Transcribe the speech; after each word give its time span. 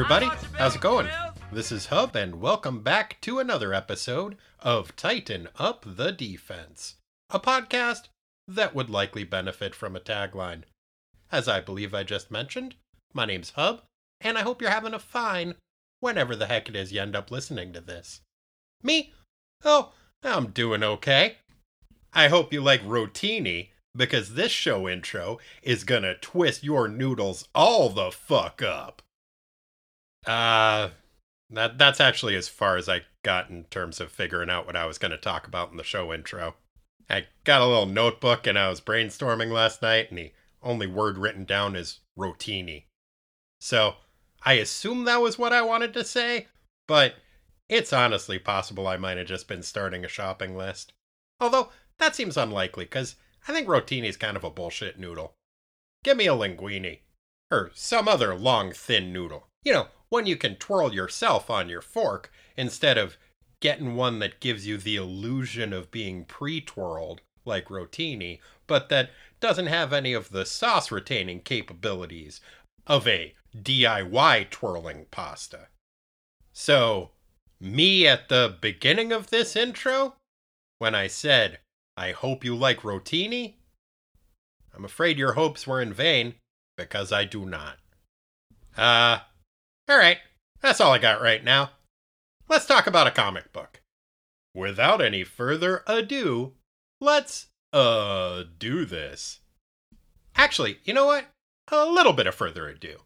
everybody. 0.00 0.30
How's 0.56 0.76
it 0.76 0.80
going? 0.80 1.08
This 1.50 1.72
is 1.72 1.86
Hub, 1.86 2.14
and 2.14 2.40
welcome 2.40 2.84
back 2.84 3.20
to 3.22 3.40
another 3.40 3.74
episode 3.74 4.36
of 4.60 4.94
Tighten 4.94 5.48
Up 5.56 5.84
the 5.84 6.12
Defense, 6.12 6.94
a 7.30 7.40
podcast 7.40 8.02
that 8.46 8.76
would 8.76 8.88
likely 8.88 9.24
benefit 9.24 9.74
from 9.74 9.96
a 9.96 10.00
tagline. 10.00 10.62
As 11.32 11.48
I 11.48 11.60
believe 11.60 11.94
I 11.94 12.04
just 12.04 12.30
mentioned, 12.30 12.76
my 13.12 13.24
name's 13.24 13.50
Hub, 13.56 13.82
and 14.20 14.38
I 14.38 14.42
hope 14.42 14.62
you're 14.62 14.70
having 14.70 14.94
a 14.94 15.00
fine 15.00 15.56
whenever 15.98 16.36
the 16.36 16.46
heck 16.46 16.68
it 16.68 16.76
is 16.76 16.92
you 16.92 17.00
end 17.00 17.16
up 17.16 17.32
listening 17.32 17.72
to 17.72 17.80
this. 17.80 18.20
Me? 18.84 19.12
Oh, 19.64 19.94
I'm 20.22 20.52
doing 20.52 20.84
okay. 20.84 21.38
I 22.12 22.28
hope 22.28 22.52
you 22.52 22.60
like 22.60 22.82
Rotini, 22.82 23.70
because 23.96 24.34
this 24.34 24.52
show 24.52 24.88
intro 24.88 25.40
is 25.60 25.82
gonna 25.82 26.14
twist 26.14 26.62
your 26.62 26.86
noodles 26.86 27.48
all 27.52 27.88
the 27.88 28.12
fuck 28.12 28.62
up. 28.62 29.02
Uh, 30.28 30.90
that 31.50 31.78
that's 31.78 32.00
actually 32.00 32.36
as 32.36 32.48
far 32.48 32.76
as 32.76 32.88
I 32.88 33.00
got 33.22 33.48
in 33.48 33.64
terms 33.64 33.98
of 33.98 34.12
figuring 34.12 34.50
out 34.50 34.66
what 34.66 34.76
I 34.76 34.84
was 34.84 34.98
going 34.98 35.10
to 35.10 35.16
talk 35.16 35.46
about 35.46 35.70
in 35.70 35.78
the 35.78 35.82
show 35.82 36.12
intro. 36.12 36.54
I 37.08 37.24
got 37.44 37.62
a 37.62 37.66
little 37.66 37.86
notebook 37.86 38.46
and 38.46 38.58
I 38.58 38.68
was 38.68 38.82
brainstorming 38.82 39.50
last 39.50 39.80
night, 39.80 40.10
and 40.10 40.18
the 40.18 40.32
only 40.62 40.86
word 40.86 41.16
written 41.16 41.46
down 41.46 41.74
is 41.74 42.00
rotini. 42.18 42.84
So 43.60 43.94
I 44.44 44.54
assume 44.54 45.04
that 45.04 45.22
was 45.22 45.38
what 45.38 45.54
I 45.54 45.62
wanted 45.62 45.94
to 45.94 46.04
say, 46.04 46.48
but 46.86 47.14
it's 47.70 47.94
honestly 47.94 48.38
possible 48.38 48.86
I 48.86 48.98
might 48.98 49.16
have 49.16 49.26
just 49.26 49.48
been 49.48 49.62
starting 49.62 50.04
a 50.04 50.08
shopping 50.08 50.56
list. 50.56 50.92
Although 51.40 51.70
that 51.98 52.14
seems 52.14 52.36
unlikely, 52.36 52.84
because 52.84 53.16
I 53.46 53.52
think 53.52 53.66
rotini 53.66 54.08
is 54.08 54.18
kind 54.18 54.36
of 54.36 54.44
a 54.44 54.50
bullshit 54.50 54.98
noodle. 54.98 55.34
Give 56.04 56.18
me 56.18 56.26
a 56.26 56.34
linguine. 56.34 57.00
Or 57.50 57.70
some 57.74 58.08
other 58.08 58.34
long, 58.34 58.72
thin 58.72 59.10
noodle. 59.10 59.46
You 59.64 59.72
know, 59.72 59.88
one 60.10 60.26
you 60.26 60.36
can 60.36 60.56
twirl 60.56 60.94
yourself 60.94 61.50
on 61.50 61.68
your 61.68 61.82
fork 61.82 62.32
instead 62.56 62.98
of 62.98 63.16
getting 63.60 63.94
one 63.94 64.18
that 64.20 64.40
gives 64.40 64.66
you 64.66 64.76
the 64.76 64.96
illusion 64.96 65.72
of 65.72 65.90
being 65.90 66.24
pre 66.24 66.60
twirled 66.60 67.20
like 67.44 67.66
rotini, 67.66 68.40
but 68.66 68.88
that 68.88 69.10
doesn't 69.40 69.66
have 69.66 69.92
any 69.92 70.12
of 70.12 70.30
the 70.30 70.44
sauce 70.44 70.90
retaining 70.90 71.40
capabilities 71.40 72.40
of 72.86 73.06
a 73.06 73.34
DIY 73.56 74.50
twirling 74.50 75.06
pasta. 75.10 75.68
So, 76.52 77.10
me 77.60 78.06
at 78.06 78.28
the 78.28 78.56
beginning 78.60 79.12
of 79.12 79.30
this 79.30 79.56
intro, 79.56 80.16
when 80.78 80.94
I 80.94 81.06
said, 81.06 81.58
I 81.96 82.12
hope 82.12 82.44
you 82.44 82.54
like 82.54 82.80
rotini, 82.80 83.54
I'm 84.74 84.84
afraid 84.84 85.18
your 85.18 85.32
hopes 85.32 85.66
were 85.66 85.80
in 85.80 85.92
vain, 85.92 86.34
because 86.76 87.12
I 87.12 87.24
do 87.24 87.44
not. 87.44 87.78
Uh, 88.76 89.18
alright, 89.88 90.18
that's 90.60 90.80
all 90.80 90.92
I 90.92 90.98
got 90.98 91.22
right 91.22 91.42
now. 91.42 91.70
Let's 92.48 92.66
talk 92.66 92.86
about 92.86 93.06
a 93.06 93.12
comic 93.12 93.52
book. 93.52 93.80
Without 94.54 95.00
any 95.00 95.24
further 95.24 95.82
ado, 95.86 96.54
let's, 97.00 97.46
uh, 97.72 98.44
do 98.58 98.84
this. 98.84 99.40
Actually, 100.34 100.78
you 100.84 100.94
know 100.94 101.06
what? 101.06 101.26
A 101.70 101.84
little 101.84 102.12
bit 102.12 102.26
of 102.26 102.34
further 102.34 102.68
ado. 102.68 102.98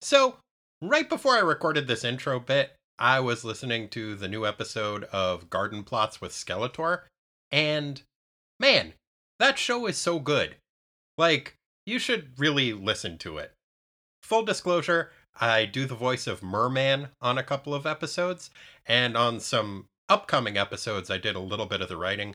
So, 0.00 0.36
right 0.80 1.08
before 1.08 1.34
I 1.34 1.40
recorded 1.40 1.86
this 1.86 2.04
intro 2.04 2.38
bit, 2.38 2.76
I 2.98 3.20
was 3.20 3.44
listening 3.44 3.88
to 3.90 4.14
the 4.14 4.28
new 4.28 4.46
episode 4.46 5.04
of 5.04 5.50
Garden 5.50 5.82
Plots 5.82 6.20
with 6.20 6.32
Skeletor, 6.32 7.02
and 7.50 8.02
man, 8.60 8.92
that 9.40 9.58
show 9.58 9.86
is 9.86 9.96
so 9.96 10.20
good. 10.20 10.56
Like, 11.18 11.56
you 11.86 11.98
should 11.98 12.38
really 12.38 12.72
listen 12.72 13.18
to 13.18 13.38
it. 13.38 13.52
Full 14.22 14.44
disclosure, 14.44 15.10
I 15.40 15.64
do 15.64 15.86
the 15.86 15.94
voice 15.94 16.26
of 16.26 16.42
Merman 16.42 17.08
on 17.20 17.38
a 17.38 17.42
couple 17.42 17.74
of 17.74 17.86
episodes, 17.86 18.50
and 18.86 19.16
on 19.16 19.40
some 19.40 19.88
upcoming 20.08 20.56
episodes, 20.56 21.10
I 21.10 21.18
did 21.18 21.34
a 21.34 21.40
little 21.40 21.66
bit 21.66 21.80
of 21.80 21.88
the 21.88 21.96
writing. 21.96 22.34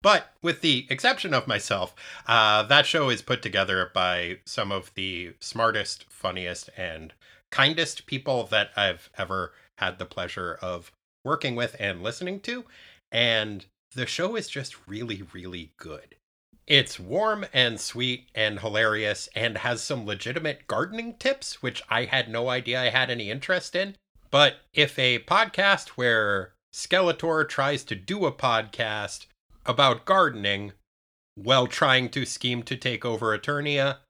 But 0.00 0.32
with 0.42 0.60
the 0.60 0.86
exception 0.90 1.34
of 1.34 1.48
myself, 1.48 1.94
uh, 2.26 2.62
that 2.64 2.86
show 2.86 3.10
is 3.10 3.20
put 3.20 3.42
together 3.42 3.90
by 3.92 4.38
some 4.44 4.70
of 4.70 4.94
the 4.94 5.34
smartest, 5.40 6.04
funniest, 6.08 6.70
and 6.76 7.12
kindest 7.50 8.06
people 8.06 8.44
that 8.44 8.70
I've 8.76 9.10
ever 9.18 9.52
had 9.78 9.98
the 9.98 10.06
pleasure 10.06 10.58
of 10.62 10.92
working 11.24 11.56
with 11.56 11.74
and 11.80 12.02
listening 12.02 12.40
to. 12.40 12.64
And 13.10 13.66
the 13.94 14.06
show 14.06 14.36
is 14.36 14.48
just 14.48 14.86
really, 14.86 15.22
really 15.32 15.72
good. 15.78 16.14
It's 16.68 17.00
warm 17.00 17.46
and 17.54 17.80
sweet 17.80 18.28
and 18.34 18.60
hilarious 18.60 19.30
and 19.34 19.56
has 19.56 19.80
some 19.82 20.04
legitimate 20.04 20.66
gardening 20.66 21.14
tips, 21.14 21.62
which 21.62 21.82
I 21.88 22.04
had 22.04 22.28
no 22.28 22.50
idea 22.50 22.78
I 22.78 22.90
had 22.90 23.08
any 23.08 23.30
interest 23.30 23.74
in. 23.74 23.96
But 24.30 24.56
if 24.74 24.98
a 24.98 25.20
podcast 25.20 25.88
where 25.96 26.52
Skeletor 26.74 27.48
tries 27.48 27.84
to 27.84 27.94
do 27.94 28.26
a 28.26 28.32
podcast 28.32 29.24
about 29.64 30.04
gardening 30.04 30.72
while 31.36 31.68
trying 31.68 32.10
to 32.10 32.26
scheme 32.26 32.62
to 32.64 32.76
take 32.76 33.02
over 33.02 33.36
Eternia 33.36 34.00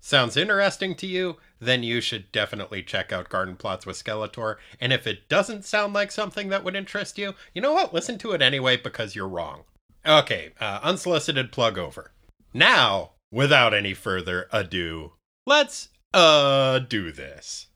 sounds 0.00 0.36
interesting 0.36 0.94
to 0.94 1.08
you, 1.08 1.38
then 1.58 1.82
you 1.82 2.00
should 2.00 2.30
definitely 2.30 2.84
check 2.84 3.12
out 3.12 3.28
Garden 3.28 3.56
Plots 3.56 3.86
with 3.86 4.00
Skeletor. 4.00 4.58
And 4.80 4.92
if 4.92 5.08
it 5.08 5.28
doesn't 5.28 5.64
sound 5.64 5.94
like 5.94 6.12
something 6.12 6.48
that 6.50 6.62
would 6.62 6.76
interest 6.76 7.18
you, 7.18 7.34
you 7.54 7.60
know 7.60 7.72
what? 7.72 7.92
Listen 7.92 8.18
to 8.18 8.30
it 8.30 8.40
anyway 8.40 8.76
because 8.76 9.16
you're 9.16 9.26
wrong. 9.26 9.64
Okay, 10.06 10.52
uh, 10.60 10.80
unsolicited 10.82 11.50
plug 11.50 11.78
over. 11.78 12.12
Now, 12.52 13.12
without 13.32 13.72
any 13.72 13.94
further 13.94 14.48
ado, 14.52 15.12
let's 15.46 15.88
uh 16.12 16.78
do 16.78 17.10
this. 17.10 17.68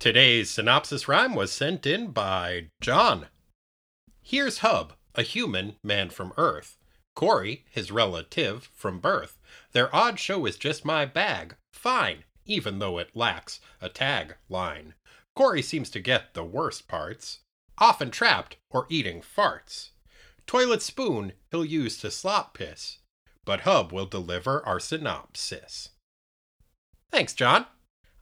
Today's 0.00 0.50
synopsis 0.50 1.06
rhyme 1.06 1.36
was 1.36 1.52
sent 1.52 1.86
in 1.86 2.08
by 2.10 2.70
John. 2.80 3.28
Here's 4.20 4.58
Hub, 4.58 4.94
a 5.14 5.22
human 5.22 5.76
man 5.84 6.10
from 6.10 6.32
Earth. 6.36 6.78
Corey, 7.14 7.64
his 7.70 7.92
relative 7.92 8.68
from 8.74 8.98
birth. 8.98 9.38
Their 9.70 9.94
odd 9.94 10.18
show 10.18 10.44
is 10.46 10.56
just 10.56 10.84
my 10.84 11.06
bag. 11.06 11.54
Fine, 11.72 12.24
even 12.44 12.80
though 12.80 12.98
it 12.98 13.14
lacks 13.14 13.60
a 13.80 13.88
tag 13.88 14.34
line. 14.48 14.94
Corey 15.36 15.62
seems 15.62 15.90
to 15.90 16.00
get 16.00 16.34
the 16.34 16.44
worst 16.44 16.88
parts, 16.88 17.38
often 17.78 18.10
trapped 18.10 18.56
or 18.70 18.86
eating 18.88 19.22
farts. 19.22 19.90
Toilet 20.52 20.82
spoon 20.82 21.32
he'll 21.50 21.64
use 21.64 21.96
to 21.96 22.10
slop 22.10 22.52
piss, 22.52 22.98
but 23.46 23.60
Hub 23.60 23.90
will 23.90 24.04
deliver 24.04 24.62
our 24.66 24.78
synopsis. 24.78 25.88
Thanks, 27.10 27.32
John. 27.32 27.64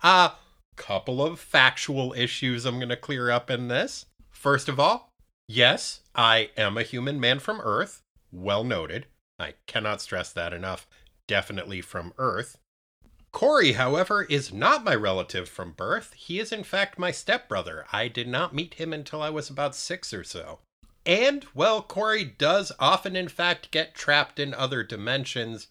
A 0.04 0.34
couple 0.76 1.20
of 1.20 1.40
factual 1.40 2.14
issues 2.16 2.64
I'm 2.64 2.76
going 2.76 2.88
to 2.88 2.96
clear 2.96 3.32
up 3.32 3.50
in 3.50 3.66
this. 3.66 4.06
First 4.30 4.68
of 4.68 4.78
all, 4.78 5.12
yes, 5.48 6.02
I 6.14 6.50
am 6.56 6.78
a 6.78 6.84
human 6.84 7.18
man 7.18 7.40
from 7.40 7.60
Earth. 7.64 8.00
Well 8.30 8.62
noted. 8.62 9.06
I 9.40 9.54
cannot 9.66 10.00
stress 10.00 10.32
that 10.32 10.52
enough. 10.52 10.86
Definitely 11.26 11.80
from 11.80 12.12
Earth. 12.16 12.58
Corey, 13.32 13.72
however, 13.72 14.22
is 14.22 14.52
not 14.52 14.84
my 14.84 14.94
relative 14.94 15.48
from 15.48 15.72
birth. 15.72 16.12
He 16.12 16.38
is, 16.38 16.52
in 16.52 16.62
fact, 16.62 16.96
my 16.96 17.10
stepbrother. 17.10 17.86
I 17.90 18.06
did 18.06 18.28
not 18.28 18.54
meet 18.54 18.74
him 18.74 18.92
until 18.92 19.20
I 19.20 19.30
was 19.30 19.50
about 19.50 19.74
six 19.74 20.14
or 20.14 20.22
so. 20.22 20.60
And, 21.10 21.44
well, 21.56 21.82
Corey 21.82 22.22
does 22.22 22.70
often, 22.78 23.16
in 23.16 23.26
fact, 23.26 23.72
get 23.72 23.96
trapped 23.96 24.38
in 24.38 24.54
other 24.54 24.84
dimensions. 24.84 25.66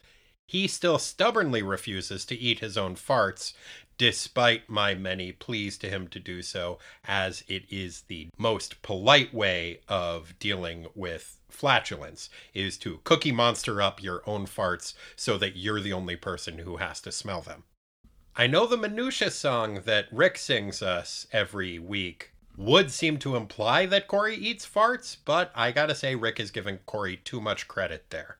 He 0.46 0.68
still 0.68 1.00
stubbornly 1.00 1.64
refuses 1.64 2.26
to 2.26 2.36
eat 2.36 2.60
his 2.60 2.78
own 2.78 2.96
farts, 2.96 3.54
despite 3.98 4.70
my 4.70 4.96
many 4.96 5.32
pleas 5.32 5.78
to 5.78 5.88
him 5.88 6.10
to 6.10 6.20
do 6.20 6.42
so, 6.42 6.78
as 7.06 7.46
it 7.48 7.64
is 7.70 8.02
the 8.02 8.28
most 8.38 8.82
polite 8.82 9.34
way 9.34 9.80
of 9.88 10.38
dealing 10.40 10.88
with 10.94 11.40
flatulence 11.47 12.30
is 12.53 12.78
to 12.80 13.00
cookie 13.06 13.32
monster 13.32 13.82
up 13.82 14.03
your 14.03 14.22
own 14.26 14.46
farts 14.46 14.94
so 15.16 15.38
that 15.38 15.56
you're 15.56 15.80
the 15.80 15.94
only 15.94 16.18
person 16.18 16.58
who 16.58 16.76
has 16.76 17.00
to 17.00 17.14
smell 17.14 17.40
them. 17.40 17.64
I 18.35 18.47
know 18.47 18.68
the 18.68 18.76
Minutia 18.76 19.32
song 19.32 19.84
that 19.85 20.12
Rick 20.12 20.38
sings 20.38 20.82
us 20.82 21.28
every 21.32 21.80
week 21.80 22.34
would 22.59 22.91
seem 22.91 23.17
to 23.17 23.38
imply 23.38 23.85
that 23.85 24.08
Corey 24.08 24.35
eats 24.35 24.67
farts, 24.67 25.16
but 25.23 25.50
I 25.56 25.72
gotta 25.72 25.96
say, 25.96 26.14
Rick 26.14 26.41
is 26.41 26.52
giving 26.52 26.79
Corey 26.79 27.16
too 27.16 27.40
much 27.40 27.70
credit 27.70 28.09
there. 28.09 28.38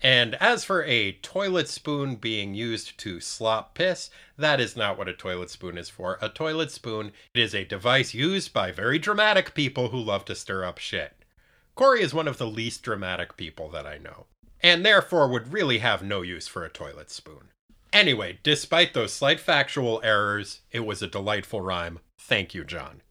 And 0.00 0.36
as 0.36 0.64
for 0.64 0.84
a 0.84 1.12
toilet 1.12 1.68
spoon 1.68 2.16
being 2.16 2.54
used 2.54 2.96
to 2.98 3.20
slop 3.20 3.74
piss, 3.74 4.08
that 4.38 4.58
is 4.58 4.74
not 4.74 4.96
what 4.96 5.08
a 5.08 5.12
toilet 5.12 5.50
spoon 5.50 5.76
is 5.76 5.90
for. 5.90 6.18
A 6.22 6.30
toilet 6.30 6.70
spoon 6.70 7.12
is 7.34 7.54
a 7.54 7.64
device 7.64 8.14
used 8.14 8.54
by 8.54 8.72
very 8.72 8.98
dramatic 8.98 9.54
people 9.54 9.88
who 9.88 9.98
love 9.98 10.24
to 10.26 10.34
stir 10.34 10.64
up 10.64 10.78
shit. 10.78 11.14
Corey 11.74 12.00
is 12.00 12.14
one 12.14 12.28
of 12.28 12.38
the 12.38 12.46
least 12.46 12.82
dramatic 12.82 13.36
people 13.36 13.68
that 13.70 13.86
I 13.86 13.98
know, 13.98 14.26
and 14.62 14.84
therefore 14.84 15.28
would 15.28 15.52
really 15.52 15.78
have 15.78 16.02
no 16.02 16.22
use 16.22 16.48
for 16.48 16.64
a 16.64 16.70
toilet 16.70 17.10
spoon. 17.10 17.50
Anyway, 17.92 18.38
despite 18.42 18.94
those 18.94 19.12
slight 19.12 19.40
factual 19.40 20.00
errors, 20.02 20.60
it 20.70 20.86
was 20.86 21.02
a 21.02 21.06
delightful 21.06 21.60
rhyme. 21.60 21.98
Thank 22.18 22.54
you, 22.54 22.64
John. 22.64 23.02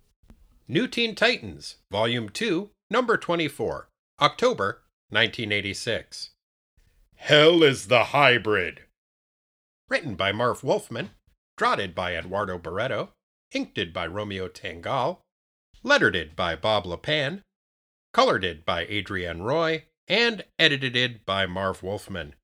New 0.70 0.86
Teen 0.86 1.16
Titans, 1.16 1.78
Volume 1.90 2.28
2, 2.28 2.72
Number 2.90 3.16
24, 3.16 3.88
October 4.20 4.82
1986. 5.10 6.32
Hell 7.16 7.64
is 7.64 7.88
the 7.88 8.06
Hybrid. 8.06 8.82
Written 9.88 10.16
by 10.16 10.34
Marv 10.34 10.66
Wolfman, 10.66 11.12
drotted 11.56 11.96
by 11.96 12.18
Eduardo 12.18 12.58
Barreto, 12.58 13.14
inked 13.54 13.94
by 13.94 14.06
Romeo 14.06 14.50
Tanghal, 14.50 15.20
lettered 15.84 16.36
by 16.36 16.58
Bob 16.58 16.84
Lepine, 16.84 17.44
colored 18.12 18.66
by 18.66 18.86
Adrienne 18.88 19.44
Roy, 19.44 19.86
and 20.06 20.44
edited 20.60 21.26
by 21.26 21.46
Marv 21.46 21.82
Wolfman. 21.82 22.36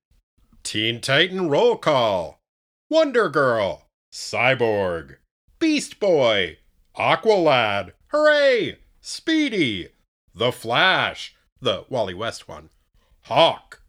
Teen 0.62 1.02
Titan 1.02 1.50
Roll 1.50 1.76
Call 1.76 2.40
Wonder 2.88 3.28
Girl, 3.28 3.90
Cyborg, 4.10 5.16
Beast 5.58 6.00
Boy, 6.00 6.56
Aqualad, 6.96 7.92
Hooray! 8.16 8.76
Speedy, 9.00 9.88
The 10.36 10.52
Flash, 10.52 11.34
the 11.60 11.84
Wally 11.88 12.14
West 12.14 12.46
one, 12.46 12.70
Hawk, 13.22 13.82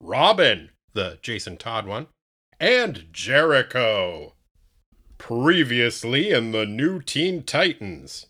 Robin, 0.00 0.70
the 0.92 1.18
Jason 1.22 1.56
Todd 1.56 1.84
one, 1.84 2.06
and 2.60 3.08
Jericho. 3.10 4.34
Previously 5.18 6.30
in 6.30 6.52
the 6.52 6.66
new 6.66 7.02
Teen 7.02 7.42
Titans, 7.42 8.26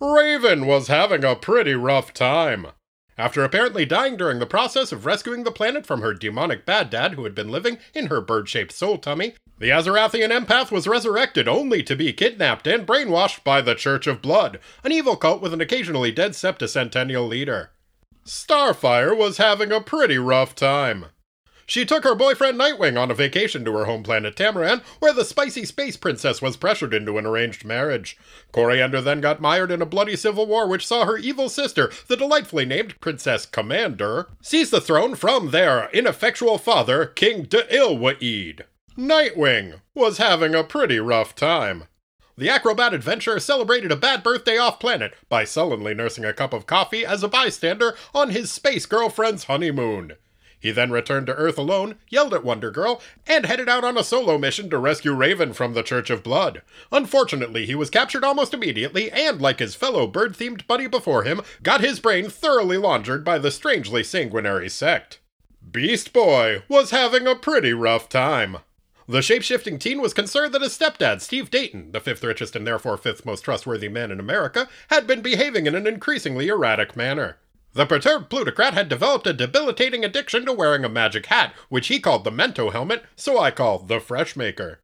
Raven 0.00 0.66
was 0.66 0.88
having 0.88 1.22
a 1.22 1.36
pretty 1.36 1.74
rough 1.74 2.12
time. 2.12 2.66
After 3.18 3.42
apparently 3.42 3.84
dying 3.84 4.16
during 4.16 4.38
the 4.38 4.46
process 4.46 4.92
of 4.92 5.04
rescuing 5.04 5.42
the 5.42 5.50
planet 5.50 5.84
from 5.84 6.02
her 6.02 6.14
demonic 6.14 6.64
bad 6.64 6.88
dad 6.88 7.14
who 7.14 7.24
had 7.24 7.34
been 7.34 7.50
living 7.50 7.78
in 7.92 8.06
her 8.06 8.20
bird 8.20 8.48
shaped 8.48 8.70
soul 8.70 8.96
tummy, 8.96 9.34
the 9.58 9.70
Azarathian 9.70 10.30
empath 10.30 10.70
was 10.70 10.86
resurrected 10.86 11.48
only 11.48 11.82
to 11.82 11.96
be 11.96 12.12
kidnapped 12.12 12.68
and 12.68 12.86
brainwashed 12.86 13.42
by 13.42 13.60
the 13.60 13.74
Church 13.74 14.06
of 14.06 14.22
Blood, 14.22 14.60
an 14.84 14.92
evil 14.92 15.16
cult 15.16 15.42
with 15.42 15.52
an 15.52 15.60
occasionally 15.60 16.12
dead 16.12 16.30
septicentennial 16.30 17.28
leader. 17.28 17.70
Starfire 18.24 19.16
was 19.16 19.38
having 19.38 19.72
a 19.72 19.80
pretty 19.80 20.18
rough 20.18 20.54
time. 20.54 21.06
She 21.68 21.84
took 21.84 22.02
her 22.04 22.14
boyfriend 22.14 22.58
Nightwing 22.58 22.98
on 22.98 23.10
a 23.10 23.14
vacation 23.14 23.62
to 23.66 23.76
her 23.76 23.84
home 23.84 24.02
planet 24.02 24.34
Tamaran, 24.34 24.82
where 25.00 25.12
the 25.12 25.22
spicy 25.22 25.66
space 25.66 25.98
princess 25.98 26.40
was 26.40 26.56
pressured 26.56 26.94
into 26.94 27.18
an 27.18 27.26
arranged 27.26 27.62
marriage. 27.62 28.16
Koriand'r 28.54 29.04
then 29.04 29.20
got 29.20 29.42
mired 29.42 29.70
in 29.70 29.82
a 29.82 29.86
bloody 29.86 30.16
civil 30.16 30.46
war 30.46 30.66
which 30.66 30.86
saw 30.86 31.04
her 31.04 31.18
evil 31.18 31.50
sister, 31.50 31.92
the 32.06 32.16
delightfully 32.16 32.64
named 32.64 32.98
Princess 33.00 33.44
Komand'r, 33.44 34.28
seize 34.40 34.70
the 34.70 34.80
throne 34.80 35.14
from 35.14 35.50
their 35.50 35.90
ineffectual 35.90 36.56
father, 36.56 37.04
King 37.04 37.42
D'Ilwaid. 37.42 38.62
Nightwing 38.96 39.82
was 39.94 40.16
having 40.16 40.54
a 40.54 40.64
pretty 40.64 40.98
rough 40.98 41.34
time. 41.34 41.84
The 42.38 42.48
acrobat 42.48 42.94
adventurer 42.94 43.40
celebrated 43.40 43.92
a 43.92 43.96
bad 43.96 44.22
birthday 44.22 44.56
off 44.56 44.80
planet 44.80 45.12
by 45.28 45.44
sullenly 45.44 45.92
nursing 45.92 46.24
a 46.24 46.32
cup 46.32 46.54
of 46.54 46.64
coffee 46.64 47.04
as 47.04 47.22
a 47.22 47.28
bystander 47.28 47.94
on 48.14 48.30
his 48.30 48.50
space 48.50 48.86
girlfriend's 48.86 49.44
honeymoon. 49.44 50.14
He 50.60 50.70
then 50.72 50.90
returned 50.90 51.26
to 51.28 51.34
Earth 51.34 51.56
alone, 51.56 51.96
yelled 52.08 52.34
at 52.34 52.44
Wonder 52.44 52.70
Girl, 52.70 53.00
and 53.26 53.46
headed 53.46 53.68
out 53.68 53.84
on 53.84 53.96
a 53.96 54.02
solo 54.02 54.38
mission 54.38 54.68
to 54.70 54.78
rescue 54.78 55.12
Raven 55.12 55.52
from 55.52 55.74
the 55.74 55.82
Church 55.82 56.10
of 56.10 56.22
Blood. 56.22 56.62
Unfortunately, 56.90 57.64
he 57.64 57.74
was 57.74 57.90
captured 57.90 58.24
almost 58.24 58.52
immediately, 58.52 59.10
and 59.12 59.40
like 59.40 59.60
his 59.60 59.74
fellow 59.76 60.06
bird 60.06 60.34
themed 60.34 60.66
buddy 60.66 60.86
before 60.86 61.22
him, 61.22 61.42
got 61.62 61.80
his 61.80 62.00
brain 62.00 62.28
thoroughly 62.28 62.76
laundered 62.76 63.24
by 63.24 63.38
the 63.38 63.50
strangely 63.50 64.02
sanguinary 64.02 64.68
sect. 64.68 65.20
Beast 65.70 66.12
Boy 66.12 66.62
was 66.68 66.90
having 66.90 67.26
a 67.26 67.36
pretty 67.36 67.72
rough 67.72 68.08
time. 68.08 68.58
The 69.06 69.20
shapeshifting 69.20 69.80
teen 69.80 70.02
was 70.02 70.12
concerned 70.12 70.52
that 70.54 70.62
his 70.62 70.76
stepdad, 70.76 71.22
Steve 71.22 71.50
Dayton, 71.50 71.92
the 71.92 72.00
fifth 72.00 72.22
richest 72.22 72.54
and 72.54 72.66
therefore 72.66 72.96
fifth 72.98 73.24
most 73.24 73.42
trustworthy 73.42 73.88
man 73.88 74.10
in 74.10 74.20
America, 74.20 74.68
had 74.90 75.06
been 75.06 75.22
behaving 75.22 75.66
in 75.66 75.74
an 75.74 75.86
increasingly 75.86 76.48
erratic 76.48 76.94
manner. 76.94 77.38
The 77.78 77.86
perturbed 77.86 78.28
plutocrat 78.28 78.74
had 78.74 78.88
developed 78.88 79.28
a 79.28 79.32
debilitating 79.32 80.04
addiction 80.04 80.44
to 80.46 80.52
wearing 80.52 80.84
a 80.84 80.88
magic 80.88 81.26
hat, 81.26 81.54
which 81.68 81.86
he 81.86 82.00
called 82.00 82.24
the 82.24 82.32
Mento 82.32 82.72
helmet, 82.72 83.04
so 83.14 83.38
I 83.38 83.52
call 83.52 83.78
the 83.78 84.00
Freshmaker. 84.00 84.78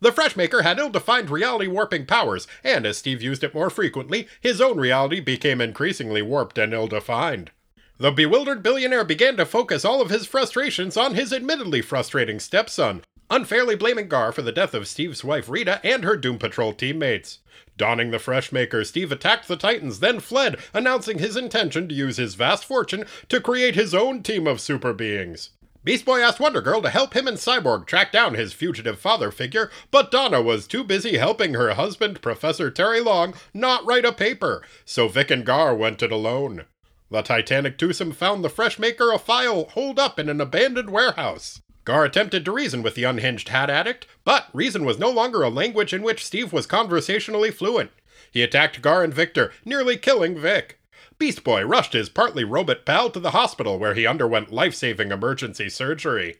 The 0.00 0.10
Freshmaker 0.10 0.62
had 0.62 0.78
ill 0.78 0.88
defined 0.88 1.28
reality 1.28 1.66
warping 1.66 2.06
powers, 2.06 2.46
and 2.64 2.86
as 2.86 2.96
Steve 2.96 3.20
used 3.20 3.44
it 3.44 3.52
more 3.52 3.68
frequently, 3.68 4.26
his 4.40 4.58
own 4.58 4.78
reality 4.78 5.20
became 5.20 5.60
increasingly 5.60 6.22
warped 6.22 6.56
and 6.56 6.72
ill 6.72 6.86
defined. 6.86 7.50
The 7.98 8.10
bewildered 8.10 8.62
billionaire 8.62 9.04
began 9.04 9.36
to 9.36 9.44
focus 9.44 9.84
all 9.84 10.00
of 10.00 10.08
his 10.08 10.26
frustrations 10.26 10.96
on 10.96 11.16
his 11.16 11.34
admittedly 11.34 11.82
frustrating 11.82 12.40
stepson, 12.40 13.02
unfairly 13.28 13.76
blaming 13.76 14.08
Gar 14.08 14.32
for 14.32 14.40
the 14.40 14.50
death 14.50 14.72
of 14.72 14.88
Steve's 14.88 15.22
wife 15.22 15.50
Rita 15.50 15.78
and 15.84 16.04
her 16.04 16.16
Doom 16.16 16.38
Patrol 16.38 16.72
teammates. 16.72 17.40
Donning 17.80 18.10
the 18.10 18.18
Freshmaker, 18.18 18.84
Steve 18.84 19.10
attacked 19.10 19.48
the 19.48 19.56
Titans, 19.56 20.00
then 20.00 20.20
fled, 20.20 20.58
announcing 20.74 21.18
his 21.18 21.34
intention 21.34 21.88
to 21.88 21.94
use 21.94 22.18
his 22.18 22.34
vast 22.34 22.66
fortune 22.66 23.06
to 23.30 23.40
create 23.40 23.74
his 23.74 23.94
own 23.94 24.22
team 24.22 24.46
of 24.46 24.60
super 24.60 24.92
beings. 24.92 25.48
Beast 25.82 26.04
Boy 26.04 26.20
asked 26.20 26.38
Wonder 26.38 26.60
Girl 26.60 26.82
to 26.82 26.90
help 26.90 27.16
him 27.16 27.26
and 27.26 27.38
Cyborg 27.38 27.86
track 27.86 28.12
down 28.12 28.34
his 28.34 28.52
fugitive 28.52 28.98
father 29.00 29.30
figure, 29.30 29.70
but 29.90 30.10
Donna 30.10 30.42
was 30.42 30.66
too 30.66 30.84
busy 30.84 31.16
helping 31.16 31.54
her 31.54 31.72
husband, 31.72 32.20
Professor 32.20 32.70
Terry 32.70 33.00
Long, 33.00 33.32
not 33.54 33.86
write 33.86 34.04
a 34.04 34.12
paper, 34.12 34.62
so 34.84 35.08
Vic 35.08 35.30
and 35.30 35.46
Gar 35.46 35.74
went 35.74 36.02
it 36.02 36.12
alone. 36.12 36.66
The 37.10 37.22
Titanic 37.22 37.78
twosome 37.78 38.12
found 38.12 38.44
the 38.44 38.50
Freshmaker 38.50 39.14
a 39.14 39.18
file 39.18 39.70
holed 39.70 39.98
up 39.98 40.18
in 40.18 40.28
an 40.28 40.42
abandoned 40.42 40.90
warehouse. 40.90 41.62
Gar 41.90 42.04
attempted 42.04 42.44
to 42.44 42.52
reason 42.52 42.84
with 42.84 42.94
the 42.94 43.02
unhinged 43.02 43.48
hat 43.48 43.68
addict, 43.68 44.06
but 44.24 44.46
reason 44.52 44.84
was 44.84 45.00
no 45.00 45.10
longer 45.10 45.42
a 45.42 45.48
language 45.48 45.92
in 45.92 46.04
which 46.04 46.24
Steve 46.24 46.52
was 46.52 46.64
conversationally 46.64 47.50
fluent. 47.50 47.90
He 48.30 48.44
attacked 48.44 48.80
Gar 48.80 49.02
and 49.02 49.12
Victor, 49.12 49.50
nearly 49.64 49.96
killing 49.96 50.38
Vic. 50.38 50.78
Beast 51.18 51.42
Boy 51.42 51.64
rushed 51.64 51.92
his 51.92 52.08
partly 52.08 52.44
robot 52.44 52.86
pal 52.86 53.10
to 53.10 53.18
the 53.18 53.32
hospital 53.32 53.76
where 53.76 53.94
he 53.94 54.06
underwent 54.06 54.52
life 54.52 54.72
saving 54.72 55.10
emergency 55.10 55.68
surgery. 55.68 56.36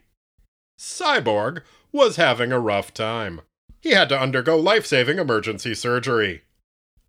Cyborg 0.79 1.62
was 1.91 2.14
having 2.14 2.53
a 2.53 2.61
rough 2.61 2.94
time. 2.94 3.41
He 3.81 3.91
had 3.91 4.08
to 4.11 4.20
undergo 4.20 4.56
life 4.56 4.87
saving 4.87 5.19
emergency 5.19 5.75
surgery. 5.75 6.43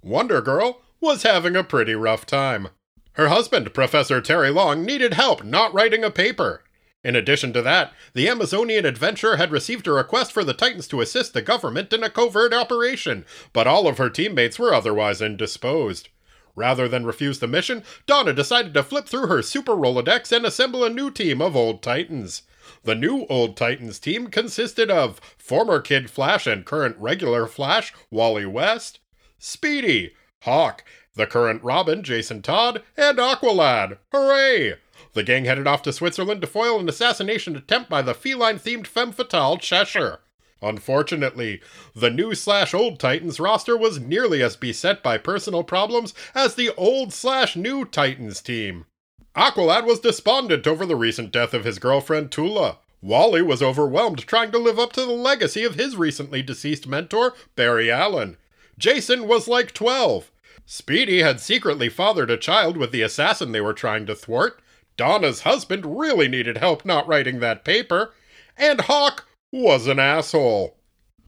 Wonder 0.01 0.41
Girl 0.41 0.81
was 0.99 1.21
having 1.21 1.55
a 1.55 1.63
pretty 1.63 1.93
rough 1.93 2.25
time. 2.25 2.69
Her 3.13 3.27
husband, 3.27 3.71
Professor 3.75 4.19
Terry 4.19 4.49
Long, 4.49 4.83
needed 4.83 5.13
help 5.13 5.43
not 5.43 5.75
writing 5.75 6.03
a 6.03 6.09
paper. 6.09 6.63
In 7.03 7.15
addition 7.15 7.51
to 7.53 7.61
that, 7.63 7.93
the 8.13 8.29
Amazonian 8.29 8.85
adventurer 8.85 9.37
had 9.37 9.51
received 9.51 9.87
a 9.87 9.91
request 9.91 10.31
for 10.31 10.43
the 10.43 10.53
Titans 10.53 10.87
to 10.89 11.01
assist 11.01 11.33
the 11.33 11.41
government 11.41 11.91
in 11.93 12.03
a 12.03 12.09
covert 12.09 12.53
operation, 12.53 13.25
but 13.53 13.65
all 13.65 13.87
of 13.87 13.97
her 13.97 14.09
teammates 14.09 14.59
were 14.59 14.73
otherwise 14.73 15.21
indisposed. 15.21 16.09
Rather 16.55 16.87
than 16.87 17.05
refuse 17.05 17.39
the 17.39 17.47
mission, 17.47 17.83
Donna 18.05 18.33
decided 18.33 18.73
to 18.73 18.83
flip 18.83 19.07
through 19.07 19.27
her 19.27 19.41
super 19.41 19.73
Rolodex 19.73 20.31
and 20.31 20.45
assemble 20.45 20.83
a 20.83 20.89
new 20.89 21.09
team 21.09 21.41
of 21.41 21.55
Old 21.55 21.81
Titans. 21.81 22.43
The 22.83 22.93
new 22.93 23.25
Old 23.29 23.57
Titans 23.57 23.97
team 23.97 24.27
consisted 24.27 24.91
of 24.91 25.19
former 25.37 25.79
Kid 25.81 26.09
Flash 26.09 26.45
and 26.45 26.65
current 26.65 26.97
regular 26.99 27.47
Flash, 27.47 27.93
Wally 28.11 28.45
West, 28.45 28.99
Speedy, 29.39 30.13
Hawk, 30.41 30.83
the 31.15 31.25
current 31.25 31.63
Robin, 31.63 32.03
Jason 32.03 32.41
Todd, 32.41 32.83
and 32.95 33.17
Aqualad. 33.17 33.97
Hooray! 34.11 34.75
The 35.13 35.23
gang 35.23 35.45
headed 35.45 35.67
off 35.67 35.81
to 35.83 35.93
Switzerland 35.93 36.41
to 36.41 36.47
foil 36.47 36.79
an 36.79 36.87
assassination 36.87 37.55
attempt 37.55 37.89
by 37.89 38.01
the 38.01 38.13
feline 38.13 38.59
themed 38.59 38.87
femme 38.87 39.11
fatale 39.11 39.57
Cheshire. 39.57 40.19
Unfortunately, 40.61 41.59
the 41.95 42.11
new 42.11 42.35
slash 42.35 42.73
old 42.73 42.99
Titans 42.99 43.39
roster 43.39 43.75
was 43.75 43.99
nearly 43.99 44.43
as 44.43 44.55
beset 44.55 45.01
by 45.01 45.17
personal 45.17 45.63
problems 45.63 46.13
as 46.35 46.55
the 46.55 46.69
old 46.75 47.13
slash 47.13 47.55
new 47.55 47.83
Titans 47.83 48.41
team. 48.41 48.85
Aqualad 49.35 49.85
was 49.85 49.99
despondent 49.99 50.67
over 50.67 50.85
the 50.85 50.95
recent 50.95 51.31
death 51.31 51.53
of 51.53 51.63
his 51.63 51.79
girlfriend 51.79 52.31
Tula. 52.31 52.77
Wally 53.01 53.41
was 53.41 53.63
overwhelmed 53.63 54.19
trying 54.27 54.51
to 54.51 54.59
live 54.59 54.77
up 54.77 54.93
to 54.93 55.01
the 55.01 55.11
legacy 55.11 55.63
of 55.63 55.75
his 55.75 55.95
recently 55.95 56.43
deceased 56.43 56.87
mentor, 56.87 57.33
Barry 57.55 57.89
Allen. 57.89 58.37
Jason 58.77 59.27
was 59.27 59.47
like 59.47 59.73
12. 59.73 60.31
Speedy 60.65 61.21
had 61.21 61.39
secretly 61.39 61.89
fathered 61.89 62.29
a 62.29 62.37
child 62.37 62.77
with 62.77 62.91
the 62.91 63.01
assassin 63.01 63.51
they 63.51 63.61
were 63.61 63.73
trying 63.73 64.05
to 64.05 64.15
thwart. 64.15 64.61
Donna's 65.01 65.41
husband 65.41 65.97
really 65.97 66.27
needed 66.27 66.59
help 66.59 66.85
not 66.85 67.07
writing 67.07 67.39
that 67.39 67.65
paper, 67.65 68.13
and 68.55 68.81
Hawk 68.81 69.27
was 69.51 69.87
an 69.87 69.97
asshole. 69.97 70.77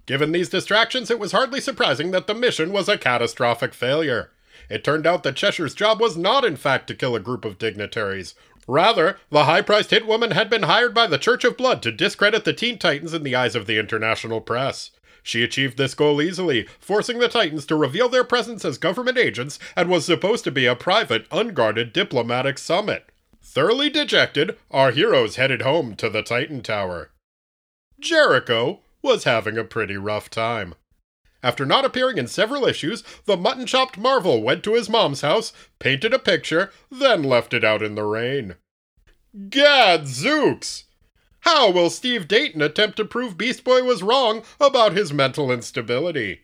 Given 0.05 0.31
these 0.31 0.47
distractions, 0.47 1.09
it 1.09 1.17
was 1.17 1.31
hardly 1.31 1.59
surprising 1.59 2.11
that 2.11 2.27
the 2.27 2.35
mission 2.35 2.71
was 2.71 2.87
a 2.87 2.99
catastrophic 2.99 3.73
failure. 3.73 4.29
It 4.69 4.83
turned 4.83 5.07
out 5.07 5.23
that 5.23 5.35
Cheshire's 5.35 5.73
job 5.73 5.99
was 5.99 6.15
not, 6.15 6.45
in 6.45 6.55
fact, 6.55 6.85
to 6.85 6.93
kill 6.93 7.15
a 7.15 7.19
group 7.19 7.45
of 7.45 7.57
dignitaries. 7.57 8.35
Rather, 8.67 9.17
the 9.31 9.45
high 9.45 9.63
priced 9.63 9.89
hit 9.89 10.05
woman 10.05 10.29
had 10.29 10.51
been 10.51 10.63
hired 10.63 10.93
by 10.93 11.07
the 11.07 11.17
Church 11.17 11.43
of 11.43 11.57
Blood 11.57 11.81
to 11.81 11.91
discredit 11.91 12.45
the 12.45 12.53
Teen 12.53 12.77
Titans 12.77 13.11
in 13.11 13.23
the 13.23 13.35
eyes 13.35 13.55
of 13.55 13.65
the 13.65 13.79
international 13.79 14.39
press. 14.39 14.91
She 15.23 15.41
achieved 15.41 15.79
this 15.79 15.95
goal 15.95 16.21
easily, 16.21 16.67
forcing 16.79 17.17
the 17.17 17.27
Titans 17.27 17.65
to 17.65 17.75
reveal 17.75 18.07
their 18.07 18.23
presence 18.23 18.65
as 18.65 18.77
government 18.77 19.17
agents 19.17 19.57
and 19.75 19.89
was 19.89 20.05
supposed 20.05 20.43
to 20.43 20.51
be 20.51 20.67
a 20.67 20.75
private, 20.75 21.25
unguarded 21.31 21.91
diplomatic 21.91 22.59
summit. 22.59 23.09
Thoroughly 23.43 23.89
dejected, 23.89 24.57
our 24.71 24.91
heroes 24.91 25.35
headed 25.35 25.61
home 25.61 25.95
to 25.97 26.09
the 26.09 26.23
Titan 26.23 26.61
Tower. 26.61 27.11
Jericho 27.99 28.79
was 29.01 29.25
having 29.25 29.57
a 29.57 29.63
pretty 29.63 29.97
rough 29.97 30.29
time. 30.29 30.75
After 31.43 31.65
not 31.65 31.83
appearing 31.83 32.17
in 32.17 32.27
several 32.27 32.65
issues, 32.65 33.03
the 33.25 33.35
mutton 33.35 33.65
chopped 33.65 33.97
Marvel 33.97 34.41
went 34.41 34.63
to 34.63 34.75
his 34.75 34.89
mom's 34.89 35.21
house, 35.21 35.51
painted 35.77 36.13
a 36.13 36.19
picture, 36.19 36.71
then 36.89 37.21
left 37.21 37.53
it 37.53 37.65
out 37.65 37.83
in 37.83 37.95
the 37.95 38.03
rain. 38.03 38.55
Gadzooks! 39.49 40.85
How 41.41 41.69
will 41.69 41.89
Steve 41.89 42.29
Dayton 42.29 42.61
attempt 42.61 42.95
to 42.95 43.05
prove 43.05 43.37
Beast 43.37 43.65
Boy 43.65 43.83
was 43.83 44.01
wrong 44.01 44.43
about 44.61 44.93
his 44.93 45.11
mental 45.11 45.51
instability? 45.51 46.42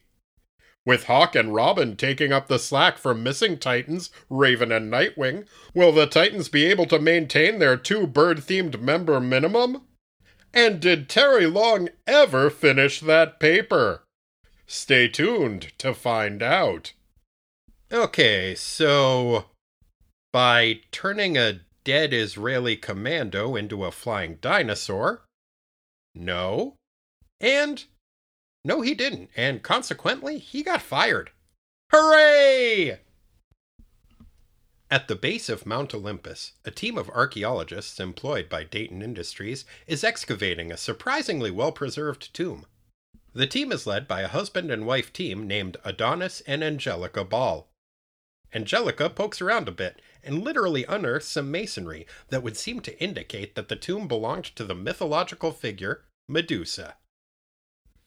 With 0.90 1.04
Hawk 1.04 1.36
and 1.36 1.54
Robin 1.54 1.96
taking 1.96 2.34
up 2.34 2.48
the 2.48 2.58
slack 2.58 2.98
from 2.98 3.22
missing 3.22 3.60
Titans, 3.60 4.10
Raven 4.28 4.72
and 4.72 4.92
Nightwing, 4.92 5.46
will 5.76 5.92
the 5.92 6.08
Titans 6.08 6.50
be 6.50 6.66
able 6.66 6.88
to 6.88 6.98
maintain 6.98 7.60
their 7.60 7.78
two 7.78 8.08
bird 8.08 8.40
themed 8.40 8.82
member 8.82 9.20
minimum? 9.20 9.84
And 10.52 10.80
did 10.80 11.08
Terry 11.08 11.46
Long 11.46 11.90
ever 12.08 12.50
finish 12.50 13.02
that 13.02 13.40
paper? 13.40 14.02
Stay 14.66 15.08
tuned 15.08 15.74
to 15.78 15.94
find 15.94 16.42
out. 16.42 16.94
Okay, 17.92 18.56
so 18.56 19.46
by 20.34 20.80
turning 20.92 21.38
a 21.38 21.60
dead 21.84 22.16
Israeli 22.16 22.76
commando 22.76 23.56
into 23.56 23.86
a 23.86 23.92
flying 23.92 24.40
dinosaur? 24.42 25.22
No. 26.16 26.78
And 27.40 27.86
no, 28.64 28.82
he 28.82 28.94
didn't, 28.94 29.30
and 29.36 29.64
consequently, 29.64 30.38
he 30.38 30.64
got 30.64 30.82
fired. 30.82 31.32
Hooray! 31.92 33.00
At 34.92 35.08
the 35.08 35.16
base 35.16 35.50
of 35.50 35.66
Mount 35.66 35.94
Olympus, 35.94 36.54
a 36.66 36.72
team 36.72 36.98
of 36.98 37.10
archaeologists 37.10 38.00
employed 38.00 38.50
by 38.50 38.64
Dayton 38.64 39.02
Industries 39.02 39.64
is 39.86 40.04
excavating 40.04 40.72
a 40.72 40.78
surprisingly 40.78 41.52
well 41.52 41.72
preserved 41.72 42.34
tomb. 42.34 42.66
The 43.34 43.48
team 43.48 43.72
is 43.72 43.86
led 43.86 44.08
by 44.08 44.22
a 44.22 44.28
husband 44.28 44.72
and 44.72 44.88
wife 44.88 45.14
team 45.14 45.48
named 45.48 45.78
Adonis 45.86 46.42
and 46.42 46.64
Angelica 46.64 47.24
Ball. 47.24 47.70
Angelica 48.54 49.10
pokes 49.10 49.42
around 49.42 49.68
a 49.68 49.72
bit 49.72 50.02
and 50.24 50.44
literally 50.44 50.86
unearths 50.86 51.28
some 51.28 51.52
masonry 51.52 52.08
that 52.30 52.42
would 52.42 52.58
seem 52.58 52.80
to 52.82 53.00
indicate 53.02 53.54
that 53.56 53.68
the 53.68 53.76
tomb 53.76 54.08
belonged 54.08 54.46
to 54.56 54.64
the 54.64 54.76
mythological 54.76 55.52
figure 55.52 56.06
Medusa. 56.28 56.96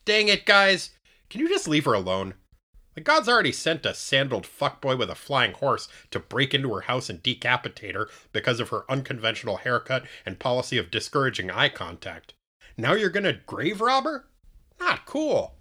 Dang 0.05 0.29
it, 0.29 0.45
guys! 0.45 0.91
Can 1.31 1.41
you 1.41 1.49
just 1.49 1.69
leave 1.69 1.85
her 1.85 1.95
alone? 1.95 2.35
The 2.95 3.01
gods 3.01 3.29
already 3.29 3.53
sent 3.53 3.87
a 3.87 3.95
sandaled 3.95 4.47
fuckboy 4.47 4.99
with 4.99 5.09
a 5.09 5.15
flying 5.15 5.53
horse 5.53 5.89
to 6.11 6.19
break 6.19 6.53
into 6.53 6.75
her 6.75 6.83
house 6.83 7.09
and 7.09 7.23
decapitate 7.23 7.95
her 7.95 8.09
because 8.33 8.61
of 8.61 8.69
her 8.69 8.85
unconventional 8.91 9.59
haircut 9.59 10.05
and 10.27 10.39
policy 10.39 10.77
of 10.77 10.91
discouraging 10.91 11.51
eye 11.51 11.71
contact. 11.71 12.35
Now 12.77 12.95
you're 12.95 13.11
gonna 13.11 13.41
grave 13.47 13.81
rob 13.81 14.05
her? 14.05 14.27
Not 14.79 15.07
cool. 15.07 15.55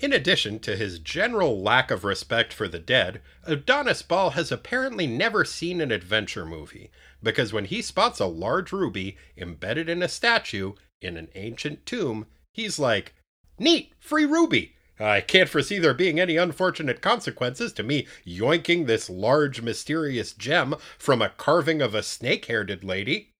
In 0.00 0.12
addition 0.12 0.58
to 0.60 0.76
his 0.76 0.98
general 0.98 1.62
lack 1.62 1.90
of 1.90 2.04
respect 2.04 2.52
for 2.52 2.66
the 2.68 2.78
dead, 2.78 3.20
Adonis 3.44 4.02
Ball 4.02 4.30
has 4.30 4.50
apparently 4.50 5.06
never 5.06 5.44
seen 5.44 5.80
an 5.80 5.92
adventure 5.92 6.44
movie, 6.44 6.90
because 7.22 7.52
when 7.52 7.66
he 7.66 7.82
spots 7.82 8.18
a 8.18 8.26
large 8.26 8.72
ruby 8.72 9.16
embedded 9.36 9.88
in 9.88 10.02
a 10.02 10.08
statue 10.08 10.72
in 11.00 11.16
an 11.16 11.28
ancient 11.34 11.86
tomb, 11.86 12.26
he's 12.52 12.78
like, 12.78 13.14
Neat, 13.60 13.92
free 14.00 14.24
ruby. 14.24 14.74
I 14.98 15.20
can't 15.20 15.48
foresee 15.48 15.78
there 15.78 15.92
being 15.92 16.18
any 16.18 16.38
unfortunate 16.38 17.02
consequences 17.02 17.74
to 17.74 17.82
me 17.82 18.06
yoinking 18.26 18.86
this 18.86 19.10
large, 19.10 19.60
mysterious 19.60 20.32
gem 20.32 20.76
from 20.98 21.20
a 21.20 21.28
carving 21.28 21.82
of 21.82 21.94
a 21.94 22.02
snake 22.02 22.46
haired 22.46 22.82
lady. 22.82 23.32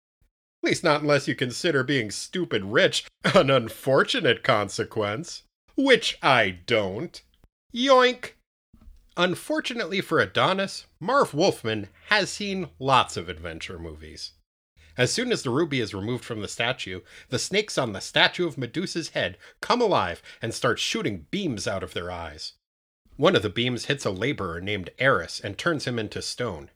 At 0.62 0.68
least 0.68 0.84
not 0.84 1.00
unless 1.00 1.26
you 1.26 1.34
consider 1.34 1.82
being 1.82 2.10
stupid 2.10 2.66
rich 2.66 3.06
an 3.34 3.48
unfortunate 3.48 4.42
consequence. 4.44 5.44
Which 5.74 6.18
I 6.22 6.50
don't. 6.66 7.22
Yoink! 7.74 8.32
Unfortunately 9.16 10.02
for 10.02 10.20
Adonis, 10.20 10.86
Marv 11.00 11.32
Wolfman 11.32 11.88
has 12.08 12.30
seen 12.30 12.68
lots 12.78 13.16
of 13.16 13.30
adventure 13.30 13.78
movies. 13.78 14.32
As 15.00 15.10
soon 15.10 15.32
as 15.32 15.42
the 15.42 15.48
ruby 15.48 15.80
is 15.80 15.94
removed 15.94 16.26
from 16.26 16.42
the 16.42 16.46
statue, 16.46 17.00
the 17.30 17.38
snakes 17.38 17.78
on 17.78 17.94
the 17.94 18.02
statue 18.02 18.46
of 18.46 18.58
Medusa's 18.58 19.08
head 19.08 19.38
come 19.62 19.80
alive 19.80 20.22
and 20.42 20.52
start 20.52 20.78
shooting 20.78 21.26
beams 21.30 21.66
out 21.66 21.82
of 21.82 21.94
their 21.94 22.10
eyes. 22.10 22.52
One 23.16 23.34
of 23.34 23.40
the 23.40 23.48
beams 23.48 23.86
hits 23.86 24.04
a 24.04 24.10
laborer 24.10 24.60
named 24.60 24.90
Eris 24.98 25.40
and 25.40 25.56
turns 25.56 25.86
him 25.86 25.98
into 25.98 26.20
stone. 26.20 26.68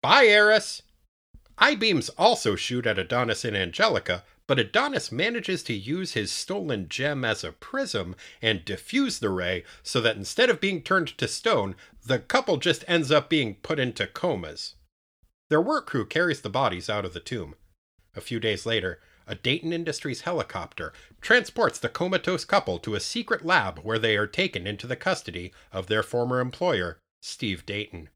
Bye, 0.00 0.26
Eris! 0.26 0.82
Eye 1.58 1.74
beams 1.74 2.08
also 2.10 2.54
shoot 2.54 2.86
at 2.86 3.00
Adonis 3.00 3.44
and 3.44 3.56
Angelica, 3.56 4.22
but 4.46 4.60
Adonis 4.60 5.10
manages 5.10 5.64
to 5.64 5.74
use 5.74 6.12
his 6.12 6.30
stolen 6.30 6.88
gem 6.88 7.24
as 7.24 7.42
a 7.42 7.50
prism 7.50 8.14
and 8.40 8.64
diffuse 8.64 9.18
the 9.18 9.28
ray 9.28 9.64
so 9.82 10.00
that 10.00 10.14
instead 10.14 10.50
of 10.50 10.60
being 10.60 10.82
turned 10.82 11.18
to 11.18 11.26
stone, 11.26 11.74
the 12.06 12.20
couple 12.20 12.58
just 12.58 12.84
ends 12.86 13.10
up 13.10 13.28
being 13.28 13.56
put 13.56 13.80
into 13.80 14.06
comas. 14.06 14.76
Their 15.50 15.60
work 15.60 15.86
crew 15.86 16.06
carries 16.06 16.40
the 16.40 16.48
bodies 16.48 16.88
out 16.88 17.04
of 17.04 17.12
the 17.12 17.20
tomb. 17.20 17.56
A 18.14 18.20
few 18.20 18.40
days 18.40 18.64
later, 18.64 19.00
a 19.26 19.34
Dayton 19.34 19.72
Industries 19.72 20.22
helicopter 20.22 20.92
transports 21.20 21.78
the 21.78 21.88
comatose 21.88 22.44
couple 22.44 22.78
to 22.78 22.94
a 22.94 23.00
secret 23.00 23.44
lab 23.44 23.80
where 23.80 23.98
they 23.98 24.16
are 24.16 24.28
taken 24.28 24.66
into 24.66 24.86
the 24.86 24.96
custody 24.96 25.52
of 25.72 25.88
their 25.88 26.04
former 26.04 26.40
employer, 26.40 26.98
Steve 27.20 27.66
Dayton. 27.66 28.08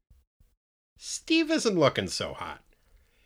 Steve 0.97 1.51
isn't 1.51 1.77
looking 1.77 2.07
so 2.07 2.33
hot. 2.33 2.63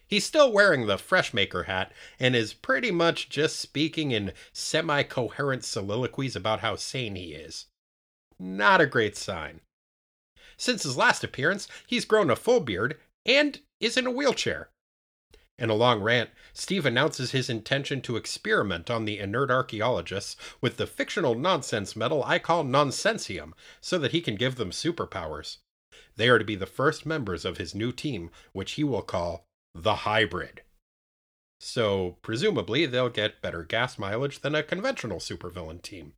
He's 0.07 0.25
still 0.25 0.51
wearing 0.51 0.87
the 0.87 0.97
Freshmaker 0.97 1.65
hat 1.65 1.91
and 2.19 2.35
is 2.35 2.53
pretty 2.53 2.89
much 2.89 3.29
just 3.29 3.59
speaking 3.59 4.09
in 4.09 4.33
semi 4.51 5.03
coherent 5.03 5.63
soliloquies 5.63 6.35
about 6.35 6.61
how 6.61 6.75
sane 6.75 7.15
he 7.15 7.33
is. 7.33 7.67
Not 8.39 8.81
a 8.81 8.87
great 8.87 9.15
sign. 9.15 9.61
Since 10.57 10.81
his 10.83 10.97
last 10.97 11.23
appearance, 11.23 11.67
he's 11.85 12.05
grown 12.05 12.31
a 12.31 12.35
full 12.35 12.59
beard 12.59 12.97
and 13.25 13.59
is 13.79 13.97
in 13.97 14.07
a 14.07 14.11
wheelchair. 14.11 14.69
In 15.57 15.69
a 15.69 15.75
long 15.75 16.01
rant, 16.01 16.29
Steve 16.53 16.85
announces 16.85 17.31
his 17.31 17.49
intention 17.49 18.01
to 18.03 18.15
experiment 18.15 18.89
on 18.89 19.03
the 19.03 19.19
inert 19.19 19.51
archaeologists 19.51 20.37
with 20.61 20.77
the 20.77 20.87
fictional 20.87 21.35
nonsense 21.35 21.97
metal 21.97 22.23
I 22.23 22.39
call 22.39 22.63
Nonsensium 22.63 23.51
so 23.81 23.97
that 23.99 24.13
he 24.13 24.21
can 24.21 24.35
give 24.35 24.55
them 24.55 24.71
superpowers. 24.71 25.57
They 26.15 26.29
are 26.29 26.39
to 26.39 26.45
be 26.45 26.55
the 26.55 26.65
first 26.65 27.05
members 27.05 27.43
of 27.43 27.57
his 27.57 27.75
new 27.75 27.91
team, 27.91 28.29
which 28.53 28.73
he 28.73 28.85
will 28.85 29.01
call 29.01 29.45
the 29.75 29.95
Hybrid. 29.95 30.61
So, 31.59 32.17
presumably, 32.21 32.85
they'll 32.85 33.09
get 33.09 33.41
better 33.41 33.63
gas 33.63 33.99
mileage 33.99 34.39
than 34.39 34.55
a 34.55 34.63
conventional 34.63 35.19
supervillain 35.19 35.81
team. 35.81 36.13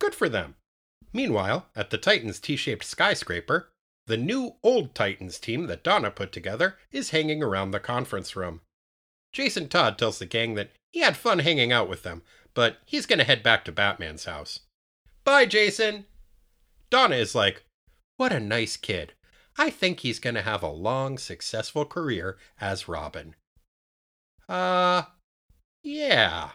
Good 0.00 0.14
for 0.14 0.28
them. 0.28 0.56
Meanwhile, 1.12 1.66
at 1.76 1.90
the 1.90 1.98
Titan's 1.98 2.40
T 2.40 2.56
shaped 2.56 2.84
skyscraper, 2.84 3.70
the 4.06 4.16
new 4.16 4.54
Old 4.62 4.94
Titans 4.94 5.38
team 5.38 5.66
that 5.66 5.82
Donna 5.82 6.10
put 6.10 6.32
together 6.32 6.78
is 6.92 7.10
hanging 7.10 7.42
around 7.42 7.70
the 7.70 7.80
conference 7.80 8.36
room. 8.36 8.60
Jason 9.32 9.68
Todd 9.68 9.98
tells 9.98 10.18
the 10.18 10.26
gang 10.26 10.54
that 10.54 10.70
he 10.92 11.00
had 11.00 11.16
fun 11.16 11.40
hanging 11.40 11.72
out 11.72 11.88
with 11.88 12.04
them, 12.04 12.22
but 12.54 12.78
he's 12.86 13.06
going 13.06 13.18
to 13.18 13.24
head 13.24 13.42
back 13.42 13.64
to 13.64 13.72
Batman's 13.72 14.24
house. 14.24 14.60
Bye, 15.24 15.46
Jason! 15.46 16.06
Donna 16.88 17.16
is 17.16 17.34
like, 17.34 17.64
What 18.16 18.32
a 18.32 18.40
nice 18.40 18.76
kid. 18.76 19.12
I 19.58 19.70
think 19.70 20.00
he's 20.00 20.20
going 20.20 20.36
to 20.36 20.42
have 20.42 20.62
a 20.62 20.68
long, 20.68 21.18
successful 21.18 21.84
career 21.84 22.38
as 22.60 22.88
Robin. 22.88 23.34
Uh, 24.48 25.02
yeah. 25.82 26.50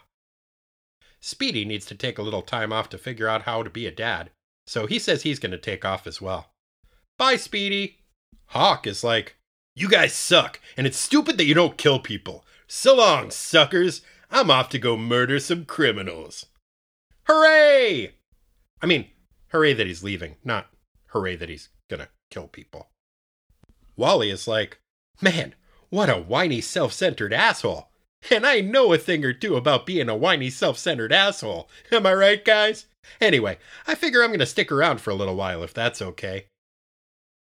Speedy 1.20 1.66
needs 1.66 1.86
to 1.88 1.96
take 1.96 2.18
a 2.18 2.24
little 2.24 2.42
time 2.42 2.72
off 2.72 2.90
to 2.90 2.98
figure 2.98 3.28
out 3.28 3.44
how 3.44 3.62
to 3.62 3.70
be 3.70 3.86
a 3.86 3.92
dad, 3.92 4.32
so 4.66 4.88
he 4.88 4.98
says 4.98 5.24
he's 5.24 5.40
going 5.40 5.52
to 5.52 5.58
take 5.58 5.84
off 5.84 6.08
as 6.08 6.22
well. 6.22 6.51
Bye, 7.22 7.36
Speedy. 7.36 8.00
Hawk 8.48 8.88
is 8.88 9.04
like, 9.04 9.36
You 9.76 9.88
guys 9.88 10.12
suck, 10.12 10.60
and 10.76 10.88
it's 10.88 10.98
stupid 10.98 11.38
that 11.38 11.46
you 11.46 11.54
don't 11.54 11.78
kill 11.78 12.00
people. 12.00 12.44
So 12.66 12.96
long, 12.96 13.30
suckers. 13.30 14.02
I'm 14.32 14.50
off 14.50 14.70
to 14.70 14.80
go 14.80 14.98
murder 14.98 15.40
some 15.40 15.66
criminals. 15.66 16.48
Hooray! 17.28 18.16
I 18.82 18.86
mean, 18.88 19.06
hooray 19.50 19.74
that 19.74 19.86
he's 19.86 20.02
leaving, 20.02 20.38
not 20.44 20.70
hooray 21.10 21.36
that 21.36 21.48
he's 21.48 21.70
gonna 21.92 22.08
kill 22.32 22.48
people. 22.48 22.90
Wally 23.96 24.32
is 24.32 24.48
like, 24.48 24.80
Man, 25.22 25.54
what 25.92 26.10
a 26.10 26.16
whiny, 26.16 26.60
self 26.60 26.92
centered 26.92 27.34
asshole. 27.34 27.92
And 28.32 28.48
I 28.48 28.62
know 28.62 28.94
a 28.94 28.98
thing 28.98 29.24
or 29.24 29.34
two 29.34 29.58
about 29.58 29.86
being 29.86 30.10
a 30.10 30.16
whiny, 30.16 30.50
self 30.50 30.80
centered 30.80 31.14
asshole. 31.14 31.70
Am 31.92 32.08
I 32.08 32.16
right, 32.16 32.44
guys? 32.44 32.88
Anyway, 33.20 33.60
I 33.86 33.94
figure 33.94 34.24
I'm 34.24 34.32
gonna 34.32 34.48
stick 34.48 34.72
around 34.72 35.02
for 35.02 35.12
a 35.12 35.16
little 35.16 35.36
while 35.36 35.62
if 35.62 35.72
that's 35.72 36.02
okay. 36.02 36.48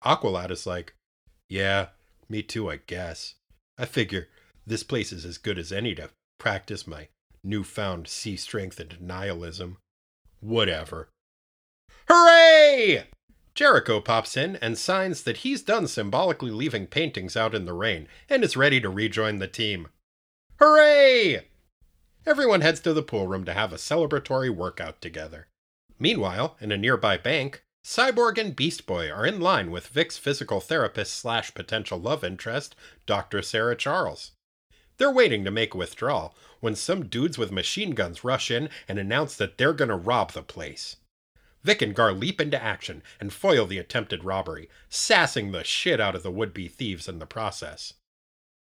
Aqualad 0.07 0.51
is 0.51 0.65
like, 0.65 0.95
Yeah, 1.49 1.87
me 2.29 2.41
too, 2.41 2.71
I 2.71 2.77
guess. 2.77 3.35
I 3.77 3.85
figure 3.85 4.29
this 4.65 4.83
place 4.83 5.11
is 5.11 5.25
as 5.25 5.37
good 5.37 5.59
as 5.59 5.73
any 5.73 5.93
to 5.95 6.09
practice 6.39 6.87
my 6.87 7.09
newfound 7.43 8.07
sea 8.07 8.37
strength 8.37 8.79
and 8.79 9.01
nihilism. 9.01 9.77
Whatever. 10.39 11.09
Hooray! 12.07 13.03
Jericho 13.53 13.99
pops 13.99 14.37
in 14.37 14.55
and 14.57 14.77
signs 14.77 15.23
that 15.23 15.37
he's 15.37 15.61
done 15.61 15.87
symbolically 15.87 16.51
leaving 16.51 16.87
paintings 16.87 17.35
out 17.35 17.53
in 17.53 17.65
the 17.65 17.73
rain 17.73 18.07
and 18.29 18.43
is 18.45 18.55
ready 18.55 18.79
to 18.79 18.89
rejoin 18.89 19.39
the 19.39 19.47
team. 19.47 19.89
Hooray! 20.59 21.47
Everyone 22.25 22.61
heads 22.61 22.79
to 22.81 22.93
the 22.93 23.03
pool 23.03 23.27
room 23.27 23.43
to 23.43 23.53
have 23.53 23.73
a 23.73 23.77
celebratory 23.77 24.49
workout 24.49 25.01
together. 25.01 25.47
Meanwhile, 25.99 26.55
in 26.61 26.71
a 26.71 26.77
nearby 26.77 27.17
bank, 27.17 27.65
Cyborg 27.87 28.37
and 28.37 28.53
Beast 28.53 28.85
Boy 28.85 29.09
are 29.09 29.25
in 29.25 29.39
line 29.39 29.71
with 29.71 29.87
Vic's 29.87 30.17
physical 30.17 30.59
therapist 30.59 31.13
slash 31.13 31.53
potential 31.53 31.97
love 31.97 32.21
interest, 32.21 32.75
Dr. 33.05 33.41
Sarah 33.41 33.77
Charles. 33.77 34.33
They're 34.97 35.09
waiting 35.09 35.45
to 35.45 35.51
make 35.51 35.73
a 35.73 35.77
withdrawal 35.77 36.35
when 36.59 36.75
some 36.75 37.07
dudes 37.07 37.37
with 37.37 37.49
machine 37.49 37.91
guns 37.91 38.25
rush 38.25 38.51
in 38.51 38.69
and 38.89 38.99
announce 38.99 39.37
that 39.37 39.57
they're 39.57 39.71
gonna 39.71 39.95
rob 39.95 40.33
the 40.33 40.43
place. 40.43 40.97
Vic 41.63 41.81
and 41.81 41.95
Gar 41.95 42.11
leap 42.11 42.41
into 42.41 42.61
action 42.61 43.03
and 43.21 43.31
foil 43.31 43.65
the 43.65 43.79
attempted 43.79 44.25
robbery, 44.25 44.69
sassing 44.89 45.53
the 45.53 45.63
shit 45.63 46.01
out 46.01 46.13
of 46.13 46.23
the 46.23 46.29
would 46.29 46.53
be 46.53 46.67
thieves 46.67 47.07
in 47.07 47.19
the 47.19 47.25
process. 47.25 47.93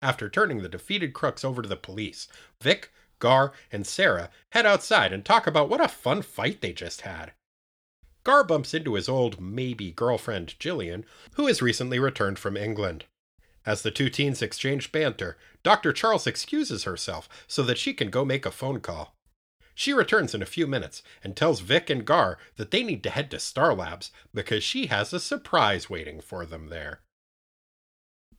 After 0.00 0.30
turning 0.30 0.62
the 0.62 0.70
defeated 0.70 1.12
crooks 1.12 1.44
over 1.44 1.60
to 1.60 1.68
the 1.68 1.76
police, 1.76 2.28
Vic, 2.62 2.90
Gar, 3.18 3.52
and 3.70 3.86
Sarah 3.86 4.30
head 4.52 4.64
outside 4.64 5.12
and 5.12 5.22
talk 5.22 5.46
about 5.46 5.68
what 5.68 5.84
a 5.84 5.88
fun 5.88 6.22
fight 6.22 6.62
they 6.62 6.72
just 6.72 7.02
had. 7.02 7.34
Gar 8.24 8.44
bumps 8.44 8.74
into 8.74 8.94
his 8.94 9.08
old 9.08 9.40
maybe 9.40 9.90
girlfriend 9.90 10.54
Jillian, 10.58 11.04
who 11.34 11.46
has 11.46 11.62
recently 11.62 11.98
returned 11.98 12.38
from 12.38 12.56
England. 12.56 13.04
As 13.64 13.82
the 13.82 13.90
two 13.90 14.10
teens 14.10 14.42
exchange 14.42 14.92
banter, 14.92 15.36
Dr. 15.62 15.92
Charles 15.92 16.26
excuses 16.26 16.84
herself 16.84 17.28
so 17.46 17.62
that 17.62 17.78
she 17.78 17.94
can 17.94 18.10
go 18.10 18.24
make 18.24 18.44
a 18.44 18.50
phone 18.50 18.80
call. 18.80 19.16
She 19.74 19.92
returns 19.92 20.34
in 20.34 20.42
a 20.42 20.46
few 20.46 20.66
minutes 20.66 21.02
and 21.24 21.34
tells 21.34 21.60
Vic 21.60 21.88
and 21.88 22.04
Gar 22.04 22.38
that 22.56 22.70
they 22.70 22.82
need 22.82 23.02
to 23.04 23.10
head 23.10 23.30
to 23.30 23.38
Star 23.38 23.74
Labs 23.74 24.10
because 24.34 24.62
she 24.62 24.86
has 24.86 25.12
a 25.12 25.20
surprise 25.20 25.88
waiting 25.88 26.20
for 26.20 26.44
them 26.44 26.68
there. 26.68 27.00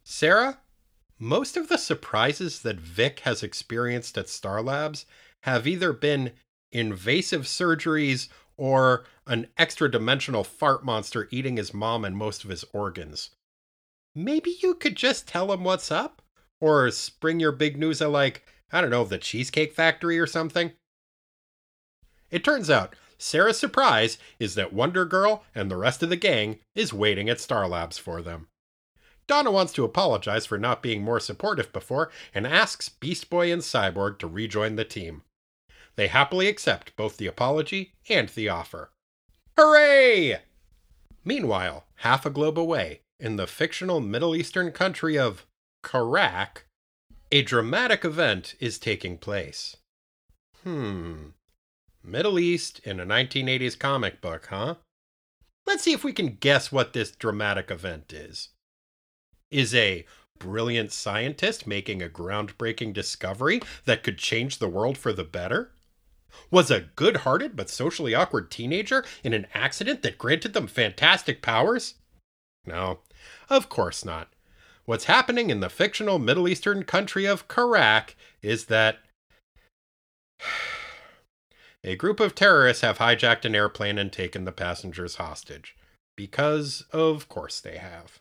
Sarah, 0.03 0.59
most 1.17 1.57
of 1.57 1.69
the 1.69 1.77
surprises 1.77 2.61
that 2.61 2.79
Vic 2.79 3.21
has 3.21 3.41
experienced 3.41 4.17
at 4.17 4.29
Star 4.29 4.61
Labs 4.61 5.05
have 5.41 5.65
either 5.65 5.93
been 5.93 6.33
invasive 6.71 7.43
surgeries 7.43 8.27
or 8.57 9.05
an 9.27 9.47
extra 9.57 9.89
dimensional 9.89 10.43
fart 10.43 10.83
monster 10.83 11.27
eating 11.31 11.57
his 11.57 11.73
mom 11.73 12.05
and 12.05 12.15
most 12.15 12.43
of 12.43 12.49
his 12.49 12.65
organs. 12.73 13.31
Maybe 14.15 14.57
you 14.61 14.75
could 14.75 14.95
just 14.95 15.27
tell 15.27 15.51
him 15.51 15.63
what's 15.63 15.91
up? 15.91 16.21
Or 16.61 16.89
spring 16.91 17.39
your 17.39 17.51
big 17.51 17.77
news 17.77 18.01
at, 18.01 18.09
like, 18.09 18.45
I 18.71 18.81
don't 18.81 18.89
know, 18.89 19.03
the 19.03 19.17
Cheesecake 19.17 19.73
Factory 19.73 20.19
or 20.19 20.27
something? 20.27 20.71
It 22.31 22.43
turns 22.43 22.69
out 22.69 22.95
Sarah's 23.17 23.59
surprise 23.59 24.17
is 24.39 24.55
that 24.55 24.73
Wonder 24.73 25.05
Girl 25.05 25.43
and 25.53 25.69
the 25.69 25.77
rest 25.77 26.03
of 26.03 26.09
the 26.09 26.15
gang 26.15 26.59
is 26.75 26.93
waiting 26.93 27.29
at 27.29 27.39
Star 27.39 27.67
Labs 27.67 27.97
for 27.97 28.21
them. 28.21 28.47
Donna 29.27 29.51
wants 29.51 29.71
to 29.73 29.85
apologize 29.85 30.45
for 30.45 30.57
not 30.57 30.83
being 30.83 31.01
more 31.01 31.19
supportive 31.19 31.71
before 31.71 32.11
and 32.33 32.45
asks 32.45 32.89
Beast 32.89 33.29
Boy 33.29 33.51
and 33.51 33.61
Cyborg 33.61 34.19
to 34.19 34.27
rejoin 34.27 34.75
the 34.75 34.83
team. 34.83 35.23
They 35.95 36.07
happily 36.07 36.47
accept 36.47 36.95
both 36.95 37.17
the 37.17 37.27
apology 37.27 37.93
and 38.09 38.29
the 38.29 38.49
offer. 38.49 38.91
Hooray! 39.57 40.39
Meanwhile, 41.23 41.85
half 41.97 42.25
a 42.25 42.29
globe 42.29 42.57
away, 42.57 43.01
in 43.19 43.35
the 43.35 43.47
fictional 43.47 44.01
Middle 44.01 44.35
Eastern 44.35 44.71
country 44.71 45.17
of 45.17 45.45
Qurac, 45.83 46.63
a 47.31 47.41
dramatic 47.43 48.03
event 48.03 48.55
is 48.59 48.79
taking 48.79 49.17
place. 49.17 49.77
Hmm. 50.63 51.29
Middle 52.03 52.39
East 52.39 52.79
in 52.79 52.99
a 52.99 53.05
1980s 53.05 53.77
comic 53.77 54.19
book, 54.19 54.47
huh? 54.47 54.75
Let's 55.65 55.83
see 55.83 55.93
if 55.93 56.03
we 56.03 56.11
can 56.11 56.35
guess 56.35 56.71
what 56.71 56.93
this 56.93 57.11
dramatic 57.11 57.71
event 57.71 58.11
is. 58.11 58.49
Is 59.51 59.73
a 59.73 60.05
brilliant 60.39 60.91
scientist 60.91 61.65
making 61.65 62.01
a 62.01 62.09
groundbreaking 62.09 62.93
discovery 62.93 63.61
that 63.85 64.03
could 64.03 64.17
change 64.17 64.57
the 64.57 64.67
world 64.67 64.97
for 64.97 65.13
the 65.13 65.23
better? 65.23 65.71
Was 66.51 66.69
a 66.69 66.89
good 66.95 67.17
hearted 67.17 67.55
but 67.55 67.69
socially 67.69 68.13
awkward 68.13 68.51
teenager 68.51 69.03
in 69.23 69.33
an 69.33 69.47
accident 69.53 70.01
that 70.03 70.17
granted 70.17 70.53
them 70.53 70.67
fantastic 70.67 71.41
powers? 71.41 71.95
No, 72.65 72.99
of 73.49 73.69
course 73.69 74.05
not. 74.05 74.29
What's 74.85 75.05
happening 75.05 75.49
in 75.49 75.61
the 75.61 75.69
fictional 75.69 76.19
Middle 76.19 76.47
Eastern 76.47 76.83
country 76.83 77.25
of 77.25 77.47
Qurac 77.47 78.15
is 78.41 78.65
that 78.65 78.99
a 81.83 81.95
group 81.95 82.19
of 82.19 82.35
terrorists 82.35 82.81
have 82.81 82.97
hijacked 82.97 83.45
an 83.45 83.55
airplane 83.55 83.97
and 83.97 84.11
taken 84.11 84.45
the 84.45 84.51
passengers 84.51 85.15
hostage. 85.15 85.75
Because, 86.15 86.85
of 86.91 87.27
course, 87.29 87.59
they 87.59 87.77
have. 87.77 88.19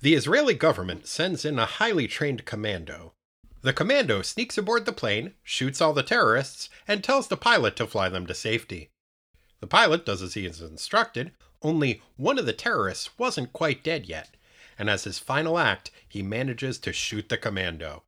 The 0.00 0.14
Israeli 0.14 0.54
government 0.54 1.06
sends 1.06 1.44
in 1.44 1.58
a 1.58 1.66
highly 1.66 2.06
trained 2.06 2.44
commando. 2.44 3.14
The 3.66 3.72
commando 3.72 4.22
sneaks 4.22 4.56
aboard 4.56 4.86
the 4.86 4.92
plane, 4.92 5.34
shoots 5.42 5.80
all 5.80 5.92
the 5.92 6.04
terrorists, 6.04 6.70
and 6.86 7.02
tells 7.02 7.26
the 7.26 7.36
pilot 7.36 7.74
to 7.74 7.88
fly 7.88 8.08
them 8.08 8.24
to 8.28 8.32
safety. 8.32 8.90
The 9.58 9.66
pilot 9.66 10.06
does 10.06 10.22
as 10.22 10.34
he 10.34 10.46
is 10.46 10.60
instructed, 10.60 11.32
only 11.62 12.00
one 12.14 12.38
of 12.38 12.46
the 12.46 12.52
terrorists 12.52 13.18
wasn't 13.18 13.52
quite 13.52 13.82
dead 13.82 14.06
yet, 14.06 14.36
and 14.78 14.88
as 14.88 15.02
his 15.02 15.18
final 15.18 15.58
act, 15.58 15.90
he 16.08 16.22
manages 16.22 16.78
to 16.78 16.92
shoot 16.92 17.28
the 17.28 17.36
commando. 17.36 18.04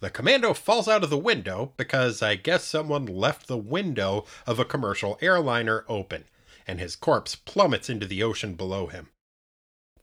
The 0.00 0.10
commando 0.10 0.52
falls 0.52 0.86
out 0.86 1.02
of 1.02 1.08
the 1.08 1.16
window 1.16 1.72
because 1.78 2.20
I 2.20 2.34
guess 2.34 2.64
someone 2.64 3.06
left 3.06 3.46
the 3.46 3.56
window 3.56 4.26
of 4.46 4.58
a 4.58 4.66
commercial 4.66 5.16
airliner 5.22 5.86
open, 5.88 6.26
and 6.66 6.78
his 6.78 6.94
corpse 6.94 7.36
plummets 7.36 7.88
into 7.88 8.04
the 8.04 8.22
ocean 8.22 8.52
below 8.52 8.88
him. 8.88 9.08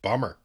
Bummer. 0.02 0.40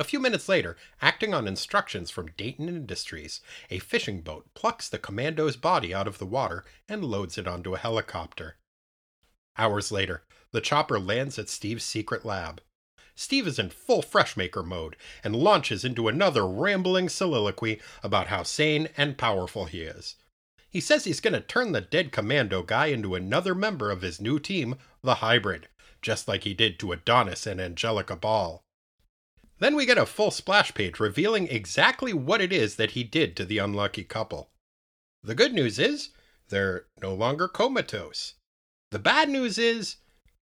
A 0.00 0.04
few 0.04 0.20
minutes 0.20 0.48
later, 0.48 0.76
acting 1.02 1.34
on 1.34 1.48
instructions 1.48 2.08
from 2.08 2.30
Dayton 2.36 2.68
Industries, 2.68 3.40
a 3.68 3.80
fishing 3.80 4.20
boat 4.20 4.46
plucks 4.54 4.88
the 4.88 4.96
commando's 4.96 5.56
body 5.56 5.92
out 5.92 6.06
of 6.06 6.18
the 6.18 6.26
water 6.26 6.64
and 6.88 7.04
loads 7.04 7.36
it 7.36 7.48
onto 7.48 7.74
a 7.74 7.78
helicopter. 7.78 8.58
Hours 9.56 9.90
later, 9.90 10.22
the 10.52 10.60
chopper 10.60 11.00
lands 11.00 11.36
at 11.36 11.48
Steve's 11.48 11.82
secret 11.82 12.24
lab. 12.24 12.62
Steve 13.16 13.48
is 13.48 13.58
in 13.58 13.70
full 13.70 14.00
freshmaker 14.00 14.64
mode 14.64 14.94
and 15.24 15.34
launches 15.34 15.84
into 15.84 16.06
another 16.06 16.46
rambling 16.46 17.08
soliloquy 17.08 17.80
about 18.00 18.28
how 18.28 18.44
sane 18.44 18.88
and 18.96 19.18
powerful 19.18 19.64
he 19.64 19.82
is. 19.82 20.14
He 20.70 20.80
says 20.80 21.04
he's 21.04 21.20
going 21.20 21.34
to 21.34 21.40
turn 21.40 21.72
the 21.72 21.80
dead 21.80 22.12
commando 22.12 22.62
guy 22.62 22.86
into 22.86 23.16
another 23.16 23.52
member 23.52 23.90
of 23.90 24.02
his 24.02 24.20
new 24.20 24.38
team, 24.38 24.76
the 25.02 25.16
Hybrid, 25.16 25.66
just 26.00 26.28
like 26.28 26.44
he 26.44 26.54
did 26.54 26.78
to 26.78 26.92
Adonis 26.92 27.48
and 27.48 27.60
Angelica 27.60 28.14
Ball. 28.14 28.62
Then 29.58 29.74
we 29.74 29.86
get 29.86 29.98
a 29.98 30.06
full 30.06 30.30
splash 30.30 30.72
page 30.74 31.00
revealing 31.00 31.48
exactly 31.48 32.12
what 32.12 32.40
it 32.40 32.52
is 32.52 32.76
that 32.76 32.92
he 32.92 33.02
did 33.04 33.36
to 33.36 33.44
the 33.44 33.58
unlucky 33.58 34.04
couple. 34.04 34.50
The 35.22 35.34
good 35.34 35.52
news 35.52 35.78
is, 35.78 36.10
they're 36.48 36.86
no 37.02 37.12
longer 37.12 37.48
comatose. 37.48 38.34
The 38.90 38.98
bad 38.98 39.28
news 39.28 39.58
is, 39.58 39.96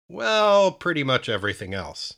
well, 0.09 0.73
pretty 0.73 1.03
much 1.03 1.29
everything 1.29 1.75
else. 1.75 2.15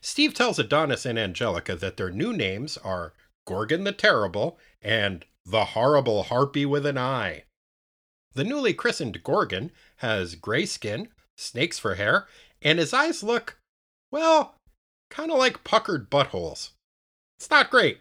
Steve 0.00 0.34
tells 0.34 0.58
Adonis 0.58 1.06
and 1.06 1.18
Angelica 1.18 1.76
that 1.76 1.96
their 1.96 2.10
new 2.10 2.32
names 2.32 2.76
are 2.78 3.14
Gorgon 3.46 3.84
the 3.84 3.92
Terrible 3.92 4.58
and 4.82 5.24
the 5.44 5.66
Horrible 5.66 6.24
Harpy 6.24 6.66
with 6.66 6.84
an 6.84 6.98
Eye. 6.98 7.44
The 8.34 8.44
newly 8.44 8.74
christened 8.74 9.22
Gorgon 9.22 9.70
has 9.96 10.34
gray 10.34 10.66
skin, 10.66 11.08
snakes 11.36 11.78
for 11.78 11.94
hair, 11.94 12.26
and 12.60 12.78
his 12.78 12.92
eyes 12.92 13.22
look, 13.22 13.58
well, 14.10 14.57
kind 15.10 15.30
of 15.30 15.38
like 15.38 15.64
puckered 15.64 16.10
buttholes. 16.10 16.70
It's 17.38 17.50
not 17.50 17.70
great. 17.70 18.00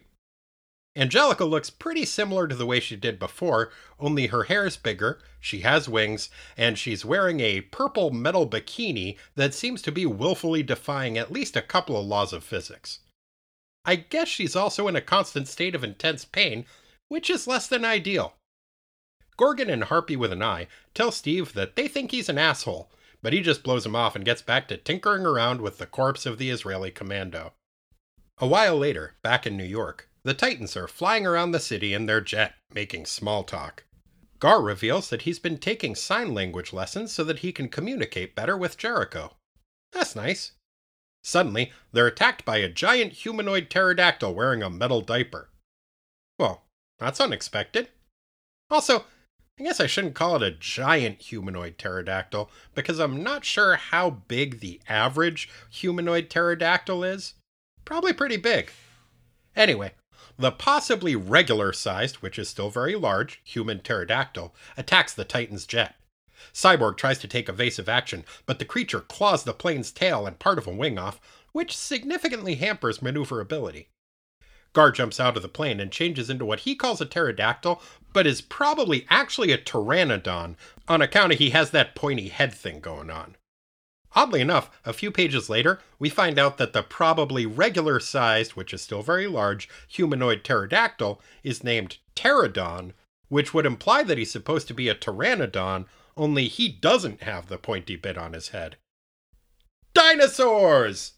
Angelica 0.96 1.46
looks 1.46 1.70
pretty 1.70 2.06
similar 2.06 2.48
to 2.48 2.56
the 2.56 2.66
way 2.66 2.80
she 2.80 2.96
did 2.96 3.20
before, 3.20 3.72
only 4.00 4.28
her 4.28 4.46
hair's 4.46 4.78
bigger, 4.78 5.20
she 5.40 5.60
has 5.60 5.88
wings, 5.88 6.30
and 6.58 6.78
she's 6.78 7.06
wearing 7.06 7.40
a 7.40 7.62
purple 7.62 8.10
metal 8.10 8.50
bikini 8.50 9.16
that 9.36 9.54
seems 9.54 9.84
to 9.84 9.92
be 9.92 10.08
willfully 10.08 10.64
defying 10.64 11.16
at 11.16 11.32
least 11.32 11.56
a 11.56 11.62
couple 11.62 12.00
of 12.00 12.06
laws 12.08 12.34
of 12.34 12.44
physics. 12.44 13.00
I 13.86 13.96
guess 13.96 14.28
she's 14.28 14.56
also 14.56 14.88
in 14.88 14.96
a 14.96 15.02
constant 15.02 15.48
state 15.48 15.76
of 15.76 15.84
intense 15.84 16.26
pain, 16.26 16.66
which 17.10 17.30
is 17.30 17.46
less 17.46 17.68
than 17.68 17.86
ideal. 17.86 18.34
Gorgon 19.38 19.70
and 19.70 19.84
Harpy 19.84 20.16
with 20.16 20.34
an 20.34 20.42
eye 20.42 20.68
tell 20.96 21.12
Steve 21.12 21.54
that 21.54 21.76
they 21.76 21.88
think 21.88 22.10
he's 22.10 22.28
an 22.28 22.40
asshole, 22.40 22.90
but 23.22 23.34
he 23.34 23.42
just 23.42 23.64
blows 23.64 23.86
him 23.86 23.96
off 23.96 24.16
and 24.16 24.26
gets 24.26 24.42
back 24.42 24.68
to 24.68 24.78
tinkering 24.78 25.26
around 25.26 25.62
with 25.62 25.78
the 25.78 25.86
corpse 25.86 26.26
of 26.26 26.38
the 26.38 26.50
Israeli 26.50 26.92
commando. 26.92 27.54
A 28.40 28.48
while 28.48 28.78
later, 28.78 29.16
back 29.24 29.48
in 29.48 29.58
New 29.58 29.64
York, 29.64 30.10
the 30.24 30.34
Titans 30.34 30.78
are 30.78 30.88
flying 30.88 31.26
around 31.26 31.52
the 31.52 31.60
city 31.60 31.94
in 31.94 32.06
their 32.06 32.22
jet, 32.22 32.56
making 32.74 33.06
small 33.06 33.44
talk. 33.44 33.86
Gar 34.40 34.62
reveals 34.62 35.10
that 35.10 35.24
he's 35.24 35.40
been 35.40 35.58
taking 35.58 35.96
sign 35.96 36.34
language 36.34 36.72
lessons 36.72 37.12
so 37.12 37.24
that 37.24 37.40
he 37.40 37.52
can 37.52 37.70
communicate 37.70 38.36
better 38.36 38.56
with 38.56 38.78
Jericho. 38.78 39.36
That's 39.92 40.16
nice. 40.16 40.52
Suddenly, 41.24 41.72
they're 41.92 42.08
attacked 42.08 42.46
by 42.46 42.58
a 42.58 42.70
giant 42.70 43.14
humanoid 43.14 43.70
pterodactyl 43.70 44.34
wearing 44.34 44.62
a 44.62 44.70
metal 44.70 45.02
diaper. 45.02 45.50
Well, 46.38 46.66
that's 47.00 47.20
unexpected. 47.20 47.90
Also, 48.70 49.06
I 49.60 49.64
guess 49.64 49.80
I 49.80 49.88
shouldn't 49.88 50.14
call 50.14 50.36
it 50.36 50.44
a 50.44 50.52
giant 50.52 51.20
humanoid 51.20 51.80
pterodactyl 51.80 52.52
because 52.76 53.00
I'm 53.00 53.24
not 53.24 53.44
sure 53.44 53.76
how 53.76 54.12
big 54.12 54.60
the 54.60 54.80
average 54.88 55.50
humanoid 55.72 56.30
pterodactyl 56.30 57.04
is. 57.04 57.34
Probably 57.84 58.14
pretty 58.14 58.38
big. 58.38 58.70
Anyway, 59.56 59.94
the 60.38 60.52
possibly 60.52 61.16
regular 61.16 61.74
sized, 61.74 62.18
which 62.18 62.38
is 62.38 62.48
still 62.48 62.70
very 62.70 62.96
large, 62.96 63.42
human 63.44 63.80
pterodactyl 63.80 64.54
attacks 64.78 65.16
the 65.16 65.26
Titan's 65.26 65.66
jet. 65.66 65.96
Cyborg 66.54 66.98
tries 66.98 67.18
to 67.20 67.28
take 67.28 67.50
evasive 67.50 67.90
action, 67.90 68.26
but 68.46 68.60
the 68.60 68.66
creature 68.66 69.02
claws 69.02 69.44
the 69.44 69.54
plane's 69.54 69.92
tail 69.92 70.28
and 70.28 70.38
part 70.38 70.60
of 70.60 70.68
a 70.68 70.72
wing 70.72 71.00
off, 71.00 71.20
which 71.52 71.76
significantly 71.76 72.56
hampers 72.56 73.02
maneuverability. 73.02 73.90
Gar 74.78 74.92
jumps 74.92 75.20
out 75.20 75.36
of 75.36 75.42
the 75.42 75.50
plane 75.50 75.80
and 75.80 75.92
changes 75.92 76.30
into 76.30 76.46
what 76.46 76.60
he 76.60 76.76
calls 76.76 77.02
a 77.02 77.06
pterodactyl, 77.08 77.82
but 78.14 78.28
is 78.28 78.42
probably 78.42 79.08
actually 79.10 79.52
a 79.52 79.58
pteranodon 79.58 80.56
on 80.88 81.02
account 81.02 81.34
of 81.34 81.40
he 81.40 81.50
has 81.50 81.72
that 81.72 81.96
pointy 81.96 82.28
head 82.28 82.54
thing 82.54 82.80
going 82.80 83.10
on. 83.10 83.36
Oddly 84.16 84.40
enough, 84.40 84.70
a 84.86 84.94
few 84.94 85.10
pages 85.10 85.50
later, 85.50 85.80
we 85.98 86.10
find 86.10 86.38
out 86.38 86.60
that 86.60 86.74
the 86.74 86.84
probably 86.84 87.44
regular 87.44 88.00
sized, 88.00 88.52
which 88.52 88.72
is 88.72 88.84
still 88.84 89.02
very 89.02 89.26
large, 89.26 89.68
humanoid 89.88 90.44
pterodactyl 90.44 91.20
is 91.42 91.64
named 91.64 91.98
Pterodon, 92.16 92.94
which 93.30 93.56
would 93.56 93.66
imply 93.66 94.04
that 94.04 94.20
he's 94.20 94.30
supposed 94.30 94.68
to 94.68 94.76
be 94.76 94.90
a 94.90 94.94
pteranodon, 94.94 95.88
only 96.16 96.48
he 96.48 96.70
doesn't 96.70 97.24
have 97.24 97.48
the 97.48 97.58
pointy 97.58 97.96
bit 97.96 98.16
on 98.16 98.34
his 98.34 98.50
head. 98.50 98.76
Dinosaurs! 99.96 101.14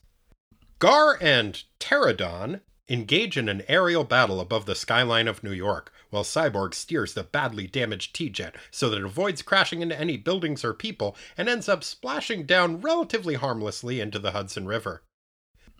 Gar 0.80 1.17
and 1.19 1.62
Pterodon 1.82 2.62
engage 2.89 3.38
in 3.38 3.47
an 3.47 3.62
aerial 3.67 4.04
battle 4.04 4.39
above 4.39 4.65
the 4.65 4.75
skyline 4.75 5.28
of 5.28 5.43
New 5.43 5.52
York, 5.52 5.93
while 6.10 6.23
Cyborg 6.23 6.73
steers 6.73 7.13
the 7.13 7.23
badly 7.23 7.67
damaged 7.67 8.15
T 8.15 8.30
Jet 8.30 8.56
so 8.71 8.89
that 8.89 8.97
it 8.97 9.06
avoids 9.06 9.43
crashing 9.43 9.82
into 9.82 9.99
any 9.99 10.17
buildings 10.17 10.65
or 10.65 10.73
people 10.73 11.15
and 11.38 11.47
ends 11.47 11.69
up 11.69 11.84
splashing 11.84 12.45
down 12.45 12.82
relatively 12.82 13.36
harmlessly 13.36 13.99
into 13.99 14.17
the 14.17 14.32
Hudson 14.32 14.65
River. 14.65 15.04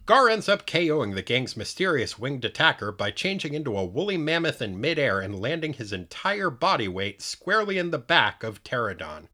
Gar 0.06 0.30
ends 0.30 0.50
up 0.50 0.66
KOing 0.66 1.14
the 1.14 1.22
gang's 1.22 1.56
mysterious 1.56 2.18
winged 2.18 2.44
attacker 2.44 2.92
by 2.92 3.12
changing 3.12 3.54
into 3.54 3.78
a 3.78 3.86
woolly 3.86 4.18
mammoth 4.18 4.62
in 4.62 4.80
midair 4.80 5.20
and 5.20 5.40
landing 5.40 5.74
his 5.74 5.94
entire 5.94 6.50
body 6.50 6.88
weight 6.88 7.22
squarely 7.22 7.78
in 7.78 7.92
the 7.92 8.00
back 8.00 8.44
of 8.44 8.64
Pterodon. 8.64 9.28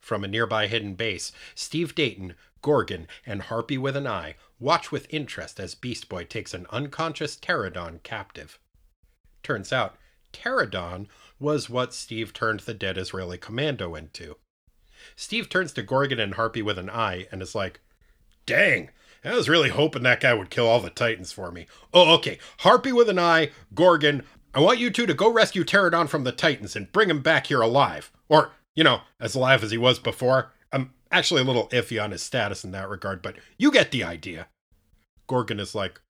From 0.00 0.24
a 0.24 0.28
nearby 0.28 0.66
hidden 0.66 0.94
base, 0.94 1.30
Steve 1.54 1.94
Dayton, 1.94 2.34
Gorgon, 2.60 3.06
and 3.24 3.42
Harpy 3.42 3.78
with 3.78 3.94
an 3.94 4.06
Eye 4.06 4.34
watch 4.60 4.90
with 4.90 5.06
interest 5.10 5.60
as 5.60 5.74
Beast 5.74 6.08
Boy 6.08 6.24
takes 6.24 6.54
an 6.54 6.66
unconscious 6.70 7.36
Pterodon 7.36 8.02
captive. 8.02 8.58
Turns 9.42 9.72
out, 9.72 9.96
Pterodon 10.32 11.06
was 11.38 11.70
what 11.70 11.94
Steve 11.94 12.32
turned 12.32 12.60
the 12.60 12.74
dead 12.74 12.98
Israeli 12.98 13.38
commando 13.38 13.94
into. 13.94 14.36
Steve 15.16 15.48
turns 15.48 15.72
to 15.72 15.82
Gorgon 15.82 16.18
and 16.18 16.34
Harpy 16.34 16.62
with 16.62 16.78
an 16.78 16.90
eye 16.90 17.26
and 17.30 17.40
is 17.40 17.54
like, 17.54 17.80
Dang, 18.46 18.90
I 19.24 19.34
was 19.34 19.48
really 19.48 19.68
hoping 19.68 20.02
that 20.02 20.20
guy 20.20 20.34
would 20.34 20.50
kill 20.50 20.66
all 20.66 20.80
the 20.80 20.90
Titans 20.90 21.32
for 21.32 21.50
me. 21.50 21.66
Oh, 21.92 22.14
okay. 22.14 22.38
Harpy 22.60 22.92
with 22.92 23.08
an 23.08 23.18
eye, 23.18 23.50
Gorgon, 23.74 24.22
I 24.54 24.60
want 24.60 24.78
you 24.78 24.90
two 24.90 25.06
to 25.06 25.14
go 25.14 25.30
rescue 25.30 25.64
Pterodon 25.64 26.08
from 26.08 26.24
the 26.24 26.32
Titans 26.32 26.74
and 26.74 26.90
bring 26.90 27.10
him 27.10 27.20
back 27.20 27.46
here 27.46 27.60
alive. 27.60 28.10
Or, 28.28 28.52
you 28.74 28.82
know, 28.84 29.02
as 29.20 29.34
alive 29.34 29.62
as 29.62 29.70
he 29.70 29.78
was 29.78 29.98
before. 29.98 30.52
I'm 30.72 30.92
actually 31.10 31.40
a 31.40 31.44
little 31.44 31.68
iffy 31.68 32.02
on 32.02 32.10
his 32.10 32.22
status 32.22 32.64
in 32.64 32.70
that 32.72 32.88
regard, 32.88 33.22
but 33.22 33.36
you 33.56 33.70
get 33.70 33.90
the 33.90 34.04
idea. 34.04 34.48
Gorgon 35.26 35.60
is 35.60 35.74
like, 35.74 36.00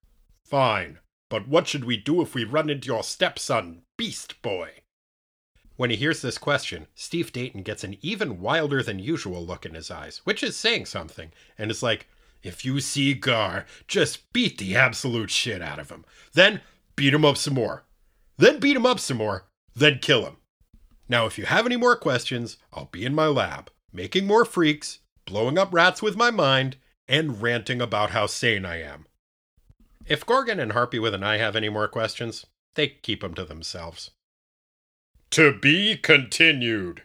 Fine, 0.44 0.98
but 1.28 1.46
what 1.46 1.66
should 1.66 1.84
we 1.84 1.96
do 1.96 2.22
if 2.22 2.34
we 2.34 2.44
run 2.44 2.70
into 2.70 2.86
your 2.86 3.02
stepson, 3.02 3.82
Beast 3.96 4.40
Boy? 4.40 4.82
When 5.76 5.90
he 5.90 5.96
hears 5.96 6.22
this 6.22 6.38
question, 6.38 6.86
Steve 6.94 7.32
Dayton 7.32 7.62
gets 7.62 7.84
an 7.84 7.98
even 8.00 8.40
wilder 8.40 8.82
than 8.82 8.98
usual 8.98 9.44
look 9.44 9.66
in 9.66 9.74
his 9.74 9.90
eyes, 9.90 10.22
which 10.24 10.42
is 10.42 10.56
saying 10.56 10.86
something, 10.86 11.30
and 11.56 11.70
is 11.70 11.82
like, 11.82 12.08
If 12.42 12.64
you 12.64 12.80
see 12.80 13.14
Gar, 13.14 13.66
just 13.86 14.32
beat 14.32 14.58
the 14.58 14.74
absolute 14.74 15.30
shit 15.30 15.62
out 15.62 15.78
of 15.78 15.90
him. 15.90 16.04
Then 16.32 16.62
beat 16.96 17.14
him 17.14 17.24
up 17.24 17.36
some 17.36 17.54
more. 17.54 17.84
Then 18.38 18.58
beat 18.58 18.76
him 18.76 18.86
up 18.86 18.98
some 18.98 19.18
more. 19.18 19.48
Then 19.74 19.98
kill 20.00 20.24
him. 20.24 20.38
Now, 21.08 21.26
if 21.26 21.38
you 21.38 21.46
have 21.46 21.66
any 21.66 21.76
more 21.76 21.96
questions, 21.96 22.56
I'll 22.72 22.86
be 22.86 23.04
in 23.04 23.14
my 23.14 23.26
lab 23.26 23.70
making 23.92 24.26
more 24.26 24.44
freaks, 24.44 25.00
blowing 25.24 25.58
up 25.58 25.72
rats 25.72 26.02
with 26.02 26.16
my 26.16 26.30
mind, 26.30 26.76
and 27.06 27.40
ranting 27.40 27.80
about 27.80 28.10
how 28.10 28.26
sane 28.26 28.64
I 28.64 28.82
am. 28.82 29.06
If 30.06 30.24
Gorgon 30.24 30.60
and 30.60 30.72
Harpy 30.72 30.98
with 30.98 31.14
an 31.14 31.22
eye 31.22 31.38
have 31.38 31.56
any 31.56 31.68
more 31.68 31.88
questions, 31.88 32.46
they 32.74 32.88
keep 32.88 33.20
them 33.20 33.34
to 33.34 33.44
themselves. 33.44 34.10
To 35.32 35.52
be 35.52 35.96
continued. 35.96 37.02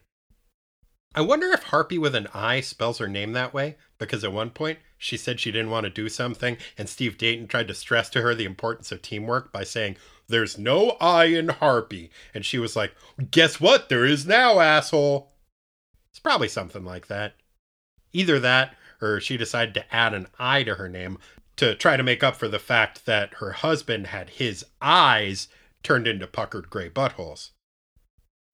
I 1.16 1.22
wonder 1.22 1.48
if 1.48 1.64
Harpy 1.64 1.98
with 1.98 2.16
an 2.16 2.28
I 2.34 2.62
spells 2.62 2.98
her 3.00 3.08
name 3.08 3.34
that 3.34 3.54
way, 3.54 3.76
because 4.00 4.24
at 4.24 4.32
one 4.32 4.50
point 4.50 4.80
she 4.98 5.18
said 5.18 5.40
she 5.40 5.52
didn't 5.52 5.70
want 5.70 5.84
to 5.84 5.90
do 5.90 6.08
something, 6.08 6.58
and 6.78 6.88
Steve 6.88 7.18
Dayton 7.18 7.48
tried 7.48 7.68
to 7.68 7.74
stress 7.74 8.10
to 8.12 8.22
her 8.22 8.34
the 8.34 8.46
importance 8.46 8.92
of 8.92 9.02
teamwork 9.02 9.52
by 9.52 9.66
saying, 9.66 9.98
There's 10.28 10.58
no 10.58 10.92
I 11.02 11.26
in 11.26 11.50
Harpy. 11.50 12.10
And 12.34 12.46
she 12.46 12.58
was 12.58 12.76
like, 12.76 12.96
Guess 13.30 13.60
what? 13.60 13.90
There 13.90 14.06
is 14.06 14.26
now, 14.26 14.62
asshole. 14.62 15.33
It's 16.14 16.20
probably 16.20 16.48
something 16.48 16.86
like 16.86 17.08
that. 17.08 17.34
Either 18.12 18.40
that, 18.40 18.76
or 19.02 19.20
she 19.20 19.36
decided 19.36 19.74
to 19.74 19.96
add 19.96 20.14
an 20.14 20.28
I 20.38 20.62
to 20.64 20.76
her 20.76 20.88
name 20.88 21.18
to 21.56 21.74
try 21.76 21.98
to 21.98 22.04
make 22.04 22.24
up 22.24 22.36
for 22.36 22.48
the 22.48 22.60
fact 22.60 23.08
that 23.08 23.36
her 23.36 23.52
husband 23.52 24.08
had 24.08 24.30
his 24.30 24.64
eyes 24.80 25.48
turned 25.82 26.08
into 26.08 26.28
puckered 26.28 26.70
gray 26.70 26.90
buttholes. 26.90 27.50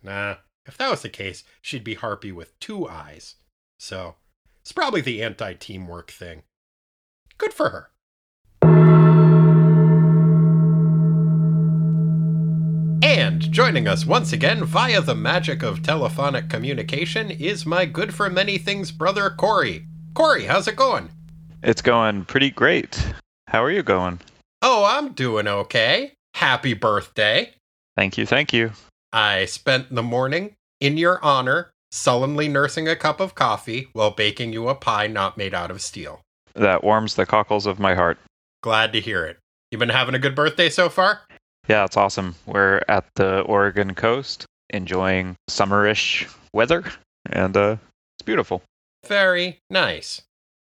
Nah, 0.01 0.37
if 0.65 0.77
that 0.77 0.89
was 0.89 1.01
the 1.01 1.09
case, 1.09 1.43
she'd 1.61 1.83
be 1.83 1.95
Harpy 1.95 2.31
with 2.31 2.57
two 2.59 2.87
eyes. 2.87 3.35
So, 3.77 4.15
it's 4.61 4.71
probably 4.71 5.01
the 5.01 5.21
anti 5.21 5.53
teamwork 5.53 6.11
thing. 6.11 6.43
Good 7.37 7.53
for 7.53 7.69
her. 7.69 7.91
And 13.19 13.51
joining 13.51 13.85
us 13.85 14.05
once 14.05 14.31
again 14.31 14.63
via 14.63 15.01
the 15.01 15.13
magic 15.13 15.61
of 15.61 15.83
telephonic 15.83 16.49
communication 16.49 17.29
is 17.29 17.65
my 17.65 17.83
good 17.83 18.13
for 18.13 18.29
many 18.29 18.57
things 18.57 18.93
brother 18.93 19.29
Corey. 19.29 19.85
Corey, 20.13 20.45
how's 20.45 20.69
it 20.69 20.77
going? 20.77 21.09
It's 21.61 21.81
going 21.81 22.23
pretty 22.23 22.49
great. 22.49 22.97
How 23.49 23.61
are 23.61 23.71
you 23.71 23.83
going? 23.83 24.21
Oh, 24.61 24.85
I'm 24.89 25.11
doing 25.11 25.49
okay. 25.49 26.13
Happy 26.33 26.73
birthday. 26.73 27.51
Thank 27.97 28.17
you, 28.17 28.25
thank 28.25 28.53
you. 28.53 28.71
I 29.11 29.43
spent 29.47 29.93
the 29.93 30.01
morning 30.01 30.53
in 30.79 30.95
your 30.95 31.21
honor 31.21 31.71
sullenly 31.91 32.47
nursing 32.47 32.87
a 32.87 32.95
cup 32.95 33.19
of 33.19 33.35
coffee 33.35 33.89
while 33.91 34.11
baking 34.11 34.53
you 34.53 34.69
a 34.69 34.75
pie 34.75 35.07
not 35.07 35.37
made 35.37 35.53
out 35.53 35.71
of 35.71 35.81
steel. 35.81 36.21
That 36.53 36.85
warms 36.85 37.15
the 37.15 37.25
cockles 37.25 37.65
of 37.65 37.79
my 37.79 37.95
heart. 37.95 38.17
Glad 38.63 38.93
to 38.93 39.01
hear 39.01 39.25
it. 39.25 39.39
You 39.71 39.77
been 39.77 39.89
having 39.89 40.15
a 40.15 40.19
good 40.19 40.35
birthday 40.35 40.69
so 40.69 40.87
far? 40.87 41.19
Yeah, 41.69 41.85
it's 41.85 41.97
awesome. 41.97 42.33
We're 42.47 42.81
at 42.89 43.05
the 43.13 43.41
Oregon 43.41 43.93
coast 43.93 44.47
enjoying 44.71 45.35
summerish 45.51 46.27
weather, 46.51 46.83
and 47.27 47.55
uh, 47.55 47.77
it's 48.17 48.25
beautiful. 48.25 48.63
Very 49.05 49.59
nice. 49.69 50.23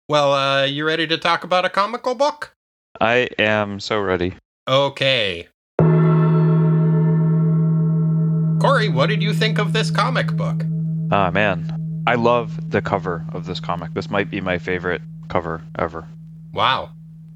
Well, 0.10 0.34
uh, 0.34 0.66
you 0.66 0.88
ready 0.88 1.06
to 1.06 1.18
talk 1.20 1.44
about 1.44 1.66
a 1.66 1.70
comical 1.70 2.16
book? 2.16 2.52
I 3.00 3.30
am 3.38 3.80
so 3.80 4.00
ready. 4.00 4.34
Okay. 4.68 5.48
Corey, 8.60 8.90
what 8.90 9.10
did 9.10 9.22
you 9.22 9.34
think 9.34 9.60
of 9.60 9.74
this 9.74 9.92
comic 9.92 10.36
book? 10.36 10.64
Ah, 11.12 11.30
man. 11.30 12.04
I 12.08 12.16
love 12.16 12.72
the 12.72 12.82
cover 12.82 13.24
of 13.34 13.46
this 13.46 13.60
comic. 13.60 13.94
This 13.94 14.10
might 14.10 14.32
be 14.32 14.42
my 14.42 14.58
favorite 14.58 15.04
cover 15.30 15.62
ever. 15.78 16.08
Wow. 16.54 16.90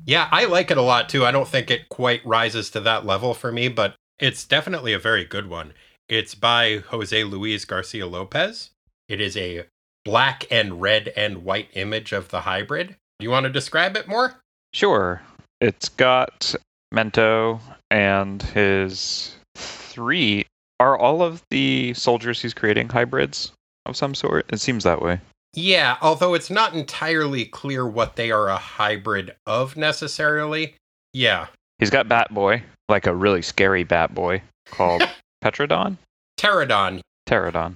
Yeah, 0.06 0.28
I 0.32 0.46
like 0.46 0.72
it 0.72 0.78
a 0.78 0.82
lot 0.82 1.10
too. 1.10 1.26
I 1.26 1.32
don't 1.32 1.48
think 1.48 1.70
it 1.70 1.90
quite 1.90 2.26
rises 2.26 2.70
to 2.72 2.80
that 2.82 3.06
level 3.06 3.34
for 3.34 3.52
me, 3.52 3.68
but 3.68 3.96
it's 4.20 4.46
definitely 4.46 4.94
a 4.94 5.00
very 5.00 5.26
good 5.26 5.50
one. 5.50 5.74
It's 6.10 6.36
by 6.36 6.84
Jose 6.90 7.24
Luis 7.24 7.66
Garcia 7.66 8.08
Lopez. 8.08 8.72
It 9.08 9.22
is 9.22 9.38
a 9.38 9.66
black 10.04 10.46
and 10.52 10.82
red 10.82 11.14
and 11.16 11.44
white 11.44 11.70
image 11.74 12.12
of 12.12 12.30
the 12.30 12.42
hybrid. 12.42 12.96
Do 13.20 13.24
you 13.24 13.30
want 13.30 13.46
to 13.46 13.52
describe 13.52 13.96
it 13.96 14.08
more? 14.08 14.36
Sure. 14.74 15.22
It's 15.60 15.90
got 15.90 16.56
Mento 16.94 17.60
and 17.90 18.42
his 18.42 19.36
three. 19.56 20.46
Are 20.80 20.98
all 20.98 21.22
of 21.22 21.44
the 21.52 21.94
soldiers 21.94 22.42
he's 22.42 22.56
creating 22.56 22.90
hybrids 22.90 23.52
of 23.86 23.96
some 23.96 24.16
sort? 24.16 24.52
It 24.52 24.60
seems 24.60 24.84
that 24.84 25.02
way. 25.02 25.20
Yeah, 25.54 25.98
although 26.02 26.34
it's 26.34 26.50
not 26.50 26.74
entirely 26.74 27.46
clear 27.46 27.86
what 27.86 28.16
they 28.16 28.32
are 28.32 28.48
a 28.48 28.58
hybrid 28.58 29.36
of 29.46 29.76
necessarily. 29.76 30.76
Yeah. 31.14 31.48
He's 31.78 31.90
got 31.90 32.08
Bat 32.08 32.34
Boy, 32.34 32.64
like 32.88 33.06
a 33.08 33.16
really 33.16 33.42
scary 33.42 33.84
Bat 33.84 34.14
Boy 34.16 34.42
called 34.66 35.04
Petrodon? 35.44 35.98
Pterodon. 36.40 37.02
Pterodon. 37.28 37.76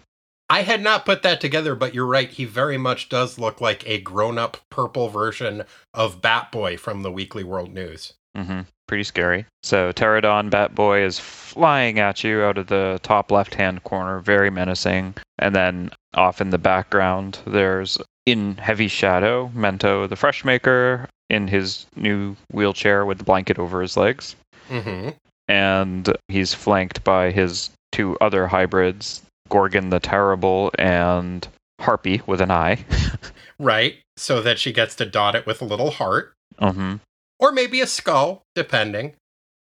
I 0.49 0.61
had 0.61 0.81
not 0.81 1.05
put 1.05 1.23
that 1.23 1.41
together, 1.41 1.75
but 1.75 1.93
you're 1.93 2.05
right. 2.05 2.29
He 2.29 2.45
very 2.45 2.77
much 2.77 3.09
does 3.09 3.39
look 3.39 3.61
like 3.61 3.87
a 3.87 3.99
grown 3.99 4.37
up 4.37 4.57
purple 4.69 5.09
version 5.09 5.63
of 5.93 6.21
Batboy 6.21 6.79
from 6.79 7.01
the 7.01 7.11
Weekly 7.11 7.43
World 7.43 7.73
News. 7.73 8.13
Mm-hmm. 8.37 8.61
Pretty 8.87 9.03
scary. 9.03 9.45
So 9.63 9.91
Pterodon 9.91 10.51
Batboy 10.51 11.03
is 11.03 11.17
flying 11.17 11.99
at 11.99 12.23
you 12.23 12.41
out 12.43 12.59
of 12.59 12.67
the 12.67 12.99
top 13.01 13.31
left 13.31 13.55
hand 13.55 13.83
corner, 13.83 14.19
very 14.19 14.51
menacing. 14.51 15.15
And 15.39 15.55
then 15.55 15.91
off 16.15 16.41
in 16.41 16.49
the 16.49 16.57
background, 16.57 17.39
there's 17.45 17.97
in 18.25 18.55
heavy 18.57 18.87
shadow, 18.87 19.51
Mento 19.55 20.09
the 20.09 20.15
Freshmaker 20.15 21.07
in 21.29 21.47
his 21.47 21.85
new 21.95 22.35
wheelchair 22.51 23.05
with 23.05 23.19
the 23.19 23.23
blanket 23.23 23.59
over 23.59 23.81
his 23.81 23.97
legs. 23.97 24.35
Mm-hmm. 24.69 25.09
And 25.47 26.17
he's 26.27 26.53
flanked 26.53 27.03
by 27.03 27.31
his 27.31 27.69
two 27.91 28.17
other 28.19 28.47
hybrids, 28.47 29.21
Gorgon 29.49 29.89
the 29.89 29.99
Terrible 29.99 30.71
and 30.79 31.47
Harpy 31.79 32.21
with 32.25 32.41
an 32.41 32.51
eye. 32.51 32.83
right. 33.59 33.97
So 34.17 34.41
that 34.41 34.59
she 34.59 34.71
gets 34.71 34.95
to 34.95 35.05
dot 35.05 35.35
it 35.35 35.45
with 35.45 35.61
a 35.61 35.65
little 35.65 35.91
heart. 35.91 36.33
mm-hmm. 36.59 36.95
Or 37.39 37.51
maybe 37.51 37.81
a 37.81 37.87
skull, 37.87 38.43
depending. 38.55 39.13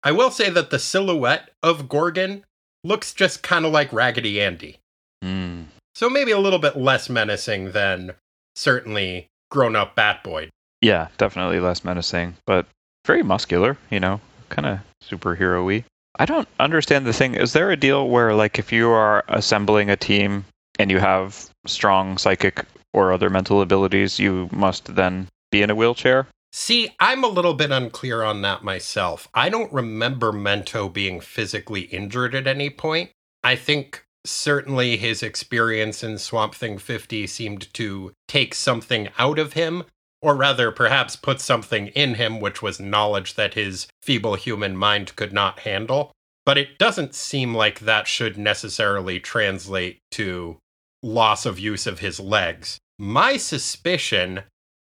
I 0.02 0.12
will 0.12 0.30
say 0.30 0.50
that 0.50 0.70
the 0.70 0.78
silhouette 0.78 1.50
of 1.62 1.88
Gorgon 1.88 2.44
looks 2.84 3.14
just 3.14 3.42
kind 3.42 3.64
of 3.64 3.72
like 3.72 3.92
Raggedy 3.92 4.40
Andy. 4.40 4.78
Mm. 5.24 5.66
So 5.94 6.08
maybe 6.08 6.30
a 6.30 6.38
little 6.38 6.58
bit 6.58 6.76
less 6.76 7.08
menacing 7.08 7.72
than 7.72 8.14
certainly 8.54 9.28
grown 9.50 9.76
up 9.76 9.94
Batboy. 9.96 10.48
Yeah, 10.80 11.08
definitely 11.18 11.60
less 11.60 11.84
menacing, 11.84 12.36
but 12.46 12.66
very 13.06 13.22
muscular, 13.22 13.76
you 13.90 14.00
know, 14.00 14.20
kind 14.48 14.66
of 14.66 14.78
superhero 15.04 15.64
y. 15.64 15.84
I 16.18 16.26
don't 16.26 16.48
understand 16.60 17.06
the 17.06 17.12
thing. 17.12 17.34
Is 17.34 17.52
there 17.52 17.70
a 17.70 17.76
deal 17.76 18.08
where, 18.08 18.34
like, 18.34 18.58
if 18.58 18.72
you 18.72 18.90
are 18.90 19.24
assembling 19.28 19.90
a 19.90 19.96
team 19.96 20.44
and 20.78 20.90
you 20.90 20.98
have 20.98 21.50
strong 21.66 22.18
psychic 22.18 22.64
or 22.92 23.12
other 23.12 23.30
mental 23.30 23.62
abilities, 23.62 24.18
you 24.18 24.48
must 24.52 24.94
then 24.94 25.28
be 25.50 25.62
in 25.62 25.70
a 25.70 25.74
wheelchair? 25.74 26.26
See, 26.52 26.90
I'm 27.00 27.24
a 27.24 27.28
little 27.28 27.54
bit 27.54 27.70
unclear 27.70 28.22
on 28.22 28.42
that 28.42 28.62
myself. 28.62 29.26
I 29.32 29.48
don't 29.48 29.72
remember 29.72 30.32
Mento 30.32 30.92
being 30.92 31.20
physically 31.20 31.82
injured 31.82 32.34
at 32.34 32.46
any 32.46 32.68
point. 32.68 33.10
I 33.42 33.56
think 33.56 34.04
certainly 34.24 34.96
his 34.96 35.22
experience 35.22 36.02
in 36.02 36.18
Swamp 36.18 36.54
Thing 36.54 36.78
50 36.78 37.26
seemed 37.26 37.72
to 37.74 38.12
take 38.28 38.54
something 38.54 39.08
out 39.18 39.38
of 39.38 39.54
him, 39.54 39.84
or 40.20 40.36
rather, 40.36 40.70
perhaps 40.70 41.16
put 41.16 41.40
something 41.40 41.88
in 41.88 42.14
him 42.14 42.40
which 42.40 42.62
was 42.62 42.78
knowledge 42.78 43.34
that 43.34 43.54
his 43.54 43.88
feeble 44.00 44.34
human 44.34 44.76
mind 44.76 45.16
could 45.16 45.32
not 45.32 45.60
handle. 45.60 46.12
But 46.44 46.58
it 46.58 46.78
doesn't 46.78 47.14
seem 47.14 47.54
like 47.54 47.80
that 47.80 48.06
should 48.06 48.36
necessarily 48.36 49.20
translate 49.20 49.98
to 50.12 50.58
loss 51.02 51.46
of 51.46 51.58
use 51.58 51.86
of 51.86 51.98
his 51.98 52.20
legs. 52.20 52.78
My 52.98 53.36
suspicion 53.36 54.44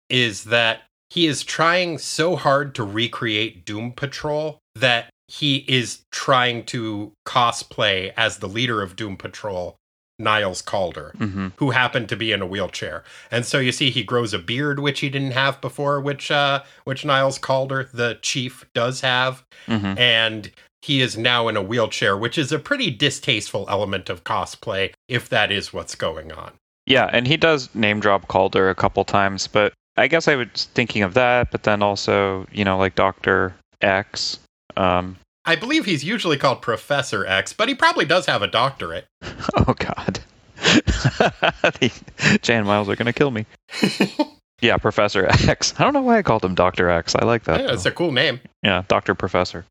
is 0.08 0.44
that 0.44 0.82
he 1.10 1.26
is 1.26 1.44
trying 1.44 1.98
so 1.98 2.36
hard 2.36 2.74
to 2.74 2.84
recreate 2.84 3.64
Doom 3.64 3.92
Patrol 3.92 4.58
that 4.74 5.10
he 5.40 5.64
is 5.68 6.02
trying 6.12 6.64
to 6.64 7.12
cosplay 7.26 8.12
as 8.16 8.38
the 8.38 8.48
leader 8.48 8.82
of 8.82 8.94
Doom 8.96 9.16
Patrol, 9.16 9.76
Niles 10.18 10.62
Caulder, 10.62 11.12
Mm-hmm. 11.18 11.48
who 11.56 11.70
happened 11.70 12.08
to 12.10 12.16
be 12.16 12.30
in 12.30 12.40
a 12.40 12.46
wheelchair. 12.46 13.02
And 13.30 13.44
so 13.44 13.58
you 13.58 13.72
see 13.72 13.90
he 13.90 14.04
grows 14.04 14.32
a 14.32 14.38
beard 14.38 14.78
which 14.78 15.00
he 15.00 15.08
didn't 15.10 15.32
have 15.32 15.60
before, 15.60 16.00
which 16.00 16.30
uh 16.30 16.62
which 16.84 17.04
Niles 17.04 17.38
Caulder, 17.38 17.88
the 17.92 18.18
chief, 18.22 18.64
does 18.74 19.00
have, 19.00 19.42
Mm-hmm. 19.66 19.98
and 19.98 20.50
he 20.82 21.00
is 21.00 21.16
now 21.16 21.48
in 21.48 21.56
a 21.56 21.62
wheelchair, 21.62 22.14
which 22.16 22.36
is 22.38 22.52
a 22.52 22.58
pretty 22.58 22.90
distasteful 22.90 23.64
element 23.70 24.10
of 24.10 24.22
cosplay 24.22 24.92
if 25.08 25.28
that 25.30 25.50
is 25.50 25.72
what's 25.72 25.94
going 25.94 26.30
on. 26.30 26.52
Yeah, 26.86 27.08
and 27.10 27.26
he 27.26 27.38
does 27.38 27.74
name 27.74 28.00
drop 28.00 28.28
Caulder 28.28 28.68
a 28.68 28.74
couple 28.74 29.02
times, 29.04 29.48
but 29.48 29.72
I 29.96 30.06
guess 30.08 30.28
I 30.28 30.36
was 30.36 30.68
thinking 30.74 31.02
of 31.02 31.14
that, 31.14 31.50
but 31.50 31.62
then 31.62 31.82
also, 31.82 32.46
you 32.52 32.64
know, 32.64 32.76
like 32.76 32.94
Doctor 32.94 33.54
X. 33.80 34.38
Um, 34.76 35.16
I 35.46 35.56
believe 35.56 35.84
he's 35.84 36.04
usually 36.04 36.36
called 36.38 36.62
Professor 36.62 37.26
X, 37.26 37.52
but 37.52 37.68
he 37.68 37.74
probably 37.74 38.04
does 38.04 38.26
have 38.26 38.42
a 38.42 38.46
doctorate. 38.46 39.06
oh 39.56 39.74
God, 39.78 40.20
Jay 42.42 42.60
Miles 42.62 42.88
are 42.88 42.96
gonna 42.96 43.12
kill 43.12 43.30
me. 43.30 43.46
Yeah, 44.60 44.78
Professor 44.78 45.26
X. 45.26 45.74
I 45.78 45.84
don't 45.84 45.92
know 45.92 46.00
why 46.00 46.16
I 46.16 46.22
called 46.22 46.42
him 46.42 46.54
Doctor 46.54 46.88
X. 46.88 47.14
I 47.14 47.24
like 47.26 47.44
that. 47.44 47.60
Yeah, 47.60 47.72
it's 47.72 47.84
a 47.84 47.90
cool 47.90 48.12
name. 48.12 48.40
yeah, 48.62 48.82
Doctor 48.88 49.14
Professor. 49.14 49.66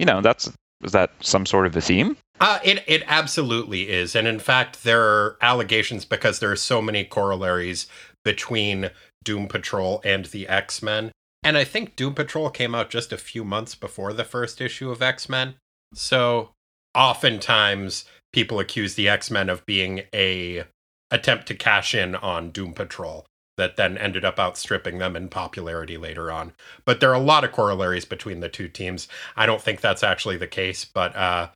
You 0.00 0.06
know, 0.06 0.20
that's 0.20 0.50
is 0.82 0.90
that 0.92 1.12
some 1.20 1.46
sort 1.46 1.66
of 1.66 1.76
a 1.76 1.80
theme? 1.80 2.16
Uh, 2.40 2.58
it 2.64 2.82
it 2.88 3.04
absolutely 3.06 3.88
is, 3.88 4.16
and 4.16 4.26
in 4.26 4.40
fact, 4.40 4.82
there 4.82 5.02
are 5.02 5.36
allegations 5.42 6.04
because 6.04 6.40
there 6.40 6.50
are 6.50 6.56
so 6.56 6.82
many 6.82 7.04
corollaries 7.04 7.86
between 8.24 8.90
Doom 9.22 9.46
Patrol 9.46 10.00
and 10.04 10.24
the 10.24 10.48
X 10.48 10.82
Men, 10.82 11.12
and 11.42 11.56
I 11.56 11.64
think 11.64 11.96
Doom 11.96 12.14
Patrol 12.14 12.50
came 12.50 12.74
out 12.74 12.90
just 12.90 13.12
a 13.12 13.18
few 13.18 13.44
months 13.44 13.74
before 13.74 14.12
the 14.12 14.24
first 14.24 14.60
issue 14.60 14.90
of 14.90 15.02
X 15.02 15.28
Men. 15.28 15.54
So, 15.94 16.50
oftentimes 16.94 18.04
people 18.32 18.60
accuse 18.60 18.94
the 18.94 19.08
X 19.08 19.30
Men 19.30 19.48
of 19.48 19.66
being 19.66 20.02
a 20.14 20.64
attempt 21.10 21.46
to 21.48 21.54
cash 21.54 21.94
in 21.94 22.14
on 22.14 22.50
Doom 22.50 22.72
Patrol 22.72 23.26
that 23.58 23.76
then 23.76 23.98
ended 23.98 24.24
up 24.24 24.38
outstripping 24.38 24.98
them 24.98 25.14
in 25.14 25.28
popularity 25.28 25.98
later 25.98 26.32
on. 26.32 26.52
But 26.84 27.00
there 27.00 27.10
are 27.10 27.14
a 27.14 27.20
lot 27.20 27.44
of 27.44 27.52
corollaries 27.52 28.06
between 28.06 28.40
the 28.40 28.48
two 28.48 28.68
teams. 28.68 29.08
I 29.36 29.44
don't 29.44 29.60
think 29.60 29.80
that's 29.80 30.02
actually 30.02 30.38
the 30.38 30.46
case, 30.46 30.86
but 30.86 31.14
uh, 31.14 31.48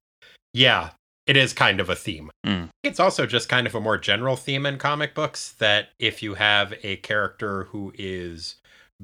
yeah, 0.53 0.91
it 1.27 1.37
is 1.37 1.53
kind 1.53 1.81
of 1.81 1.89
a 1.89 1.97
theme. 1.97 2.31
Mm. 2.47 2.69
It's 2.83 3.01
also 3.01 3.27
just 3.27 3.49
kind 3.49 3.67
of 3.67 3.75
a 3.75 3.81
more 3.81 3.99
general 3.99 4.37
theme 4.37 4.67
in 4.67 4.79
comic 4.79 5.15
books 5.15 5.53
that 5.59 5.89
if 5.99 6.23
you 6.23 6.35
have 6.35 6.75
a 6.83 6.97
character 6.97 7.65
who 7.65 7.93
is 7.99 8.57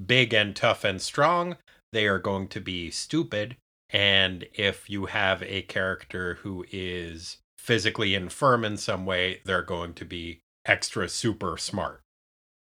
big 0.06 0.32
and 0.32 0.54
tough 0.54 0.84
and 0.84 1.00
strong, 1.00 1.56
they 1.92 2.06
are 2.06 2.18
going 2.18 2.48
to 2.48 2.60
be 2.60 2.90
stupid. 2.90 3.56
And 3.90 4.46
if 4.54 4.88
you 4.88 5.06
have 5.06 5.42
a 5.42 5.62
character 5.62 6.38
who 6.42 6.64
is 6.72 7.38
physically 7.58 8.14
infirm 8.14 8.64
in 8.64 8.76
some 8.76 9.04
way, 9.04 9.40
they're 9.44 9.62
going 9.62 9.94
to 9.94 10.04
be 10.04 10.40
extra 10.64 11.08
super 11.08 11.56
smart. 11.58 12.00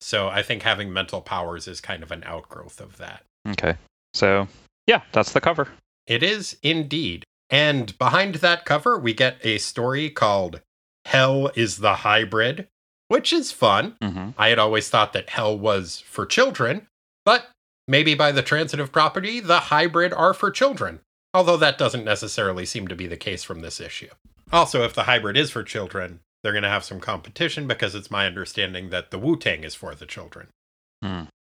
So 0.01 0.29
I 0.29 0.41
think 0.41 0.63
having 0.63 0.91
mental 0.91 1.21
powers 1.21 1.67
is 1.67 1.81
kind 1.81 2.03
of 2.03 2.11
an 2.11 2.23
outgrowth 2.25 2.79
of 2.81 2.97
that. 2.97 3.23
Okay, 3.47 3.75
so 4.13 4.47
yeah, 4.87 5.01
that's 5.11 5.33
the 5.33 5.41
cover. 5.41 5.67
It 6.07 6.23
is 6.23 6.57
indeed. 6.63 7.23
And 7.49 7.97
behind 7.97 8.35
that 8.35 8.65
cover, 8.65 8.97
we 8.97 9.13
get 9.13 9.37
a 9.43 9.57
story 9.57 10.09
called 10.09 10.61
Hell 11.05 11.51
is 11.55 11.77
the 11.77 11.95
Hybrid, 11.95 12.67
which 13.07 13.33
is 13.33 13.51
fun. 13.51 13.95
Mm-hmm. 14.01 14.29
I 14.37 14.49
had 14.49 14.59
always 14.59 14.89
thought 14.89 15.13
that 15.13 15.31
hell 15.31 15.57
was 15.57 15.99
for 15.99 16.25
children, 16.25 16.87
but 17.25 17.47
maybe 17.87 18.15
by 18.15 18.31
the 18.31 18.41
transitive 18.41 18.91
property, 18.91 19.39
the 19.39 19.59
hybrid 19.59 20.13
are 20.13 20.33
for 20.33 20.51
children. 20.51 20.99
Although 21.33 21.57
that 21.57 21.77
doesn't 21.77 22.05
necessarily 22.05 22.65
seem 22.65 22.87
to 22.87 22.95
be 22.95 23.05
the 23.05 23.17
case 23.17 23.43
from 23.43 23.61
this 23.61 23.79
issue. 23.79 24.09
Also, 24.51 24.83
if 24.83 24.95
the 24.95 25.03
hybrid 25.03 25.37
is 25.37 25.51
for 25.51 25.63
children, 25.63 26.21
they're 26.41 26.53
going 26.53 26.63
to 26.63 26.69
have 26.69 26.83
some 26.83 26.99
competition 26.99 27.67
because 27.67 27.93
it's 27.93 28.09
my 28.09 28.25
understanding 28.25 28.89
that 28.89 29.11
the 29.11 29.19
Wu 29.19 29.35
Tang 29.35 29.63
is 29.63 29.75
for 29.75 29.93
the 29.93 30.07
children. 30.07 30.47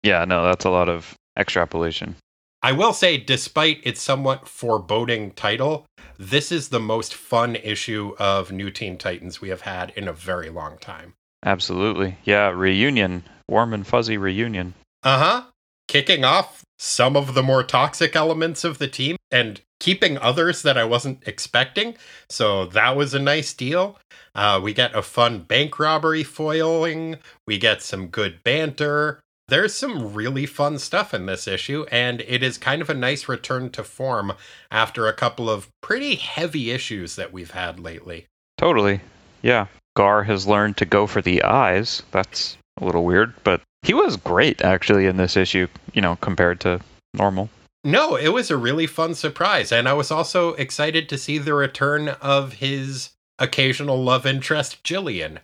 Yeah, 0.04 0.26
no, 0.26 0.44
that's 0.44 0.66
a 0.66 0.70
lot 0.70 0.90
of 0.90 1.16
extrapolation. 1.40 2.18
I 2.62 2.72
will 2.74 2.94
say, 2.94 3.18
despite 3.18 3.80
its 3.84 4.02
somewhat 4.02 4.48
foreboding 4.48 5.32
title, 5.32 5.86
this 6.20 6.52
is 6.52 6.70
the 6.70 6.80
most 6.80 7.14
fun 7.14 7.56
issue 7.56 8.14
of 8.20 8.52
New 8.52 8.70
Teen 8.70 8.98
Titans 8.98 9.42
we 9.42 9.50
have 9.50 9.62
had 9.62 9.92
in 9.96 10.08
a 10.08 10.14
very 10.14 10.50
long 10.50 10.78
time. 10.78 11.14
Absolutely. 11.46 12.18
Yeah, 12.26 12.50
reunion. 12.50 13.24
Warm 13.50 13.74
and 13.74 13.88
fuzzy 13.88 14.18
reunion. 14.18 14.74
Uh 15.04 15.18
huh. 15.18 15.44
Kicking 15.88 16.24
off 16.24 16.64
some 16.80 17.16
of 17.16 17.34
the 17.34 17.44
more 17.44 17.64
toxic 17.64 18.16
elements 18.16 18.64
of 18.64 18.78
the 18.78 18.88
team 18.88 19.16
and 19.32 19.62
keeping 19.80 20.18
others 20.18 20.62
that 20.62 20.78
I 20.78 20.84
wasn't 20.84 21.28
expecting. 21.28 21.96
So 22.30 22.66
that 22.68 22.96
was 22.96 23.14
a 23.14 23.20
nice 23.20 23.54
deal. 23.54 24.00
Uh, 24.36 24.60
we 24.64 24.74
get 24.74 24.96
a 24.96 25.02
fun 25.02 25.40
bank 25.40 25.78
robbery 25.78 26.24
foiling, 26.24 27.18
we 27.46 27.58
get 27.58 27.82
some 27.82 28.08
good 28.08 28.44
banter. 28.44 29.20
There's 29.50 29.76
some 29.76 30.14
really 30.14 30.46
fun 30.46 30.80
stuff 30.80 31.14
in 31.14 31.26
this 31.26 31.48
issue, 31.48 31.86
and 31.92 32.22
it 32.22 32.42
is 32.42 32.58
kind 32.58 32.82
of 32.82 32.90
a 32.90 32.94
nice 32.94 33.28
return 33.28 33.70
to 33.72 33.84
form 33.84 34.34
after 34.72 35.08
a 35.08 35.14
couple 35.14 35.50
of 35.50 35.68
pretty 35.82 36.16
heavy 36.16 36.72
issues 36.72 37.18
that 37.18 37.34
we've 37.34 37.52
had 37.52 37.78
lately. 37.80 38.26
Totally. 38.58 39.02
Yeah. 39.42 39.68
Gar 39.96 40.24
has 40.24 40.48
learned 40.48 40.78
to 40.78 40.86
go 40.86 41.06
for 41.06 41.22
the 41.22 41.44
eyes. 41.44 42.02
That's 42.12 42.58
a 42.80 42.86
little 42.86 43.04
weird, 43.04 43.34
but 43.44 43.62
he 43.84 43.94
was 43.94 44.18
great 44.18 44.62
actually 44.62 45.06
in 45.06 45.18
this 45.18 45.38
issue, 45.38 45.68
you 45.94 46.02
know, 46.02 46.16
compared 46.18 46.60
to 46.62 46.80
normal. 47.14 47.50
No, 47.84 48.16
it 48.16 48.30
was 48.30 48.50
a 48.50 48.58
really 48.58 48.88
fun 48.88 49.14
surprise. 49.14 49.72
And 49.72 49.90
I 49.90 49.94
was 49.94 50.10
also 50.10 50.54
excited 50.54 51.10
to 51.10 51.18
see 51.18 51.38
the 51.38 51.54
return 51.54 52.10
of 52.10 52.54
his 52.54 53.10
occasional 53.40 54.02
love 54.02 54.26
interest, 54.26 54.84
Jillian. 54.84 55.40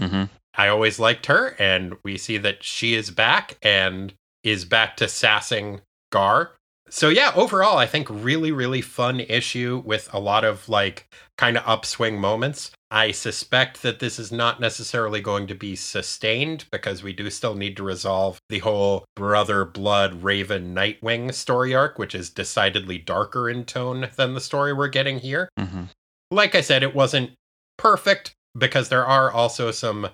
Mm-hmm. 0.00 0.24
I 0.54 0.68
always 0.68 0.98
liked 0.98 1.26
her, 1.26 1.56
and 1.58 1.96
we 2.04 2.18
see 2.18 2.36
that 2.38 2.62
she 2.62 2.94
is 2.94 3.10
back 3.10 3.56
and 3.62 4.12
is 4.42 4.64
back 4.64 4.96
to 4.98 5.08
sassing 5.08 5.80
Gar. 6.10 6.52
So, 6.90 7.08
yeah, 7.08 7.32
overall, 7.34 7.78
I 7.78 7.86
think 7.86 8.08
really, 8.10 8.52
really 8.52 8.80
fun 8.80 9.20
issue 9.20 9.82
with 9.84 10.08
a 10.12 10.18
lot 10.18 10.44
of 10.44 10.68
like 10.68 11.08
kind 11.36 11.56
of 11.56 11.64
upswing 11.66 12.18
moments. 12.18 12.70
I 12.90 13.10
suspect 13.10 13.82
that 13.82 13.98
this 13.98 14.18
is 14.18 14.32
not 14.32 14.60
necessarily 14.60 15.20
going 15.20 15.46
to 15.48 15.54
be 15.54 15.76
sustained 15.76 16.64
because 16.72 17.02
we 17.02 17.12
do 17.12 17.28
still 17.28 17.54
need 17.54 17.76
to 17.76 17.82
resolve 17.82 18.38
the 18.48 18.60
whole 18.60 19.04
Brother 19.14 19.64
Blood 19.64 20.22
Raven 20.22 20.74
Nightwing 20.74 21.34
story 21.34 21.74
arc, 21.74 21.98
which 21.98 22.14
is 22.14 22.30
decidedly 22.30 22.96
darker 22.98 23.48
in 23.50 23.64
tone 23.64 24.08
than 24.16 24.34
the 24.34 24.40
story 24.40 24.72
we're 24.72 24.88
getting 24.88 25.18
here. 25.18 25.50
Mm-hmm. 25.58 25.84
Like 26.30 26.54
I 26.54 26.62
said, 26.62 26.82
it 26.82 26.94
wasn't 26.94 27.32
perfect 27.76 28.32
because 28.56 28.88
there 28.88 29.06
are 29.06 29.30
also 29.30 29.70
some 29.70 30.08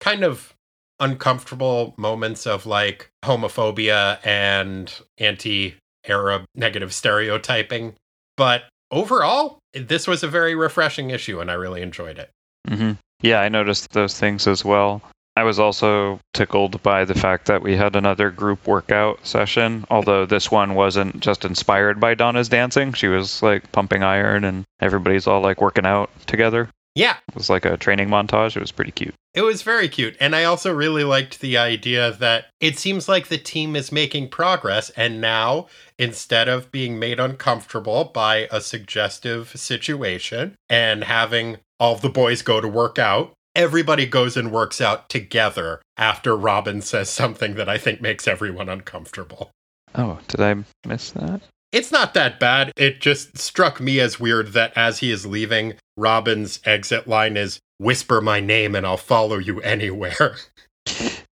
kind 0.00 0.22
of 0.22 0.54
uncomfortable 1.00 1.94
moments 1.98 2.46
of 2.46 2.64
like 2.66 3.10
homophobia 3.24 4.24
and 4.24 4.92
anti 5.18 5.74
Arab 6.08 6.44
negative 6.54 6.92
stereotyping. 6.92 7.94
But 8.36 8.64
overall, 8.90 9.58
this 9.72 10.06
was 10.06 10.22
a 10.22 10.28
very 10.28 10.54
refreshing 10.54 11.10
issue 11.10 11.40
and 11.40 11.50
I 11.50 11.54
really 11.54 11.82
enjoyed 11.82 12.18
it. 12.18 12.30
Mm-hmm. 12.68 12.92
Yeah, 13.22 13.40
I 13.40 13.48
noticed 13.48 13.92
those 13.92 14.18
things 14.18 14.46
as 14.46 14.64
well. 14.64 15.02
I 15.34 15.44
was 15.44 15.58
also 15.58 16.20
tickled 16.34 16.82
by 16.82 17.06
the 17.06 17.14
fact 17.14 17.46
that 17.46 17.62
we 17.62 17.74
had 17.74 17.96
another 17.96 18.30
group 18.30 18.66
workout 18.66 19.26
session, 19.26 19.86
although 19.90 20.26
this 20.26 20.50
one 20.50 20.74
wasn't 20.74 21.20
just 21.20 21.46
inspired 21.46 21.98
by 21.98 22.14
Donna's 22.14 22.50
dancing. 22.50 22.92
She 22.92 23.08
was 23.08 23.42
like 23.42 23.72
pumping 23.72 24.02
iron 24.02 24.44
and 24.44 24.64
everybody's 24.80 25.26
all 25.26 25.40
like 25.40 25.62
working 25.62 25.86
out 25.86 26.10
together. 26.26 26.68
Yeah. 26.94 27.16
It 27.28 27.34
was 27.34 27.48
like 27.48 27.64
a 27.64 27.76
training 27.76 28.08
montage. 28.08 28.56
It 28.56 28.60
was 28.60 28.72
pretty 28.72 28.92
cute. 28.92 29.14
It 29.34 29.42
was 29.42 29.62
very 29.62 29.88
cute. 29.88 30.16
And 30.20 30.36
I 30.36 30.44
also 30.44 30.72
really 30.72 31.04
liked 31.04 31.40
the 31.40 31.56
idea 31.56 32.12
that 32.12 32.46
it 32.60 32.78
seems 32.78 33.08
like 33.08 33.28
the 33.28 33.38
team 33.38 33.74
is 33.74 33.90
making 33.90 34.28
progress. 34.28 34.90
And 34.90 35.20
now, 35.20 35.68
instead 35.98 36.48
of 36.48 36.70
being 36.70 36.98
made 36.98 37.18
uncomfortable 37.18 38.04
by 38.04 38.48
a 38.50 38.60
suggestive 38.60 39.48
situation 39.58 40.56
and 40.68 41.04
having 41.04 41.58
all 41.80 41.96
the 41.96 42.10
boys 42.10 42.42
go 42.42 42.60
to 42.60 42.68
work 42.68 42.98
out, 42.98 43.32
everybody 43.54 44.04
goes 44.04 44.36
and 44.36 44.52
works 44.52 44.80
out 44.80 45.08
together 45.08 45.80
after 45.96 46.36
Robin 46.36 46.82
says 46.82 47.08
something 47.08 47.54
that 47.54 47.68
I 47.68 47.78
think 47.78 48.02
makes 48.02 48.28
everyone 48.28 48.68
uncomfortable. 48.68 49.50
Oh, 49.94 50.18
did 50.28 50.40
I 50.40 50.56
miss 50.86 51.10
that? 51.12 51.40
It's 51.72 51.90
not 51.90 52.14
that 52.14 52.38
bad. 52.38 52.72
It 52.76 53.00
just 53.00 53.38
struck 53.38 53.80
me 53.80 53.98
as 53.98 54.20
weird 54.20 54.48
that 54.52 54.72
as 54.76 54.98
he 54.98 55.10
is 55.10 55.24
leaving, 55.26 55.74
Robin's 55.96 56.60
exit 56.64 57.08
line 57.08 57.36
is 57.36 57.58
whisper 57.78 58.20
my 58.20 58.40
name 58.40 58.74
and 58.74 58.86
I'll 58.86 58.96
follow 58.96 59.38
you 59.38 59.60
anywhere. 59.62 60.36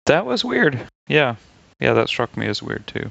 That 0.06 0.26
was 0.26 0.44
weird. 0.44 0.86
Yeah. 1.08 1.36
Yeah, 1.80 1.94
that 1.94 2.08
struck 2.08 2.36
me 2.36 2.46
as 2.46 2.62
weird 2.62 2.86
too. 2.86 3.10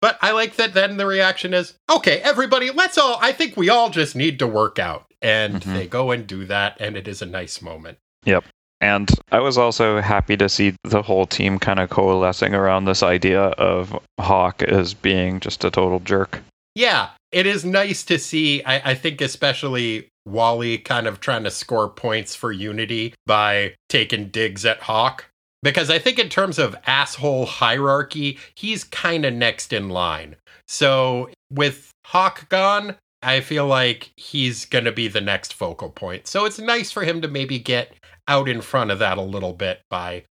But 0.00 0.18
I 0.22 0.30
like 0.32 0.56
that 0.56 0.72
then 0.72 0.96
the 0.96 1.04
reaction 1.06 1.52
is, 1.52 1.74
okay, 1.90 2.18
everybody, 2.20 2.70
let's 2.70 2.96
all, 2.96 3.18
I 3.20 3.32
think 3.32 3.56
we 3.58 3.68
all 3.68 3.90
just 3.90 4.16
need 4.16 4.38
to 4.38 4.46
work 4.46 4.78
out. 4.78 5.04
And 5.20 5.60
Mhm. 5.60 5.74
they 5.74 5.86
go 5.86 6.10
and 6.10 6.26
do 6.26 6.46
that, 6.46 6.78
and 6.80 6.96
it 6.96 7.06
is 7.06 7.20
a 7.20 7.26
nice 7.26 7.60
moment. 7.60 7.98
Yep. 8.24 8.44
And 8.80 9.10
I 9.30 9.40
was 9.40 9.58
also 9.58 10.00
happy 10.00 10.38
to 10.38 10.48
see 10.48 10.74
the 10.84 11.02
whole 11.02 11.26
team 11.26 11.58
kind 11.58 11.78
of 11.78 11.90
coalescing 11.90 12.54
around 12.54 12.86
this 12.86 13.02
idea 13.02 13.42
of 13.42 13.94
Hawk 14.18 14.62
as 14.62 14.94
being 14.94 15.40
just 15.40 15.62
a 15.62 15.70
total 15.70 16.00
jerk. 16.00 16.40
Yeah, 16.74 17.10
it 17.32 17.46
is 17.46 17.64
nice 17.64 18.04
to 18.04 18.18
see. 18.18 18.62
I, 18.64 18.90
I 18.90 18.94
think, 18.94 19.20
especially 19.20 20.08
Wally 20.26 20.78
kind 20.78 21.06
of 21.06 21.20
trying 21.20 21.44
to 21.44 21.50
score 21.50 21.88
points 21.88 22.34
for 22.34 22.52
Unity 22.52 23.14
by 23.26 23.74
taking 23.88 24.28
digs 24.28 24.64
at 24.64 24.80
Hawk. 24.80 25.26
Because 25.62 25.90
I 25.90 25.98
think, 25.98 26.18
in 26.18 26.28
terms 26.28 26.58
of 26.58 26.76
asshole 26.86 27.46
hierarchy, 27.46 28.38
he's 28.54 28.84
kind 28.84 29.24
of 29.24 29.34
next 29.34 29.72
in 29.72 29.90
line. 29.90 30.36
So, 30.68 31.30
with 31.52 31.90
Hawk 32.06 32.48
gone, 32.48 32.96
I 33.22 33.40
feel 33.40 33.66
like 33.66 34.10
he's 34.16 34.64
going 34.64 34.86
to 34.86 34.92
be 34.92 35.08
the 35.08 35.20
next 35.20 35.52
focal 35.52 35.90
point. 35.90 36.26
So, 36.26 36.46
it's 36.46 36.58
nice 36.58 36.90
for 36.90 37.04
him 37.04 37.20
to 37.20 37.28
maybe 37.28 37.58
get 37.58 37.92
out 38.26 38.48
in 38.48 38.62
front 38.62 38.90
of 38.90 39.00
that 39.00 39.18
a 39.18 39.22
little 39.22 39.52
bit 39.52 39.80
by 39.90 40.24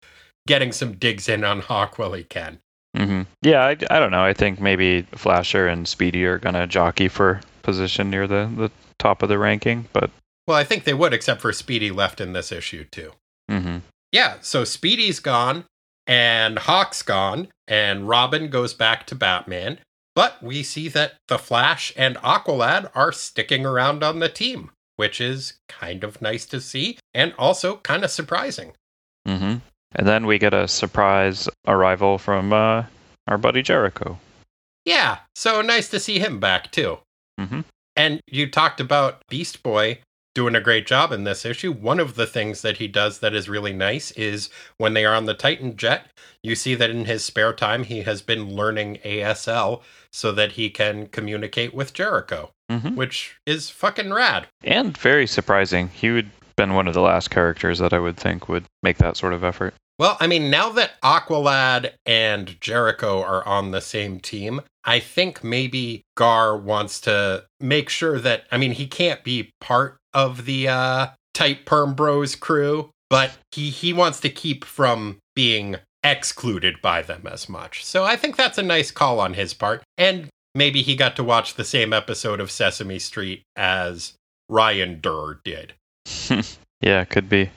getting 0.48 0.72
some 0.72 0.94
digs 0.94 1.30
in 1.30 1.44
on 1.44 1.60
Hawk 1.60 2.00
while 2.00 2.14
he 2.14 2.24
can. 2.24 2.60
Hmm 2.96 3.22
Yeah, 3.42 3.62
I, 3.66 3.78
I 3.90 4.00
don't 4.00 4.12
know. 4.12 4.24
I 4.24 4.34
think 4.34 4.60
maybe 4.60 5.04
Flasher 5.16 5.68
and 5.68 5.88
Speedy 5.88 6.26
are 6.26 6.38
going 6.40 6.56
to 6.56 6.68
jockey 6.68 7.08
for 7.08 7.42
position 7.62 8.10
near 8.10 8.28
the, 8.28 8.50
the 8.56 8.72
top 8.98 9.22
of 9.24 9.30
the 9.30 9.38
ranking, 9.38 9.88
but 9.94 10.10
Well, 10.48 10.58
I 10.58 10.64
think 10.64 10.84
they 10.84 10.94
would, 10.94 11.14
except 11.14 11.42
for 11.42 11.54
Speedy 11.54 11.92
left 11.92 12.20
in 12.20 12.34
this 12.34 12.52
issue, 12.52 12.86
too. 12.86 13.12
mhm. 13.50 13.82
Yeah, 14.12 14.38
so 14.42 14.64
Speedy's 14.64 15.20
gone 15.20 15.66
and 16.08 16.58
Hawk's 16.58 17.04
gone 17.04 17.50
and 17.68 18.08
Robin 18.08 18.50
goes 18.50 18.74
back 18.74 19.06
to 19.08 19.16
Batman. 19.16 19.78
But 20.16 20.42
we 20.42 20.64
see 20.64 20.90
that 20.90 21.14
the 21.28 21.38
Flash 21.38 21.94
and 21.96 22.18
Aqualad 22.18 22.90
are 22.96 23.12
sticking 23.12 23.66
around 23.66 24.04
on 24.04 24.18
the 24.20 24.28
team, 24.28 24.72
which 24.96 25.22
is 25.22 25.54
kind 25.70 26.04
of 26.04 26.22
nice 26.22 26.46
to 26.48 26.60
see 26.60 26.98
and 27.14 27.34
also 27.38 27.78
kind 27.78 28.04
of 28.04 28.10
surprising. 28.10 28.74
And 30.00 30.08
then 30.08 30.26
we 30.26 30.40
get 30.40 30.54
a 30.54 30.66
surprise 30.66 31.50
arrival 31.68 32.18
from 32.18 32.54
uh, 32.54 32.86
our 33.28 33.38
buddy 33.38 33.62
Jericho. 33.62 34.18
Yeah, 34.86 35.18
so 35.36 35.62
nice 35.62 35.90
to 35.90 36.00
see 36.00 36.20
him 36.20 36.40
back 36.40 36.72
too. 36.72 37.00
Mhm. 37.38 37.66
And 37.98 38.22
you 38.26 38.50
talked 38.50 38.80
about 38.80 39.28
Beast 39.28 39.62
Boy 39.62 40.00
doing 40.34 40.56
a 40.56 40.62
great 40.62 40.88
job 40.88 41.12
in 41.12 41.26
this 41.26 41.44
issue. 41.44 41.74
One 41.74 42.00
of 42.00 42.16
the 42.16 42.26
things 42.26 42.62
that 42.62 42.78
he 42.78 42.88
does 42.88 43.20
that 43.20 43.34
is 43.34 43.50
really 43.50 43.74
nice 43.74 44.12
is 44.12 44.50
when 44.78 44.94
they 44.94 45.04
are 45.04 45.14
on 45.14 45.26
the 45.26 45.34
Titan 45.34 45.76
jet, 45.76 46.06
you 46.42 46.56
see 46.56 46.76
that 46.76 46.90
in 46.90 47.04
his 47.04 47.26
spare 47.26 47.52
time 47.52 47.84
he 47.84 48.04
has 48.04 48.22
been 48.22 48.56
learning 48.56 49.00
ASL 49.04 49.84
so 50.14 50.32
that 50.32 50.54
he 50.54 50.70
can 50.70 51.08
communicate 51.08 51.74
with 51.74 51.94
Jericho, 51.94 52.52
hmm 52.70 52.96
which 52.96 53.36
is 53.46 53.70
fucking 53.70 54.14
rad. 54.14 54.48
And 54.64 54.98
very 54.98 55.28
surprising. 55.28 55.90
He 55.90 56.10
would 56.10 56.32
been 56.56 56.74
one 56.74 56.88
of 56.90 56.94
the 56.94 57.02
last 57.02 57.30
characters 57.30 57.80
that 57.80 57.94
I 57.94 58.00
would 58.00 58.18
think 58.18 58.50
would 58.50 58.66
make 58.84 58.98
that 58.98 59.16
sort 59.18 59.32
of 59.32 59.44
effort. 59.46 59.74
Well, 60.00 60.16
I 60.22 60.28
mean, 60.28 60.50
now 60.50 60.70
that 60.70 61.00
Aqualad 61.02 61.92
and 62.06 62.60
Jericho 62.62 63.22
are 63.22 63.46
on 63.46 63.72
the 63.72 63.82
same 63.82 64.22
team, 64.22 64.62
I 64.86 65.00
think 65.00 65.44
maybe 65.44 66.04
Gar 66.16 66.56
wants 66.56 67.02
to 67.02 67.46
make 67.60 67.90
sure 67.90 68.18
that, 68.20 68.46
I 68.50 68.58
mean, 68.58 68.72
he 68.72 68.88
can't 68.88 69.26
be 69.26 69.52
part 69.60 69.98
of 70.14 70.46
the 70.46 70.70
uh, 70.70 71.08
Tight 71.34 71.66
Perm 71.66 71.96
Bros 71.96 72.38
crew, 72.38 72.92
but 73.10 73.38
he, 73.52 73.70
he 73.70 73.92
wants 73.92 74.22
to 74.22 74.30
keep 74.30 74.64
from 74.64 75.18
being 75.36 75.76
excluded 76.02 76.82
by 76.82 77.02
them 77.02 77.28
as 77.30 77.50
much. 77.50 77.84
So 77.84 78.06
I 78.06 78.16
think 78.16 78.38
that's 78.38 78.58
a 78.58 78.64
nice 78.64 78.92
call 78.92 79.20
on 79.20 79.34
his 79.34 79.54
part. 79.54 79.84
And 79.98 80.30
maybe 80.56 80.82
he 80.82 80.96
got 80.96 81.18
to 81.18 81.26
watch 81.26 81.56
the 81.56 81.66
same 81.66 81.92
episode 81.92 82.40
of 82.40 82.52
Sesame 82.52 83.00
Street 83.00 83.44
as 83.58 84.14
Ryan 84.48 85.02
Durr 85.02 85.42
did. 85.44 85.74
yeah, 86.82 87.04
could 87.04 87.28
be. 87.28 87.52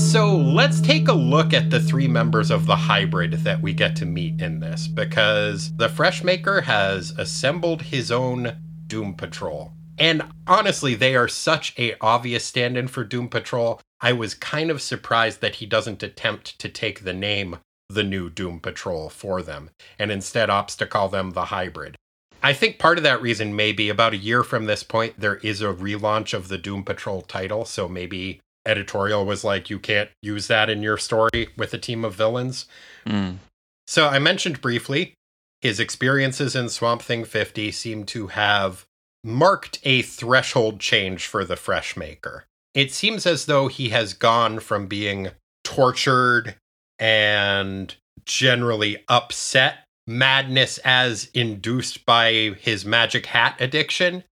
So 0.00 0.36
let's 0.36 0.80
take 0.80 1.06
a 1.06 1.12
look 1.12 1.54
at 1.54 1.70
the 1.70 1.78
three 1.78 2.08
members 2.08 2.50
of 2.50 2.66
the 2.66 2.74
hybrid 2.74 3.32
that 3.44 3.62
we 3.62 3.72
get 3.72 3.94
to 3.96 4.06
meet 4.06 4.40
in 4.40 4.58
this, 4.58 4.88
because 4.88 5.72
the 5.76 5.86
Freshmaker 5.86 6.64
has 6.64 7.12
assembled 7.12 7.82
his 7.82 8.10
own 8.10 8.56
Doom 8.88 9.14
Patrol. 9.14 9.72
And 9.98 10.24
honestly, 10.48 10.96
they 10.96 11.14
are 11.14 11.28
such 11.28 11.78
a 11.78 11.94
obvious 12.00 12.44
stand-in 12.44 12.88
for 12.88 13.04
Doom 13.04 13.28
Patrol. 13.28 13.80
I 14.00 14.12
was 14.12 14.34
kind 14.34 14.68
of 14.68 14.82
surprised 14.82 15.40
that 15.42 15.56
he 15.56 15.66
doesn't 15.66 16.02
attempt 16.02 16.58
to 16.58 16.68
take 16.68 17.04
the 17.04 17.14
name 17.14 17.58
the 17.88 18.02
new 18.02 18.30
Doom 18.30 18.58
Patrol 18.58 19.10
for 19.10 19.42
them, 19.42 19.70
and 19.96 20.10
instead 20.10 20.48
opts 20.48 20.76
to 20.78 20.86
call 20.86 21.08
them 21.08 21.32
the 21.32 21.46
hybrid. 21.46 21.94
I 22.42 22.52
think 22.52 22.80
part 22.80 22.98
of 22.98 23.04
that 23.04 23.22
reason 23.22 23.54
may 23.54 23.70
be 23.70 23.88
about 23.88 24.14
a 24.14 24.18
year 24.18 24.42
from 24.42 24.64
this 24.64 24.82
point, 24.82 25.20
there 25.20 25.36
is 25.36 25.62
a 25.62 25.72
relaunch 25.72 26.34
of 26.34 26.48
the 26.48 26.58
Doom 26.58 26.82
Patrol 26.82 27.20
title, 27.22 27.64
so 27.64 27.86
maybe 27.86 28.40
editorial 28.66 29.24
was 29.24 29.44
like, 29.44 29.70
you 29.70 29.78
can't 29.78 30.10
use 30.22 30.46
that 30.48 30.68
in 30.70 30.82
your 30.82 30.98
story 30.98 31.48
with 31.56 31.72
a 31.74 31.78
team 31.78 32.04
of 32.04 32.14
villains. 32.14 32.66
Mm. 33.06 33.38
So 33.86 34.08
I 34.08 34.18
mentioned 34.18 34.60
briefly 34.60 35.14
his 35.60 35.80
experiences 35.80 36.56
in 36.56 36.68
Swamp 36.68 37.02
Thing 37.02 37.24
50 37.24 37.70
seem 37.70 38.04
to 38.06 38.28
have 38.28 38.86
marked 39.22 39.78
a 39.82 40.02
threshold 40.02 40.80
change 40.80 41.26
for 41.26 41.44
the 41.44 41.54
Freshmaker. 41.54 42.42
It 42.74 42.92
seems 42.92 43.26
as 43.26 43.46
though 43.46 43.68
he 43.68 43.90
has 43.90 44.14
gone 44.14 44.60
from 44.60 44.86
being 44.86 45.30
tortured 45.64 46.54
and 46.98 47.94
generally 48.24 49.04
upset, 49.08 49.78
madness 50.06 50.78
as 50.84 51.30
induced 51.34 52.06
by 52.06 52.54
his 52.60 52.84
magic 52.84 53.26
hat 53.26 53.56
addiction, 53.58 54.24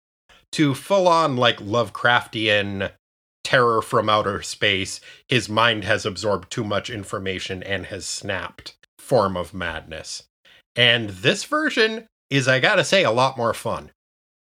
to 0.52 0.74
full 0.74 1.08
on 1.08 1.36
like 1.36 1.58
Lovecraftian 1.58 2.90
terror 3.44 3.83
from 3.83 4.09
outer 4.09 4.42
space. 4.42 5.01
His 5.29 5.48
mind 5.48 5.85
has 5.85 6.05
absorbed 6.05 6.51
too 6.51 6.64
much 6.64 6.90
information 6.90 7.62
and 7.62 7.87
has 7.87 8.07
snapped 8.07 8.74
form 8.98 9.37
of 9.37 9.55
madness. 9.55 10.24
And 10.77 11.11
this 11.11 11.44
version 11.44 12.07
is, 12.31 12.46
I 12.46 12.61
gotta 12.61 12.85
say, 12.85 13.05
a 13.05 13.11
lot 13.11 13.37
more 13.37 13.55
fun. 13.55 13.90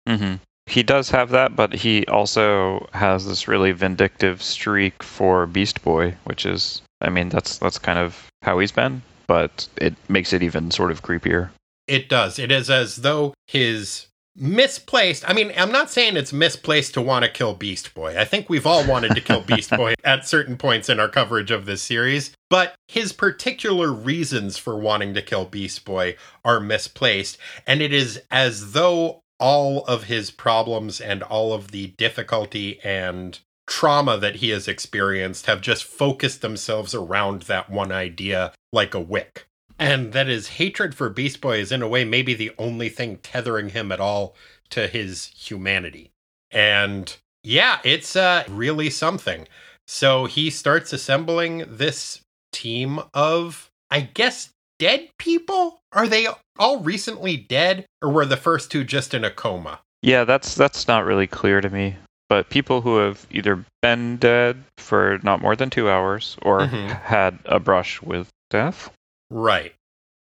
Mm-hmm. 0.09 0.37
He 0.67 0.83
does 0.83 1.11
have 1.11 1.31
that, 1.31 1.55
but 1.55 1.75
he 1.75 2.07
also 2.07 2.89
has 2.95 3.27
this 3.27 3.47
really 3.47 3.73
vindictive 3.73 4.43
streak 4.43 5.03
for 5.03 5.47
Beast 5.47 5.83
Boy, 5.83 6.17
which 6.25 6.47
is, 6.47 6.81
I 7.03 7.11
mean, 7.11 7.29
that's 7.29 7.59
that's 7.59 7.79
kind 7.79 7.99
of 7.99 8.29
how 8.43 8.59
he's 8.59 8.73
been, 8.73 9.03
but 9.27 9.69
it 9.77 9.95
makes 10.09 10.33
it 10.33 10.43
even 10.43 10.71
sort 10.71 10.91
of 10.91 11.03
creepier. 11.03 11.51
It 11.87 12.09
does. 12.09 12.39
It 12.39 12.51
is 12.51 12.71
as 12.71 12.97
though 12.97 13.35
his 13.47 14.07
misplaced. 14.37 15.29
I 15.29 15.33
mean, 15.33 15.53
I'm 15.57 15.73
not 15.73 15.91
saying 15.91 16.17
it's 16.17 16.33
misplaced 16.33 16.95
to 16.95 17.03
want 17.03 17.25
to 17.25 17.31
kill 17.31 17.55
Beast 17.55 17.95
Boy. 17.95 18.19
I 18.19 18.25
think 18.25 18.49
we've 18.49 18.67
all 18.67 18.87
wanted 18.87 19.15
to 19.15 19.21
kill 19.21 19.41
Beast 19.41 19.71
Boy 19.71 19.95
at 20.05 20.27
certain 20.27 20.57
points 20.57 20.89
in 20.89 20.99
our 20.99 21.09
coverage 21.09 21.51
of 21.51 21.67
this 21.67 21.83
series, 21.83 22.35
but 22.51 22.75
his 22.89 23.13
particular 23.13 23.93
reasons 23.93 24.59
for 24.59 24.77
wanting 24.77 25.15
to 25.15 25.23
kill 25.23 25.45
Beast 25.45 25.85
Boy 25.85 26.17
are 26.45 26.61
misplaced, 26.61 27.39
and 27.67 27.81
it 27.81 27.93
is 27.93 28.21
as 28.31 28.73
though 28.73 29.23
all 29.39 29.85
of 29.85 30.05
his 30.05 30.31
problems 30.31 31.01
and 31.01 31.23
all 31.23 31.53
of 31.53 31.71
the 31.71 31.89
difficulty 31.99 32.81
and 32.83 33.41
trauma 33.67 34.19
that 34.19 34.37
he 34.37 34.51
has 34.51 34.69
experienced 34.69 35.47
have 35.47 35.61
just 35.61 35.85
focused 35.85 36.43
themselves 36.43 36.95
around 36.95 37.43
that 37.43 37.71
one 37.71 37.91
idea 37.91 38.53
like 38.73 38.95
a 38.95 39.01
wick. 39.01 39.47
And 39.79 40.13
that 40.13 40.27
his 40.29 40.49
hatred 40.49 40.95
for 40.95 41.09
Beast 41.11 41.41
Boy 41.41 41.59
is, 41.59 41.73
in 41.73 41.83
a 41.83 41.89
way, 41.89 42.05
maybe 42.05 42.35
the 42.35 42.53
only 42.59 42.89
thing 42.89 43.19
tethering 43.19 43.71
him 43.71 43.91
at 43.91 44.01
all 44.01 44.35
to 44.71 44.87
his 44.87 45.27
humanity. 45.37 46.11
And 46.51 47.15
yeah, 47.43 47.81
it's 47.85 48.15
uh, 48.17 48.45
really 48.49 48.89
something. 48.91 49.47
So 49.87 50.27
he 50.27 50.49
starts 50.51 50.93
assembling 50.93 51.65
this 51.67 52.21
team 52.53 53.01
of, 53.13 53.69
I 53.91 54.01
guess, 54.01 54.51
dead 54.79 55.09
people? 55.19 55.81
Are 55.93 56.09
they 56.09 56.27
all 56.59 56.81
recently 56.81 57.37
dead, 57.37 57.85
or 58.01 58.11
were 58.11 58.27
the 58.27 58.37
first 58.37 58.71
two 58.71 58.85
just 58.85 59.13
in 59.15 59.25
a 59.25 59.31
coma? 59.31 59.81
Yeah, 60.03 60.25
that's 60.25 60.55
that's 60.55 60.87
not 60.89 61.05
really 61.05 61.27
clear 61.27 61.61
to 61.61 61.71
me. 61.71 61.97
but 62.31 62.49
people 62.49 62.81
who 62.81 62.97
have 62.97 63.27
either 63.31 63.63
been 63.83 64.17
dead 64.17 64.65
for 64.79 65.21
not 65.23 65.43
more 65.43 65.55
than 65.55 65.69
two 65.69 65.91
hours 65.91 66.37
or 66.41 66.61
Mhm. 66.61 67.03
had 67.03 67.39
a 67.45 67.61
brush 67.61 68.01
with 68.01 68.29
death. 68.49 68.91
Right. 69.31 69.75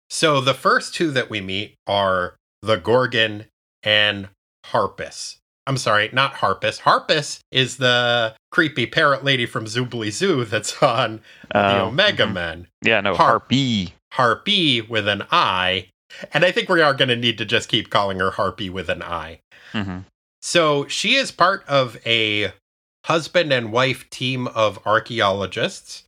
So 0.10 0.42
the 0.42 0.54
first 0.54 0.94
two 0.94 1.12
that 1.12 1.30
we 1.30 1.42
meet 1.42 1.76
are 1.88 2.36
the 2.62 2.78
Gorgon 2.78 3.46
and 3.84 4.30
Harpus. 4.68 5.38
I'm 5.66 5.78
sorry, 5.78 6.10
not 6.12 6.36
Harpus. 6.36 6.80
Harpus 6.80 7.40
is 7.52 7.78
the 7.78 8.36
creepy 8.52 8.86
parrot 8.86 9.24
lady 9.24 9.46
from 9.46 9.66
Zoobilee 9.66 10.12
Zoo 10.12 10.44
that's 10.46 10.82
on 10.84 11.22
the 11.52 11.82
Oh, 11.82 11.88
Omega 11.88 12.26
mhm. 12.26 12.34
Men. 12.34 12.68
Yeah, 12.84 13.02
no, 13.02 13.16
Har- 13.16 13.40
Harpy. 13.40 13.94
Harpy 14.14 14.82
with 14.82 15.08
an 15.08 15.24
I. 15.32 15.88
And 16.34 16.46
I 16.46 16.52
think 16.52 16.70
we 16.70 16.82
are 16.82 16.94
going 16.94 17.08
to 17.10 17.16
need 17.16 17.38
to 17.40 17.46
just 17.46 17.70
keep 17.70 17.90
calling 17.90 18.20
her 18.20 18.32
Harpy 18.32 18.70
with 18.70 18.90
an 18.90 19.02
I. 19.02 19.40
hmm 19.72 20.00
So 20.42 20.86
she 20.88 21.16
is 21.16 21.32
part 21.32 21.64
of 21.68 21.98
a 22.06 22.52
husband 23.06 23.52
and 23.52 23.72
wife 23.72 24.10
team 24.10 24.48
of 24.50 24.80
archaeologists 24.86 26.04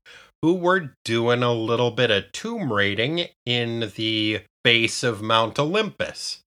who 0.45 0.53
were 0.53 0.93
doing 1.03 1.41
a 1.41 1.51
little 1.51 1.89
bit 1.89 2.11
of 2.11 2.31
tomb 2.31 2.71
raiding 2.71 3.25
in 3.47 3.91
the 3.95 4.43
base 4.63 5.01
of 5.01 5.19
Mount 5.19 5.57
Olympus. 5.57 6.41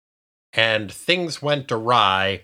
And 0.54 0.92
things 0.92 1.42
went 1.42 1.72
awry 1.72 2.44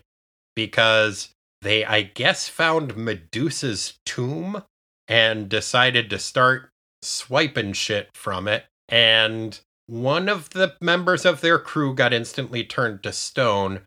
because 0.55 1.29
they, 1.61 1.85
I 1.85 2.01
guess, 2.01 2.49
found 2.49 2.97
Medusa's 2.97 3.99
tomb 4.03 4.63
and 5.07 5.47
decided 5.47 6.09
to 6.09 6.17
start 6.17 6.71
swiping 7.03 7.73
shit 7.73 8.09
from 8.15 8.47
it. 8.47 8.65
And 8.89 9.59
one 9.85 10.29
of 10.29 10.49
the 10.49 10.75
members 10.81 11.23
of 11.23 11.41
their 11.41 11.59
crew 11.59 11.93
got 11.93 12.13
instantly 12.13 12.63
turned 12.63 13.03
to 13.03 13.11
stone 13.11 13.81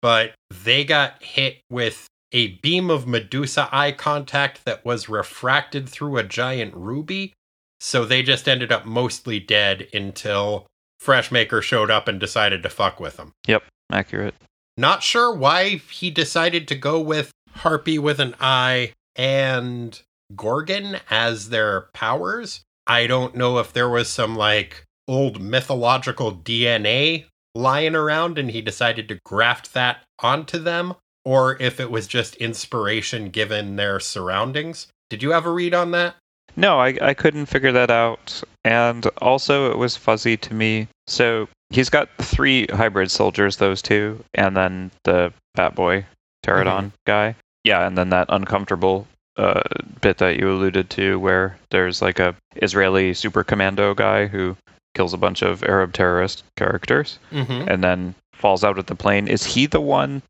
but 0.00 0.34
they 0.50 0.84
got 0.84 1.22
hit 1.22 1.60
with 1.70 2.06
a 2.32 2.58
beam 2.58 2.90
of 2.90 3.06
Medusa 3.06 3.68
eye 3.72 3.92
contact 3.92 4.64
that 4.64 4.84
was 4.84 5.08
refracted 5.08 5.88
through 5.88 6.18
a 6.18 6.24
giant 6.24 6.74
ruby. 6.74 7.32
So 7.80 8.04
they 8.04 8.22
just 8.22 8.48
ended 8.48 8.72
up 8.72 8.84
mostly 8.84 9.38
dead 9.38 9.88
until 9.94 10.66
Freshmaker 11.00 11.62
showed 11.62 11.90
up 11.90 12.08
and 12.08 12.18
decided 12.18 12.62
to 12.62 12.68
fuck 12.68 12.98
with 12.98 13.16
them. 13.16 13.32
Yep, 13.46 13.64
accurate. 13.90 14.34
Not 14.76 15.02
sure 15.02 15.34
why 15.34 15.76
he 15.90 16.10
decided 16.10 16.68
to 16.68 16.74
go 16.74 17.00
with 17.00 17.30
Harpy 17.50 17.98
with 17.98 18.20
an 18.20 18.34
eye 18.40 18.92
and 19.16 20.00
Gorgon 20.36 20.98
as 21.10 21.48
their 21.48 21.88
powers. 21.94 22.62
I 22.86 23.06
don't 23.06 23.34
know 23.34 23.58
if 23.58 23.72
there 23.72 23.88
was 23.88 24.08
some 24.08 24.36
like 24.36 24.84
old 25.06 25.40
mythological 25.40 26.34
DNA 26.34 27.26
lying 27.54 27.94
around 27.94 28.38
and 28.38 28.50
he 28.50 28.60
decided 28.60 29.08
to 29.08 29.18
graft 29.24 29.74
that 29.74 30.04
onto 30.20 30.58
them, 30.58 30.94
or 31.28 31.60
if 31.60 31.78
it 31.78 31.90
was 31.90 32.06
just 32.06 32.36
inspiration 32.36 33.28
given 33.28 33.76
their 33.76 34.00
surroundings. 34.00 34.86
Did 35.10 35.22
you 35.22 35.32
have 35.32 35.44
a 35.44 35.50
read 35.52 35.74
on 35.74 35.90
that? 35.90 36.14
No, 36.56 36.78
I, 36.80 36.96
I 37.02 37.12
couldn't 37.12 37.46
figure 37.46 37.72
that 37.72 37.90
out. 37.90 38.42
And 38.64 39.04
also, 39.20 39.70
it 39.70 39.76
was 39.76 39.94
fuzzy 39.94 40.36
to 40.38 40.54
me. 40.54 40.88
So 41.06 41.46
he's 41.68 41.90
got 41.90 42.08
three 42.18 42.66
hybrid 42.70 43.10
soldiers, 43.10 43.56
those 43.58 43.82
two, 43.82 44.24
and 44.34 44.56
then 44.56 44.90
the 45.04 45.32
Bat 45.54 45.74
Boy 45.74 46.06
Pterodon 46.46 46.92
guy. 47.06 47.34
Yeah, 47.62 47.86
and 47.86 47.98
then 47.98 48.08
that 48.08 48.26
uncomfortable 48.30 49.06
uh, 49.36 49.60
bit 50.00 50.16
that 50.18 50.38
you 50.38 50.50
alluded 50.50 50.88
to, 50.90 51.18
where 51.20 51.58
there's 51.70 52.00
like 52.00 52.18
a 52.18 52.34
Israeli 52.56 53.12
super 53.12 53.44
commando 53.44 53.92
guy 53.94 54.26
who 54.26 54.56
kills 54.94 55.12
a 55.12 55.18
bunch 55.18 55.42
of 55.42 55.62
Arab 55.64 55.92
terrorist 55.92 56.42
characters, 56.56 57.18
Mm-hmm. 57.32 57.68
and 57.68 57.84
then 57.84 58.14
falls 58.32 58.64
out 58.64 58.78
of 58.78 58.86
the 58.86 58.94
plane. 58.94 59.28
Is 59.28 59.44
he 59.44 59.66
the 59.66 59.80
one 59.80 60.22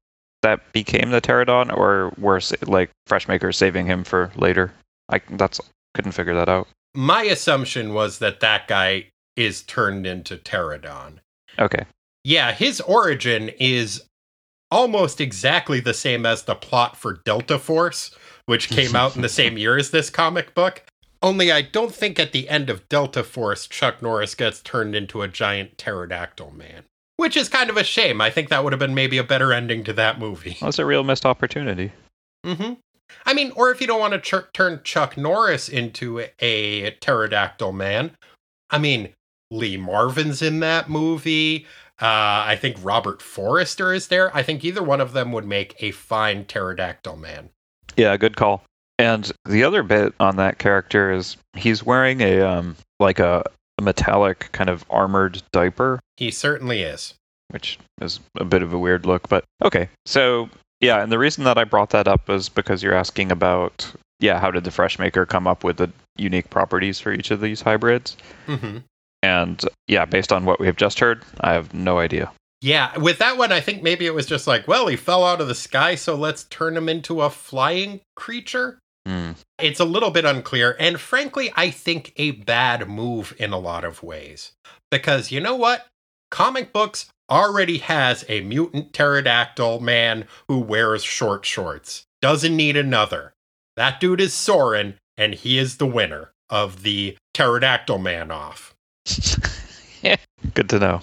that 0.43 0.73
became 0.73 1.11
the 1.11 1.21
Pterodon, 1.21 1.77
or 1.77 2.13
were 2.19 2.41
like 2.67 2.91
Freshmaker 3.09 3.55
saving 3.55 3.87
him 3.87 4.05
for 4.05 4.31
later? 4.37 4.73
I 5.09 5.21
that's 5.31 5.61
couldn't 5.95 6.13
figure 6.13 6.35
that 6.35 6.49
out. 6.49 6.69
My 6.95 7.23
assumption 7.23 7.95
was 7.95 8.19
that 8.19 8.41
that 8.41 8.69
guy 8.69 9.09
is 9.37 9.63
turned 9.63 10.07
into 10.07 10.37
Pterodon. 10.37 11.19
Okay. 11.59 11.85
Yeah, 12.25 12.53
his 12.53 12.81
origin 12.81 13.51
is 13.61 14.03
almost 14.71 15.21
exactly 15.21 15.81
the 15.81 15.95
same 15.95 16.27
as 16.27 16.43
the 16.43 16.55
plot 16.55 16.97
for 16.97 17.21
Delta 17.25 17.59
Force, 17.59 18.15
which 18.47 18.69
came 18.69 18.95
out 18.95 19.17
in 19.17 19.23
the 19.23 19.29
same 19.29 19.57
year 19.59 19.77
as 19.77 19.91
this 19.91 20.11
comic 20.11 20.55
book. 20.55 20.83
Only 21.23 21.51
I 21.51 21.63
don't 21.63 21.95
think 21.95 22.19
at 22.19 22.33
the 22.33 22.49
end 22.49 22.71
of 22.71 22.89
Delta 22.89 23.25
Force, 23.25 23.67
Chuck 23.67 24.03
Norris 24.03 24.35
gets 24.35 24.61
turned 24.61 24.95
into 24.95 25.23
a 25.23 25.29
giant 25.29 25.79
pterodactyl 25.79 26.53
man. 26.53 26.85
Which 27.19 27.37
is 27.37 27.51
kind 27.51 27.69
of 27.69 27.77
a 27.77 27.85
shame. 27.85 28.23
I 28.23 28.31
think 28.31 28.49
that 28.49 28.65
would 28.65 28.73
have 28.73 28.81
been 28.81 28.95
maybe 28.95 29.19
a 29.19 29.25
better 29.25 29.53
ending 29.53 29.85
to 29.85 29.93
that 29.93 30.19
movie. 30.19 30.57
Well, 30.63 30.71
it's 30.71 30.79
a 30.79 30.87
real 30.87 31.05
missed 31.05 31.27
opportunity. 31.27 31.93
Mm-hmm. 32.47 32.75
I 33.27 33.35
mean, 33.35 33.53
or 33.57 33.71
if 33.71 33.81
you 33.81 33.87
don't 33.87 34.01
want 34.01 34.15
to 34.15 34.21
ch- 34.21 34.53
turn 34.53 34.81
Chuck 34.85 35.17
Norris 35.17 35.69
into 35.69 36.25
a 36.39 36.91
pterodactyl 37.01 37.73
man, 37.73 38.13
I 38.71 38.79
mean, 38.79 39.11
Lee 39.51 39.77
Marvin's 39.77 40.43
in 40.43 40.61
that 40.61 40.89
movie. 40.89 41.67
Uh, 42.01 42.47
I 42.47 42.57
think 42.61 42.77
Robert 42.83 43.21
Forster 43.21 43.93
is 43.93 44.09
there. 44.09 44.35
I 44.37 44.43
think 44.43 44.65
either 44.65 44.83
one 44.83 45.01
of 45.01 45.13
them 45.13 45.33
would 45.33 45.47
make 45.47 45.75
a 45.83 45.91
fine 45.91 46.45
pterodactyl 46.45 47.17
man. 47.17 47.51
Yeah, 47.97 48.17
good 48.17 48.37
call. 48.37 48.63
And 49.01 49.33
the 49.45 49.65
other 49.65 49.83
bit 49.83 50.15
on 50.21 50.37
that 50.37 50.59
character 50.59 51.11
is 51.11 51.37
he's 51.57 51.85
wearing 51.85 52.21
a 52.21 52.41
um 52.41 52.77
like 53.01 53.19
a, 53.19 53.45
a 53.79 53.83
metallic 53.83 54.49
kind 54.53 54.69
of 54.69 54.85
armored 54.91 55.43
diaper, 55.53 56.01
He 56.17 56.31
certainly 56.31 56.83
is. 56.83 57.15
which 57.51 57.79
is 58.01 58.21
a 58.37 58.45
bit 58.45 58.63
of 58.63 58.73
a 58.73 58.79
weird 58.79 59.07
look, 59.07 59.29
but 59.29 59.45
okay. 59.65 59.89
So 60.05 60.49
yeah, 60.81 61.03
and 61.03 61.11
the 61.11 61.19
reason 61.19 61.45
that 61.45 61.59
I 61.59 61.65
brought 61.65 61.91
that 61.91 62.07
up 62.09 62.29
is 62.31 62.49
because 62.49 62.83
you're 62.83 62.95
asking 62.95 63.31
about 63.33 63.91
yeah, 64.21 64.41
how 64.41 64.51
did 64.51 64.65
the 64.65 64.71
Freshmaker 64.71 65.29
come 65.29 65.47
up 65.47 65.63
with 65.63 65.77
the 65.77 65.91
unique 66.17 66.51
properties 66.51 66.99
for 66.99 67.13
each 67.13 67.31
of 67.31 67.41
these 67.41 67.63
hybrids? 67.63 68.17
hmm 68.47 68.79
And 69.23 69.65
yeah, 69.87 70.05
based 70.05 70.33
on 70.33 70.45
what 70.45 70.59
we 70.59 70.67
have 70.67 70.77
just 70.77 70.99
heard, 70.99 71.23
I 71.41 71.53
have 71.53 71.73
no 71.73 71.99
idea. 72.01 72.33
Yeah, 72.61 72.99
with 72.99 73.19
that 73.19 73.39
one, 73.39 73.53
I 73.53 73.61
think 73.61 73.85
maybe 73.85 74.07
it 74.07 74.15
was 74.15 74.27
just 74.27 74.49
like, 74.49 74.67
well, 74.67 74.89
he 74.89 74.97
fell 74.97 75.25
out 75.25 75.41
of 75.41 75.47
the 75.47 75.55
sky, 75.55 75.95
so 75.95 76.17
let's 76.17 76.43
turn 76.45 76.77
him 76.77 76.89
into 76.89 77.23
a 77.23 77.31
flying 77.31 78.01
creature. 78.17 78.81
Hmm. 79.09 79.31
It's 79.59 79.81
a 79.81 79.87
little 79.87 80.11
bit 80.11 80.27
unclear, 80.27 80.77
and 80.79 81.01
frankly, 81.01 81.51
I 81.57 81.71
think 81.71 82.13
a 82.17 82.33
bad 82.33 82.91
move 82.91 83.35
in 83.39 83.55
a 83.55 83.59
lot 83.59 83.83
of 83.83 84.03
ways. 84.03 84.53
Because 84.91 85.33
you 85.33 85.41
know 85.41 85.57
what? 85.57 85.87
Comic 86.31 86.75
books 86.75 87.07
already 87.31 87.79
has 87.79 88.27
a 88.29 88.43
mutant 88.43 88.93
pterodactyl 88.93 89.81
man 89.81 90.27
who 90.47 90.59
wears 90.59 91.03
short 91.03 91.47
shorts. 91.47 92.05
Doesn't 92.21 92.55
need 92.55 92.77
another. 92.77 93.33
That 93.77 93.99
dude 93.99 94.21
is 94.21 94.35
Sauron, 94.35 94.97
and 95.17 95.33
he 95.33 95.57
is 95.57 95.79
the 95.79 95.87
winner 95.87 96.33
of 96.51 96.83
the 96.83 97.17
pterodactyl 97.33 97.99
man 97.99 98.31
off. 98.31 98.75
Good 100.53 100.69
to 100.69 100.79
know. 100.79 101.01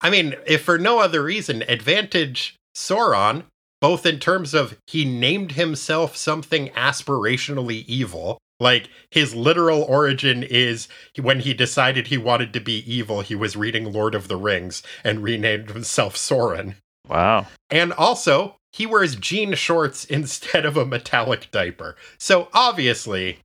I 0.00 0.10
mean, 0.10 0.36
if 0.46 0.62
for 0.62 0.78
no 0.78 1.00
other 1.00 1.24
reason, 1.24 1.62
advantage 1.62 2.54
Sauron, 2.76 3.46
both 3.82 4.06
in 4.06 4.20
terms 4.20 4.54
of 4.54 4.78
he 4.86 5.04
named 5.04 5.52
himself 5.52 6.16
something 6.16 6.68
aspirationally 6.68 7.84
evil. 7.86 8.38
Like 8.60 8.88
his 9.10 9.34
literal 9.34 9.82
origin 9.82 10.44
is 10.44 10.86
when 11.20 11.40
he 11.40 11.52
decided 11.52 12.06
he 12.06 12.16
wanted 12.16 12.52
to 12.52 12.60
be 12.60 12.78
evil, 12.90 13.22
he 13.22 13.34
was 13.34 13.56
reading 13.56 13.92
Lord 13.92 14.14
of 14.14 14.28
the 14.28 14.36
Rings 14.36 14.84
and 15.02 15.24
renamed 15.24 15.70
himself 15.70 16.14
Sauron. 16.14 16.76
Wow. 17.08 17.48
And 17.70 17.92
also, 17.94 18.54
he 18.70 18.86
wears 18.86 19.16
jean 19.16 19.54
shorts 19.54 20.04
instead 20.18 20.64
of 20.64 20.76
a 20.76 20.86
metallic 20.86 21.50
diaper. 21.50 21.96
So 22.18 22.48
obviously, 22.54 23.40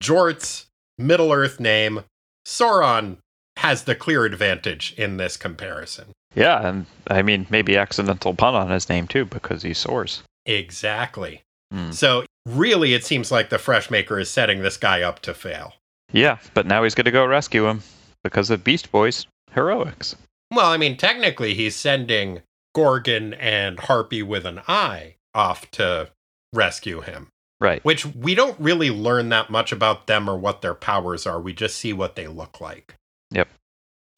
Jort's 0.00 0.66
Middle 0.98 1.32
Earth 1.32 1.58
name, 1.58 2.04
Sauron, 2.46 3.16
has 3.56 3.82
the 3.82 3.96
clear 3.96 4.24
advantage 4.24 4.94
in 4.96 5.16
this 5.16 5.36
comparison. 5.36 6.12
Yeah, 6.34 6.66
and 6.66 6.86
I 7.08 7.22
mean 7.22 7.46
maybe 7.50 7.76
accidental 7.76 8.34
pun 8.34 8.54
on 8.54 8.70
his 8.70 8.88
name 8.88 9.06
too 9.08 9.24
because 9.24 9.62
he 9.62 9.74
soars. 9.74 10.22
Exactly. 10.46 11.42
Hmm. 11.72 11.90
So 11.92 12.24
really, 12.46 12.94
it 12.94 13.04
seems 13.04 13.30
like 13.30 13.50
the 13.50 13.56
Freshmaker 13.56 14.20
is 14.20 14.30
setting 14.30 14.62
this 14.62 14.76
guy 14.76 15.02
up 15.02 15.20
to 15.20 15.34
fail. 15.34 15.74
Yeah, 16.12 16.38
but 16.54 16.66
now 16.66 16.82
he's 16.82 16.94
going 16.94 17.04
to 17.04 17.10
go 17.10 17.24
rescue 17.26 17.66
him 17.66 17.82
because 18.24 18.50
of 18.50 18.64
Beast 18.64 18.90
Boy's 18.90 19.26
heroics. 19.52 20.16
Well, 20.52 20.66
I 20.70 20.76
mean, 20.76 20.96
technically, 20.96 21.54
he's 21.54 21.76
sending 21.76 22.42
Gorgon 22.74 23.34
and 23.34 23.78
Harpy 23.78 24.22
with 24.22 24.44
an 24.46 24.60
eye 24.66 25.14
off 25.34 25.70
to 25.72 26.10
rescue 26.52 27.00
him, 27.02 27.28
Right. 27.60 27.84
which 27.84 28.04
we 28.04 28.34
don't 28.34 28.58
really 28.58 28.90
learn 28.90 29.28
that 29.28 29.50
much 29.50 29.70
about 29.70 30.08
them 30.08 30.28
or 30.28 30.36
what 30.36 30.62
their 30.62 30.74
powers 30.74 31.26
are. 31.26 31.40
We 31.40 31.52
just 31.52 31.76
see 31.78 31.92
what 31.92 32.16
they 32.16 32.26
look 32.26 32.60
like. 32.60 32.96
Yep. 33.30 33.48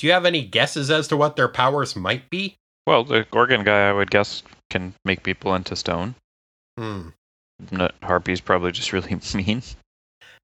Do 0.03 0.09
you 0.09 0.15
have 0.15 0.27
any 0.27 0.43
guesses 0.43 0.91
as 0.91 1.07
to 1.09 1.17
what 1.17 1.37
their 1.37 1.47
powers 1.47 1.95
might 1.95 2.29
be? 2.29 2.57
Well, 2.89 3.05
the 3.05 3.25
Gorgon 3.31 3.63
guy, 3.63 3.89
I 3.89 3.93
would 3.93 4.11
guess, 4.11 4.43
can 4.69 4.95
make 5.05 5.23
people 5.23 5.55
into 5.55 5.77
stone. 5.77 6.17
Hmm. 6.77 7.11
Harpy's 8.03 8.41
probably 8.41 8.73
just 8.73 8.93
really 8.93 9.13
mean. 9.35 9.63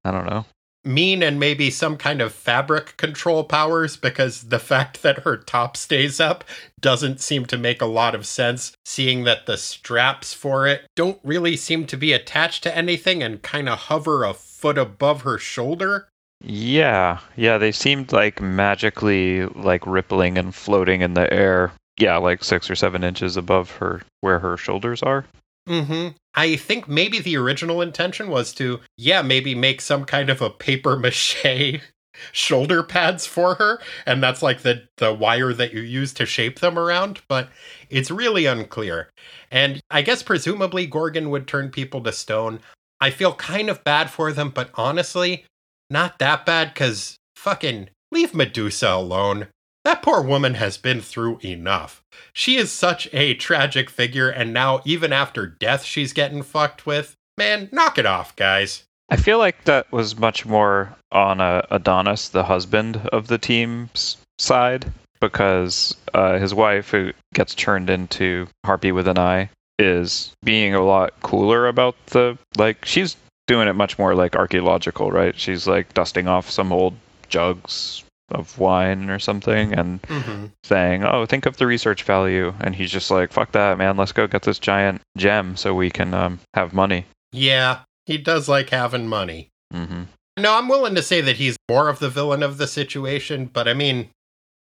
I 0.05 0.11
don't 0.11 0.25
know. 0.27 0.45
mean 0.85 1.21
and 1.21 1.41
maybe 1.41 1.69
some 1.69 1.97
kind 1.97 2.21
of 2.21 2.33
fabric 2.33 2.95
control 2.95 3.43
powers 3.43 3.97
because 3.97 4.43
the 4.43 4.59
fact 4.59 5.03
that 5.03 5.23
her 5.23 5.35
top 5.35 5.75
stays 5.75 6.21
up 6.21 6.45
doesn't 6.79 7.19
seem 7.19 7.45
to 7.47 7.57
make 7.57 7.81
a 7.81 7.85
lot 7.85 8.15
of 8.15 8.25
sense, 8.25 8.71
seeing 8.85 9.25
that 9.25 9.45
the 9.45 9.57
straps 9.57 10.33
for 10.33 10.67
it 10.67 10.83
don't 10.95 11.19
really 11.21 11.57
seem 11.57 11.85
to 11.87 11.97
be 11.97 12.13
attached 12.13 12.63
to 12.63 12.73
anything 12.73 13.21
and 13.21 13.41
kind 13.41 13.67
of 13.67 13.77
hover 13.77 14.23
a 14.23 14.33
foot 14.33 14.77
above 14.77 15.23
her 15.23 15.37
shoulder. 15.37 16.07
Yeah, 16.41 17.19
yeah, 17.35 17.57
they 17.57 17.71
seemed 17.71 18.11
like 18.11 18.41
magically 18.41 19.45
like 19.47 19.85
rippling 19.85 20.37
and 20.37 20.55
floating 20.55 21.01
in 21.01 21.13
the 21.13 21.31
air. 21.33 21.71
Yeah, 21.97 22.17
like 22.17 22.43
six 22.43 22.69
or 22.69 22.75
seven 22.75 23.03
inches 23.03 23.35
above 23.35 23.71
her 23.71 24.01
where 24.21 24.39
her 24.39 24.55
shoulders 24.55 25.03
are. 25.03 25.25
Mm-hmm. 25.67 26.15
I 26.35 26.55
think 26.55 26.87
maybe 26.87 27.19
the 27.19 27.37
original 27.37 27.81
intention 27.81 28.29
was 28.29 28.53
to, 28.53 28.79
yeah, 28.97 29.21
maybe 29.21 29.53
make 29.53 29.81
some 29.81 30.05
kind 30.05 30.29
of 30.29 30.41
a 30.41 30.49
paper 30.49 30.95
mache 30.97 31.45
shoulder 32.31 32.83
pads 32.83 33.25
for 33.27 33.55
her, 33.55 33.79
and 34.05 34.23
that's 34.23 34.41
like 34.41 34.61
the 34.61 34.87
the 34.97 35.13
wire 35.13 35.53
that 35.53 35.73
you 35.73 35.81
use 35.81 36.13
to 36.13 36.25
shape 36.25 36.59
them 36.59 36.79
around, 36.79 37.21
but 37.27 37.49
it's 37.89 38.09
really 38.09 38.45
unclear. 38.45 39.09
And 39.51 39.81
I 39.91 40.01
guess 40.01 40.23
presumably 40.23 40.87
Gorgon 40.87 41.29
would 41.29 41.47
turn 41.47 41.69
people 41.69 42.01
to 42.03 42.11
stone. 42.11 42.61
I 43.01 43.11
feel 43.11 43.33
kind 43.33 43.69
of 43.69 43.83
bad 43.83 44.09
for 44.09 44.31
them, 44.33 44.49
but 44.49 44.71
honestly, 44.75 45.45
not 45.89 46.19
that 46.19 46.45
bad 46.45 46.75
cuz 46.75 47.17
fucking 47.35 47.89
leave 48.11 48.33
Medusa 48.33 48.89
alone. 48.89 49.47
That 49.85 50.01
poor 50.01 50.21
woman 50.21 50.55
has 50.55 50.77
been 50.77 51.01
through 51.01 51.39
enough. 51.43 52.03
She 52.33 52.57
is 52.57 52.71
such 52.71 53.07
a 53.13 53.33
tragic 53.35 53.89
figure, 53.89 54.29
and 54.29 54.53
now, 54.53 54.81
even 54.85 55.13
after 55.13 55.47
death, 55.47 55.83
she's 55.83 56.13
getting 56.13 56.43
fucked 56.43 56.85
with. 56.85 57.15
Man, 57.37 57.69
knock 57.71 57.97
it 57.97 58.05
off, 58.05 58.35
guys. 58.35 58.83
I 59.09 59.15
feel 59.15 59.37
like 59.37 59.63
that 59.63 59.91
was 59.91 60.19
much 60.19 60.45
more 60.45 60.95
on 61.11 61.41
uh, 61.41 61.65
Adonis, 61.71 62.29
the 62.29 62.43
husband 62.43 62.97
of 63.11 63.27
the 63.27 63.37
team's 63.37 64.17
side, 64.37 64.91
because 65.21 65.95
uh, 66.13 66.37
his 66.37 66.53
wife, 66.53 66.91
who 66.91 67.11
gets 67.33 67.55
turned 67.55 67.89
into 67.89 68.47
Harpy 68.65 68.91
with 68.91 69.07
an 69.07 69.17
eye, 69.17 69.49
is 69.79 70.33
being 70.43 70.75
a 70.75 70.83
lot 70.83 71.13
cooler 71.21 71.67
about 71.67 71.95
the 72.07 72.37
like. 72.57 72.85
She's 72.85 73.15
doing 73.49 73.67
it 73.67 73.73
much 73.73 73.97
more 73.99 74.13
like 74.15 74.35
archaeological, 74.35 75.11
right? 75.11 75.37
She's 75.37 75.67
like 75.67 75.93
dusting 75.95 76.27
off 76.27 76.49
some 76.49 76.71
old 76.71 76.93
jugs 77.27 78.03
of 78.29 78.57
wine 78.59 79.09
or 79.09 79.17
something 79.17 79.73
and 79.73 79.99
Mm-hmm. 80.03 80.45
saying, 80.63 81.03
"Oh, 81.03 81.25
think 81.25 81.47
of 81.47 81.57
the 81.57 81.65
research 81.65 82.03
value." 82.03 82.53
And 82.61 82.75
he's 82.75 82.91
just 82.91 83.09
like, 83.09 83.33
"Fuck 83.33 83.51
that, 83.53 83.77
man. 83.79 83.97
Let's 83.97 84.11
go 84.11 84.27
get 84.27 84.43
this 84.43 84.59
giant 84.59 85.01
gem 85.17 85.57
so 85.57 85.73
we 85.73 85.89
can 85.89 86.13
um, 86.13 86.39
have 86.53 86.71
money." 86.73 87.05
Yeah, 87.31 87.79
he 88.05 88.17
does 88.19 88.47
like 88.47 88.69
having 88.69 89.07
money. 89.07 89.49
hmm 89.73 90.03
No, 90.37 90.57
I'm 90.57 90.67
willing 90.69 90.93
to 90.95 91.01
say 91.03 91.21
that 91.21 91.37
he's 91.37 91.57
more 91.69 91.89
of 91.89 91.97
the 91.99 92.09
villain 92.09 92.43
of 92.43 92.57
the 92.59 92.67
situation, 92.67 93.45
but 93.47 93.67
I 93.67 93.73
mean, 93.73 94.09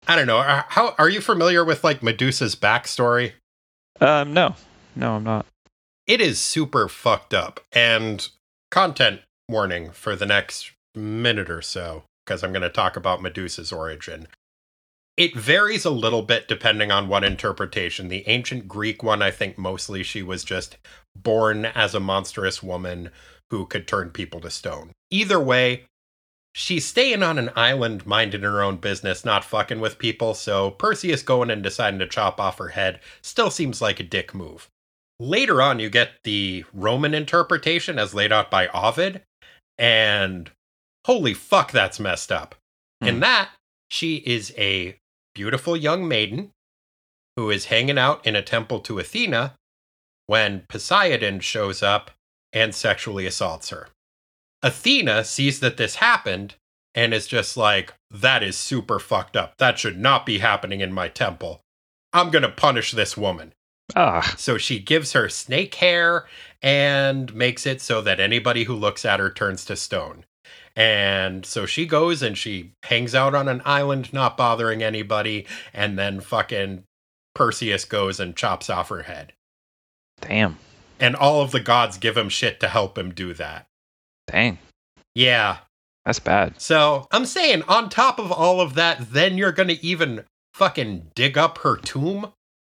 I 0.07 0.15
don't 0.15 0.27
know. 0.27 0.37
Are- 0.37 0.65
How 0.69 0.95
are 0.97 1.09
you 1.09 1.21
familiar 1.21 1.63
with 1.63 1.83
like 1.83 2.01
Medusa's 2.01 2.55
backstory? 2.55 3.33
Um, 4.01 4.33
no, 4.33 4.55
no, 4.95 5.13
I'm 5.17 5.23
not. 5.23 5.45
It 6.07 6.19
is 6.21 6.39
super 6.39 6.89
fucked 6.89 7.33
up. 7.35 7.59
And 7.71 8.27
content 8.73 9.21
warning 9.47 9.91
for 9.91 10.15
the 10.15 10.25
next 10.25 10.71
minute 10.95 11.47
or 11.47 11.61
so, 11.61 12.01
because 12.25 12.43
I'm 12.43 12.51
going 12.51 12.63
to 12.63 12.71
talk 12.71 12.97
about 12.97 13.21
Medusa's 13.21 13.71
origin. 13.71 14.27
It 15.15 15.35
varies 15.35 15.85
a 15.85 15.91
little 15.91 16.23
bit 16.23 16.47
depending 16.47 16.91
on 16.91 17.07
what 17.07 17.23
interpretation. 17.23 18.07
The 18.07 18.27
ancient 18.27 18.67
Greek 18.67 19.03
one, 19.03 19.21
I 19.21 19.29
think 19.29 19.59
mostly 19.59 20.01
she 20.01 20.23
was 20.23 20.43
just 20.43 20.77
born 21.15 21.65
as 21.65 21.93
a 21.93 21.99
monstrous 21.99 22.63
woman 22.63 23.11
who 23.51 23.67
could 23.67 23.87
turn 23.87 24.09
people 24.09 24.41
to 24.41 24.49
stone. 24.49 24.89
Either 25.11 25.39
way, 25.39 25.85
she's 26.55 26.87
staying 26.87 27.21
on 27.21 27.37
an 27.37 27.51
island 27.55 28.07
minding 28.07 28.41
her 28.41 28.63
own 28.63 28.77
business, 28.77 29.23
not 29.23 29.43
fucking 29.43 29.81
with 29.81 29.99
people, 29.99 30.33
so 30.33 30.71
Perseus 30.71 31.21
going 31.21 31.51
and 31.51 31.61
deciding 31.61 31.99
to 31.99 32.07
chop 32.07 32.39
off 32.39 32.57
her 32.57 32.69
head 32.69 33.01
still 33.21 33.51
seems 33.51 33.83
like 33.83 33.99
a 33.99 34.03
dick 34.03 34.33
move. 34.33 34.67
Later 35.23 35.61
on, 35.61 35.79
you 35.79 35.89
get 35.89 36.15
the 36.25 36.65
Roman 36.73 37.13
interpretation 37.13 37.97
as 37.97 38.13
laid 38.13 38.33
out 38.33 38.51
by 38.51 38.67
Ovid, 38.67 39.21
and 39.77 40.51
holy 41.05 41.33
fuck, 41.33 41.71
that's 41.71 41.97
messed 41.97 42.29
up. 42.29 42.55
In 42.99 43.15
Hmm. 43.15 43.21
that, 43.21 43.49
she 43.89 44.17
is 44.17 44.53
a 44.57 44.99
beautiful 45.33 45.77
young 45.77 46.09
maiden 46.09 46.51
who 47.37 47.49
is 47.49 47.65
hanging 47.65 47.97
out 47.97 48.25
in 48.27 48.35
a 48.35 48.41
temple 48.41 48.81
to 48.81 48.99
Athena 48.99 49.55
when 50.25 50.65
Poseidon 50.67 51.39
shows 51.39 51.81
up 51.81 52.11
and 52.51 52.75
sexually 52.75 53.25
assaults 53.25 53.69
her. 53.69 53.87
Athena 54.61 55.23
sees 55.23 55.61
that 55.61 55.77
this 55.77 55.95
happened 55.95 56.55
and 56.93 57.13
is 57.13 57.27
just 57.27 57.55
like, 57.55 57.93
that 58.11 58.43
is 58.43 58.57
super 58.57 58.99
fucked 58.99 59.37
up. 59.37 59.53
That 59.57 59.79
should 59.79 59.97
not 59.97 60.25
be 60.25 60.39
happening 60.39 60.81
in 60.81 60.91
my 60.91 61.07
temple. 61.07 61.61
I'm 62.11 62.29
going 62.29 62.43
to 62.43 62.49
punish 62.49 62.91
this 62.91 63.15
woman. 63.15 63.53
Ah, 63.95 64.33
So 64.37 64.57
she 64.57 64.79
gives 64.79 65.13
her 65.13 65.29
snake 65.29 65.75
hair 65.75 66.25
and 66.61 67.33
makes 67.35 67.65
it 67.65 67.81
so 67.81 68.01
that 68.01 68.19
anybody 68.19 68.63
who 68.63 68.73
looks 68.75 69.05
at 69.05 69.19
her 69.19 69.29
turns 69.29 69.65
to 69.65 69.75
stone. 69.75 70.25
And 70.75 71.45
so 71.45 71.65
she 71.67 71.85
goes 71.85 72.23
and 72.23 72.35
she 72.37 72.71
hangs 72.83 73.13
out 73.13 73.35
on 73.35 73.47
an 73.47 73.61
island, 73.65 74.11
not 74.11 74.37
bothering 74.37 74.81
anybody. 74.81 75.45
And 75.73 75.99
then 75.99 76.19
fucking 76.21 76.83
Perseus 77.35 77.85
goes 77.85 78.19
and 78.19 78.35
chops 78.35 78.69
off 78.69 78.89
her 78.89 79.03
head. 79.03 79.33
damn, 80.21 80.57
And 80.99 81.15
all 81.15 81.41
of 81.41 81.51
the 81.51 81.59
gods 81.59 81.97
give 81.97 82.17
him 82.17 82.29
shit 82.29 82.59
to 82.61 82.67
help 82.69 82.97
him 82.97 83.13
do 83.13 83.33
that. 83.35 83.67
dang, 84.27 84.57
Yeah. 85.13 85.57
that's 86.05 86.19
bad. 86.19 86.59
So 86.61 87.07
I'm 87.11 87.25
saying, 87.25 87.63
on 87.67 87.89
top 87.89 88.17
of 88.17 88.31
all 88.31 88.59
of 88.61 88.73
that, 88.75 89.11
then 89.11 89.37
you're 89.37 89.51
going 89.51 89.69
to 89.69 89.85
even 89.85 90.23
fucking 90.53 91.11
dig 91.13 91.37
up 91.37 91.59
her 91.59 91.77
tomb? 91.77 92.31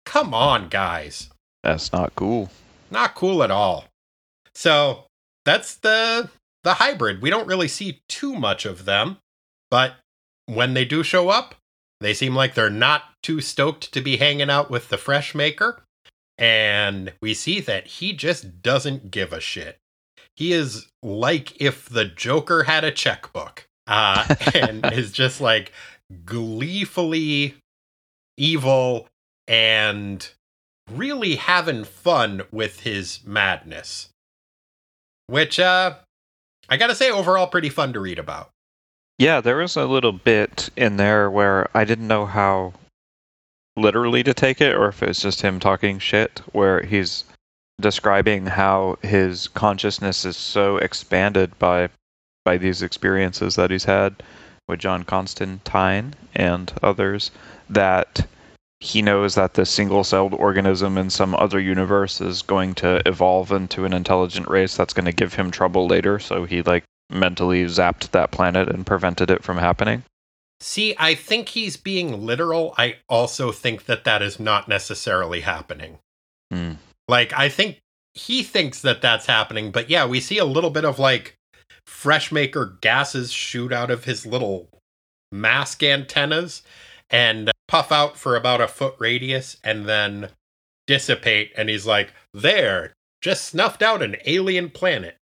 Come 0.07 0.33
on, 0.33 0.69
guys. 0.69 1.29
That's 1.63 1.91
not 1.91 2.15
cool. 2.15 2.49
not 2.89 3.13
cool 3.13 3.43
at 3.43 3.51
all. 3.51 3.87
So 4.55 5.03
that's 5.43 5.75
the 5.75 6.29
the 6.63 6.75
hybrid. 6.75 7.21
We 7.21 7.29
don't 7.29 7.45
really 7.45 7.67
see 7.67 7.99
too 8.07 8.33
much 8.33 8.65
of 8.65 8.85
them, 8.85 9.17
but 9.69 9.95
when 10.45 10.73
they 10.73 10.85
do 10.85 11.03
show 11.03 11.27
up, 11.27 11.55
they 11.99 12.13
seem 12.13 12.33
like 12.33 12.53
they're 12.53 12.69
not 12.69 13.03
too 13.21 13.41
stoked 13.41 13.91
to 13.91 13.99
be 13.99 14.15
hanging 14.15 14.49
out 14.49 14.71
with 14.71 14.87
the 14.87 14.97
fresh 14.97 15.35
maker. 15.35 15.83
And 16.37 17.11
we 17.21 17.33
see 17.33 17.59
that 17.59 17.87
he 17.87 18.13
just 18.13 18.61
doesn't 18.61 19.11
give 19.11 19.33
a 19.33 19.41
shit. 19.41 19.77
He 20.37 20.53
is 20.53 20.87
like 21.03 21.61
if 21.61 21.89
the 21.89 22.05
Joker 22.05 22.63
had 22.63 22.85
a 22.85 22.91
checkbook. 22.91 23.67
Uh, 23.85 24.35
and 24.55 24.85
is 24.93 25.11
just 25.11 25.41
like 25.41 25.73
gleefully 26.23 27.55
evil 28.37 29.09
and 29.47 30.29
really 30.91 31.35
having 31.35 31.83
fun 31.83 32.43
with 32.51 32.81
his 32.81 33.19
madness. 33.25 34.09
Which, 35.27 35.59
uh, 35.59 35.95
I 36.69 36.77
gotta 36.77 36.95
say, 36.95 37.11
overall, 37.11 37.47
pretty 37.47 37.69
fun 37.69 37.93
to 37.93 37.99
read 37.99 38.19
about. 38.19 38.49
Yeah, 39.19 39.41
there 39.41 39.57
was 39.57 39.75
a 39.75 39.85
little 39.85 40.11
bit 40.11 40.69
in 40.77 40.97
there 40.97 41.29
where 41.29 41.69
I 41.75 41.85
didn't 41.85 42.07
know 42.07 42.25
how 42.25 42.73
literally 43.75 44.23
to 44.23 44.33
take 44.33 44.61
it 44.61 44.75
or 44.75 44.89
if 44.89 45.01
it's 45.03 45.21
just 45.21 45.41
him 45.41 45.59
talking 45.59 45.99
shit, 45.99 46.41
where 46.51 46.83
he's 46.83 47.23
describing 47.79 48.45
how 48.45 48.97
his 49.01 49.47
consciousness 49.49 50.25
is 50.25 50.35
so 50.35 50.77
expanded 50.77 51.57
by 51.59 51.89
by 52.43 52.57
these 52.57 52.81
experiences 52.81 53.55
that 53.55 53.69
he's 53.69 53.83
had 53.83 54.23
with 54.67 54.79
John 54.79 55.03
Constantine 55.03 56.13
and 56.33 56.71
others 56.81 57.29
that 57.69 58.25
he 58.79 59.01
knows 59.01 59.35
that 59.35 59.55
the 59.55 59.65
single-celled 59.65 60.33
organism 60.35 60.97
in 60.97 61.09
some 61.09 61.33
other 61.35 61.59
universe 61.59 62.21
is 62.21 62.41
going 62.43 62.75
to 62.75 63.01
evolve 63.07 63.51
into 63.51 63.85
an 63.85 63.93
intelligent 63.93 64.47
race 64.47 64.77
that's 64.77 64.93
going 64.93 65.05
to 65.05 65.11
give 65.11 65.33
him 65.33 65.49
trouble 65.49 65.87
later 65.87 66.19
so 66.19 66.45
he 66.45 66.61
like 66.61 66.83
mentally 67.09 67.65
zapped 67.65 68.11
that 68.11 68.31
planet 68.31 68.69
and 68.69 68.85
prevented 68.85 69.31
it 69.31 69.43
from 69.43 69.57
happening. 69.57 70.03
See, 70.59 70.95
I 70.97 71.15
think 71.15 71.49
he's 71.49 71.77
being 71.77 72.25
literal. 72.25 72.73
I 72.77 72.97
also 73.07 73.51
think 73.51 73.85
that 73.85 74.03
that 74.05 74.21
is 74.21 74.39
not 74.39 74.67
necessarily 74.67 75.41
happening. 75.41 75.99
Hmm. 76.51 76.73
Like, 77.07 77.31
I 77.33 77.49
think 77.49 77.77
he 78.15 78.41
thinks 78.41 78.81
that 78.81 79.01
that's 79.01 79.27
happening, 79.27 79.71
but 79.71 79.89
yeah, 79.89 80.05
we 80.05 80.19
see 80.19 80.39
a 80.39 80.45
little 80.45 80.71
bit 80.71 80.83
of 80.83 80.97
like 80.97 81.35
fresh 81.85 82.31
maker 82.31 82.77
gases 82.81 83.31
shoot 83.31 83.71
out 83.71 83.91
of 83.91 84.05
his 84.05 84.25
little 84.25 84.67
mask 85.31 85.83
antennas 85.83 86.63
and 87.09 87.51
puff 87.67 87.91
out 87.91 88.17
for 88.17 88.35
about 88.35 88.61
a 88.61 88.67
foot 88.67 88.95
radius 88.99 89.57
and 89.63 89.85
then 89.85 90.29
dissipate. 90.85 91.51
And 91.57 91.69
he's 91.69 91.85
like, 91.85 92.13
there, 92.33 92.93
just 93.21 93.45
snuffed 93.45 93.81
out 93.81 94.01
an 94.01 94.17
alien 94.25 94.69
planet. 94.69 95.17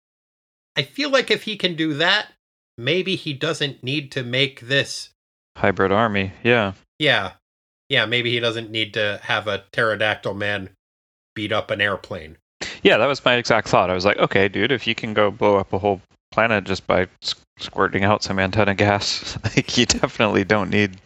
I 0.75 0.83
feel 0.83 1.09
like 1.09 1.29
if 1.29 1.43
he 1.43 1.57
can 1.57 1.75
do 1.75 1.93
that, 1.95 2.27
maybe 2.77 3.15
he 3.15 3.33
doesn't 3.33 3.83
need 3.83 4.11
to 4.13 4.23
make 4.23 4.61
this 4.61 5.09
Hybrid 5.57 5.91
army, 5.91 6.31
yeah. 6.43 6.73
yeah. 6.97 7.33
Yeah, 7.89 8.05
maybe 8.05 8.31
he 8.31 8.39
doesn't 8.39 8.71
need 8.71 8.93
to 8.93 9.19
have 9.21 9.47
a 9.47 9.65
pterodactyl 9.73 10.33
man 10.33 10.69
beat 11.35 11.51
up 11.51 11.71
an 11.71 11.81
airplane. 11.81 12.37
Yeah, 12.83 12.97
that 12.97 13.05
was 13.05 13.23
my 13.25 13.35
exact 13.35 13.67
thought. 13.67 13.89
I 13.89 13.93
was 13.93 14.05
like, 14.05 14.17
okay, 14.17 14.47
dude, 14.47 14.71
if 14.71 14.87
you 14.87 14.95
can 14.95 15.13
go 15.13 15.29
blow 15.29 15.57
up 15.57 15.73
a 15.73 15.77
whole 15.77 15.99
planet 16.31 16.63
just 16.63 16.87
by 16.87 17.07
squirting 17.59 18.03
out 18.03 18.23
some 18.23 18.39
antenna 18.39 18.73
gas. 18.73 19.37
like 19.43 19.77
you 19.77 19.85
definitely 19.85 20.43
don't 20.43 20.69
need 20.69 20.97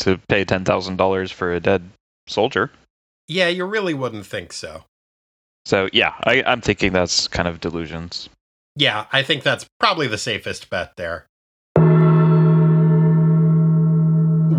to 0.00 0.18
pay 0.28 0.44
ten 0.44 0.64
thousand 0.64 0.96
dollars 0.96 1.30
for 1.30 1.52
a 1.52 1.60
dead 1.60 1.82
soldier. 2.26 2.70
Yeah, 3.28 3.48
you 3.48 3.64
really 3.64 3.94
wouldn't 3.94 4.26
think 4.26 4.52
so. 4.52 4.84
So 5.64 5.88
yeah, 5.92 6.14
I, 6.24 6.42
I'm 6.44 6.60
thinking 6.60 6.92
that's 6.92 7.28
kind 7.28 7.46
of 7.46 7.60
delusions. 7.60 8.28
Yeah, 8.76 9.06
I 9.12 9.22
think 9.22 9.42
that's 9.42 9.66
probably 9.78 10.06
the 10.06 10.18
safest 10.18 10.70
bet 10.70 10.92
there. 10.96 11.26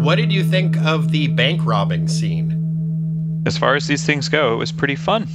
What 0.04 0.16
did 0.16 0.32
you 0.32 0.44
think 0.44 0.78
of 0.78 1.12
the 1.12 1.28
bank 1.28 1.66
robbing 1.66 2.08
scene? 2.08 3.44
As 3.46 3.58
far 3.58 3.76
as 3.76 3.88
these 3.88 4.06
things 4.06 4.30
go, 4.30 4.54
it 4.54 4.58
was 4.58 4.72
pretty 4.72 4.96
fun. 4.96 5.28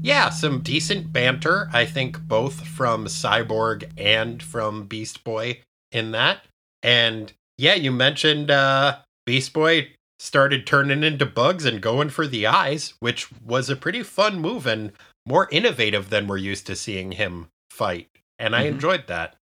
Yeah, 0.00 0.30
some 0.30 0.60
decent 0.60 1.12
banter, 1.12 1.68
I 1.72 1.84
think, 1.84 2.20
both 2.20 2.66
from 2.66 3.06
Cyborg 3.06 3.90
and 3.96 4.42
from 4.42 4.86
Beast 4.86 5.24
Boy 5.24 5.60
in 5.90 6.12
that. 6.12 6.42
And 6.82 7.32
yeah, 7.56 7.74
you 7.74 7.90
mentioned 7.90 8.50
uh, 8.50 8.98
Beast 9.28 9.52
Boy 9.52 9.90
started 10.18 10.66
turning 10.66 11.04
into 11.04 11.26
bugs 11.26 11.66
and 11.66 11.82
going 11.82 12.08
for 12.08 12.26
the 12.26 12.46
eyes, 12.46 12.94
which 13.00 13.28
was 13.42 13.68
a 13.68 13.76
pretty 13.76 14.02
fun 14.02 14.38
move 14.38 14.66
and 14.66 14.90
more 15.26 15.50
innovative 15.52 16.08
than 16.08 16.26
we're 16.26 16.38
used 16.38 16.66
to 16.68 16.74
seeing 16.74 17.12
him 17.12 17.48
fight. 17.70 18.08
And 18.38 18.56
I 18.56 18.60
mm-hmm. 18.60 18.76
enjoyed 18.76 19.06
that. 19.08 19.36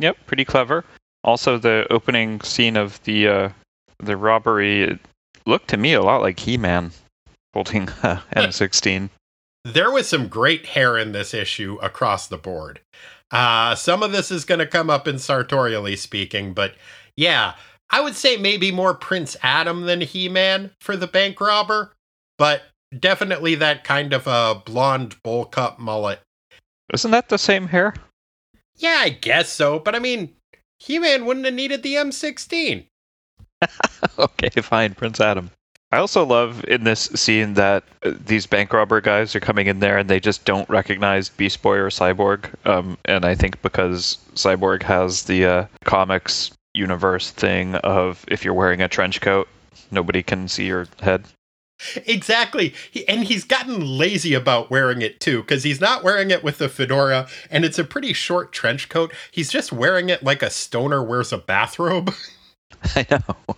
Yep, 0.00 0.16
pretty 0.26 0.44
clever. 0.44 0.84
Also, 1.22 1.58
the 1.58 1.86
opening 1.90 2.40
scene 2.40 2.76
of 2.76 3.00
the 3.04 3.28
uh, 3.28 3.48
the 4.00 4.16
robbery 4.16 4.98
looked 5.46 5.68
to 5.68 5.76
me 5.76 5.92
a 5.92 6.02
lot 6.02 6.22
like 6.22 6.40
He-Man 6.40 6.90
holding 7.54 7.88
uh, 8.02 8.22
M16. 8.34 9.10
There 9.64 9.92
was 9.92 10.08
some 10.08 10.26
great 10.26 10.66
hair 10.66 10.98
in 10.98 11.12
this 11.12 11.32
issue 11.32 11.78
across 11.80 12.26
the 12.26 12.36
board. 12.36 12.80
Uh, 13.30 13.76
some 13.76 14.02
of 14.02 14.10
this 14.10 14.32
is 14.32 14.44
going 14.44 14.58
to 14.58 14.66
come 14.66 14.90
up 14.90 15.06
in 15.06 15.20
sartorially 15.20 15.94
speaking, 15.94 16.52
but 16.52 16.74
yeah, 17.16 17.54
I 17.90 18.00
would 18.00 18.14
say 18.14 18.36
maybe 18.36 18.70
more 18.70 18.94
Prince 18.94 19.36
Adam 19.42 19.82
than 19.82 20.00
He 20.00 20.28
Man 20.28 20.70
for 20.80 20.96
the 20.96 21.06
bank 21.06 21.40
robber, 21.40 21.92
but 22.38 22.62
definitely 22.98 23.56
that 23.56 23.84
kind 23.84 24.12
of 24.12 24.26
a 24.26 24.62
blonde 24.64 25.20
bowl 25.22 25.44
cut 25.44 25.78
mullet. 25.78 26.20
Isn't 26.92 27.10
that 27.10 27.28
the 27.28 27.38
same 27.38 27.68
hair? 27.68 27.94
Yeah, 28.76 28.98
I 29.00 29.10
guess 29.10 29.50
so, 29.50 29.78
but 29.78 29.94
I 29.94 29.98
mean, 29.98 30.34
He 30.78 30.98
Man 30.98 31.26
wouldn't 31.26 31.46
have 31.46 31.54
needed 31.54 31.82
the 31.82 31.94
M16. 31.94 32.86
okay, 34.18 34.60
fine, 34.62 34.94
Prince 34.94 35.20
Adam. 35.20 35.50
I 35.92 35.98
also 35.98 36.24
love 36.24 36.64
in 36.68 36.84
this 36.84 37.00
scene 37.14 37.54
that 37.54 37.82
uh, 38.04 38.12
these 38.24 38.46
bank 38.46 38.72
robber 38.72 39.00
guys 39.00 39.34
are 39.34 39.40
coming 39.40 39.66
in 39.66 39.80
there 39.80 39.98
and 39.98 40.08
they 40.08 40.20
just 40.20 40.44
don't 40.44 40.68
recognize 40.68 41.28
Beast 41.28 41.62
Boy 41.62 41.78
or 41.78 41.90
Cyborg. 41.90 42.48
Um, 42.64 42.96
and 43.06 43.24
I 43.24 43.34
think 43.34 43.60
because 43.60 44.18
Cyborg 44.34 44.84
has 44.84 45.24
the 45.24 45.44
uh, 45.44 45.66
comics 45.84 46.52
universe 46.74 47.30
thing 47.30 47.74
of 47.76 48.24
if 48.28 48.44
you're 48.44 48.54
wearing 48.54 48.80
a 48.80 48.88
trench 48.88 49.20
coat, 49.20 49.48
nobody 49.90 50.22
can 50.22 50.48
see 50.48 50.66
your 50.66 50.86
head. 51.00 51.24
Exactly. 52.06 52.74
He, 52.90 53.08
and 53.08 53.24
he's 53.24 53.44
gotten 53.44 53.80
lazy 53.98 54.34
about 54.34 54.70
wearing 54.70 55.02
it 55.02 55.20
too, 55.20 55.40
because 55.40 55.64
he's 55.64 55.80
not 55.80 56.04
wearing 56.04 56.30
it 56.30 56.44
with 56.44 56.58
the 56.58 56.68
fedora, 56.68 57.26
and 57.50 57.64
it's 57.64 57.78
a 57.78 57.84
pretty 57.84 58.12
short 58.12 58.52
trench 58.52 58.88
coat. 58.88 59.12
He's 59.30 59.50
just 59.50 59.72
wearing 59.72 60.10
it 60.10 60.22
like 60.22 60.42
a 60.42 60.50
stoner 60.50 61.02
wears 61.02 61.32
a 61.32 61.38
bathrobe. 61.38 62.12
I 62.94 63.06
know. 63.10 63.56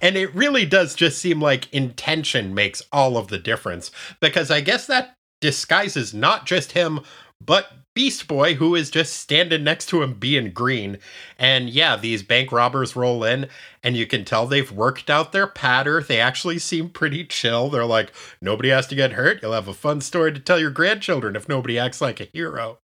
and 0.00 0.16
it 0.16 0.34
really 0.34 0.66
does 0.66 0.94
just 0.94 1.18
seem 1.18 1.40
like 1.40 1.72
intention 1.72 2.54
makes 2.54 2.82
all 2.92 3.16
of 3.16 3.28
the 3.28 3.38
difference, 3.38 3.90
because 4.20 4.50
I 4.50 4.60
guess 4.60 4.86
that 4.86 5.14
disguises 5.40 6.12
not 6.12 6.46
just 6.46 6.72
him, 6.72 7.00
but 7.44 7.72
Beast 7.94 8.26
Boy, 8.26 8.54
who 8.54 8.74
is 8.74 8.90
just 8.90 9.14
standing 9.14 9.64
next 9.64 9.86
to 9.86 10.02
him 10.02 10.14
being 10.14 10.52
green. 10.52 10.98
And 11.38 11.68
yeah, 11.68 11.96
these 11.96 12.22
bank 12.22 12.50
robbers 12.50 12.96
roll 12.96 13.22
in, 13.22 13.48
and 13.82 13.96
you 13.96 14.06
can 14.06 14.24
tell 14.24 14.46
they've 14.46 14.72
worked 14.72 15.10
out 15.10 15.32
their 15.32 15.46
patter. 15.46 16.02
They 16.02 16.18
actually 16.18 16.58
seem 16.58 16.88
pretty 16.88 17.24
chill. 17.24 17.68
They're 17.68 17.84
like, 17.84 18.12
nobody 18.40 18.70
has 18.70 18.86
to 18.88 18.94
get 18.94 19.12
hurt. 19.12 19.42
You'll 19.42 19.52
have 19.52 19.68
a 19.68 19.74
fun 19.74 20.00
story 20.00 20.32
to 20.32 20.40
tell 20.40 20.58
your 20.58 20.70
grandchildren 20.70 21.36
if 21.36 21.48
nobody 21.48 21.78
acts 21.78 22.00
like 22.00 22.20
a 22.20 22.28
hero. 22.32 22.78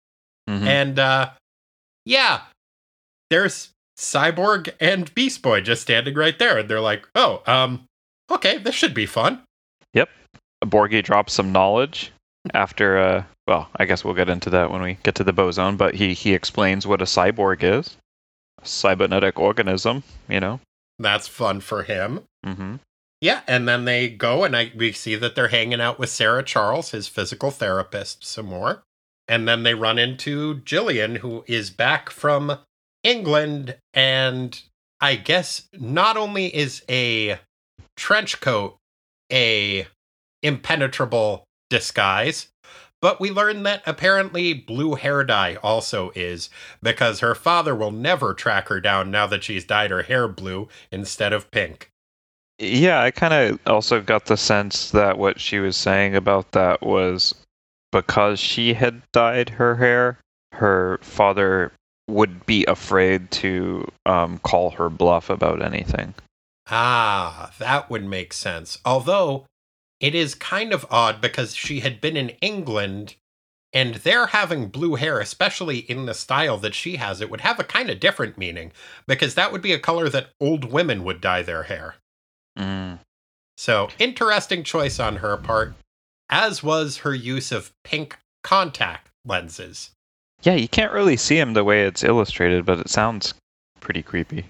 Mm-hmm. 0.48 0.66
And 0.66 0.98
uh, 0.98 1.30
yeah, 2.04 2.42
there's 3.30 3.70
Cyborg 3.96 4.72
and 4.80 5.14
Beast 5.14 5.40
Boy 5.42 5.60
just 5.60 5.82
standing 5.82 6.14
right 6.14 6.38
there. 6.38 6.58
And 6.58 6.68
they're 6.68 6.80
like, 6.80 7.08
oh, 7.14 7.42
um, 7.46 7.84
okay, 8.30 8.58
this 8.58 8.74
should 8.74 8.94
be 8.94 9.06
fun. 9.06 9.42
Yep. 9.94 10.08
Borgie 10.64 11.02
drops 11.02 11.32
some 11.32 11.52
knowledge 11.52 12.12
after 12.54 12.98
uh, 12.98 13.24
well, 13.46 13.68
I 13.76 13.84
guess 13.84 14.04
we'll 14.04 14.14
get 14.14 14.28
into 14.28 14.50
that 14.50 14.70
when 14.70 14.82
we 14.82 14.98
get 15.02 15.14
to 15.16 15.24
the 15.24 15.32
bozone, 15.32 15.76
but 15.76 15.94
he, 15.94 16.14
he 16.14 16.34
explains 16.34 16.86
what 16.86 17.02
a 17.02 17.06
cyborg 17.06 17.62
is. 17.62 17.96
A 18.62 18.66
cybernetic 18.66 19.38
organism, 19.38 20.02
you 20.28 20.40
know. 20.40 20.60
That's 20.98 21.28
fun 21.28 21.60
for 21.60 21.84
him. 21.84 22.22
Mm-hmm. 22.44 22.76
Yeah, 23.20 23.42
and 23.46 23.68
then 23.68 23.84
they 23.84 24.08
go 24.08 24.44
and 24.44 24.56
I, 24.56 24.72
we 24.74 24.92
see 24.92 25.14
that 25.16 25.34
they're 25.34 25.48
hanging 25.48 25.80
out 25.80 25.98
with 25.98 26.10
Sarah 26.10 26.42
Charles, 26.42 26.90
his 26.90 27.08
physical 27.08 27.50
therapist, 27.50 28.24
some 28.24 28.46
more. 28.46 28.82
And 29.28 29.48
then 29.48 29.62
they 29.62 29.74
run 29.74 29.98
into 29.98 30.56
Jillian, 30.56 31.18
who 31.18 31.44
is 31.46 31.70
back 31.70 32.10
from 32.10 32.58
England, 33.02 33.76
and 33.94 34.60
I 35.00 35.16
guess 35.16 35.68
not 35.72 36.16
only 36.16 36.54
is 36.54 36.82
a 36.88 37.38
trench 37.96 38.40
coat 38.40 38.76
a 39.32 39.86
impenetrable 40.42 41.45
disguise, 41.70 42.48
but 43.02 43.20
we 43.20 43.30
learn 43.30 43.62
that 43.64 43.82
apparently 43.86 44.54
blue 44.54 44.94
hair 44.94 45.22
dye 45.24 45.56
also 45.62 46.10
is, 46.14 46.48
because 46.82 47.20
her 47.20 47.34
father 47.34 47.74
will 47.74 47.90
never 47.90 48.34
track 48.34 48.68
her 48.68 48.80
down 48.80 49.10
now 49.10 49.26
that 49.26 49.44
she's 49.44 49.64
dyed 49.64 49.90
her 49.90 50.02
hair 50.02 50.28
blue 50.28 50.68
instead 50.90 51.32
of 51.32 51.50
pink. 51.50 51.90
Yeah, 52.58 53.02
I 53.02 53.10
kind 53.10 53.34
of 53.34 53.60
also 53.66 54.00
got 54.00 54.26
the 54.26 54.36
sense 54.36 54.90
that 54.92 55.18
what 55.18 55.40
she 55.40 55.58
was 55.58 55.76
saying 55.76 56.16
about 56.16 56.52
that 56.52 56.80
was 56.80 57.34
because 57.92 58.38
she 58.40 58.72
had 58.72 59.02
dyed 59.12 59.50
her 59.50 59.76
hair, 59.76 60.18
her 60.52 60.98
father 61.02 61.72
would 62.08 62.46
be 62.46 62.64
afraid 62.66 63.30
to 63.32 63.86
um, 64.06 64.38
call 64.38 64.70
her 64.70 64.88
bluff 64.88 65.28
about 65.28 65.60
anything. 65.60 66.14
Ah, 66.68 67.52
that 67.58 67.90
would 67.90 68.04
make 68.04 68.32
sense. 68.32 68.78
Although 68.84 69.44
it 70.00 70.14
is 70.14 70.34
kind 70.34 70.72
of 70.72 70.86
odd 70.90 71.20
because 71.20 71.54
she 71.54 71.80
had 71.80 72.00
been 72.00 72.16
in 72.16 72.30
England 72.40 73.16
and 73.72 73.96
they're 73.96 74.28
having 74.28 74.68
blue 74.68 74.94
hair, 74.94 75.20
especially 75.20 75.78
in 75.78 76.06
the 76.06 76.14
style 76.14 76.56
that 76.58 76.74
she 76.74 76.96
has, 76.96 77.20
it 77.20 77.30
would 77.30 77.42
have 77.42 77.60
a 77.60 77.64
kind 77.64 77.90
of 77.90 78.00
different 78.00 78.38
meaning 78.38 78.72
because 79.06 79.34
that 79.34 79.52
would 79.52 79.62
be 79.62 79.72
a 79.72 79.78
color 79.78 80.08
that 80.08 80.30
old 80.40 80.72
women 80.72 81.04
would 81.04 81.20
dye 81.20 81.42
their 81.42 81.64
hair. 81.64 81.96
Mm. 82.58 83.00
So, 83.58 83.88
interesting 83.98 84.62
choice 84.62 84.98
on 85.00 85.16
her 85.16 85.36
part, 85.36 85.74
as 86.30 86.62
was 86.62 86.98
her 86.98 87.14
use 87.14 87.52
of 87.52 87.72
pink 87.84 88.18
contact 88.42 89.10
lenses. 89.24 89.90
Yeah, 90.42 90.54
you 90.54 90.68
can't 90.68 90.92
really 90.92 91.16
see 91.16 91.38
him 91.38 91.54
the 91.54 91.64
way 91.64 91.82
it's 91.82 92.04
illustrated, 92.04 92.64
but 92.64 92.78
it 92.78 92.88
sounds 92.88 93.34
pretty 93.80 94.02
creepy. 94.02 94.46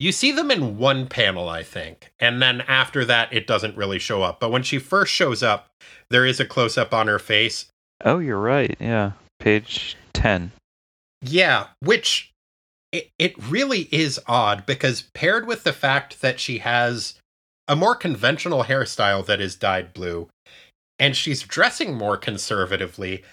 You 0.00 0.12
see 0.12 0.30
them 0.30 0.50
in 0.50 0.78
one 0.78 1.08
panel, 1.08 1.48
I 1.48 1.62
think, 1.64 2.12
and 2.20 2.40
then 2.40 2.60
after 2.62 3.04
that, 3.04 3.32
it 3.32 3.46
doesn't 3.46 3.76
really 3.76 3.98
show 3.98 4.22
up. 4.22 4.38
But 4.38 4.52
when 4.52 4.62
she 4.62 4.78
first 4.78 5.12
shows 5.12 5.42
up, 5.42 5.66
there 6.08 6.24
is 6.24 6.38
a 6.38 6.44
close 6.44 6.78
up 6.78 6.94
on 6.94 7.08
her 7.08 7.18
face. 7.18 7.66
Oh, 8.04 8.20
you're 8.20 8.38
right. 8.38 8.76
Yeah. 8.78 9.12
Page 9.40 9.96
10. 10.12 10.52
Yeah, 11.20 11.66
which 11.80 12.30
it, 12.92 13.10
it 13.18 13.36
really 13.50 13.88
is 13.90 14.20
odd 14.26 14.66
because 14.66 15.08
paired 15.14 15.46
with 15.46 15.64
the 15.64 15.72
fact 15.72 16.20
that 16.20 16.38
she 16.38 16.58
has 16.58 17.18
a 17.66 17.76
more 17.76 17.94
conventional 17.94 18.64
hairstyle 18.64 19.26
that 19.26 19.40
is 19.40 19.56
dyed 19.56 19.92
blue, 19.92 20.28
and 20.98 21.16
she's 21.16 21.42
dressing 21.42 21.94
more 21.94 22.16
conservatively, 22.16 23.24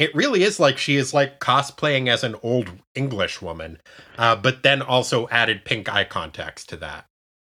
it 0.00 0.14
really 0.14 0.42
is 0.42 0.58
like 0.58 0.78
she 0.78 0.96
is 0.96 1.12
like 1.12 1.40
cosplaying 1.40 2.08
as 2.08 2.24
an 2.24 2.34
old 2.42 2.70
English 2.94 3.42
woman, 3.42 3.78
uh, 4.16 4.34
but 4.34 4.62
then 4.62 4.80
also 4.80 5.28
added 5.28 5.66
pink 5.66 5.92
eye 5.94 6.04
contacts 6.04 6.64
to 6.64 6.76
that. 6.78 7.04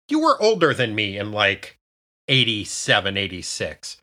You 0.09 0.19
were 0.19 0.39
older 0.41 0.73
than 0.73 0.93
me 0.93 1.17
in 1.17 1.31
like 1.31 1.77
87, 2.27 3.15
86. 3.15 3.95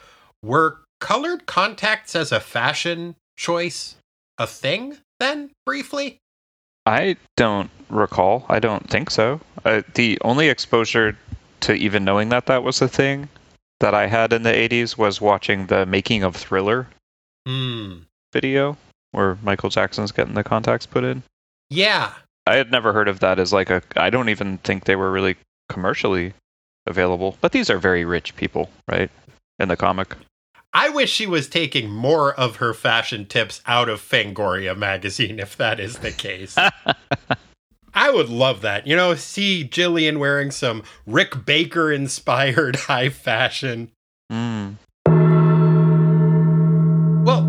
Were 0.42 0.78
colored 0.98 1.44
contacts 1.44 2.16
as 2.16 2.32
a 2.32 2.40
fashion 2.40 3.16
choice 3.36 3.96
a 4.38 4.46
thing 4.46 4.96
then, 5.20 5.50
briefly? 5.66 6.16
I 6.86 7.16
don't 7.36 7.70
recall. 7.90 8.46
I 8.48 8.60
don't 8.60 8.88
think 8.88 9.10
so. 9.10 9.42
Uh, 9.66 9.82
the 9.92 10.18
only 10.22 10.48
exposure 10.48 11.18
to 11.60 11.74
even 11.74 12.02
knowing 12.02 12.30
that 12.30 12.46
that 12.46 12.62
was 12.62 12.80
a 12.80 12.88
thing 12.88 13.28
that 13.80 13.92
I 13.92 14.06
had 14.06 14.32
in 14.32 14.42
the 14.42 14.52
80s 14.52 14.96
was 14.96 15.20
watching 15.20 15.66
the 15.66 15.84
making 15.84 16.22
of 16.22 16.34
Thriller. 16.34 16.88
Hmm 17.46 18.07
video 18.32 18.76
where 19.12 19.38
Michael 19.42 19.70
Jackson's 19.70 20.12
getting 20.12 20.34
the 20.34 20.44
contacts 20.44 20.86
put 20.86 21.04
in. 21.04 21.22
Yeah. 21.70 22.12
I 22.46 22.56
had 22.56 22.70
never 22.70 22.92
heard 22.92 23.08
of 23.08 23.20
that 23.20 23.38
as 23.38 23.52
like 23.52 23.70
a 23.70 23.82
I 23.96 24.10
don't 24.10 24.28
even 24.28 24.58
think 24.58 24.84
they 24.84 24.96
were 24.96 25.10
really 25.10 25.36
commercially 25.68 26.34
available. 26.86 27.36
But 27.40 27.52
these 27.52 27.70
are 27.70 27.78
very 27.78 28.04
rich 28.04 28.34
people, 28.36 28.70
right? 28.90 29.10
In 29.58 29.68
the 29.68 29.76
comic. 29.76 30.14
I 30.72 30.90
wish 30.90 31.10
she 31.10 31.26
was 31.26 31.48
taking 31.48 31.90
more 31.90 32.34
of 32.34 32.56
her 32.56 32.74
fashion 32.74 33.26
tips 33.26 33.62
out 33.66 33.88
of 33.88 34.00
Fangoria 34.00 34.76
magazine 34.76 35.38
if 35.38 35.56
that 35.56 35.80
is 35.80 35.98
the 35.98 36.12
case. 36.12 36.56
I 37.94 38.10
would 38.10 38.28
love 38.28 38.60
that. 38.60 38.86
You 38.86 38.94
know, 38.94 39.14
see 39.14 39.66
Jillian 39.68 40.18
wearing 40.18 40.50
some 40.50 40.82
Rick 41.06 41.44
Baker 41.46 41.90
inspired 41.90 42.76
high 42.86 43.08
fashion. 43.08 43.90
Mm. 44.30 44.76
Well, 47.24 47.42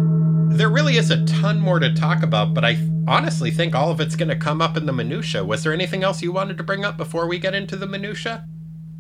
there 0.60 0.70
really 0.70 0.98
is 0.98 1.10
a 1.10 1.26
ton 1.26 1.58
more 1.58 1.80
to 1.80 1.94
talk 1.96 2.22
about, 2.22 2.54
but 2.54 2.66
I 2.66 2.78
honestly 3.08 3.50
think 3.50 3.74
all 3.74 3.92
of 3.92 4.02
it's 4.02 4.18
going 4.18 4.28
to 4.28 4.36
come 4.36 4.62
up 4.62 4.76
in 4.76 4.86
the 4.86 4.92
minutia. 4.92 5.46
Was 5.46 5.64
there 5.64 5.72
anything 5.72 6.04
else 6.04 6.22
you 6.22 6.34
wanted 6.34 6.58
to 6.58 6.64
bring 6.64 6.84
up 6.84 6.98
before 6.98 7.28
we 7.28 7.40
get 7.40 7.56
into 7.56 7.78
the 7.78 7.88
minutia? 7.88 8.46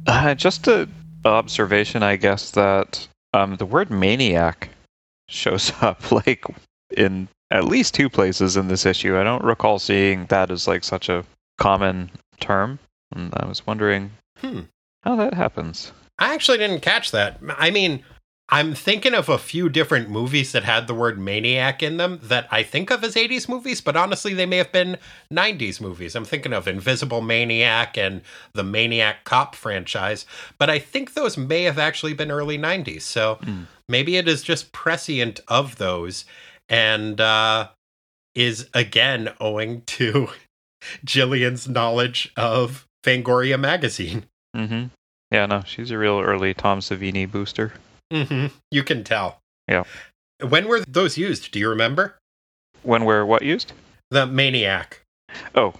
Uh, 0.08 0.34
just 0.36 0.70
a 0.70 0.88
observation, 1.26 2.02
I 2.02 2.16
guess, 2.16 2.52
that 2.52 3.06
um, 3.34 3.58
the 3.58 3.66
word 3.66 3.92
maniac 3.92 4.70
shows 5.28 5.74
up 5.82 6.14
like 6.14 6.46
in 6.96 7.28
at 7.52 7.66
least 7.66 7.94
two 7.94 8.10
places 8.10 8.56
in 8.56 8.70
this 8.70 8.86
issue. 8.86 9.18
I 9.18 9.24
don't 9.24 9.44
recall 9.44 9.80
seeing 9.80 10.28
that 10.28 10.52
as 10.52 10.66
like 10.66 10.86
such 10.86 11.10
a 11.10 11.26
common 11.58 12.10
term, 12.40 12.80
and 13.14 13.34
I 13.36 13.46
was 13.46 13.68
wondering 13.68 14.12
Hmm. 14.38 14.62
how 15.04 15.18
that 15.18 15.34
happens. 15.34 15.92
I 16.18 16.34
actually 16.34 16.60
didn't 16.60 16.80
catch 16.80 17.12
that. 17.12 17.42
I 17.58 17.70
mean, 17.70 18.02
I'm 18.52 18.74
thinking 18.74 19.14
of 19.14 19.30
a 19.30 19.38
few 19.38 19.70
different 19.70 20.10
movies 20.10 20.54
that 20.54 20.64
had 20.64 20.88
the 20.88 20.94
word 20.96 21.20
maniac 21.20 21.84
in 21.84 21.98
them 21.98 22.20
that 22.24 22.48
I 22.50 22.64
think 22.64 22.90
of 22.90 23.04
as 23.04 23.14
80s 23.16 23.48
movies, 23.48 23.80
but 23.80 23.96
honestly, 23.96 24.34
they 24.34 24.48
may 24.48 24.58
have 24.58 24.72
been 24.72 24.98
90s 25.32 25.80
movies. 25.80 26.16
I'm 26.16 26.26
thinking 26.26 26.52
of 26.54 26.68
Invisible 26.68 27.22
Maniac 27.22 27.96
and 27.96 28.22
the 28.54 28.64
Maniac 28.64 29.24
Cop 29.24 29.54
franchise, 29.54 30.26
but 30.58 30.68
I 30.70 30.80
think 30.80 31.14
those 31.14 31.38
may 31.38 31.64
have 31.64 31.78
actually 31.78 32.16
been 32.16 32.32
early 32.32 32.58
90s. 32.58 33.04
So 33.04 33.38
Mm. 33.44 33.68
maybe 33.88 34.18
it 34.18 34.28
is 34.28 34.42
just 34.42 34.72
prescient 34.72 35.42
of 35.48 35.76
those 35.78 36.26
and 36.68 37.22
uh, 37.22 37.70
is 38.34 38.68
again 38.74 39.30
owing 39.40 39.82
to 39.82 40.30
Jillian's 41.06 41.68
knowledge 41.70 42.32
of 42.36 42.88
Fangoria 43.04 43.60
magazine. 43.60 44.26
Mm-hmm. 44.56 44.86
Yeah, 45.32 45.46
no, 45.46 45.62
she's 45.68 45.92
a 45.92 45.98
real 46.00 46.20
early 46.20 46.56
Tom 46.56 46.80
Savini 46.80 47.30
booster. 47.30 47.74
Hmm 48.12 48.48
You 48.72 48.84
can 48.84 49.04
tell. 49.04 49.40
Yeah. 49.68 49.84
When 50.48 50.68
were 50.68 50.82
those 50.88 51.18
used? 51.18 51.52
Do 51.52 51.60
you 51.60 51.70
remember? 51.70 52.18
When 52.84 53.06
were 53.06 53.26
what 53.26 53.42
used? 53.42 53.74
The 54.12 54.26
Maniac. 54.26 55.02
Oh, 55.54 55.74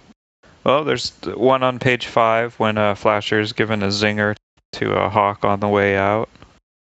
well, 0.64 0.84
there's 0.84 1.12
one 1.24 1.62
on 1.62 1.78
page 1.78 2.06
five 2.06 2.54
when 2.54 2.78
uh, 2.78 2.94
Flasher's 2.94 3.52
given 3.52 3.82
a 3.82 3.88
zinger 3.88 4.36
to 4.72 4.92
a 4.92 5.08
hawk 5.08 5.44
on 5.44 5.60
the 5.60 5.68
way 5.68 5.96
out. 5.96 6.28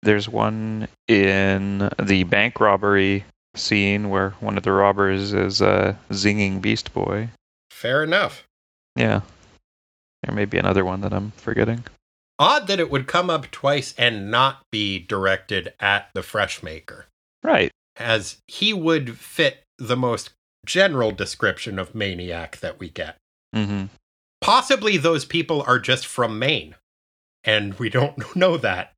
There's 0.01 0.27
one 0.27 0.87
in 1.07 1.89
the 2.01 2.23
bank 2.23 2.59
robbery 2.59 3.23
scene 3.55 4.09
where 4.09 4.31
one 4.39 4.57
of 4.57 4.63
the 4.63 4.71
robbers 4.71 5.33
is 5.33 5.61
uh, 5.61 5.95
zinging 6.11 6.61
Beast 6.61 6.93
Boy. 6.93 7.29
Fair 7.71 8.03
enough. 8.03 8.45
Yeah. 8.95 9.21
There 10.23 10.35
may 10.35 10.45
be 10.45 10.57
another 10.57 10.83
one 10.83 11.01
that 11.01 11.13
I'm 11.13 11.31
forgetting. 11.37 11.83
Odd 12.39 12.67
that 12.67 12.79
it 12.79 12.91
would 12.91 13.07
come 13.07 13.29
up 13.29 13.49
twice 13.51 13.93
and 13.97 14.29
not 14.29 14.61
be 14.71 14.99
directed 14.99 15.73
at 15.79 16.09
the 16.13 16.21
Fresh 16.21 16.61
Maker, 16.61 17.07
Right. 17.43 17.71
as 17.95 18.37
he 18.47 18.73
would 18.73 19.17
fit 19.17 19.63
the 19.79 19.95
most 19.97 20.31
general 20.65 21.11
description 21.11 21.79
of 21.79 21.95
Maniac 21.95 22.57
that 22.57 22.79
we 22.79 22.89
get. 22.89 23.15
Mm-hmm. 23.55 23.85
Possibly 24.41 24.97
those 24.97 25.25
people 25.25 25.63
are 25.65 25.79
just 25.79 26.05
from 26.05 26.37
Maine, 26.37 26.75
and 27.43 27.73
we 27.79 27.89
don't 27.89 28.35
know 28.35 28.57
that. 28.57 28.93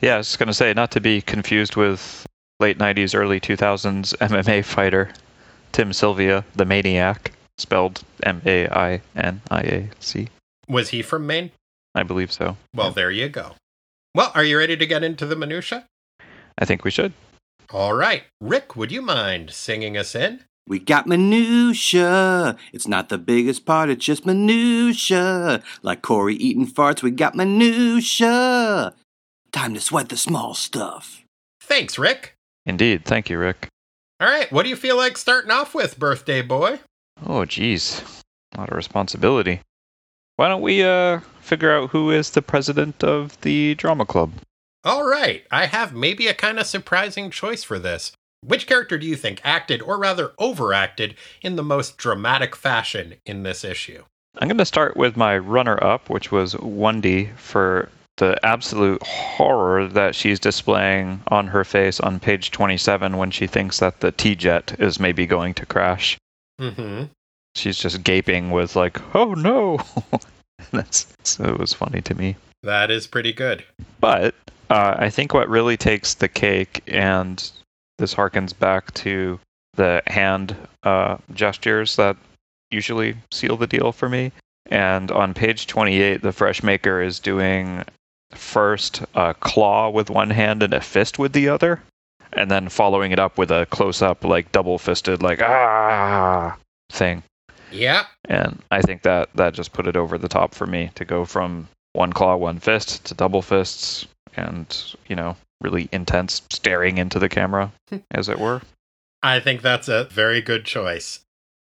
Yeah, 0.00 0.14
I 0.14 0.18
was 0.18 0.36
going 0.36 0.46
to 0.46 0.54
say, 0.54 0.72
not 0.72 0.90
to 0.92 1.00
be 1.00 1.20
confused 1.22 1.74
with 1.74 2.26
late 2.60 2.78
90s, 2.78 3.14
early 3.18 3.40
2000s 3.40 4.14
MMA 4.18 4.64
fighter 4.64 5.10
Tim 5.72 5.92
Sylvia, 5.92 6.44
the 6.54 6.64
Maniac, 6.64 7.32
spelled 7.58 8.02
M 8.22 8.40
A 8.46 8.68
I 8.68 9.00
N 9.16 9.40
I 9.50 9.60
A 9.62 9.88
C. 10.00 10.28
Was 10.68 10.90
he 10.90 11.02
from 11.02 11.26
Maine? 11.26 11.50
I 11.96 12.02
believe 12.02 12.30
so. 12.30 12.56
Well, 12.74 12.90
there 12.90 13.10
you 13.10 13.28
go. 13.28 13.54
Well, 14.14 14.30
are 14.34 14.44
you 14.44 14.58
ready 14.58 14.76
to 14.76 14.86
get 14.86 15.02
into 15.02 15.24
the 15.26 15.34
minutia? 15.34 15.86
I 16.58 16.64
think 16.66 16.84
we 16.84 16.90
should. 16.90 17.14
All 17.70 17.94
right. 17.94 18.24
Rick, 18.40 18.76
would 18.76 18.92
you 18.92 19.02
mind 19.02 19.50
singing 19.50 19.96
us 19.96 20.14
in? 20.14 20.44
We 20.68 20.78
got 20.78 21.06
minutia. 21.06 22.56
It's 22.72 22.86
not 22.86 23.08
the 23.08 23.18
biggest 23.18 23.64
part, 23.64 23.88
it's 23.88 24.04
just 24.04 24.26
minutia. 24.26 25.62
Like 25.82 26.02
Corey 26.02 26.34
eating 26.34 26.66
farts, 26.66 27.02
we 27.02 27.12
got 27.12 27.34
minutia. 27.34 28.92
Time 29.52 29.74
to 29.74 29.80
sweat 29.80 30.08
the 30.08 30.16
small 30.16 30.54
stuff. 30.54 31.22
Thanks, 31.62 31.98
Rick. 31.98 32.34
Indeed. 32.66 33.04
Thank 33.04 33.30
you, 33.30 33.38
Rick. 33.38 33.68
All 34.20 34.28
right, 34.28 34.50
what 34.50 34.64
do 34.64 34.68
you 34.68 34.76
feel 34.76 34.96
like 34.96 35.16
starting 35.16 35.50
off 35.50 35.74
with, 35.74 35.98
birthday 35.98 36.42
boy? 36.42 36.80
Oh, 37.24 37.44
geez. 37.44 38.02
A 38.54 38.58
lot 38.60 38.70
of 38.70 38.76
responsibility. 38.76 39.60
Why 40.36 40.48
don't 40.48 40.62
we 40.62 40.82
uh 40.82 41.20
figure 41.40 41.72
out 41.72 41.90
who 41.90 42.10
is 42.10 42.30
the 42.30 42.42
president 42.42 43.02
of 43.02 43.40
the 43.40 43.74
drama 43.76 44.04
club? 44.04 44.32
All 44.84 45.08
right, 45.08 45.44
I 45.50 45.66
have 45.66 45.94
maybe 45.94 46.26
a 46.28 46.34
kind 46.34 46.58
of 46.58 46.66
surprising 46.66 47.30
choice 47.30 47.64
for 47.64 47.78
this. 47.78 48.12
Which 48.42 48.66
character 48.66 48.98
do 48.98 49.06
you 49.06 49.16
think 49.16 49.40
acted, 49.42 49.82
or 49.82 49.98
rather 49.98 50.32
overacted, 50.38 51.16
in 51.42 51.56
the 51.56 51.62
most 51.62 51.96
dramatic 51.96 52.54
fashion 52.54 53.14
in 53.24 53.42
this 53.42 53.64
issue? 53.64 54.04
I'm 54.38 54.46
going 54.46 54.58
to 54.58 54.64
start 54.64 54.96
with 54.96 55.16
my 55.16 55.38
runner 55.38 55.82
up, 55.82 56.10
which 56.10 56.30
was 56.30 56.56
Wendy, 56.58 57.30
for 57.36 57.88
the 58.18 58.38
absolute 58.44 59.02
horror 59.02 59.88
that 59.88 60.14
she's 60.14 60.38
displaying 60.38 61.22
on 61.28 61.48
her 61.48 61.64
face 61.64 61.98
on 61.98 62.20
page 62.20 62.50
27 62.50 63.16
when 63.16 63.30
she 63.30 63.46
thinks 63.46 63.80
that 63.80 64.00
the 64.00 64.12
T 64.12 64.34
jet 64.36 64.76
is 64.78 65.00
maybe 65.00 65.26
going 65.26 65.54
to 65.54 65.66
crash. 65.66 66.16
Mm-hmm. 66.60 67.04
She's 67.56 67.78
just 67.78 68.04
gaping 68.04 68.50
with, 68.50 68.76
like, 68.76 69.00
oh 69.14 69.34
no! 69.34 69.80
That's 70.72 71.06
so 71.22 71.44
it 71.44 71.58
was 71.58 71.72
funny 71.72 72.00
to 72.02 72.14
me. 72.14 72.36
That 72.62 72.90
is 72.90 73.06
pretty 73.06 73.32
good. 73.32 73.64
But 74.00 74.34
uh, 74.70 74.96
I 74.98 75.10
think 75.10 75.32
what 75.32 75.48
really 75.48 75.76
takes 75.76 76.14
the 76.14 76.28
cake, 76.28 76.82
and 76.86 77.50
this 77.98 78.14
harkens 78.14 78.56
back 78.56 78.92
to 78.94 79.38
the 79.74 80.02
hand 80.06 80.56
uh, 80.82 81.18
gestures 81.32 81.96
that 81.96 82.16
usually 82.70 83.16
seal 83.30 83.56
the 83.56 83.66
deal 83.66 83.92
for 83.92 84.08
me. 84.08 84.32
And 84.70 85.10
on 85.10 85.34
page 85.34 85.66
28, 85.66 86.22
the 86.22 86.32
fresh 86.32 86.62
maker 86.62 87.00
is 87.00 87.20
doing 87.20 87.84
first 88.32 89.02
a 89.14 89.34
claw 89.34 89.88
with 89.88 90.10
one 90.10 90.30
hand 90.30 90.62
and 90.62 90.74
a 90.74 90.80
fist 90.80 91.18
with 91.18 91.32
the 91.32 91.48
other, 91.48 91.80
and 92.32 92.50
then 92.50 92.68
following 92.68 93.12
it 93.12 93.18
up 93.18 93.38
with 93.38 93.50
a 93.50 93.66
close 93.66 94.02
up, 94.02 94.24
like 94.24 94.50
double 94.52 94.78
fisted, 94.78 95.22
like 95.22 95.40
ah 95.40 96.56
thing. 96.90 97.22
Yeah, 97.72 98.06
And 98.28 98.62
I 98.70 98.82
think 98.82 99.02
that 99.02 99.28
that 99.34 99.54
just 99.54 99.72
put 99.72 99.86
it 99.86 99.96
over 99.96 100.18
the 100.18 100.28
top 100.28 100.54
for 100.54 100.66
me 100.66 100.90
to 100.94 101.04
go 101.04 101.24
from 101.24 101.68
one 101.92 102.12
claw, 102.12 102.36
one 102.36 102.58
fist 102.58 103.04
to 103.06 103.14
double 103.14 103.42
fists 103.42 104.06
and, 104.36 104.94
you 105.08 105.16
know, 105.16 105.36
really 105.60 105.88
intense 105.92 106.42
staring 106.50 106.98
into 106.98 107.18
the 107.18 107.28
camera, 107.28 107.72
as 108.10 108.28
it 108.28 108.38
were. 108.38 108.62
I 109.22 109.40
think 109.40 109.62
that's 109.62 109.88
a 109.88 110.04
very 110.04 110.40
good 110.40 110.64
choice. 110.64 111.20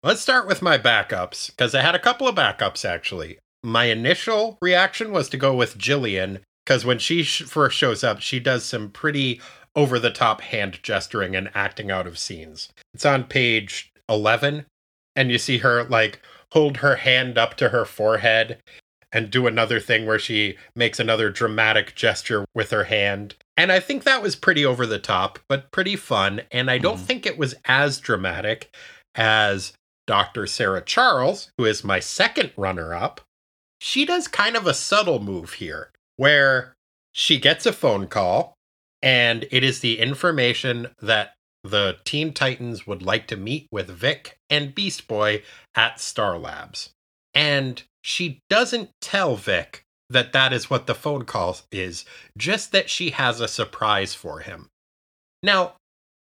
Let's 0.04 0.22
start 0.22 0.48
with 0.48 0.62
my 0.62 0.78
backups, 0.78 1.48
because 1.48 1.76
I 1.76 1.82
had 1.82 1.96
a 1.96 2.00
couple 2.00 2.28
of 2.28 2.36
backups 2.36 2.86
actually. 2.86 3.40
My 3.64 3.86
initial 3.86 4.58
reaction 4.62 5.12
was 5.12 5.28
to 5.30 5.38
go 5.38 5.54
with 5.54 5.78
Jillian, 5.78 6.40
because 6.66 6.86
when 6.86 7.00
she 7.00 7.24
sh- 7.24 7.44
first 7.44 7.78
shows 7.78 8.04
up, 8.04 8.22
she 8.22 8.40
does 8.40 8.64
some 8.64 8.90
pretty 8.92 9.42
over 9.76 10.00
the 10.00 10.12
top 10.12 10.42
hand 10.42 10.80
gesturing 10.84 11.36
and 11.36 11.50
acting 11.54 11.92
out 11.92 12.08
of 12.08 12.18
scenes. 12.18 12.70
It's 12.94 13.06
on 13.06 13.26
page 13.26 13.92
11, 14.08 14.66
and 15.20 15.30
you 15.30 15.38
see 15.38 15.58
her 15.58 15.84
like 15.84 16.22
hold 16.54 16.78
her 16.78 16.96
hand 16.96 17.38
up 17.38 17.56
to 17.58 17.70
her 17.70 17.84
forehead 17.84 18.58
and 19.12 19.30
do 19.30 19.48
another 19.48 19.78
thing 19.80 20.06
where 20.06 20.18
she 20.18 20.56
makes 20.78 20.98
another 20.98 21.30
dramatic 21.30 21.94
gesture 21.94 22.46
with 22.56 22.72
her 22.72 22.86
hand. 22.86 23.36
And 23.58 23.70
I 23.70 23.82
think 23.82 24.04
that 24.04 24.22
was 24.24 24.38
pretty 24.38 24.66
over 24.66 24.86
the 24.86 24.98
top, 24.98 25.40
but 25.50 25.72
pretty 25.72 25.98
fun. 25.98 26.44
And 26.52 26.72
I 26.72 26.78
don't 26.78 26.98
Mhm. 26.98 27.06
think 27.06 27.26
it 27.26 27.38
was 27.38 27.54
as 27.66 28.00
dramatic 28.00 28.74
as 29.14 29.74
Dr. 30.08 30.48
Sarah 30.48 30.82
Charles, 30.82 31.52
who 31.58 31.66
is 31.66 31.84
my 31.84 32.00
second 32.00 32.54
runner 32.56 32.94
up. 32.94 33.20
She 33.82 34.06
does 34.06 34.30
kind 34.30 34.56
of 34.56 34.66
a 34.68 34.74
subtle 34.74 35.20
move 35.20 35.54
here 35.54 35.92
where 36.16 36.76
she 37.12 37.38
gets 37.40 37.66
a 37.66 37.74
phone 37.74 38.08
call 38.08 38.56
and 39.02 39.46
it 39.52 39.66
is 39.66 39.82
the 39.82 40.00
information 40.00 40.94
that 41.02 41.34
the 41.64 41.98
Teen 42.04 42.34
Titans 42.34 42.88
would 42.88 43.02
like 43.02 43.28
to 43.28 43.38
meet 43.38 43.68
with 43.72 43.90
Vic 43.90 44.38
and 44.50 44.74
Beast 44.74 45.08
Boy 45.08 45.44
at 45.76 46.00
Star 46.00 46.38
Labs. 46.38 46.92
And 47.34 47.84
she 48.02 48.40
doesn't 48.50 48.92
tell 49.02 49.36
Vic 49.36 49.84
that 50.10 50.34
that 50.34 50.52
is 50.54 50.70
what 50.70 50.88
the 50.88 50.96
phone 50.96 51.26
call 51.26 51.58
is, 51.72 52.06
just 52.38 52.72
that 52.72 52.90
she 52.90 53.12
has 53.12 53.40
a 53.40 53.48
surprise 53.48 54.14
for 54.14 54.40
him. 54.40 54.68
Now, 55.44 55.74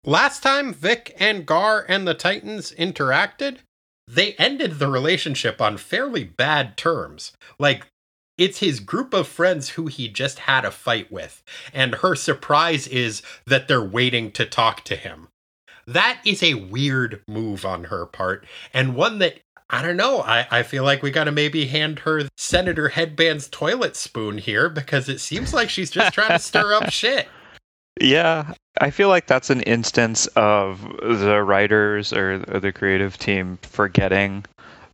last 0.05 0.43
time 0.43 0.75
Vic 0.75 1.15
and 1.19 1.47
Gar 1.47 1.85
and 1.89 2.07
the 2.07 2.15
Titans 2.15 2.73
interacted, 2.73 3.59
they 4.07 4.35
ended 4.35 4.79
the 4.79 4.89
relationship 4.89 5.61
on 5.61 5.77
fairly 5.77 6.25
bad 6.25 6.77
terms. 6.77 7.33
Like, 7.59 7.87
It's 8.39 8.61
his 8.61 8.81
group 8.81 9.13
of 9.13 9.27
friends 9.29 9.71
who 9.71 9.89
he 9.89 10.09
just 10.09 10.41
had 10.41 10.65
a 10.65 10.71
fight 10.71 11.11
with, 11.11 11.43
and 11.73 11.97
her 11.97 12.15
surprise 12.15 12.87
is 12.87 13.21
that 13.47 13.69
they're 13.69 13.83
waiting 13.83 14.31
to 14.33 14.47
talk 14.47 14.85
to 14.85 14.97
him. 14.97 15.29
That 15.87 16.21
is 16.25 16.43
a 16.43 16.55
weird 16.55 17.23
move 17.27 17.65
on 17.65 17.85
her 17.85 18.07
part, 18.07 18.47
and 18.73 18.95
one 18.95 19.19
that 19.19 19.41
I 19.71 19.83
don't 19.83 19.97
know. 19.97 20.21
I, 20.21 20.47
I 20.51 20.63
feel 20.63 20.83
like 20.85 21.03
we 21.03 21.11
got 21.11 21.25
to 21.25 21.33
maybe 21.33 21.67
hand 21.67 22.01
her 22.01 22.29
Senator 22.39 22.89
Headband's 22.89 23.49
toilet 23.49 23.97
spoon 23.97 24.39
here 24.39 24.71
because 24.71 25.11
it 25.11 25.21
seems 25.21 25.53
like 25.53 25.69
she's 25.69 25.91
just 25.91 26.15
trying 26.15 26.31
to 26.31 26.39
stir 26.39 26.73
up 26.73 26.91
shit. 26.91 27.29
Yeah, 28.01 28.55
I 28.81 28.91
feel 28.91 29.09
like 29.09 29.27
that's 29.27 29.51
an 29.51 29.63
instance 29.63 30.27
of 30.37 30.81
the 31.03 31.43
writers 31.43 32.13
or, 32.13 32.45
or 32.49 32.61
the 32.61 32.73
creative 32.73 33.19
team 33.19 33.59
forgetting 33.63 34.45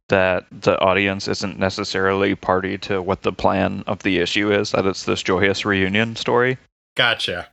that 0.09 0.47
the 0.51 0.79
audience 0.81 1.29
isn't 1.29 1.59
necessarily 1.59 2.35
party 2.35 2.77
to 2.79 3.01
what 3.01 3.23
the 3.23 3.33
plan 3.33 3.85
of 3.87 4.03
the 4.03 4.19
issue 4.19 4.53
is, 4.53 4.73
that 4.73 4.87
it's 4.87 5.05
this 5.05 5.23
joyous 5.23 5.65
reunion 5.65 6.17
story. 6.17 6.59
Gotcha. 6.97 7.49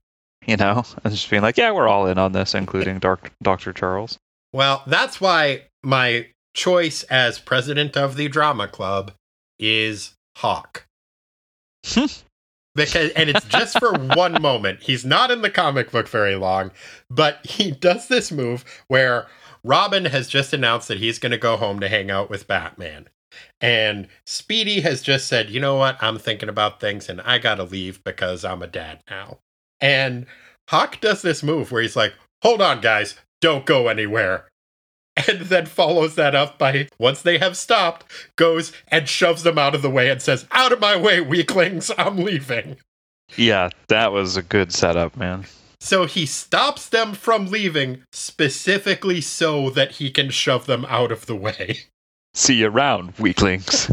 You 0.45 0.57
know, 0.57 0.83
and 1.03 1.13
just 1.13 1.29
being 1.29 1.41
like, 1.41 1.57
yeah, 1.57 1.71
we're 1.71 1.87
all 1.87 2.07
in 2.07 2.17
on 2.17 2.33
this, 2.33 2.53
including 2.53 2.99
Doc- 2.99 3.31
Dr. 3.41 3.73
Charles. 3.73 4.17
Well, 4.53 4.83
that's 4.85 5.21
why 5.21 5.63
my 5.83 6.27
choice 6.53 7.03
as 7.03 7.39
president 7.39 7.95
of 7.95 8.17
the 8.17 8.27
drama 8.27 8.67
club 8.67 9.13
is 9.59 10.13
Hawk. 10.37 10.85
Hmm. 11.85 12.05
because 12.75 13.11
and 13.11 13.29
it's 13.29 13.45
just 13.45 13.79
for 13.79 13.93
one 14.15 14.41
moment. 14.41 14.81
He's 14.81 15.05
not 15.05 15.31
in 15.31 15.41
the 15.41 15.49
comic 15.49 15.91
book 15.91 16.07
very 16.07 16.35
long, 16.35 16.71
but 17.09 17.45
he 17.45 17.71
does 17.71 18.07
this 18.07 18.31
move 18.31 18.63
where 18.87 19.27
Robin 19.63 20.05
has 20.05 20.27
just 20.27 20.53
announced 20.53 20.87
that 20.87 20.99
he's 20.99 21.19
going 21.19 21.31
to 21.31 21.37
go 21.37 21.57
home 21.57 21.79
to 21.79 21.87
hang 21.87 22.09
out 22.09 22.29
with 22.29 22.47
Batman. 22.47 23.09
And 23.61 24.07
Speedy 24.25 24.81
has 24.81 25.01
just 25.01 25.27
said, 25.27 25.49
"You 25.49 25.59
know 25.59 25.75
what? 25.75 26.01
I'm 26.01 26.17
thinking 26.19 26.49
about 26.49 26.79
things 26.79 27.07
and 27.07 27.21
I 27.21 27.37
got 27.37 27.55
to 27.55 27.63
leave 27.63 28.03
because 28.03 28.43
I'm 28.43 28.61
a 28.61 28.67
dad 28.67 29.01
now." 29.09 29.39
And 29.79 30.25
Hawk 30.69 30.99
does 30.99 31.21
this 31.21 31.41
move 31.41 31.71
where 31.71 31.81
he's 31.81 31.95
like, 31.95 32.13
"Hold 32.43 32.61
on, 32.61 32.81
guys. 32.81 33.15
Don't 33.39 33.65
go 33.65 33.87
anywhere." 33.87 34.47
and 35.27 35.41
then 35.41 35.65
follows 35.65 36.15
that 36.15 36.33
up 36.33 36.57
by 36.57 36.87
once 36.97 37.21
they 37.21 37.37
have 37.37 37.57
stopped 37.57 38.05
goes 38.37 38.71
and 38.87 39.09
shoves 39.09 39.43
them 39.43 39.57
out 39.57 39.75
of 39.75 39.81
the 39.81 39.89
way 39.89 40.09
and 40.09 40.21
says 40.21 40.47
out 40.51 40.71
of 40.71 40.79
my 40.79 40.95
way 40.95 41.19
weaklings 41.19 41.91
i'm 41.97 42.15
leaving 42.15 42.77
Yeah, 43.37 43.69
that 43.87 44.11
was 44.11 44.35
a 44.37 44.41
good 44.41 44.73
setup, 44.73 45.15
man. 45.15 45.45
So 45.81 46.05
he 46.05 46.27
stops 46.27 46.87
them 46.87 47.13
from 47.13 47.47
leaving 47.47 48.03
specifically 48.13 49.19
so 49.19 49.71
that 49.71 49.93
he 49.93 50.11
can 50.11 50.29
shove 50.29 50.67
them 50.67 50.85
out 50.87 51.11
of 51.11 51.25
the 51.25 51.35
way. 51.35 51.79
See 52.35 52.55
you 52.55 52.67
around, 52.67 53.13
weaklings. 53.17 53.89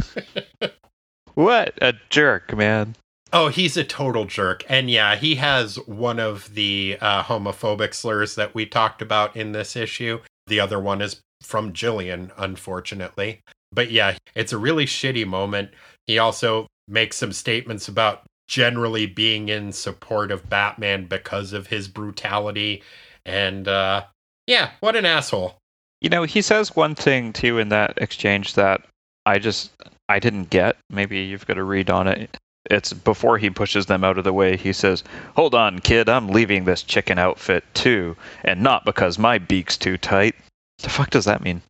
what 1.35 1.73
a 1.81 1.95
jerk, 2.11 2.55
man. 2.55 2.95
oh 3.33 3.49
he's 3.49 3.77
a 3.77 3.85
total 3.85 4.27
jerk. 4.27 4.65
And 4.69 4.91
yeah 4.91 5.17
he 5.17 5.37
has 5.37 5.77
one 5.87 6.21
of 6.21 6.55
the 6.55 6.99
uh, 7.01 7.23
homophobic 7.25 7.95
slurs 7.95 8.35
that 8.35 8.55
we 8.55 8.67
talked 8.67 9.01
about 9.01 9.35
in 9.35 9.53
this 9.53 9.75
issue. 9.75 10.21
The 10.47 10.61
other 10.61 10.79
one 10.79 11.01
is 11.01 11.21
from 11.43 11.73
jillian 11.73 12.31
unfortunately. 12.37 13.41
But 13.73 13.91
yeah 13.91 14.19
it's 14.35 14.53
a 14.53 14.59
really 14.59 14.85
shitty 14.87 15.27
moment. 15.27 15.71
He 16.07 16.19
also 16.19 16.67
makes 16.87 17.17
some 17.17 17.33
statements 17.33 17.89
about 17.89 18.23
generally 18.49 19.07
being 19.07 19.49
in 19.49 19.71
support 19.73 20.31
of 20.33 20.49
batman 20.51 21.05
because 21.07 21.53
of 21.53 21.67
his 21.69 21.87
brutality 21.87 22.83
and 23.25 23.69
uh 23.69 24.03
yeah 24.47 24.71
what 24.81 24.97
an 24.97 25.05
asshole 25.05 25.55
You 26.01 26.09
know, 26.09 26.23
he 26.23 26.43
says 26.43 26.75
one 26.77 26.95
thing 26.95 27.33
too 27.33 27.59
in 27.59 27.69
that 27.71 27.99
exchange 27.99 28.55
that 28.55 28.81
I 29.27 29.39
just 29.39 29.73
I 30.09 30.19
didn't 30.21 30.49
get. 30.51 30.77
Maybe 30.91 31.19
you've 31.21 31.47
got 31.47 31.55
to 31.55 31.65
read 31.65 31.91
on 31.91 32.07
it. 32.09 32.39
It's 32.71 32.93
before 32.93 33.37
he 33.37 33.51
pushes 33.51 33.87
them 33.87 34.05
out 34.05 34.17
of 34.17 34.25
the 34.25 34.33
way. 34.33 34.57
He 34.57 34.73
says, 34.73 35.03
"Hold 35.35 35.55
on, 35.55 35.81
kid, 35.81 36.09
I'm 36.09 36.29
leaving 36.29 36.65
this 36.65 36.83
chicken 36.85 37.19
outfit 37.19 37.65
too, 37.75 38.17
and 38.45 38.63
not 38.63 38.85
because 38.85 39.19
my 39.19 39.39
beak's 39.39 39.77
too 39.77 39.99
tight." 39.99 40.35
The 40.79 40.89
fuck 40.89 41.11
does 41.11 41.25
that 41.27 41.43
mean? 41.43 41.61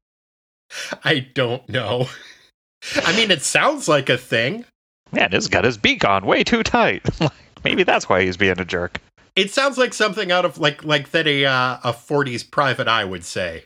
i 1.05 1.21
don't 1.35 1.67
know 1.69 2.07
i 3.07 3.17
mean 3.17 3.31
it 3.31 3.43
sounds 3.43 3.89
like 3.89 4.11
a 4.11 4.19
thing 4.19 4.65
Man, 5.13 5.31
he's 5.33 5.49
got 5.49 5.65
his 5.65 5.79
beak 5.79 6.05
on 6.05 6.25
way 6.27 6.45
too 6.45 6.63
tight. 6.63 7.07
Maybe 7.65 7.83
that's 7.83 8.09
why 8.09 8.23
he's 8.25 8.37
being 8.37 8.59
a 8.61 8.65
jerk. 8.65 9.01
it 9.37 9.51
sounds 9.51 9.79
like 9.79 9.93
something 9.95 10.31
out 10.33 10.45
of 10.45 10.59
like 10.59 10.85
like 10.85 11.11
that 11.11 11.27
a 11.27 11.45
uh, 11.47 11.79
a 11.85 11.93
40s 11.93 12.49
private 12.51 12.89
eye 12.89 13.05
would 13.05 13.25
say 13.25 13.65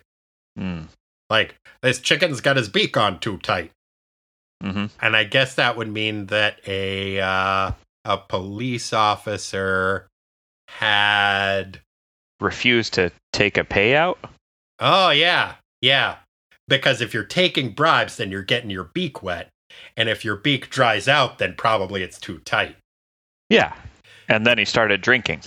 Hmm. 0.56 0.82
like 1.30 1.54
this 1.82 1.98
chicken's 1.98 2.40
got 2.42 2.56
his 2.56 2.68
beak 2.68 2.96
on 2.96 3.18
too 3.20 3.38
tight 3.38 3.70
Mm-hmm. 4.62 4.86
and 5.00 5.16
i 5.16 5.24
guess 5.24 5.54
that 5.56 5.76
would 5.76 5.88
mean 5.88 6.26
that 6.26 6.60
a 6.68 7.18
uh, 7.20 7.72
a 8.04 8.18
police 8.18 8.92
officer 8.92 10.06
had 10.68 11.80
Refuse 12.40 12.90
to 12.90 13.10
take 13.32 13.56
a 13.56 13.64
payout. 13.64 14.16
oh 14.78 15.10
yeah 15.10 15.54
yeah 15.80 16.16
because 16.68 17.00
if 17.00 17.12
you're 17.14 17.24
taking 17.24 17.70
bribes 17.70 18.16
then 18.16 18.30
you're 18.30 18.42
getting 18.42 18.70
your 18.70 18.84
beak 18.94 19.22
wet 19.22 19.48
and 19.96 20.08
if 20.08 20.24
your 20.24 20.36
beak 20.36 20.70
dries 20.70 21.08
out 21.08 21.38
then 21.38 21.54
probably 21.56 22.02
it's 22.02 22.18
too 22.18 22.38
tight 22.40 22.76
Yeah, 23.50 23.74
and 24.28 24.46
then 24.46 24.58
he 24.58 24.64
started 24.64 25.00
drinking. 25.00 25.40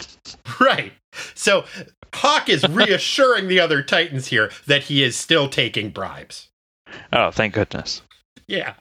right 0.60 0.94
so 1.34 1.66
hawk 2.14 2.50
is 2.50 2.64
reassuring 2.70 3.48
the 3.48 3.60
other 3.60 3.82
titans 3.82 4.28
here 4.28 4.52
that 4.68 4.84
he 4.84 5.04
is 5.04 5.16
still 5.16 5.48
taking 5.50 5.90
bribes 5.90 6.48
Oh, 7.12 7.32
thank 7.32 7.54
goodness. 7.56 8.02
yeah 8.48 8.74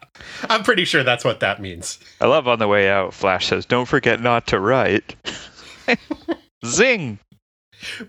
i'm 0.51 0.63
pretty 0.63 0.85
sure 0.85 1.03
that's 1.03 1.25
what 1.25 1.41
that 1.41 1.61
means 1.61 1.99
I 2.21 2.27
love 2.27 2.47
on 2.49 2.59
the 2.59 2.69
way 2.69 2.89
out. 2.89 3.13
Flash 3.13 3.47
says, 3.49 3.67
"Don't 3.67 3.87
forget 3.89 4.21
not 4.21 4.47
to 4.49 4.61
write." 4.61 5.15
Zing. 6.67 7.19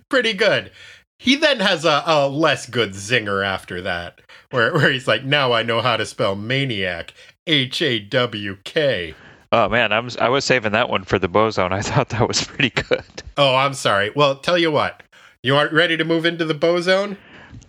pretty 0.09 0.33
good. 0.33 0.71
He 1.17 1.35
then 1.35 1.59
has 1.59 1.85
a, 1.85 2.03
a 2.05 2.27
less 2.27 2.67
good 2.67 2.91
zinger 2.91 3.45
after 3.45 3.81
that, 3.81 4.21
where, 4.51 4.73
where 4.73 4.91
he's 4.91 5.07
like, 5.07 5.23
now 5.23 5.53
I 5.53 5.63
know 5.63 5.81
how 5.81 5.97
to 5.97 6.05
spell 6.05 6.35
maniac. 6.35 7.13
H 7.47 7.81
A 7.81 7.99
W 7.99 8.57
K. 8.63 9.13
Oh 9.51 9.69
man, 9.69 9.91
I 9.91 9.99
was 9.99 10.17
I 10.17 10.29
was 10.29 10.43
saving 10.43 10.71
that 10.73 10.89
one 10.89 11.03
for 11.03 11.19
the 11.19 11.27
bozone. 11.27 11.71
I 11.71 11.81
thought 11.81 12.09
that 12.09 12.27
was 12.27 12.43
pretty 12.43 12.71
good. 12.71 13.03
Oh, 13.37 13.53
I'm 13.53 13.73
sorry. 13.73 14.11
Well, 14.15 14.37
tell 14.37 14.57
you 14.57 14.71
what. 14.71 15.03
You 15.43 15.57
aren't 15.57 15.73
ready 15.73 15.97
to 15.97 16.05
move 16.05 16.25
into 16.25 16.45
the 16.45 16.53
bozone? 16.53 17.17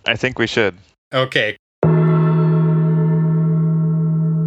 I 0.05 0.15
think 0.15 0.39
we 0.39 0.47
should. 0.47 0.77
Okay. 1.13 1.57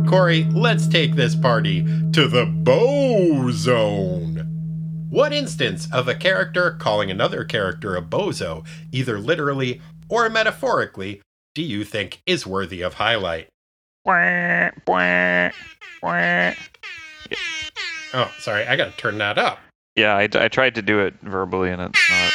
Corey, 0.09 0.45
let's 0.53 0.89
take 0.89 1.17
this 1.17 1.37
party 1.37 1.83
to 2.13 2.27
the 2.27 2.47
bozone. 2.47 4.40
What 5.11 5.33
instance 5.33 5.89
of 5.93 6.07
a 6.07 6.15
character 6.15 6.77
calling 6.79 7.11
another 7.11 7.45
character 7.45 7.97
a 7.97 8.03
bozo, 8.03 8.65
either 8.93 9.19
literally 9.19 9.81
or 10.09 10.31
metaphorically, 10.31 11.21
do 11.53 11.63
you 11.63 11.83
think 11.85 12.23
is 12.27 12.47
worthy 12.47 12.81
of 12.81 12.95
highlight? 12.95 13.49
Oh, 18.15 18.31
sorry, 18.39 18.65
I 18.69 18.77
gotta 18.77 18.93
turn 18.93 19.19
that 19.19 19.37
up. 19.37 19.59
Yeah, 19.97 20.17
I, 20.17 20.29
I 20.33 20.47
tried 20.47 20.77
to 20.77 20.83
do 20.83 21.01
it 21.01 21.15
verbally, 21.23 21.71
and 21.71 21.83
it's 21.83 22.11
not. 22.11 22.33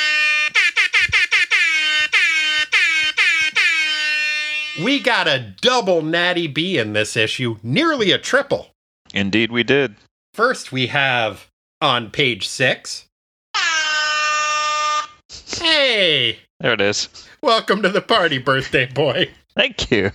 We 4.83 4.99
got 4.99 5.29
a 5.29 5.55
double 5.61 6.01
natty 6.01 6.47
B 6.47 6.77
in 6.77 6.91
this 6.91 7.15
issue, 7.15 7.55
nearly 7.63 8.11
a 8.11 8.17
triple. 8.17 8.71
Indeed, 9.13 9.49
we 9.49 9.63
did. 9.63 9.95
First, 10.33 10.73
we 10.73 10.87
have 10.87 11.47
on 11.81 12.09
page 12.11 12.47
six. 12.47 13.05
Hey, 15.57 16.39
There 16.59 16.73
it 16.73 16.81
is. 16.81 17.09
welcome 17.41 17.81
to 17.81 17.89
the 17.89 18.01
party, 18.01 18.37
birthday 18.37 18.85
boy. 18.85 19.29
Thank 19.55 19.89
you. 19.91 20.11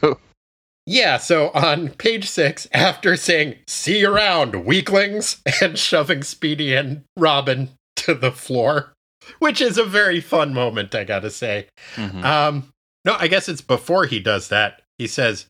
Yeah, 0.87 1.19
so 1.19 1.51
on 1.51 1.91
page 1.91 2.29
six, 2.29 2.67
after 2.73 3.17
saying, 3.17 3.57
see 3.69 4.01
you 4.01 4.13
around, 4.13 4.65
weaklings, 4.65 5.41
and 5.61 5.79
shoving 5.79 6.23
Speedy 6.23 6.75
and 6.75 7.05
Robin 7.17 7.71
to 7.97 8.15
the 8.15 8.33
floor, 8.33 8.93
which 9.39 9.61
is 9.61 9.79
a 9.79 9.85
very 9.85 10.21
fun 10.21 10.53
moment, 10.55 10.95
I 10.95 11.05
gotta 11.05 11.31
say. 11.31 11.69
Mhm. 11.97 12.25
Um, 12.25 12.69
no, 13.05 13.17
I 13.19 13.29
guess 13.29 13.49
it's 13.49 13.61
before 13.63 14.07
he 14.07 14.21
does 14.21 14.49
that. 14.49 14.83
He 14.99 15.07
says, 15.07 15.47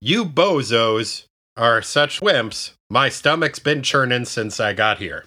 You 0.00 0.24
bozos 0.24 1.24
are 1.56 1.82
such 1.82 2.20
wimps. 2.20 2.72
My 2.90 3.08
stomach's 3.08 3.58
been 3.60 3.82
churning 3.82 4.24
since 4.24 4.60
I 4.60 4.72
got 4.72 4.98
here. 4.98 5.24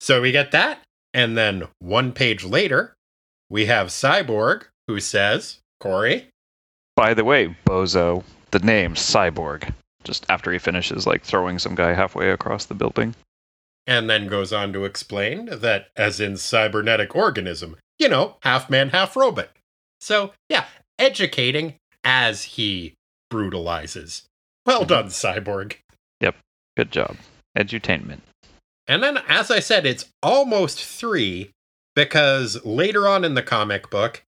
So 0.00 0.20
we 0.20 0.32
get 0.32 0.52
that. 0.52 0.80
And 1.14 1.36
then 1.36 1.64
one 1.78 2.12
page 2.12 2.44
later, 2.44 2.94
we 3.50 3.66
have 3.66 3.88
Cyborg 3.88 4.64
who 4.86 5.00
says, 5.00 5.58
Corey, 5.80 6.28
By 6.96 7.14
the 7.14 7.24
way, 7.24 7.54
Bozo, 7.66 8.24
the 8.50 8.58
name 8.60 8.94
Cyborg. 8.94 9.72
Just 10.04 10.24
after 10.28 10.52
he 10.52 10.58
finishes, 10.58 11.06
like 11.06 11.22
throwing 11.22 11.58
some 11.58 11.74
guy 11.74 11.92
halfway 11.94 12.30
across 12.30 12.64
the 12.66 12.74
building. 12.74 13.14
and 13.86 14.08
then 14.10 14.28
goes 14.28 14.52
on 14.52 14.70
to 14.74 14.84
explain 14.84 15.46
that, 15.46 15.88
as 15.96 16.20
in 16.20 16.36
cybernetic 16.36 17.16
organism, 17.16 17.74
you 17.98 18.06
know, 18.08 18.36
half 18.42 18.68
man, 18.68 18.90
half 18.90 19.16
robot. 19.16 19.48
So, 19.98 20.32
yeah, 20.50 20.66
educating 20.98 21.74
as 22.04 22.42
he 22.44 22.92
brutalizes. 23.30 24.24
Well 24.66 24.84
Mhm. 24.84 24.88
done, 24.88 25.06
Cyborg. 25.06 25.76
Yep, 26.20 26.36
good 26.76 26.92
job. 26.92 27.16
edutainment. 27.56 28.20
And 28.88 29.02
then, 29.02 29.18
as 29.28 29.50
I 29.50 29.60
said, 29.60 29.84
it's 29.84 30.06
almost 30.22 30.82
three 30.82 31.50
because 31.94 32.64
later 32.64 33.06
on 33.06 33.24
in 33.24 33.34
the 33.34 33.42
comic 33.42 33.90
book, 33.90 34.24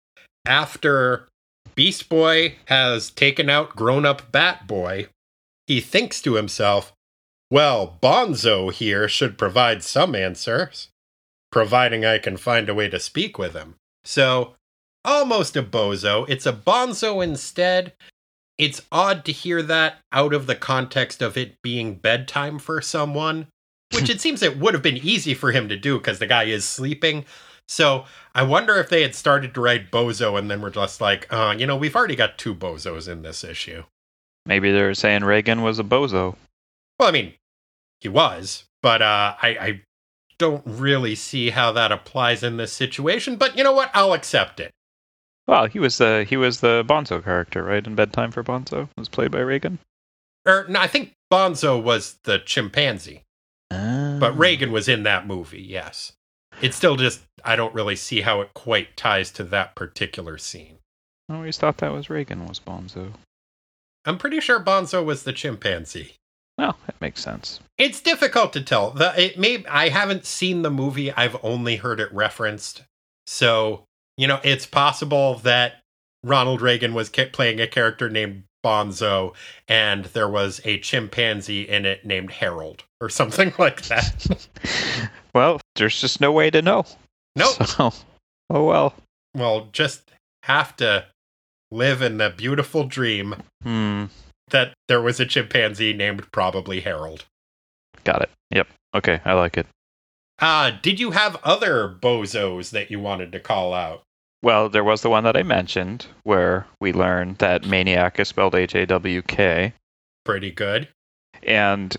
after 0.46 1.30
Beast 1.76 2.10
Boy 2.10 2.56
has 2.66 3.10
taken 3.10 3.50
out 3.50 3.76
grown 3.76 4.06
up 4.06 4.32
Bat 4.32 4.68
Boy, 4.68 5.08
he 5.66 5.80
thinks 5.80 6.22
to 6.24 6.36
himself, 6.36 6.92
well, 7.50 7.98
Bonzo 8.02 8.72
here 8.72 9.08
should 9.08 9.38
provide 9.38 9.82
some 9.82 10.14
answers, 10.14 10.90
providing 11.52 12.06
I 12.06 12.20
can 12.20 12.38
find 12.38 12.70
a 12.70 12.76
way 12.76 12.90
to 12.90 13.00
speak 13.00 13.38
with 13.38 13.54
him. 13.54 13.76
So, 14.04 14.56
almost 15.06 15.56
a 15.56 15.64
bozo. 15.64 16.26
It's 16.30 16.46
a 16.46 16.54
bonzo 16.54 17.24
instead. 17.24 17.94
It's 18.58 18.82
odd 18.92 19.24
to 19.26 19.32
hear 19.32 19.62
that 19.64 20.00
out 20.12 20.34
of 20.34 20.48
the 20.48 20.56
context 20.56 21.22
of 21.22 21.38
it 21.38 21.56
being 21.62 21.96
bedtime 21.96 22.60
for 22.60 22.82
someone, 22.82 23.48
which 23.94 24.10
it 24.10 24.22
seems 24.22 24.42
it 24.42 24.60
would 24.60 24.74
have 24.74 24.84
been 24.84 24.98
easy 24.98 25.34
for 25.34 25.52
him 25.52 25.70
to 25.70 25.78
do 25.78 25.98
because 25.98 26.20
the 26.20 26.28
guy 26.28 26.44
is 26.44 26.66
sleeping. 26.66 27.26
So 27.68 28.06
I 28.34 28.44
wonder 28.44 28.78
if 28.78 28.90
they 28.90 29.02
had 29.02 29.16
started 29.16 29.54
to 29.54 29.62
write 29.62 29.92
bozo 29.92 30.38
and 30.38 30.50
then 30.50 30.62
were 30.62 30.72
just 30.72 31.02
like, 31.02 31.32
uh, 31.32 31.56
you 31.58 31.68
know, 31.68 31.78
we've 31.78 31.96
already 31.96 32.16
got 32.16 32.38
two 32.38 32.56
bozos 32.56 33.08
in 33.08 33.22
this 33.22 33.44
issue. 33.44 33.84
Maybe 34.46 34.72
they're 34.72 34.94
saying 34.94 35.24
Reagan 35.24 35.62
was 35.62 35.78
a 35.80 35.84
bozo. 35.84 36.36
Well, 37.00 37.10
I 37.10 37.12
mean, 37.12 37.34
he 38.02 38.10
was, 38.10 38.66
but 38.82 39.02
uh, 39.02 39.36
I, 39.42 39.48
I 39.50 39.82
don't 40.40 40.64
really 40.66 41.14
see 41.14 41.52
how 41.52 41.72
that 41.74 41.92
applies 41.92 42.42
in 42.42 42.58
this 42.58 42.74
situation. 42.74 43.36
But 43.36 43.58
you 43.58 43.64
know 43.64 43.74
what? 43.74 43.92
I'll 43.94 44.14
accept 44.14 44.60
it. 44.60 44.72
Well, 45.48 45.66
he 45.66 45.80
was 45.80 45.98
the 45.98 46.26
he 46.28 46.38
was 46.38 46.60
the 46.60 46.84
Bonzo 46.88 47.24
character, 47.24 47.64
right? 47.64 47.86
In 47.86 47.96
Bedtime 47.96 48.32
for 48.32 48.44
Bonzo 48.44 48.88
was 48.98 49.10
played 49.10 49.32
by 49.32 49.40
Reagan. 49.40 49.80
Or 50.46 50.66
no, 50.70 50.80
I 50.80 50.88
think 50.88 51.14
Bonzo 51.32 51.82
was 51.82 52.18
the 52.24 52.40
chimpanzee, 52.40 53.24
But 53.70 54.32
ah. 54.32 54.34
Reagan 54.36 54.72
was 54.72 54.88
in 54.88 55.04
that 55.04 55.28
movie. 55.28 55.62
Yes, 55.62 56.14
it's 56.62 56.76
still 56.76 56.96
just 56.96 57.22
I 57.44 57.56
don't 57.56 57.74
really 57.74 57.96
see 57.96 58.22
how 58.22 58.42
it 58.42 58.54
quite 58.54 58.98
ties 58.98 59.32
to 59.32 59.44
that 59.46 59.76
particular 59.76 60.38
scene. 60.38 60.78
I 61.30 61.36
always 61.36 61.58
thought 61.58 61.78
that 61.78 61.92
was 61.92 62.10
Reagan 62.10 62.48
was 62.48 62.60
Bonzo. 62.60 63.14
I'm 64.06 64.18
pretty 64.18 64.40
sure 64.40 64.60
Bonzo 64.60 65.04
was 65.04 65.24
the 65.24 65.34
chimpanzee. 65.34 66.16
No, 66.58 66.76
that 66.88 67.00
makes 67.00 67.24
sense. 67.24 67.60
It's 67.78 68.02
difficult 68.02 68.52
to 68.54 68.62
tell. 68.62 68.92
The 68.92 69.14
it 69.22 69.40
may 69.40 69.64
I 69.66 69.90
haven't 69.90 70.26
seen 70.26 70.62
the 70.62 70.72
movie. 70.72 71.12
I've 71.12 71.38
only 71.44 71.78
heard 71.78 72.00
it 72.00 72.14
referenced. 72.14 72.84
So, 73.28 73.86
you 74.18 74.28
know, 74.28 74.40
it's 74.44 74.66
possible 74.66 75.36
that 75.36 75.82
Ronald 76.24 76.62
Reagan 76.62 76.94
was 76.94 77.10
playing 77.10 77.62
a 77.62 77.68
character 77.68 78.10
named 78.10 78.44
Bonzo 78.66 79.34
and 79.68 80.06
there 80.06 80.28
was 80.30 80.62
a 80.66 80.80
chimpanzee 80.80 81.68
in 81.68 81.86
it 81.86 82.06
named 82.06 82.32
Harold 82.32 82.84
or 83.02 83.10
something 83.10 83.54
like 83.60 83.84
that. 83.84 84.48
well, 85.34 85.60
there's 85.76 86.00
just 86.00 86.20
no 86.22 86.32
way 86.32 86.50
to 86.50 86.62
know. 86.62 86.86
Nope. 87.36 87.56
So, 87.68 87.92
oh 88.50 88.66
well. 88.66 88.94
Well, 89.36 89.70
just 89.72 90.12
have 90.44 90.76
to 90.78 91.06
live 91.72 92.02
in 92.02 92.18
the 92.18 92.30
beautiful 92.32 92.84
dream 92.86 93.36
Hmm. 93.64 94.06
that 94.50 94.74
there 94.88 95.02
was 95.02 95.20
a 95.20 95.26
chimpanzee 95.26 95.94
named 95.94 96.32
probably 96.32 96.80
Harold. 96.82 97.26
Got 98.04 98.24
it. 98.24 98.30
Yep. 98.52 98.68
Okay, 98.96 99.22
I 99.24 99.34
like 99.34 99.58
it. 99.58 99.68
Uh, 100.40 100.72
did 100.82 101.00
you 101.00 101.12
have 101.12 101.36
other 101.44 101.88
bozos 102.02 102.72
that 102.72 102.90
you 102.90 103.00
wanted 103.00 103.32
to 103.34 103.40
call 103.40 103.74
out? 103.74 104.02
Well, 104.42 104.70
there 104.70 104.84
was 104.84 105.02
the 105.02 105.10
one 105.10 105.26
that 105.26 105.36
I 105.36 105.44
mentioned 105.44 106.08
where 106.24 106.66
we 106.80 106.94
learned 106.94 107.40
that 107.40 107.66
Maniac 107.66 108.20
is 108.20 108.30
spelled 108.30 108.56
H 108.56 108.76
A 108.76 108.86
W 108.86 109.22
K. 109.22 109.74
Pretty 110.24 110.52
good. 110.52 110.88
And 111.44 111.96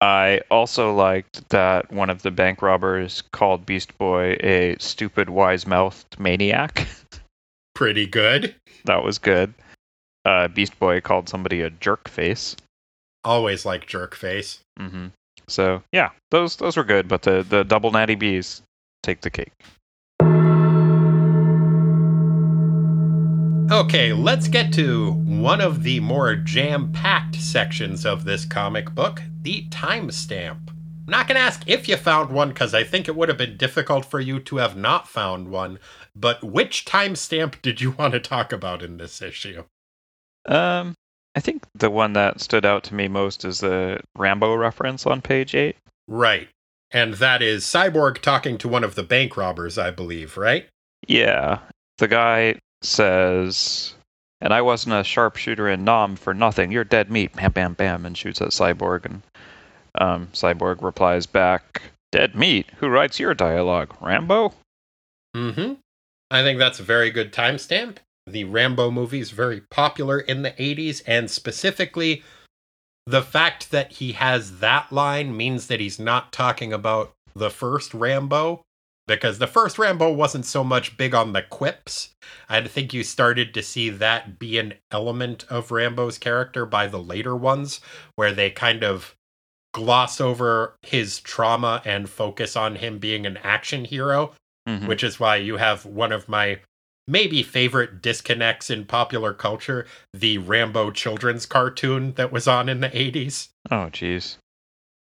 I 0.00 0.42
also 0.50 0.94
liked 0.94 1.48
that 1.48 1.90
one 1.90 2.10
of 2.10 2.22
the 2.22 2.30
bank 2.30 2.62
robbers 2.62 3.22
called 3.32 3.66
Beast 3.66 3.96
Boy 3.98 4.36
a 4.40 4.76
stupid, 4.78 5.30
wise 5.30 5.66
mouthed 5.66 6.18
maniac. 6.18 6.86
Pretty 7.74 8.06
good. 8.06 8.54
that 8.84 9.02
was 9.02 9.18
good. 9.18 9.54
Uh, 10.24 10.48
Beast 10.48 10.78
Boy 10.78 11.00
called 11.00 11.28
somebody 11.28 11.62
a 11.62 11.70
jerk 11.70 12.08
face. 12.08 12.54
Always 13.24 13.64
like 13.64 13.86
jerk 13.86 14.14
face. 14.14 14.60
Mm-hmm. 14.78 15.06
So 15.48 15.82
yeah, 15.92 16.10
those 16.30 16.56
those 16.56 16.76
were 16.76 16.84
good, 16.84 17.08
but 17.08 17.22
the 17.22 17.44
the 17.48 17.64
double 17.64 17.90
natty 17.90 18.14
bees 18.14 18.62
take 19.02 19.22
the 19.22 19.30
cake. 19.30 19.52
Okay, 23.70 24.14
let's 24.14 24.48
get 24.48 24.72
to 24.74 25.12
one 25.12 25.60
of 25.60 25.82
the 25.82 26.00
more 26.00 26.34
jam 26.34 26.90
packed 26.90 27.34
sections 27.34 28.06
of 28.06 28.24
this 28.24 28.46
comic 28.46 28.94
book 28.94 29.20
the 29.42 29.66
timestamp. 29.68 30.70
I'm 30.70 31.06
not 31.06 31.28
going 31.28 31.36
to 31.36 31.42
ask 31.42 31.64
if 31.66 31.86
you 31.86 31.98
found 31.98 32.30
one 32.30 32.48
because 32.48 32.72
I 32.72 32.82
think 32.82 33.08
it 33.08 33.16
would 33.16 33.28
have 33.28 33.36
been 33.36 33.58
difficult 33.58 34.06
for 34.06 34.20
you 34.20 34.40
to 34.40 34.56
have 34.56 34.74
not 34.74 35.06
found 35.06 35.50
one, 35.50 35.78
but 36.16 36.42
which 36.42 36.86
timestamp 36.86 37.56
did 37.62 37.82
you 37.82 37.90
want 37.90 38.14
to 38.14 38.20
talk 38.20 38.54
about 38.54 38.82
in 38.82 38.96
this 38.96 39.20
issue? 39.20 39.64
Um, 40.46 40.94
I 41.34 41.40
think 41.40 41.64
the 41.74 41.90
one 41.90 42.14
that 42.14 42.40
stood 42.40 42.64
out 42.64 42.84
to 42.84 42.94
me 42.94 43.06
most 43.06 43.44
is 43.44 43.60
the 43.60 44.00
Rambo 44.16 44.54
reference 44.54 45.04
on 45.04 45.20
page 45.20 45.54
eight. 45.54 45.76
Right. 46.06 46.48
And 46.90 47.14
that 47.14 47.42
is 47.42 47.64
Cyborg 47.64 48.22
talking 48.22 48.56
to 48.58 48.68
one 48.68 48.82
of 48.82 48.94
the 48.94 49.02
bank 49.02 49.36
robbers, 49.36 49.76
I 49.76 49.90
believe, 49.90 50.38
right? 50.38 50.66
Yeah, 51.06 51.58
the 51.98 52.08
guy 52.08 52.60
says, 52.82 53.94
"And 54.40 54.52
I 54.52 54.62
wasn't 54.62 54.94
a 54.94 55.04
sharpshooter 55.04 55.68
in 55.68 55.84
Nam 55.84 56.16
for 56.16 56.34
nothing. 56.34 56.72
You're 56.72 56.84
dead 56.84 57.10
meat." 57.10 57.34
Bam, 57.34 57.52
bam, 57.52 57.74
bam, 57.74 58.06
and 58.06 58.16
shoots 58.16 58.40
at 58.40 58.48
Cyborg, 58.50 59.04
and 59.04 59.22
um, 59.96 60.28
Cyborg 60.32 60.82
replies 60.82 61.26
back, 61.26 61.82
"Dead 62.12 62.34
meat? 62.34 62.66
Who 62.76 62.88
writes 62.88 63.18
your 63.20 63.34
dialogue? 63.34 63.94
Rambo?" 64.00 64.54
Mm 65.36 65.54
hmm. 65.54 65.72
I 66.30 66.42
think 66.42 66.58
that's 66.58 66.80
a 66.80 66.84
very 66.84 67.10
good 67.10 67.32
timestamp. 67.32 67.98
The 68.26 68.44
Rambo 68.44 68.90
movie 68.90 69.20
is 69.20 69.30
very 69.30 69.62
popular 69.70 70.20
in 70.20 70.42
the 70.42 70.50
80s, 70.52 71.02
and 71.06 71.30
specifically, 71.30 72.22
the 73.06 73.22
fact 73.22 73.70
that 73.70 73.92
he 73.92 74.12
has 74.12 74.58
that 74.58 74.92
line 74.92 75.34
means 75.34 75.68
that 75.68 75.80
he's 75.80 75.98
not 75.98 76.32
talking 76.32 76.72
about 76.72 77.14
the 77.34 77.48
first 77.48 77.94
Rambo, 77.94 78.62
because 79.08 79.38
the 79.38 79.46
first 79.48 79.78
Rambo 79.78 80.12
wasn't 80.12 80.46
so 80.46 80.62
much 80.62 80.96
big 80.96 81.14
on 81.14 81.32
the 81.32 81.42
quips. 81.42 82.10
I 82.48 82.60
think 82.62 82.94
you 82.94 83.02
started 83.02 83.52
to 83.54 83.62
see 83.62 83.90
that 83.90 84.38
be 84.38 84.58
an 84.58 84.74
element 84.92 85.44
of 85.48 85.72
Rambo's 85.72 86.18
character 86.18 86.64
by 86.64 86.86
the 86.86 87.00
later 87.00 87.34
ones, 87.34 87.80
where 88.14 88.32
they 88.32 88.50
kind 88.50 88.84
of 88.84 89.16
gloss 89.74 90.20
over 90.20 90.76
his 90.82 91.18
trauma 91.20 91.82
and 91.84 92.08
focus 92.08 92.56
on 92.56 92.76
him 92.76 92.98
being 92.98 93.26
an 93.26 93.36
action 93.38 93.84
hero 93.84 94.32
Mhm. 94.68 94.86
which 94.86 95.02
is 95.04 95.18
why 95.20 95.36
you 95.36 95.56
have 95.56 95.84
one 95.84 96.10
of 96.12 96.28
my 96.28 96.58
maybe 97.06 97.42
favorite 97.42 98.02
disconnects 98.02 98.68
in 98.70 98.84
popular 98.84 99.32
culture 99.32 99.86
the 100.12 100.36
Rambo 100.38 100.90
children's 100.90 101.46
cartoon 101.46 102.12
that 102.14 102.30
was 102.32 102.46
on 102.48 102.68
in 102.68 102.80
the 102.80 102.94
80s. 102.96 103.48
Oh, 103.70 103.88
jeez. 103.92 104.36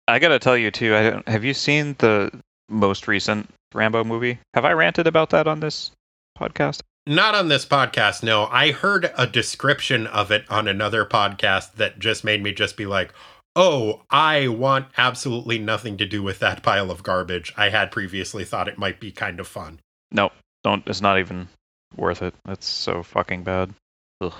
I 0.08 0.18
gotta 0.18 0.38
tell 0.40 0.56
you 0.56 0.70
too. 0.72 0.96
I 0.96 1.10
don't, 1.10 1.28
have 1.28 1.44
you 1.44 1.54
seen 1.54 1.94
the 1.98 2.30
most 2.68 3.06
recent 3.06 3.48
Rambo 3.74 4.04
movie? 4.04 4.38
Have 4.54 4.64
I 4.64 4.72
ranted 4.72 5.06
about 5.06 5.30
that 5.30 5.46
on 5.46 5.60
this 5.60 5.90
podcast? 6.38 6.80
Not 7.06 7.34
on 7.34 7.48
this 7.48 7.66
podcast, 7.66 8.22
no. 8.22 8.46
I 8.46 8.70
heard 8.70 9.12
a 9.18 9.26
description 9.26 10.06
of 10.06 10.30
it 10.30 10.44
on 10.48 10.68
another 10.68 11.04
podcast 11.04 11.74
that 11.74 11.98
just 11.98 12.22
made 12.22 12.42
me 12.42 12.52
just 12.52 12.76
be 12.76 12.86
like, 12.86 13.12
oh, 13.56 14.02
I 14.10 14.48
want 14.48 14.86
absolutely 14.96 15.58
nothing 15.58 15.96
to 15.96 16.06
do 16.06 16.22
with 16.22 16.38
that 16.38 16.62
pile 16.62 16.90
of 16.90 17.02
garbage. 17.02 17.52
I 17.56 17.70
had 17.70 17.90
previously 17.90 18.44
thought 18.44 18.68
it 18.68 18.78
might 18.78 19.00
be 19.00 19.10
kind 19.10 19.40
of 19.40 19.48
fun. 19.48 19.80
No, 20.12 20.30
Don't. 20.62 20.86
It's 20.86 21.00
not 21.00 21.18
even 21.18 21.48
worth 21.96 22.22
it. 22.22 22.34
That's 22.44 22.66
so 22.66 23.02
fucking 23.02 23.42
bad. 23.42 23.74
Ugh. 24.20 24.32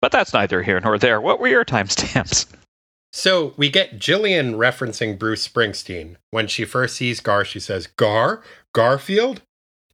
But 0.00 0.12
that's 0.12 0.32
neither 0.32 0.62
here 0.62 0.80
nor 0.80 0.98
there. 0.98 1.20
What 1.20 1.40
were 1.40 1.48
your 1.48 1.64
timestamps? 1.64 2.46
So 3.12 3.54
we 3.56 3.70
get 3.70 3.98
Jillian 3.98 4.54
referencing 4.54 5.18
Bruce 5.18 5.46
Springsteen. 5.46 6.16
When 6.30 6.46
she 6.46 6.64
first 6.64 6.96
sees 6.96 7.20
Gar, 7.20 7.44
she 7.44 7.60
says, 7.60 7.86
Gar? 7.86 8.42
Garfield? 8.72 9.42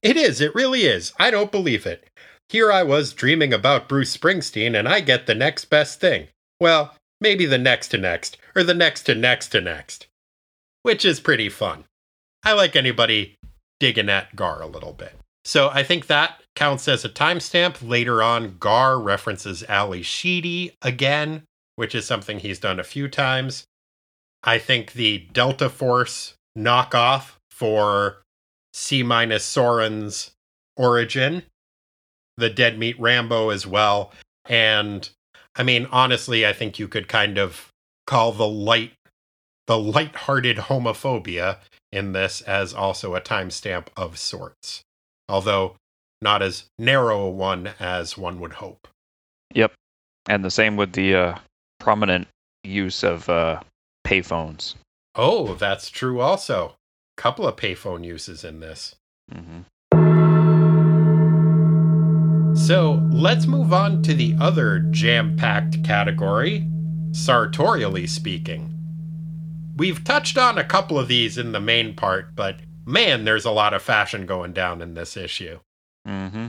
It 0.03 0.17
is, 0.17 0.41
it 0.41 0.55
really 0.55 0.83
is. 0.83 1.13
I 1.19 1.31
don't 1.31 1.51
believe 1.51 1.87
it. 1.87 2.09
Here 2.49 2.71
I 2.71 2.83
was 2.83 3.13
dreaming 3.13 3.53
about 3.53 3.89
Bruce 3.89 4.17
Springsteen, 4.17 4.79
and 4.79 4.89
I 4.89 5.01
get 5.01 5.27
the 5.27 5.35
next 5.35 5.65
best 5.65 5.99
thing. 6.01 6.29
Well, 6.61 6.95
maybe 7.21 7.47
the 7.47 7.59
next 7.59 7.89
to 7.89 7.99
next, 7.99 8.37
or 8.55 8.63
the 8.63 8.75
next 8.75 9.03
to 9.05 9.15
next 9.15 9.49
to 9.49 9.61
next. 9.61 10.07
Which 10.83 11.05
is 11.05 11.19
pretty 11.19 11.49
fun. 11.49 11.85
I 12.45 12.53
like 12.53 12.77
anybody 12.77 13.35
digging 13.81 14.09
at 14.09 14.37
Gar 14.37 14.63
a 14.63 14.67
little 14.67 14.93
bit. 14.93 15.15
So 15.45 15.71
I 15.71 15.83
think 15.83 16.07
that 16.07 16.41
counts 16.55 16.87
as 16.87 17.05
a 17.05 17.09
timestamp. 17.09 17.87
Later 17.87 18.23
on, 18.23 18.59
Gar 18.59 19.01
references 19.01 19.65
Ally 19.69 20.03
Sheedy 20.03 20.77
again, 20.83 21.43
which 21.77 21.95
is 21.95 22.05
something 22.05 22.39
he's 22.39 22.59
done 22.59 22.81
a 22.81 22.85
few 22.85 23.09
times. 23.09 23.65
I 24.43 24.59
think 24.59 24.93
the 24.93 25.27
Delta 25.33 25.69
Force 25.69 26.35
knockoff 26.57 27.37
for 27.51 28.23
C 28.73 29.03
minus 29.03 29.45
Soren's 29.45 30.33
origin, 30.77 31.43
the 32.37 32.51
Dead 32.51 32.79
Meat 32.79 32.99
Rambo 33.01 33.51
as 33.51 33.67
well. 33.67 34.13
And 34.49 35.09
I 35.57 35.63
mean, 35.63 35.87
honestly, 35.91 36.47
I 36.47 36.53
think 36.53 36.79
you 36.79 36.89
could 36.89 37.09
kind 37.09 37.39
of 37.39 37.69
call 38.07 38.33
the 38.33 38.49
light 38.49 38.93
the 39.67 39.79
light-hearted 39.79 40.57
homophobia 40.57 41.59
in 41.91 42.13
this 42.13 42.41
as 42.43 42.73
also 42.73 43.17
a 43.17 43.21
timestamp 43.21 43.89
of 43.97 44.17
sorts, 44.17 44.83
although 45.29 45.75
not 46.23 46.41
as 46.41 46.67
narrow 46.79 47.23
a 47.23 47.31
one 47.31 47.71
as 47.81 48.17
one 48.17 48.39
would 48.39 48.55
hope. 48.55 48.87
Yep. 49.55 49.73
And 50.29 50.45
the 50.45 50.51
same 50.51 50.77
with 50.77 50.93
the 50.93 51.15
uh, 51.15 51.39
prominent 51.79 52.29
use 52.65 53.03
of 53.03 53.29
uh, 53.29 53.61
payphones. 54.07 54.75
Oh, 55.15 55.55
that's 55.55 55.89
true 55.91 56.21
also. 56.21 56.75
a 57.19 57.21
Couple 57.21 57.47
of 57.47 57.57
payphone 57.57 58.05
uses 58.05 58.45
in 58.45 58.61
this. 58.61 58.95
hmm 59.33 59.63
So 62.57 63.03
let's 63.13 63.47
move 63.47 63.73
on 63.73 64.03
to 64.03 64.15
the 64.15 64.35
other 64.41 64.81
jam 64.91 65.37
packed 65.37 65.85
category, 65.85 66.67
sartorially 67.13 68.07
speaking. 68.07 68.73
We've 69.77 70.03
touched 70.03 70.39
on 70.39 70.57
a 70.59 70.65
couple 70.65 70.99
of 70.99 71.07
these 71.07 71.37
in 71.39 71.53
the 71.53 71.61
main 71.61 71.95
part, 71.95 72.35
but 72.35 72.57
man, 72.87 73.25
there's 73.25 73.45
a 73.45 73.51
lot 73.51 73.75
of 73.75 73.83
fashion 73.83 74.25
going 74.27 74.53
down 74.53 74.81
in 74.81 74.95
this 74.95 75.17
issue. 75.17 75.61
Mm-hmm. 76.09 76.49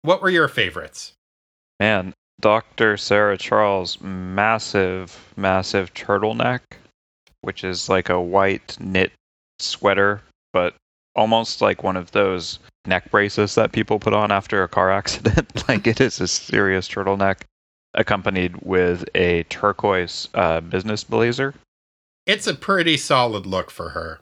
What 0.00 0.22
were 0.22 0.30
your 0.30 0.48
favorites? 0.48 1.12
Man, 1.78 2.14
Dr. 2.42 2.96
Sarah 2.96 3.38
Charles, 3.38 4.00
massive, 4.00 5.32
massive 5.36 5.94
turtleneck, 5.94 6.60
which 7.40 7.64
is 7.64 7.88
like 7.88 8.08
a 8.08 8.20
white 8.20 8.76
knit 8.80 9.12
sweater, 9.60 10.20
but 10.52 10.74
almost 11.14 11.62
like 11.62 11.82
one 11.82 11.96
of 11.96 12.10
those 12.10 12.58
neck 12.84 13.10
braces 13.10 13.54
that 13.54 13.72
people 13.72 14.00
put 14.00 14.12
on 14.12 14.32
after 14.32 14.62
a 14.62 14.68
car 14.68 14.90
accident. 14.90 15.64
like 15.68 15.86
it 15.86 16.00
is 16.00 16.20
a 16.20 16.26
serious 16.26 16.88
turtleneck, 16.88 17.42
accompanied 17.94 18.56
with 18.62 19.04
a 19.14 19.44
turquoise 19.44 20.28
uh, 20.34 20.60
business 20.60 21.04
blazer. 21.04 21.54
It's 22.26 22.48
a 22.48 22.54
pretty 22.54 22.96
solid 22.96 23.46
look 23.46 23.70
for 23.70 23.90
her. 23.90 24.20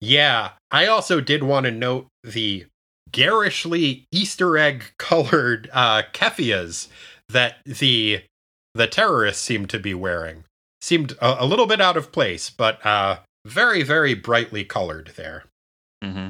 Yeah, 0.00 0.52
I 0.70 0.86
also 0.86 1.20
did 1.20 1.42
want 1.42 1.64
to 1.66 1.72
note 1.72 2.06
the 2.22 2.66
garishly 3.10 4.04
Easter 4.12 4.56
egg 4.56 4.92
colored 4.98 5.68
uh, 5.72 6.02
keffias 6.12 6.86
that 7.32 7.56
the 7.64 8.22
the 8.74 8.86
terrorists 8.86 9.42
seemed 9.42 9.70
to 9.70 9.78
be 9.78 9.94
wearing. 9.94 10.44
Seemed 10.80 11.12
a, 11.20 11.44
a 11.44 11.46
little 11.46 11.66
bit 11.66 11.80
out 11.80 11.96
of 11.96 12.12
place, 12.12 12.50
but 12.50 12.84
uh, 12.86 13.18
very, 13.44 13.82
very 13.82 14.14
brightly 14.14 14.64
colored 14.64 15.12
there. 15.16 15.44
hmm 16.02 16.28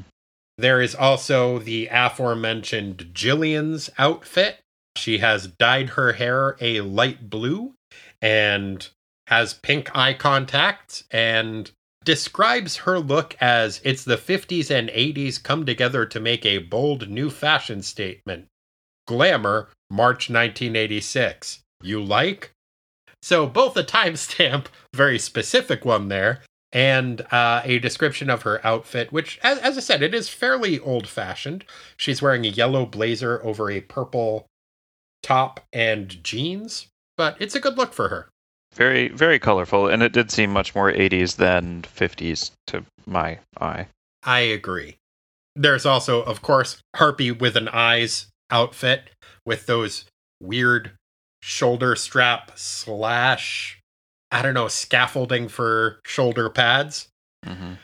There 0.59 0.80
is 0.80 0.94
also 0.94 1.59
the 1.59 1.88
aforementioned 1.90 3.11
Jillian's 3.12 3.90
outfit. 3.98 4.61
She 4.96 5.18
has 5.18 5.46
dyed 5.46 5.90
her 5.90 6.14
hair 6.14 6.57
a 6.61 6.80
light 6.80 7.30
blue 7.30 7.74
and 8.20 8.88
has 9.28 9.55
pink 9.55 9.94
eye 9.96 10.14
contacts 10.14 11.05
and 11.11 11.70
describes 12.05 12.78
her 12.78 12.98
look 12.98 13.36
as 13.40 13.80
it's 13.84 14.05
the 14.05 14.16
50s 14.16 14.70
and 14.70 14.88
80s 14.88 15.42
come 15.42 15.64
together 15.64 16.07
to 16.07 16.18
make 16.18 16.44
a 16.44 16.59
bold 16.59 17.09
new 17.09 17.30
fashion 17.30 17.82
statement. 17.82 18.46
Glamour, 19.07 19.68
March 19.91 20.30
1986. 20.30 21.61
You 21.82 22.03
like? 22.03 22.53
So, 23.22 23.47
both 23.47 23.76
a 23.76 23.82
timestamp, 23.82 24.66
very 24.95 25.18
specific 25.18 25.84
one 25.84 26.09
there, 26.09 26.41
and 26.72 27.20
uh, 27.32 27.62
a 27.64 27.78
description 27.78 28.30
of 28.30 28.43
her 28.43 28.64
outfit, 28.64 29.12
which, 29.12 29.38
as, 29.43 29.59
as 29.59 29.76
I 29.76 29.80
said, 29.80 30.03
it 30.03 30.14
is 30.14 30.28
fairly 30.28 30.78
old 30.78 31.09
fashioned. 31.09 31.64
She's 31.97 32.22
wearing 32.22 32.45
a 32.45 32.51
yellow 32.51 32.86
blazer 32.86 33.45
over 33.45 33.70
a 33.70 33.80
purple 33.80 34.47
top 35.22 35.61
and 35.72 36.22
jeans, 36.22 36.86
but 37.16 37.36
it's 37.41 37.55
a 37.55 37.61
good 37.61 37.76
look 37.76 37.93
for 37.93 38.09
her. 38.09 38.28
Very, 38.74 39.09
very 39.09 39.38
colorful, 39.38 39.88
and 39.88 40.03
it 40.03 40.12
did 40.12 40.30
seem 40.30 40.53
much 40.53 40.74
more 40.74 40.93
80s 40.93 41.36
than 41.36 41.82
50s 41.82 42.53
to 42.68 42.84
my 43.05 43.38
eye. 43.61 43.88
I 44.22 44.41
agree. 44.41 44.97
There's 45.57 45.84
also, 45.84 46.22
of 46.22 46.41
course, 46.41 46.80
Harpy 46.95 47.32
with 47.32 47.57
an 47.57 47.68
eyes 47.68 48.30
outfit 48.51 49.11
with 49.46 49.66
those 49.66 50.05
weird 50.40 50.92
shoulder 51.42 51.96
strap 51.96 52.53
slash, 52.57 53.80
I 54.30 54.42
don't 54.42 54.55
know, 54.55 54.68
scaffolding 54.68 55.48
for 55.48 56.01
shoulder 56.05 56.48
pads. 56.51 57.09
hmm 57.44 57.74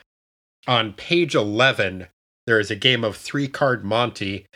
On 0.66 0.92
page 0.92 1.34
11, 1.34 2.08
there 2.46 2.60
is 2.60 2.70
a 2.70 2.76
game 2.76 3.04
of 3.04 3.16
three 3.16 3.48
card 3.48 3.84
Monte 3.84 4.46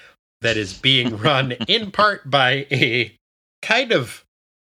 that 0.40 0.56
is 0.56 0.72
being 0.72 1.16
run 1.18 1.52
in 1.52 1.90
part 1.90 2.28
by 2.30 2.66
a 2.70 3.14
kind 3.62 3.92
of 3.92 4.24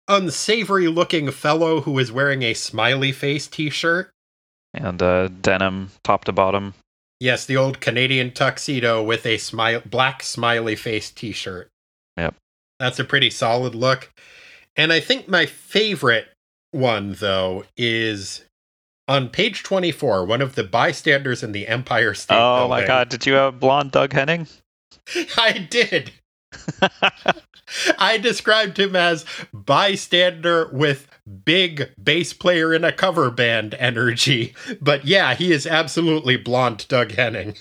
unsavory 0.09 0.87
looking 0.87 1.31
fellow 1.31 1.81
who 1.81 1.99
is 1.99 2.13
wearing 2.13 2.43
a 2.43 2.55
smiley 2.55 3.13
face 3.13 3.47
t 3.47 3.71
shirt. 3.71 4.11
And 4.75 5.01
uh, 5.03 5.29
denim 5.29 5.91
top 6.03 6.25
to 6.25 6.33
bottom. 6.33 6.75
Yes, 7.25 7.47
the 7.47 7.57
old 7.57 7.81
Canadian 7.81 8.33
tuxedo 8.33 9.03
with 9.03 9.25
a 9.25 9.39
smile, 9.39 9.81
black 9.87 10.23
smiley 10.23 10.77
face 10.77 11.11
t 11.11 11.33
shirt. 11.33 11.71
Yep. 12.19 12.35
That's 12.79 12.99
a 12.99 13.05
pretty 13.05 13.31
solid 13.31 13.75
look. 13.75 14.13
And 14.77 14.93
I 14.93 15.01
think 15.01 15.27
my 15.27 15.47
favorite 15.47 16.29
one, 16.71 17.17
though, 17.19 17.65
is 17.79 18.45
on 19.09 19.31
page 19.31 19.63
24, 19.63 20.27
one 20.27 20.43
of 20.43 20.55
the 20.55 20.65
bystanders 20.65 21.43
in 21.43 21.53
the 21.53 21.67
Empire 21.67 22.13
State 22.13 22.37
oh 22.37 22.69
my 22.69 22.87
god, 22.87 23.09
did 23.09 23.25
you 23.25 23.33
have 23.33 23.59
blonde 23.59 23.93
Doug 23.93 24.13
Henning? 24.13 24.47
I 25.39 25.67
did. 25.71 26.13
I 27.99 28.19
described 28.19 28.79
him 28.79 28.95
as 28.95 29.25
bystander 29.51 30.69
with 30.75 31.09
big 31.45 31.91
bass 32.03 32.33
player 32.33 32.75
in 32.75 32.85
a 32.85 32.93
cover 32.93 33.31
band 33.31 33.75
energy. 33.79 34.55
But 34.81 35.05
yeah, 35.07 35.35
he 35.35 35.53
is 35.53 35.67
absolutely 35.67 36.37
blonde 36.37 36.87
Doug 36.89 37.13
Henning. 37.13 37.55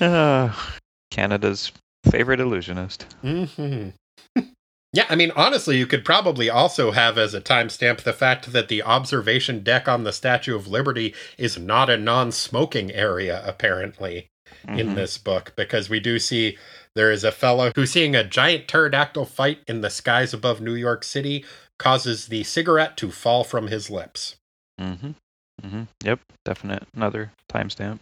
Uh, 0.00 0.52
Canada's 1.10 1.72
favorite 2.10 2.40
illusionist. 2.40 3.02
hmm 3.22 3.88
yeah, 4.92 5.04
I 5.08 5.14
mean, 5.16 5.32
honestly, 5.36 5.76
you 5.76 5.86
could 5.86 6.04
probably 6.04 6.48
also 6.48 6.92
have 6.92 7.18
as 7.18 7.34
a 7.34 7.40
timestamp 7.40 8.02
the 8.02 8.12
fact 8.12 8.52
that 8.52 8.68
the 8.68 8.82
observation 8.82 9.62
deck 9.62 9.88
on 9.88 10.04
the 10.04 10.12
Statue 10.12 10.56
of 10.56 10.68
Liberty 10.68 11.14
is 11.36 11.58
not 11.58 11.90
a 11.90 11.96
non 11.96 12.32
smoking 12.32 12.90
area, 12.92 13.42
apparently, 13.44 14.28
in 14.66 14.88
Mhm. 14.90 14.94
this 14.94 15.18
book, 15.18 15.52
because 15.56 15.90
we 15.90 16.00
do 16.00 16.18
see 16.18 16.56
there 16.98 17.12
is 17.12 17.22
a 17.22 17.30
fellow 17.30 17.70
who's 17.76 17.92
seeing 17.92 18.16
a 18.16 18.24
giant 18.24 18.66
pterodactyl 18.66 19.24
fight 19.24 19.60
in 19.68 19.82
the 19.82 19.88
skies 19.88 20.34
above 20.34 20.60
New 20.60 20.74
York 20.74 21.04
City, 21.04 21.44
causes 21.78 22.26
the 22.26 22.42
cigarette 22.42 22.96
to 22.96 23.12
fall 23.12 23.44
from 23.44 23.68
his 23.68 23.88
lips. 23.88 24.34
Mhm. 24.80 25.14
Mhm. 25.62 25.86
Yep, 26.02 26.20
definite 26.44 26.88
another 26.92 27.30
timestamp. 27.48 28.00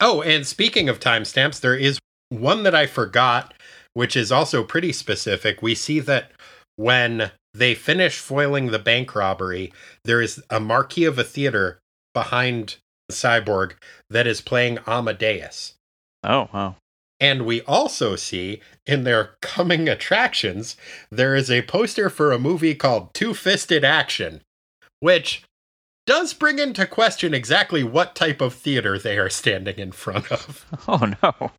Oh, 0.00 0.22
and 0.22 0.44
speaking 0.44 0.88
of 0.88 0.98
timestamps, 0.98 1.60
there 1.60 1.76
is 1.76 2.00
one 2.28 2.64
that 2.64 2.74
I 2.74 2.88
forgot, 2.88 3.54
which 3.94 4.16
is 4.16 4.32
also 4.32 4.64
pretty 4.64 4.92
specific. 4.92 5.62
We 5.62 5.76
see 5.76 6.00
that 6.00 6.32
when 6.74 7.30
they 7.54 7.76
finish 7.76 8.18
foiling 8.18 8.66
the 8.72 8.80
bank 8.80 9.14
robbery, 9.14 9.72
there 10.04 10.20
is 10.20 10.42
a 10.50 10.58
marquee 10.58 11.04
of 11.04 11.16
a 11.16 11.24
theater 11.24 11.78
behind 12.12 12.78
the 13.08 13.14
Cyborg 13.14 13.74
that 14.10 14.26
is 14.26 14.40
playing 14.40 14.78
Amadeus. 14.84 15.74
Oh, 16.24 16.48
wow. 16.52 16.74
And 17.18 17.46
we 17.46 17.62
also 17.62 18.14
see 18.16 18.60
in 18.86 19.04
their 19.04 19.36
coming 19.40 19.88
attractions, 19.88 20.76
there 21.10 21.34
is 21.34 21.50
a 21.50 21.62
poster 21.62 22.10
for 22.10 22.32
a 22.32 22.38
movie 22.38 22.74
called 22.74 23.14
Two 23.14 23.32
Fisted 23.32 23.84
Action, 23.84 24.42
which 25.00 25.42
does 26.06 26.34
bring 26.34 26.58
into 26.58 26.86
question 26.86 27.34
exactly 27.34 27.82
what 27.82 28.14
type 28.14 28.40
of 28.40 28.54
theater 28.54 28.98
they 28.98 29.18
are 29.18 29.30
standing 29.30 29.78
in 29.78 29.92
front 29.92 30.30
of. 30.30 30.66
Oh 30.88 31.14
no. 31.22 31.52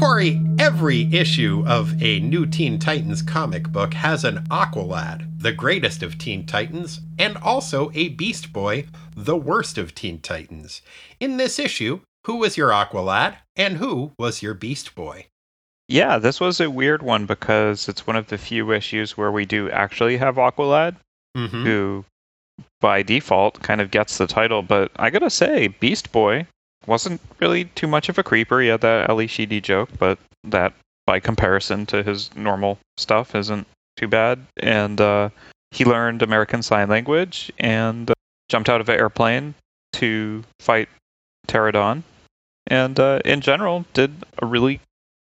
Corey, 0.00 0.40
every 0.58 1.12
issue 1.14 1.62
of 1.66 2.02
a 2.02 2.20
new 2.20 2.46
Teen 2.46 2.78
Titans 2.78 3.20
comic 3.20 3.68
book 3.70 3.92
has 3.92 4.24
an 4.24 4.38
Aqualad, 4.50 5.28
the 5.38 5.52
greatest 5.52 6.02
of 6.02 6.16
Teen 6.16 6.46
Titans, 6.46 7.00
and 7.18 7.36
also 7.36 7.90
a 7.92 8.08
Beast 8.08 8.50
Boy, 8.50 8.86
the 9.14 9.36
worst 9.36 9.76
of 9.76 9.94
Teen 9.94 10.18
Titans. 10.18 10.80
In 11.20 11.36
this 11.36 11.58
issue, 11.58 12.00
who 12.24 12.36
was 12.36 12.56
your 12.56 12.70
Aqualad 12.70 13.36
and 13.56 13.76
who 13.76 14.12
was 14.18 14.42
your 14.42 14.54
Beast 14.54 14.94
Boy? 14.94 15.26
Yeah, 15.86 16.16
this 16.18 16.40
was 16.40 16.60
a 16.60 16.70
weird 16.70 17.02
one 17.02 17.26
because 17.26 17.86
it's 17.86 18.06
one 18.06 18.16
of 18.16 18.28
the 18.28 18.38
few 18.38 18.72
issues 18.72 19.18
where 19.18 19.30
we 19.30 19.44
do 19.44 19.70
actually 19.70 20.16
have 20.16 20.36
Aqualad, 20.36 20.96
Mm-hmm. 21.36 21.62
who 21.64 22.04
by 22.80 23.02
default 23.02 23.62
kind 23.62 23.80
of 23.80 23.92
gets 23.92 24.18
the 24.18 24.26
title. 24.26 24.62
But 24.62 24.90
I 24.96 25.10
gotta 25.10 25.30
say, 25.30 25.68
Beast 25.68 26.10
Boy 26.10 26.46
wasn't 26.86 27.20
really 27.38 27.66
too 27.66 27.86
much 27.86 28.08
of 28.08 28.18
a 28.18 28.22
creeper. 28.22 28.60
He 28.60 28.68
had 28.68 28.80
that 28.80 29.10
Ally 29.10 29.26
Sheedy 29.26 29.60
joke, 29.60 29.90
but 29.98 30.18
that 30.44 30.72
by 31.06 31.20
comparison 31.20 31.86
to 31.86 32.02
his 32.02 32.34
normal 32.36 32.78
stuff 32.96 33.34
isn't 33.34 33.66
too 33.96 34.08
bad. 34.08 34.44
And 34.62 35.00
uh, 35.00 35.30
he 35.70 35.84
learned 35.84 36.22
American 36.22 36.62
Sign 36.62 36.88
Language 36.88 37.52
and 37.58 38.10
uh, 38.10 38.14
jumped 38.48 38.68
out 38.68 38.80
of 38.80 38.88
an 38.88 38.98
airplane 38.98 39.54
to 39.94 40.44
fight 40.60 40.88
Pterodon. 41.46 42.02
And 42.66 42.98
uh, 42.98 43.20
in 43.24 43.40
general, 43.40 43.84
did 43.92 44.14
a 44.38 44.46
really 44.46 44.80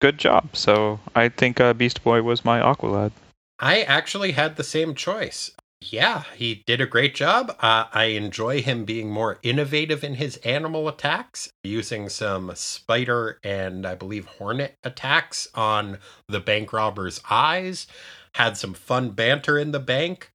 good 0.01 0.19
job. 0.19 0.57
So 0.57 1.01
I 1.15 1.29
think 1.29 1.61
uh, 1.61 1.75
Beast 1.75 2.03
Boy 2.03 2.23
was 2.23 2.45
my 2.45 2.61
Aqualad. 2.61 3.13
I 3.59 3.83
actually 3.83 4.33
had 4.33 4.57
the 4.57 4.65
same 4.65 4.95
choice. 4.95 5.51
Yeah, 5.83 6.25
he 6.35 6.63
did 6.67 6.81
a 6.81 6.87
great 6.87 7.15
job. 7.15 7.55
Uh, 7.61 7.85
I 7.93 8.05
enjoy 8.07 8.63
him 8.63 8.85
being 8.85 9.11
more 9.11 9.39
innovative 9.43 10.03
in 10.03 10.15
his 10.15 10.39
animal 10.39 10.89
attacks, 10.89 11.51
using 11.63 12.09
some 12.09 12.51
spider 12.55 13.39
and 13.45 13.87
I 13.87 13.95
believe 13.95 14.27
hornet 14.27 14.77
attacks 14.83 15.49
on 15.55 15.99
the 16.29 16.41
bank 16.41 16.73
robber's 16.73 17.21
eyes. 17.31 17.87
Had 18.35 18.57
some 18.57 18.75
fun 18.75 19.11
banter 19.11 19.59
in 19.59 19.73
the 19.73 19.81
bank. 19.81 20.31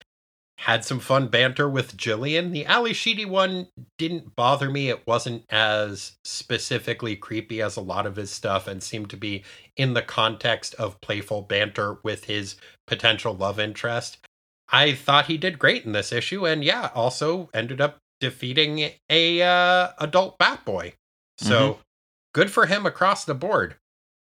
Had 0.59 0.85
some 0.85 0.99
fun 0.99 1.27
banter 1.27 1.67
with 1.67 1.97
Jillian. 1.97 2.51
The 2.51 2.67
Ally 2.67 2.91
Sheedy 2.91 3.25
one 3.25 3.67
didn't 3.97 4.35
bother 4.35 4.69
me. 4.69 4.89
It 4.89 5.07
wasn't 5.07 5.43
as 5.49 6.13
specifically 6.23 7.15
creepy 7.15 7.63
as 7.63 7.75
a 7.77 7.81
lot 7.81 8.05
of 8.05 8.15
his 8.15 8.29
stuff 8.29 8.67
and 8.67 8.81
seemed 8.83 9.09
to 9.09 9.17
be 9.17 9.43
in 9.75 9.95
the 9.95 10.03
context 10.03 10.75
of 10.75 11.01
playful 11.01 11.41
banter 11.41 11.97
with 12.03 12.25
his 12.25 12.57
potential 12.85 13.33
love 13.33 13.59
interest. 13.59 14.19
I 14.71 14.93
thought 14.93 15.25
he 15.25 15.37
did 15.37 15.59
great 15.59 15.85
in 15.85 15.91
this 15.91 16.11
issue, 16.11 16.47
and 16.47 16.63
yeah, 16.63 16.89
also 16.95 17.49
ended 17.53 17.81
up 17.81 17.97
defeating 18.19 18.91
a 19.09 19.41
uh, 19.41 19.89
adult 19.99 20.37
Batboy. 20.39 20.93
So 21.37 21.73
Mm-hmm. 21.73 21.81
good 22.33 22.51
for 22.51 22.67
him 22.67 22.85
across 22.85 23.25
the 23.25 23.33
board. 23.33 23.75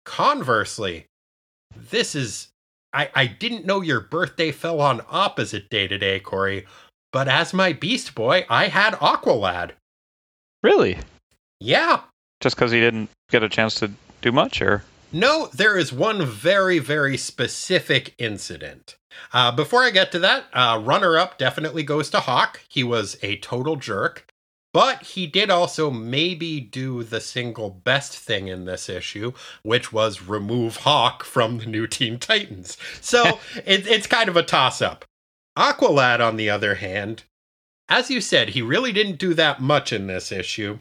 Conversely, 0.05 1.07
this 1.75 2.15
is 2.15 2.49
I, 2.93 3.09
I 3.15 3.27
didn't 3.27 3.66
know 3.66 3.81
your 3.81 4.01
birthday 4.01 4.53
fell 4.53 4.81
on 4.81 5.01
opposite 5.11 5.69
day 5.71 5.89
today, 5.89 6.21
Corey, 6.21 6.66
but 7.12 7.27
as 7.27 7.53
my 7.53 7.73
Beast 7.73 8.15
Boy, 8.15 8.47
I 8.49 8.69
had 8.69 8.95
Aqualad. 8.95 9.73
Really? 10.62 10.99
Yeah. 11.61 12.01
Just 12.41 12.57
because 12.57 12.71
he 12.71 12.81
didn't 12.81 13.11
get 13.31 13.43
a 13.43 13.49
chance 13.49 13.75
to 13.77 13.91
do 14.23 14.31
much, 14.31 14.61
or 14.62 14.85
No, 15.12 15.47
there 15.53 15.77
is 15.77 15.93
one 15.93 16.25
very, 16.25 16.79
very 16.79 17.16
specific 17.16 18.15
incident. 18.19 18.97
Uh, 19.32 19.53
before 19.53 19.82
I 19.82 19.91
get 19.91 20.12
to 20.12 20.19
that, 20.20 20.45
uh, 20.53 20.81
runner 20.82 21.19
up 21.19 21.39
definitely 21.39 21.82
goes 21.82 22.11
to 22.11 22.20
Hawk. 22.20 22.61
He 22.69 22.85
was 22.85 23.19
a 23.23 23.36
total 23.39 23.77
jerk, 23.77 24.27
but 24.73 25.03
he 25.03 25.27
did 25.27 25.51
also 25.51 25.91
maybe 25.91 26.61
do 26.61 27.03
the 27.03 27.20
single 27.20 27.70
best 27.70 28.16
thing 28.16 28.49
in 28.49 28.65
this 28.65 28.89
issue, 28.89 29.32
which 29.62 29.93
was 29.93 30.23
remove 30.23 30.78
Hawk 30.78 31.24
from 31.24 31.59
the 31.59 31.66
new 31.66 31.86
Teen 31.86 32.19
Titans. 32.19 32.77
So 33.01 33.39
it, 33.65 33.86
it's 33.86 34.07
kind 34.07 34.28
of 34.28 34.36
a 34.36 34.43
toss 34.43 34.82
up. 34.82 35.05
Aqualad, 35.57 36.20
on 36.20 36.36
the 36.36 36.51
other 36.51 36.77
hand, 36.77 37.23
as 37.89 38.11
you 38.11 38.20
said, 38.20 38.51
he 38.51 38.62
really 38.62 38.93
didn't 38.93 39.19
do 39.19 39.35
that 39.35 39.61
much 39.61 39.93
in 39.93 40.07
this 40.07 40.32
issue, 40.32 40.78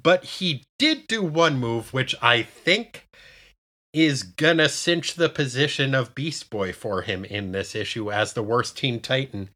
but 0.00 0.24
he 0.24 0.64
did 0.78 1.06
do 1.06 1.22
one 1.22 1.56
move, 1.56 1.92
which 1.94 2.14
I 2.20 2.42
think 2.42 3.06
is 3.92 4.22
gonna 4.22 4.68
cinch 4.68 5.14
the 5.14 5.28
position 5.28 5.94
of 5.94 6.14
Beast 6.14 6.50
Boy 6.50 6.72
for 6.72 7.02
him 7.02 7.24
in 7.24 7.52
this 7.52 7.74
issue 7.74 8.10
as 8.10 8.32
the 8.32 8.42
worst 8.42 8.76
Teen 8.76 9.00
Titan. 9.00 9.50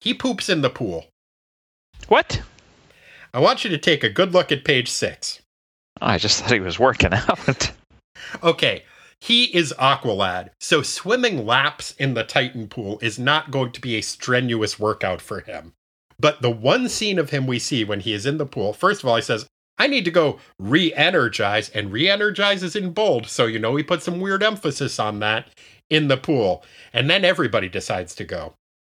He 0.00 0.14
poops 0.14 0.48
in 0.48 0.62
the 0.62 0.70
pool. 0.70 1.06
what? 2.08 2.42
I 3.34 3.40
want 3.40 3.64
you 3.64 3.70
to 3.70 3.78
take 3.78 4.02
a 4.02 4.08
good 4.08 4.32
look 4.32 4.50
at 4.50 4.64
page 4.64 4.88
six. 4.88 5.40
I 6.00 6.16
just 6.16 6.40
thought 6.40 6.52
he 6.52 6.60
was 6.60 6.78
working 6.78 7.12
out. 7.12 7.72
Okay, 8.42 8.82
he 9.20 9.44
is 9.44 9.72
Aqualad, 9.78 10.50
so 10.60 10.82
swimming 10.82 11.46
laps 11.46 11.94
in 11.98 12.14
the 12.14 12.24
Titan 12.24 12.68
pool 12.68 12.98
is 13.00 13.18
not 13.18 13.50
going 13.50 13.72
to 13.72 13.80
be 13.80 13.96
a 13.96 14.00
strenuous 14.00 14.78
workout 14.78 15.20
for 15.20 15.40
him. 15.40 15.72
But 16.18 16.42
the 16.42 16.50
one 16.50 16.88
scene 16.88 17.18
of 17.18 17.30
him 17.30 17.46
we 17.46 17.58
see 17.58 17.84
when 17.84 18.00
he 18.00 18.12
is 18.12 18.26
in 18.26 18.38
the 18.38 18.46
pool, 18.46 18.72
first 18.72 19.02
of 19.02 19.08
all, 19.08 19.16
he 19.16 19.22
says, 19.22 19.46
I 19.78 19.86
need 19.86 20.04
to 20.06 20.10
go 20.10 20.38
re 20.58 20.92
energize, 20.94 21.68
and 21.70 21.92
re 21.92 22.08
energize 22.08 22.62
is 22.62 22.74
in 22.76 22.90
bold, 22.92 23.26
so 23.26 23.46
you 23.46 23.58
know 23.58 23.76
he 23.76 23.82
put 23.82 24.02
some 24.02 24.20
weird 24.20 24.42
emphasis 24.42 24.98
on 24.98 25.20
that 25.20 25.48
in 25.88 26.08
the 26.08 26.16
pool. 26.16 26.64
And 26.92 27.08
then 27.08 27.24
everybody 27.24 27.68
decides 27.68 28.14
to 28.16 28.24
go. 28.24 28.54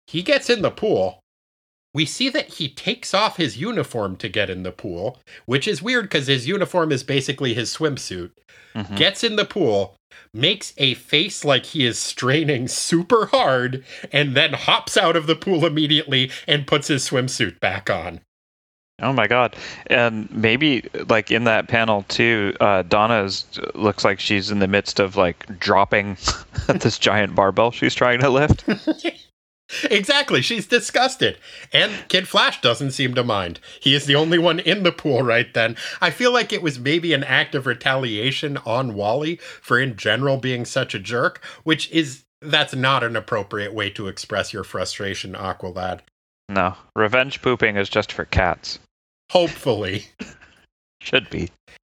He 0.07 0.23
gets 0.23 0.48
in 0.51 0.62
the 0.62 0.70
pool. 0.70 1.20
We 1.93 2.07
see 2.07 2.28
that 2.31 2.55
he 2.55 2.69
takes 2.69 3.12
off 3.15 3.36
his 3.36 3.59
uniform 3.59 4.16
to 4.19 4.28
get 4.28 4.48
in 4.48 4.62
the 4.62 4.70
pool, 4.73 5.19
which 5.47 5.66
is 5.66 5.82
weird 5.82 6.05
because 6.05 6.28
his 6.28 6.47
uniform 6.47 6.93
is 6.93 7.02
basically 7.02 7.52
his 7.52 7.74
swimsuit 7.74 8.31
Mhm. 8.77 8.97
gets 8.97 9.24
in 9.24 9.35
the 9.35 9.44
pool, 9.44 9.97
makes 10.32 10.73
a 10.78 10.94
face 10.94 11.44
like 11.44 11.66
he 11.66 11.85
is 11.85 11.98
straining 11.98 12.69
super 12.69 13.27
hard, 13.27 13.85
and 14.12 14.36
then 14.36 14.52
hops 14.52 14.97
out 14.97 15.16
of 15.16 15.27
the 15.27 15.35
pool 15.35 15.66
immediately 15.66 16.31
and 16.47 16.69
puts 16.69 16.86
his 16.86 17.09
swimsuit 17.09 17.59
back 17.59 17.90
on. 17.90 18.20
Oh 19.02 19.12
my 19.12 19.27
god! 19.27 19.56
And 19.86 20.31
maybe 20.31 20.89
like 21.09 21.31
in 21.31 21.44
that 21.44 21.68
panel 21.68 22.05
too, 22.09 22.55
uh, 22.60 22.82
Donna 22.82 23.24
is, 23.24 23.47
looks 23.74 24.05
like 24.05 24.20
she's 24.20 24.51
in 24.51 24.59
the 24.59 24.68
midst 24.68 25.01
of 25.01 25.16
like 25.16 25.59
dropping 25.59 26.16
this 26.68 26.98
giant 26.98 27.35
barbell 27.35 27.70
she's 27.70 27.94
trying 27.94 28.20
to 28.20 28.31
lift. 28.31 28.64
exactly, 29.85 30.43
she's 30.43 30.66
disgusted. 30.66 31.39
And 31.72 31.93
Kid 32.09 32.28
Flash 32.28 32.60
doesn't 32.60 32.93
seem 32.93 33.14
to 33.14 33.24
mind. 33.24 33.60
He 33.81 33.94
is 33.94 34.06
the 34.06 34.16
only 34.16 34.39
one 34.39 34.60
in 34.60 34.82
the 34.82 34.93
pool 34.93 35.22
right 35.22 35.52
then. 35.52 35.77
I 36.01 36.10
feel 36.10 36.32
like 36.32 36.52
it 36.52 36.62
was 36.62 36.78
maybe 36.78 37.12
an 37.12 37.24
act 37.24 37.55
of 37.55 37.66
retaliation 37.66 38.59
on 38.59 38.94
Wally 38.94 39.36
for 39.36 39.78
in 39.78 39.97
general 39.97 40.36
being 40.36 40.64
such 40.64 40.94
a 40.94 40.98
jerk, 40.98 41.43
which 41.64 41.90
is 41.90 42.24
that's 42.43 42.74
not 42.74 43.05
an 43.05 43.16
appropriate 43.16 43.74
way 43.74 43.90
to 43.90 44.09
express 44.09 44.52
your 44.52 44.64
frustration, 44.64 45.35
Aqualad. 45.35 46.01
No, 46.48 46.74
revenge 46.97 47.43
pooping 47.43 47.77
is 47.77 47.89
just 47.89 48.12
for 48.12 48.24
cats. 48.24 48.78
Hopefully. 49.31 50.07
Should 51.01 51.31
be. 51.31 51.51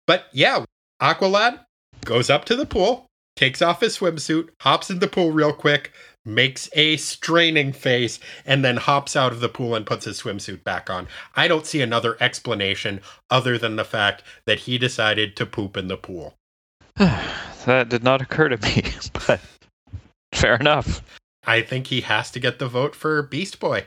But 0.06 0.26
yeah, 0.32 0.64
Aqualad 1.02 1.60
goes 2.04 2.30
up 2.30 2.46
to 2.46 2.56
the 2.56 2.64
pool, 2.64 3.06
takes 3.36 3.60
off 3.60 3.82
his 3.82 3.98
swimsuit, 3.98 4.48
hops 4.62 4.90
in 4.90 5.00
the 5.00 5.06
pool 5.06 5.32
real 5.32 5.52
quick, 5.52 5.92
makes 6.24 6.70
a 6.72 6.96
straining 6.96 7.72
face, 7.72 8.18
and 8.46 8.64
then 8.64 8.78
hops 8.78 9.14
out 9.14 9.32
of 9.32 9.40
the 9.40 9.50
pool 9.50 9.74
and 9.74 9.84
puts 9.84 10.06
his 10.06 10.22
swimsuit 10.22 10.64
back 10.64 10.88
on. 10.88 11.08
I 11.34 11.46
don't 11.46 11.66
see 11.66 11.82
another 11.82 12.16
explanation 12.20 13.00
other 13.30 13.58
than 13.58 13.76
the 13.76 13.84
fact 13.84 14.22
that 14.46 14.60
he 14.60 14.78
decided 14.78 15.36
to 15.36 15.44
poop 15.44 15.76
in 15.76 15.88
the 15.88 15.98
pool. 15.98 16.34
that 16.96 17.90
did 17.90 18.02
not 18.02 18.22
occur 18.22 18.48
to 18.48 18.56
me, 18.56 18.82
but 19.26 19.40
fair 20.32 20.56
enough. 20.56 21.02
I 21.46 21.60
think 21.60 21.88
he 21.88 22.00
has 22.00 22.30
to 22.30 22.40
get 22.40 22.58
the 22.58 22.66
vote 22.66 22.94
for 22.94 23.22
Beast 23.22 23.60
Boy. 23.60 23.84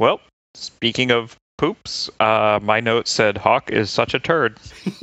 Well, 0.00 0.20
speaking 0.54 1.12
of 1.12 1.36
poops, 1.56 2.10
uh, 2.20 2.60
my 2.62 2.80
note 2.80 3.08
said 3.08 3.38
Hawk 3.38 3.70
is 3.70 3.90
such 3.90 4.14
a 4.14 4.18
turd. 4.18 4.58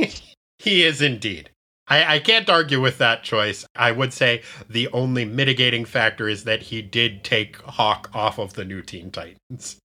he 0.60 0.84
is 0.84 1.02
indeed. 1.02 1.50
I, 1.88 2.16
I 2.16 2.20
can't 2.20 2.50
argue 2.50 2.82
with 2.82 2.98
that 3.00 3.24
choice. 3.24 3.66
I 3.76 3.92
would 3.92 4.14
say 4.14 4.42
the 4.70 4.88
only 4.90 5.26
mitigating 5.26 5.86
factor 5.86 6.30
is 6.30 6.46
that 6.46 6.64
he 6.64 6.82
did 6.82 7.24
take 7.24 7.58
Hawk 7.62 8.10
off 8.14 8.40
of 8.40 8.54
the 8.54 8.64
new 8.64 8.82
Teen 8.82 9.12
Titans. 9.12 9.78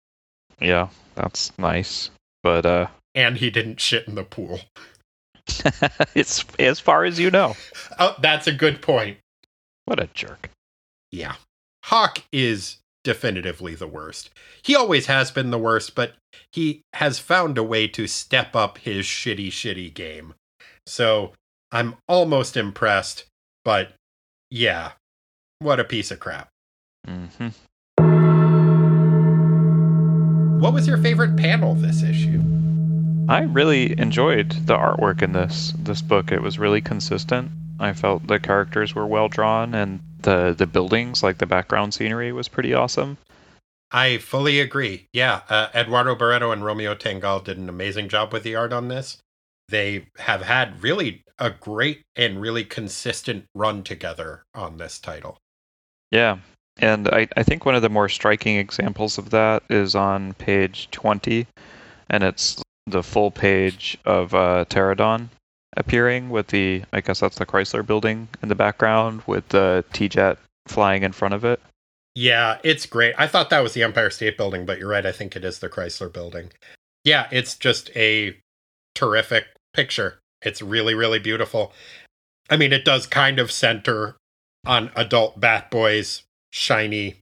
Yeah, 0.60 0.88
that's 1.14 1.56
nice. 1.58 2.10
But 2.42 2.66
uh, 2.66 2.86
And 3.14 3.36
he 3.36 3.50
didn't 3.50 3.80
shit 3.80 4.06
in 4.06 4.14
the 4.14 4.24
pool. 4.24 4.60
it's 6.14 6.44
as 6.58 6.78
far 6.78 7.04
as 7.04 7.18
you 7.18 7.30
know. 7.30 7.56
Oh, 7.98 8.14
that's 8.20 8.46
a 8.46 8.52
good 8.52 8.80
point. 8.80 9.18
What 9.86 10.00
a 10.00 10.08
jerk. 10.14 10.50
Yeah. 11.10 11.34
Hawk 11.84 12.22
is 12.32 12.78
definitively 13.02 13.74
the 13.74 13.86
worst. 13.86 14.30
He 14.62 14.76
always 14.76 15.06
has 15.06 15.30
been 15.30 15.50
the 15.50 15.58
worst, 15.58 15.94
but 15.94 16.12
he 16.52 16.82
has 16.94 17.18
found 17.18 17.58
a 17.58 17.62
way 17.62 17.86
to 17.88 18.06
step 18.06 18.54
up 18.56 18.78
his 18.78 19.04
shitty, 19.04 19.48
shitty 19.48 19.92
game. 19.92 20.34
So 20.86 21.32
I'm 21.72 21.96
almost 22.08 22.56
impressed, 22.56 23.24
but 23.64 23.92
yeah, 24.50 24.92
what 25.58 25.80
a 25.80 25.84
piece 25.84 26.10
of 26.10 26.20
crap. 26.20 26.48
Mm-hmm. 27.06 27.48
What 30.60 30.72
was 30.72 30.88
your 30.88 30.98
favorite 30.98 31.36
panel 31.36 31.74
this 31.74 32.02
issue? 32.02 32.42
I 33.28 33.42
really 33.42 33.98
enjoyed 33.98 34.50
the 34.66 34.74
artwork 34.76 35.22
in 35.22 35.32
this 35.32 35.74
this 35.78 36.00
book. 36.00 36.32
It 36.32 36.42
was 36.42 36.58
really 36.58 36.80
consistent. 36.80 37.50
I 37.78 37.92
felt 37.92 38.26
the 38.26 38.40
characters 38.40 38.94
were 38.94 39.06
well 39.06 39.28
drawn, 39.28 39.74
and 39.74 40.00
the 40.22 40.54
the 40.56 40.66
buildings, 40.66 41.22
like 41.22 41.38
the 41.38 41.46
background 41.46 41.94
scenery, 41.94 42.32
was 42.32 42.48
pretty 42.48 42.74
awesome. 42.74 43.18
I 43.90 44.18
fully 44.18 44.60
agree. 44.60 45.08
Yeah, 45.12 45.40
uh, 45.48 45.68
Eduardo 45.74 46.14
Barreto 46.14 46.50
and 46.50 46.64
Romeo 46.64 46.94
Tangal 46.94 47.42
did 47.42 47.56
an 47.56 47.68
amazing 47.68 48.08
job 48.08 48.32
with 48.32 48.42
the 48.42 48.54
art 48.54 48.72
on 48.72 48.88
this. 48.88 49.18
They 49.68 50.06
have 50.18 50.42
had 50.42 50.82
really 50.82 51.24
a 51.38 51.50
great 51.50 52.02
and 52.16 52.40
really 52.40 52.64
consistent 52.64 53.44
run 53.54 53.82
together 53.82 54.42
on 54.54 54.76
this 54.76 54.98
title. 54.98 55.38
Yeah, 56.10 56.38
and 56.78 57.08
I 57.08 57.28
I 57.36 57.42
think 57.42 57.64
one 57.64 57.74
of 57.74 57.82
the 57.82 57.88
more 57.88 58.08
striking 58.08 58.56
examples 58.56 59.18
of 59.18 59.30
that 59.30 59.62
is 59.70 59.94
on 59.94 60.34
page 60.34 60.88
twenty, 60.90 61.46
and 62.10 62.22
it's 62.22 62.62
the 62.86 63.02
full 63.02 63.30
page 63.30 63.98
of 64.04 64.34
uh, 64.34 64.64
Pterodon 64.68 65.28
appearing 65.76 66.30
with 66.30 66.48
the 66.48 66.82
I 66.92 67.00
guess 67.00 67.20
that's 67.20 67.36
the 67.38 67.46
Chrysler 67.46 67.86
building 67.86 68.28
in 68.42 68.48
the 68.48 68.54
background 68.54 69.22
with 69.26 69.48
the 69.48 69.84
T 69.92 70.08
jet 70.08 70.38
flying 70.66 71.02
in 71.02 71.12
front 71.12 71.34
of 71.34 71.44
it. 71.44 71.60
Yeah, 72.18 72.58
it's 72.64 72.84
great. 72.84 73.14
I 73.16 73.28
thought 73.28 73.48
that 73.50 73.62
was 73.62 73.74
the 73.74 73.84
Empire 73.84 74.10
State 74.10 74.36
Building, 74.36 74.66
but 74.66 74.80
you're 74.80 74.88
right. 74.88 75.06
I 75.06 75.12
think 75.12 75.36
it 75.36 75.44
is 75.44 75.60
the 75.60 75.68
Chrysler 75.68 76.12
Building. 76.12 76.50
Yeah, 77.04 77.28
it's 77.30 77.54
just 77.54 77.90
a 77.94 78.36
terrific 78.96 79.44
picture. 79.72 80.18
It's 80.42 80.60
really, 80.60 80.96
really 80.96 81.20
beautiful. 81.20 81.72
I 82.50 82.56
mean, 82.56 82.72
it 82.72 82.84
does 82.84 83.06
kind 83.06 83.38
of 83.38 83.52
center 83.52 84.16
on 84.66 84.90
adult 84.96 85.38
Bat 85.38 85.70
Boy's 85.70 86.24
shiny 86.50 87.20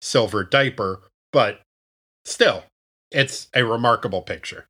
silver 0.00 0.42
diaper, 0.42 1.02
but 1.32 1.60
still, 2.24 2.64
it's 3.12 3.46
a 3.54 3.64
remarkable 3.64 4.22
picture. 4.22 4.66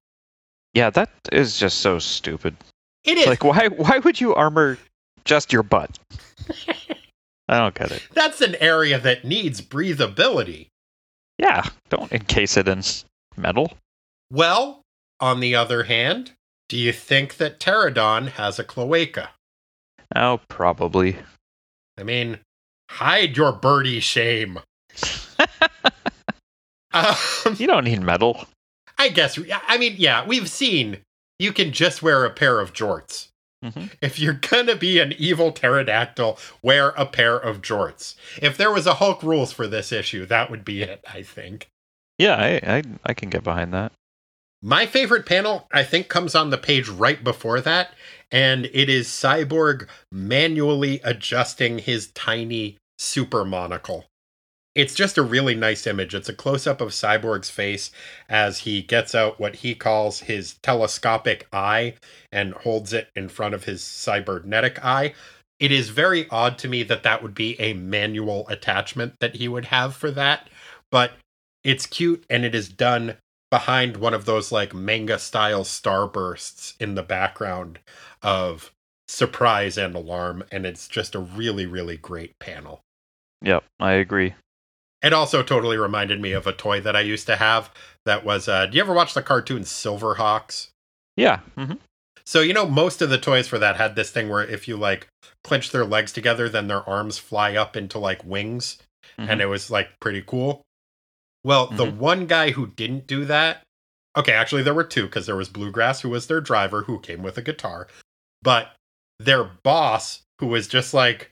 Yeah, 0.74 0.90
that 0.90 1.08
is 1.32 1.58
just 1.58 1.78
so 1.78 1.98
stupid. 1.98 2.58
It 3.04 3.16
is. 3.16 3.26
Like, 3.26 3.42
why 3.42 3.68
why 3.68 4.00
would 4.00 4.20
you 4.20 4.34
armor 4.34 4.76
just 5.24 5.50
your 5.50 5.62
butt? 5.62 5.98
I 7.52 7.58
don't 7.58 7.74
get 7.74 7.92
it. 7.92 8.02
That's 8.14 8.40
an 8.40 8.56
area 8.60 8.98
that 8.98 9.26
needs 9.26 9.60
breathability. 9.60 10.68
Yeah, 11.38 11.68
don't 11.90 12.10
encase 12.10 12.56
it 12.56 12.66
in 12.66 12.82
metal. 13.36 13.74
Well, 14.30 14.80
on 15.20 15.40
the 15.40 15.54
other 15.54 15.82
hand, 15.82 16.32
do 16.70 16.78
you 16.78 16.92
think 16.92 17.36
that 17.36 17.60
Pterodon 17.60 18.28
has 18.30 18.58
a 18.58 18.64
cloaca? 18.64 19.30
Oh, 20.16 20.40
probably. 20.48 21.18
I 21.98 22.04
mean, 22.04 22.38
hide 22.90 23.36
your 23.36 23.52
birdie 23.52 24.00
shame. 24.00 24.58
um, 26.94 27.14
You 27.58 27.66
don't 27.66 27.84
need 27.84 28.00
metal. 28.00 28.46
I 28.96 29.10
guess, 29.10 29.38
I 29.68 29.76
mean, 29.76 29.96
yeah, 29.98 30.24
we've 30.26 30.48
seen 30.48 30.98
you 31.38 31.52
can 31.52 31.72
just 31.72 32.02
wear 32.02 32.24
a 32.24 32.30
pair 32.30 32.60
of 32.60 32.72
jorts. 32.72 33.28
Mhm. 33.62 33.90
If 34.00 34.18
you're 34.18 34.32
gonna 34.34 34.74
be 34.74 34.98
an 34.98 35.12
evil 35.18 35.52
pterodactyl, 35.52 36.38
wear 36.62 36.88
a 36.90 37.06
pair 37.06 37.36
of 37.36 37.62
jorts. 37.62 38.14
If 38.40 38.56
there 38.56 38.72
was 38.72 38.86
a 38.86 38.94
Hulk 38.94 39.22
rules 39.22 39.52
for 39.52 39.66
this 39.66 39.92
issue, 39.92 40.26
that 40.26 40.50
would 40.50 40.64
be 40.64 40.82
it, 40.82 41.04
I 41.12 41.22
think. 41.22 41.68
Yeah, 42.18 42.36
I, 42.36 42.76
I 42.76 42.82
I 43.04 43.14
can 43.14 43.30
get 43.30 43.44
behind 43.44 43.72
that. 43.72 43.92
My 44.64 44.86
favorite 44.86 45.26
panel, 45.26 45.66
I 45.72 45.82
think, 45.82 46.08
comes 46.08 46.34
on 46.36 46.50
the 46.50 46.58
page 46.58 46.88
right 46.88 47.22
before 47.22 47.60
that, 47.62 47.94
and 48.30 48.66
it 48.66 48.88
is 48.88 49.08
Cyborg 49.08 49.88
manually 50.12 51.00
adjusting 51.02 51.78
his 51.78 52.08
tiny 52.12 52.78
super 52.96 53.44
monocle. 53.44 54.06
It's 54.74 54.94
just 54.94 55.18
a 55.18 55.22
really 55.22 55.54
nice 55.54 55.86
image. 55.86 56.14
It's 56.14 56.28
a 56.28 56.34
close 56.34 56.66
up 56.66 56.80
of 56.80 56.90
Cyborg's 56.90 57.50
face 57.50 57.90
as 58.28 58.60
he 58.60 58.82
gets 58.82 59.14
out 59.14 59.38
what 59.38 59.56
he 59.56 59.74
calls 59.74 60.20
his 60.20 60.54
telescopic 60.54 61.46
eye 61.52 61.94
and 62.30 62.54
holds 62.54 62.92
it 62.92 63.08
in 63.14 63.28
front 63.28 63.54
of 63.54 63.64
his 63.64 63.82
cybernetic 63.82 64.82
eye. 64.82 65.12
It 65.60 65.72
is 65.72 65.90
very 65.90 66.28
odd 66.30 66.58
to 66.58 66.68
me 66.68 66.82
that 66.84 67.02
that 67.02 67.22
would 67.22 67.34
be 67.34 67.60
a 67.60 67.74
manual 67.74 68.48
attachment 68.48 69.14
that 69.20 69.36
he 69.36 69.46
would 69.46 69.66
have 69.66 69.94
for 69.94 70.10
that, 70.12 70.48
but 70.90 71.12
it's 71.62 71.86
cute 71.86 72.24
and 72.30 72.44
it 72.44 72.54
is 72.54 72.68
done 72.68 73.16
behind 73.50 73.98
one 73.98 74.14
of 74.14 74.24
those 74.24 74.50
like 74.50 74.74
manga 74.74 75.18
style 75.18 75.64
starbursts 75.64 76.74
in 76.80 76.94
the 76.94 77.02
background 77.02 77.78
of 78.22 78.72
surprise 79.06 79.76
and 79.76 79.94
alarm 79.94 80.42
and 80.50 80.64
it's 80.64 80.88
just 80.88 81.14
a 81.14 81.18
really 81.18 81.66
really 81.66 81.98
great 81.98 82.32
panel 82.38 82.80
Yep, 83.42 83.64
I 83.80 83.92
agree. 83.92 84.34
It 85.02 85.12
also 85.12 85.42
totally 85.42 85.76
reminded 85.76 86.20
me 86.20 86.32
of 86.32 86.46
a 86.46 86.52
toy 86.52 86.80
that 86.80 86.94
i 86.96 87.00
used 87.00 87.26
to 87.26 87.36
have 87.36 87.70
that 88.06 88.24
was 88.24 88.48
uh 88.48 88.66
do 88.66 88.76
you 88.76 88.82
ever 88.82 88.92
watch 88.94 89.14
the 89.14 89.22
cartoon 89.22 89.62
SilverHawks 89.62 90.68
Yeah. 91.16 91.40
hmm 91.56 91.74
so 92.24 92.40
you 92.40 92.52
know 92.54 92.66
most 92.66 93.02
of 93.02 93.10
the 93.10 93.18
toys 93.18 93.48
for 93.48 93.58
that 93.58 93.76
had 93.76 93.96
this 93.96 94.10
thing 94.10 94.28
where 94.28 94.44
if 94.44 94.68
you 94.68 94.76
like 94.76 95.08
clench 95.42 95.70
their 95.72 95.84
legs 95.84 96.12
together 96.12 96.48
then 96.48 96.68
their 96.68 96.88
arms 96.88 97.18
fly 97.18 97.56
up 97.56 97.76
into 97.76 97.98
like 97.98 98.24
wings 98.24 98.78
and 99.18 99.40
it 99.40 99.46
was 99.46 99.70
like 99.70 99.88
pretty 100.00 100.22
cool. 100.26 100.62
Well, 101.44 101.66
the 101.66 101.84
Mhm. 101.84 101.96
one 101.96 102.26
guy 102.26 102.52
who 102.52 102.68
didn't 102.68 103.06
do 103.06 103.24
that, 103.26 103.62
okay, 104.16 104.32
actually 104.32 104.62
there 104.62 104.72
were 104.74 104.84
two 104.84 105.04
because 105.04 105.26
there 105.26 105.36
was 105.36 105.48
Bluegrass 105.48 106.00
who 106.00 106.08
was 106.08 106.26
their 106.28 106.40
driver 106.40 106.84
who 106.84 106.98
came 107.00 107.22
with 107.22 107.36
a 107.36 107.42
guitar, 107.42 107.88
but 108.40 108.74
their 109.18 109.44
boss 109.44 110.22
who 110.38 110.46
was 110.46 110.66
just 110.68 110.94
like 110.94 111.30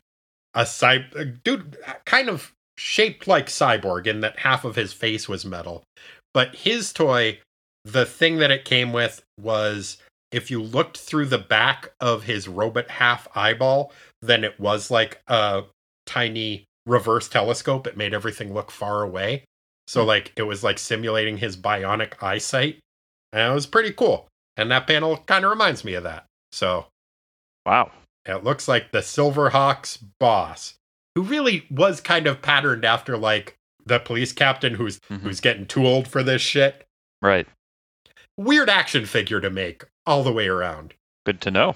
a 0.53 0.65
cy- 0.65 1.07
dude, 1.43 1.77
kind 2.05 2.29
of 2.29 2.51
shaped 2.81 3.27
like 3.27 3.45
cyborg 3.45 4.07
in 4.07 4.21
that 4.21 4.39
half 4.39 4.65
of 4.65 4.75
his 4.75 4.91
face 4.91 5.29
was 5.29 5.45
metal, 5.45 5.83
but 6.33 6.55
his 6.55 6.91
toy, 6.91 7.39
the 7.85 8.05
thing 8.05 8.37
that 8.37 8.49
it 8.49 8.65
came 8.65 8.91
with 8.91 9.21
was 9.39 9.97
if 10.31 10.49
you 10.49 10.61
looked 10.61 10.97
through 10.97 11.27
the 11.27 11.37
back 11.37 11.91
of 11.99 12.23
his 12.23 12.47
robot 12.47 12.89
half 12.89 13.27
eyeball, 13.35 13.93
then 14.23 14.43
it 14.43 14.59
was 14.59 14.89
like 14.89 15.21
a 15.27 15.63
tiny 16.07 16.65
reverse 16.87 17.29
telescope. 17.29 17.85
It 17.85 17.97
made 17.97 18.15
everything 18.15 18.51
look 18.51 18.71
far 18.71 19.03
away. 19.03 19.43
So 19.87 20.01
hmm. 20.01 20.07
like 20.07 20.33
it 20.35 20.43
was 20.43 20.63
like 20.63 20.79
simulating 20.79 21.37
his 21.37 21.55
bionic 21.55 22.13
eyesight. 22.23 22.79
And 23.31 23.51
it 23.51 23.53
was 23.53 23.67
pretty 23.67 23.91
cool. 23.91 24.27
And 24.57 24.71
that 24.71 24.87
panel 24.87 25.17
kind 25.27 25.45
of 25.45 25.51
reminds 25.51 25.85
me 25.85 25.93
of 25.93 26.03
that. 26.03 26.25
So 26.51 26.87
Wow. 27.65 27.91
it 28.25 28.43
looks 28.43 28.67
like 28.67 28.91
the 28.91 28.99
SilverHawks 28.99 29.99
boss, 30.19 30.73
who 31.15 31.21
really 31.23 31.65
was 31.69 32.01
kind 32.01 32.27
of 32.27 32.41
patterned 32.41 32.85
after 32.85 33.17
like 33.17 33.57
the 33.85 33.99
police 33.99 34.31
captain 34.33 34.75
who's 34.75 34.99
Mhm. 35.09 35.21
who's 35.21 35.39
getting 35.41 35.65
too 35.65 35.85
old 35.85 36.07
for 36.07 36.23
this 36.23 36.41
shit. 36.41 36.85
Right. 37.21 37.47
Weird 38.37 38.69
action 38.69 39.05
figure 39.05 39.41
to 39.41 39.49
make 39.49 39.83
all 40.05 40.23
the 40.23 40.31
way 40.31 40.47
around. 40.47 40.93
Good 41.25 41.41
to 41.41 41.51
know. 41.51 41.75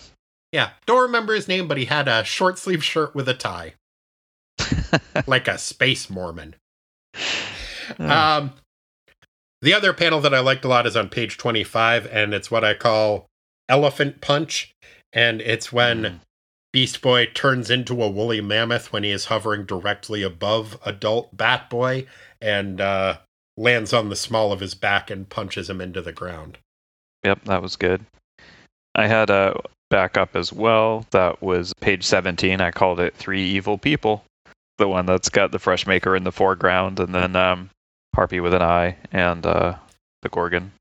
Yeah, 0.52 0.72
don't 0.86 1.02
remember 1.02 1.34
his 1.34 1.48
name, 1.48 1.68
but 1.68 1.78
he 1.78 1.86
had 1.86 2.08
a 2.08 2.24
short 2.24 2.58
sleeve 2.58 2.84
shirt 2.84 3.14
with 3.14 3.28
a 3.28 3.34
tie, 3.34 3.74
like 5.28 5.48
a 5.48 5.58
space 5.58 6.10
Mormon. 6.10 6.56
Hmm. 7.98 8.10
Um, 8.10 8.54
the 9.62 9.74
other 9.74 9.94
panel 9.94 10.22
that 10.22 10.34
I 10.34 10.40
liked 10.40 10.64
a 10.66 10.68
lot 10.68 10.88
is 10.88 10.96
on 10.96 11.10
page 11.10 11.38
25, 11.38 12.08
and 12.08 12.34
it's 12.34 12.50
what 12.50 12.64
I 12.64 12.74
call 12.74 13.28
Elephant 13.68 14.22
Punch. 14.22 14.72
And 15.12 15.42
it's 15.42 15.72
when 15.74 16.02
Mm. 16.04 16.20
Beast 16.76 17.02
Boy 17.02 17.28
turns 17.28 17.70
into 17.70 18.04
a 18.04 18.10
woolly 18.10 18.42
mammoth 18.42 18.92
when 18.92 19.06
he 19.06 19.12
is 19.12 19.28
hovering 19.28 19.64
directly 19.64 20.24
above 20.24 20.78
adult 20.86 21.30
Bat 21.38 21.70
Boy 21.70 22.06
and 22.42 22.82
uh, 22.82 23.20
lands 23.56 23.94
on 23.94 24.10
the 24.10 24.16
small 24.18 24.52
of 24.52 24.60
his 24.60 24.76
back 24.76 25.10
and 25.10 25.30
punches 25.30 25.70
him 25.70 25.80
into 25.80 26.02
the 26.02 26.12
ground. 26.12 26.58
Yep, 27.24 27.46
that 27.46 27.62
was 27.62 27.78
good. 27.78 28.06
I 28.94 29.08
had 29.08 29.30
a 29.30 29.58
backup 29.90 30.36
as 30.36 30.52
well. 30.52 31.06
That 31.12 31.42
was 31.42 31.72
page 31.80 32.04
17. 32.04 32.60
I 32.60 32.72
called 32.72 33.00
it 33.00 33.16
Three 33.16 33.44
Evil 33.44 33.78
People. 33.78 34.26
The 34.78 34.90
one 34.90 35.06
that's 35.06 35.30
got 35.30 35.54
the 35.54 35.60
fresh 35.60 35.88
maker 35.88 36.14
in 36.14 36.26
the 36.26 36.34
foreground 36.34 37.00
and 37.00 37.16
then 37.16 37.38
um, 37.38 37.70
Harpy 38.14 38.42
with 38.42 38.54
an 38.54 38.62
eye 38.62 38.98
and 39.14 39.46
uh, 39.46 39.76
the 40.24 40.28
Gorgon. 40.28 40.74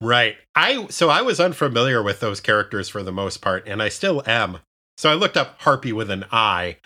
Right. 0.00 0.36
I 0.54 0.86
so 0.90 1.10
I 1.10 1.22
was 1.22 1.40
unfamiliar 1.40 2.04
with 2.04 2.20
those 2.20 2.40
characters 2.40 2.88
for 2.88 3.02
the 3.02 3.10
most 3.10 3.38
part, 3.38 3.66
and 3.66 3.82
I 3.82 3.88
still 3.88 4.22
am. 4.28 4.60
So 5.00 5.10
I 5.10 5.14
looked 5.14 5.38
up 5.38 5.58
Harpy 5.62 5.94
with 5.94 6.10
an 6.10 6.26
I 6.30 6.76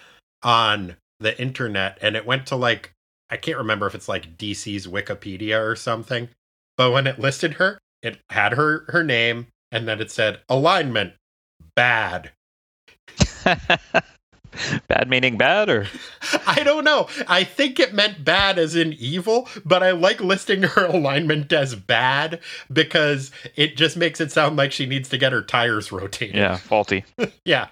on 0.45 0.95
the 1.19 1.37
internet, 1.37 1.99
and 2.01 2.15
it 2.15 2.25
went 2.25 2.47
to 2.47 2.55
like 2.55 2.93
I 3.29 3.37
can't 3.37 3.59
remember 3.59 3.89
if 3.89 3.95
it's 3.97 4.09
like 4.09 4.39
DC's 4.39 4.87
Wikipedia 4.87 5.61
or 5.61 5.75
something. 5.75 6.29
But 6.77 6.93
when 6.93 7.09
it 7.09 7.19
listed 7.19 7.55
her, 7.55 7.81
it 8.05 8.21
had 8.31 8.53
her 8.53 8.85
her 8.91 9.03
name, 9.03 9.49
and 9.73 9.89
then 9.89 10.01
it 10.01 10.13
said 10.13 10.43
alignment 10.49 11.15
bad. 11.75 12.31
bad 14.87 15.09
meaning 15.09 15.37
bad 15.37 15.69
or 15.69 15.89
I 16.47 16.63
don't 16.63 16.85
know. 16.85 17.09
I 17.27 17.43
think 17.43 17.81
it 17.81 17.95
meant 17.95 18.25
bad 18.25 18.61
as 18.61 18.77
in 18.77 18.93
evil, 18.93 19.49
but 19.65 19.83
I 19.83 19.91
like 19.91 20.21
listing 20.21 20.63
her 20.63 20.87
alignment 20.87 21.53
as 21.53 21.75
bad 21.75 22.39
because 22.73 23.33
it 23.57 23.77
just 23.77 23.97
makes 23.97 24.21
it 24.21 24.31
sound 24.31 24.55
like 24.55 24.71
she 24.71 24.87
needs 24.87 25.09
to 25.09 25.19
get 25.19 25.33
her 25.33 25.43
tires 25.43 25.91
rotated. 25.91 26.37
yeah, 26.37 26.59
faulty. 26.59 27.05
Yeah, 27.45 27.71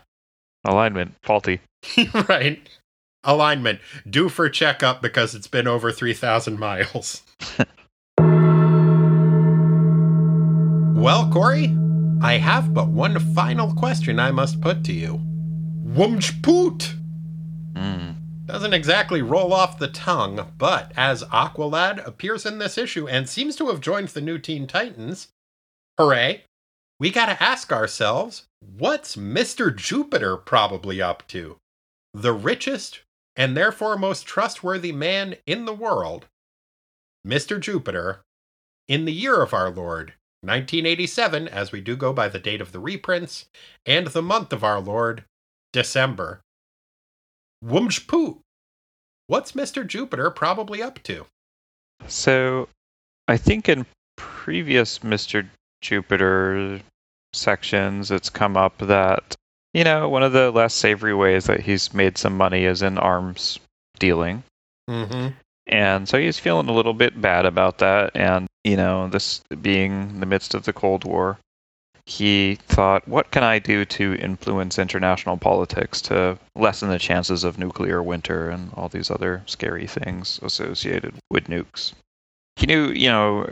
Alignment, 0.64 1.14
faulty. 1.22 1.60
right. 2.28 2.60
Alignment 3.24 3.80
due 4.09 4.28
for 4.28 4.48
checkup 4.48 5.01
because 5.02 5.34
it's 5.34 5.47
been 5.47 5.66
over 5.66 5.93
3,000 5.93 6.59
miles. 6.59 7.22
well, 10.94 11.30
Corey, 11.30 11.76
I 12.20 12.39
have 12.39 12.72
but 12.74 12.89
one 12.89 13.18
final 13.34 13.74
question 13.74 14.18
I 14.18 14.30
must 14.30 14.60
put 14.60 14.84
to 14.84 14.93
you. 14.93 15.20
Wumchpoot! 15.84 16.94
Mm. 17.74 18.14
Doesn't 18.47 18.74
exactly 18.74 19.22
roll 19.22 19.52
off 19.52 19.78
the 19.78 19.89
tongue, 19.89 20.52
but 20.59 20.93
as 20.97 21.22
Aqualad 21.24 22.05
appears 22.06 22.44
in 22.47 22.59
this 22.59 22.78
issue 22.78 23.09
and 23.09 23.28
seems 23.28 23.56
to 23.56 23.68
have 23.68 23.80
joined 23.80 24.09
the 24.09 24.20
new 24.20 24.39
Teen 24.39 24.66
Titans, 24.66 25.28
hooray, 25.98 26.44
we 26.98 27.10
gotta 27.10 27.43
ask 27.43 27.73
ourselves 27.73 28.44
what's 28.60 29.16
Mr. 29.16 29.74
Jupiter 29.74 30.36
probably 30.36 31.02
up 31.02 31.27
to? 31.28 31.59
The 32.14 32.32
richest 32.32 33.02
and 33.36 33.56
therefore 33.56 33.97
most 33.97 34.27
trustworthy 34.27 34.93
man 34.93 35.36
in 35.47 35.64
the 35.64 35.73
world, 35.73 36.27
Mr. 37.27 37.59
Jupiter, 37.59 38.23
in 38.89 39.05
the 39.05 39.12
year 39.12 39.40
of 39.40 39.55
our 39.55 39.70
Lord, 39.70 40.14
1987, 40.43 41.48
as 41.48 41.73
we 41.73 41.81
do 41.81 41.97
go 41.97 42.12
by 42.12 42.28
the 42.28 42.39
date 42.39 42.60
of 42.60 42.73
the 42.73 42.81
reprints, 42.81 43.47
and 43.86 44.09
the 44.09 44.23
month 44.23 44.52
of 44.52 44.64
our 44.64 44.81
Lord, 44.81 45.24
December. 45.73 46.40
Wumshpoo. 47.64 48.40
What's 49.28 49.52
Mr. 49.52 49.86
Jupiter 49.86 50.31
probably 50.31 50.82
up 50.82 51.02
to? 51.05 51.27
So, 52.09 52.69
I 53.28 53.36
think 53.36 53.69
in 53.69 53.86
previous 54.16 54.98
Mr. 54.98 55.48
Jupiter 55.83 56.81
sections, 57.35 58.11
it's 58.11 58.31
come 58.31 58.57
up 58.57 58.79
that, 58.79 59.37
you 59.75 59.85
know, 59.85 60.09
one 60.09 60.23
of 60.23 60.33
the 60.33 60.51
less 60.51 60.75
savory 60.75 61.15
ways 61.15 61.45
that 61.45 61.61
he's 61.61 61.93
made 61.93 62.17
some 62.17 62.37
money 62.37 62.65
is 62.65 62.81
in 62.83 62.97
arms 62.99 63.59
dealing. 63.99 64.43
Mm-hmm. 64.89 65.29
And 65.67 66.09
so 66.09 66.19
he's 66.19 66.39
feeling 66.39 66.69
a 66.69 66.73
little 66.73 66.95
bit 66.95 67.21
bad 67.21 67.47
about 67.47 67.79
that. 67.79 68.17
And, 68.17 68.47
you 68.65 68.77
know, 68.77 69.09
this 69.09 69.43
being 69.61 70.11
in 70.11 70.21
the 70.21 70.27
midst 70.27 70.55
of 70.55 70.65
the 70.65 70.73
Cold 70.73 71.05
War, 71.05 71.39
he 72.05 72.57
thought, 72.67 73.07
what 73.07 73.31
can 73.31 73.45
I 73.45 73.61
do 73.61 73.85
to 73.85 74.15
influence 74.17 74.79
international 74.79 75.37
politics 75.37 76.01
to 76.03 76.37
lessen 76.57 76.89
the 76.89 76.99
chances 76.99 77.45
of 77.45 77.59
nuclear 77.59 78.03
winter 78.03 78.51
and 78.51 78.73
all 78.75 78.89
these 78.89 79.11
other 79.11 79.43
scary 79.47 79.87
things 79.87 80.41
associated 80.43 81.15
with 81.31 81.45
nukes? 81.45 81.93
He 82.57 82.67
knew, 82.67 82.89
you 82.89 83.09
know, 83.09 83.47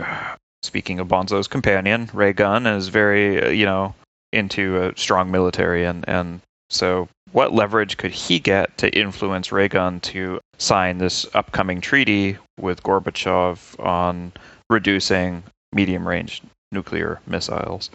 speaking 0.63 1.01
of 1.01 1.09
Bonzo's 1.09 1.49
companion, 1.49 2.11
Ray 2.13 2.33
Gunn 2.33 2.67
is 2.67 2.89
very, 2.89 3.43
uh, 3.43 3.49
you 3.49 3.65
know, 3.65 3.95
into 4.33 4.83
a 4.83 4.97
strong 4.97 5.31
military. 5.31 5.85
And, 5.85 6.05
and 6.09 6.41
so 6.69 7.09
what 7.33 7.53
leverage 7.53 7.97
could 7.97 8.13
he 8.13 8.39
get 8.39 8.77
to 8.79 8.91
influence 8.97 9.53
Ray 9.53 9.69
Gunn 9.69 10.01
to 10.01 10.41
sign 10.59 10.99
this 10.99 11.27
upcoming 11.35 11.81
treaty 11.81 12.37
with 12.59 12.83
Gorbachev 12.83 13.79
on 13.85 14.33
reducing 14.69 15.43
medium 15.73 16.07
range 16.07 16.43
nuclear 16.73 17.21
missiles? 17.27 17.91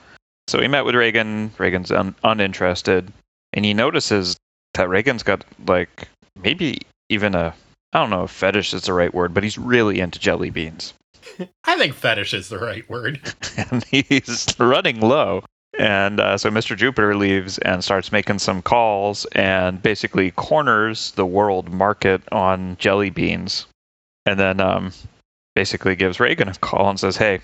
So 0.47 0.61
he 0.61 0.67
met 0.67 0.85
with 0.85 0.95
Reagan. 0.95 1.51
Reagan's 1.57 1.91
un- 1.91 2.15
uninterested, 2.23 3.11
and 3.53 3.65
he 3.65 3.73
notices 3.73 4.37
that 4.75 4.89
Reagan's 4.89 5.23
got 5.23 5.43
like 5.65 6.07
maybe 6.43 6.81
even 7.09 7.33
a 7.33 7.53
I 7.93 7.99
don't 7.99 8.09
know 8.09 8.25
if 8.25 8.31
fetish 8.31 8.73
is 8.73 8.83
the 8.83 8.93
right 8.93 9.13
word, 9.13 9.33
but 9.33 9.43
he's 9.43 9.57
really 9.57 10.01
into 10.01 10.19
jelly 10.19 10.49
beans. 10.49 10.93
I 11.63 11.77
think 11.77 11.93
fetish 11.93 12.33
is 12.33 12.49
the 12.49 12.59
right 12.59 12.87
word. 12.89 13.19
and 13.57 13.83
he's 13.85 14.47
running 14.59 14.99
low. 14.99 15.43
And 15.77 16.19
uh, 16.19 16.37
so 16.37 16.49
Mr. 16.49 16.77
Jupiter 16.77 17.15
leaves 17.15 17.57
and 17.59 17.83
starts 17.83 18.11
making 18.11 18.39
some 18.39 18.61
calls 18.61 19.25
and 19.33 19.81
basically 19.81 20.31
corners 20.31 21.11
the 21.11 21.25
world 21.25 21.71
market 21.73 22.21
on 22.31 22.77
jelly 22.77 23.09
beans. 23.09 23.67
And 24.25 24.39
then 24.39 24.61
um, 24.61 24.93
basically 25.53 25.95
gives 25.95 26.19
Reagan 26.19 26.47
a 26.47 26.53
call 26.53 26.89
and 26.89 26.99
says, 26.99 27.17
Hey, 27.17 27.41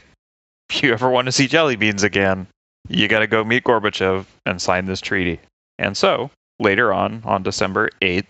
if 0.69 0.81
you 0.81 0.93
ever 0.93 1.09
want 1.09 1.25
to 1.25 1.31
see 1.31 1.47
jelly 1.47 1.75
beans 1.75 2.03
again, 2.03 2.47
you 2.87 3.07
got 3.07 3.19
to 3.19 3.27
go 3.27 3.43
meet 3.43 3.65
Gorbachev 3.65 4.25
and 4.45 4.61
sign 4.61 4.85
this 4.85 5.01
treaty. 5.01 5.39
And 5.77 5.97
so 5.97 6.31
later 6.59 6.93
on, 6.93 7.21
on 7.25 7.43
December 7.43 7.89
8th, 8.01 8.27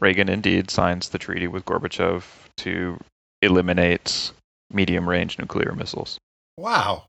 Reagan 0.00 0.28
indeed 0.28 0.70
signs 0.70 1.08
the 1.08 1.18
treaty 1.18 1.46
with 1.46 1.64
Gorbachev 1.64 2.24
to 2.58 2.98
eliminate 3.42 4.32
medium 4.74 5.08
range 5.08 5.38
nuclear 5.38 5.72
missiles. 5.72 6.18
Wow. 6.56 7.04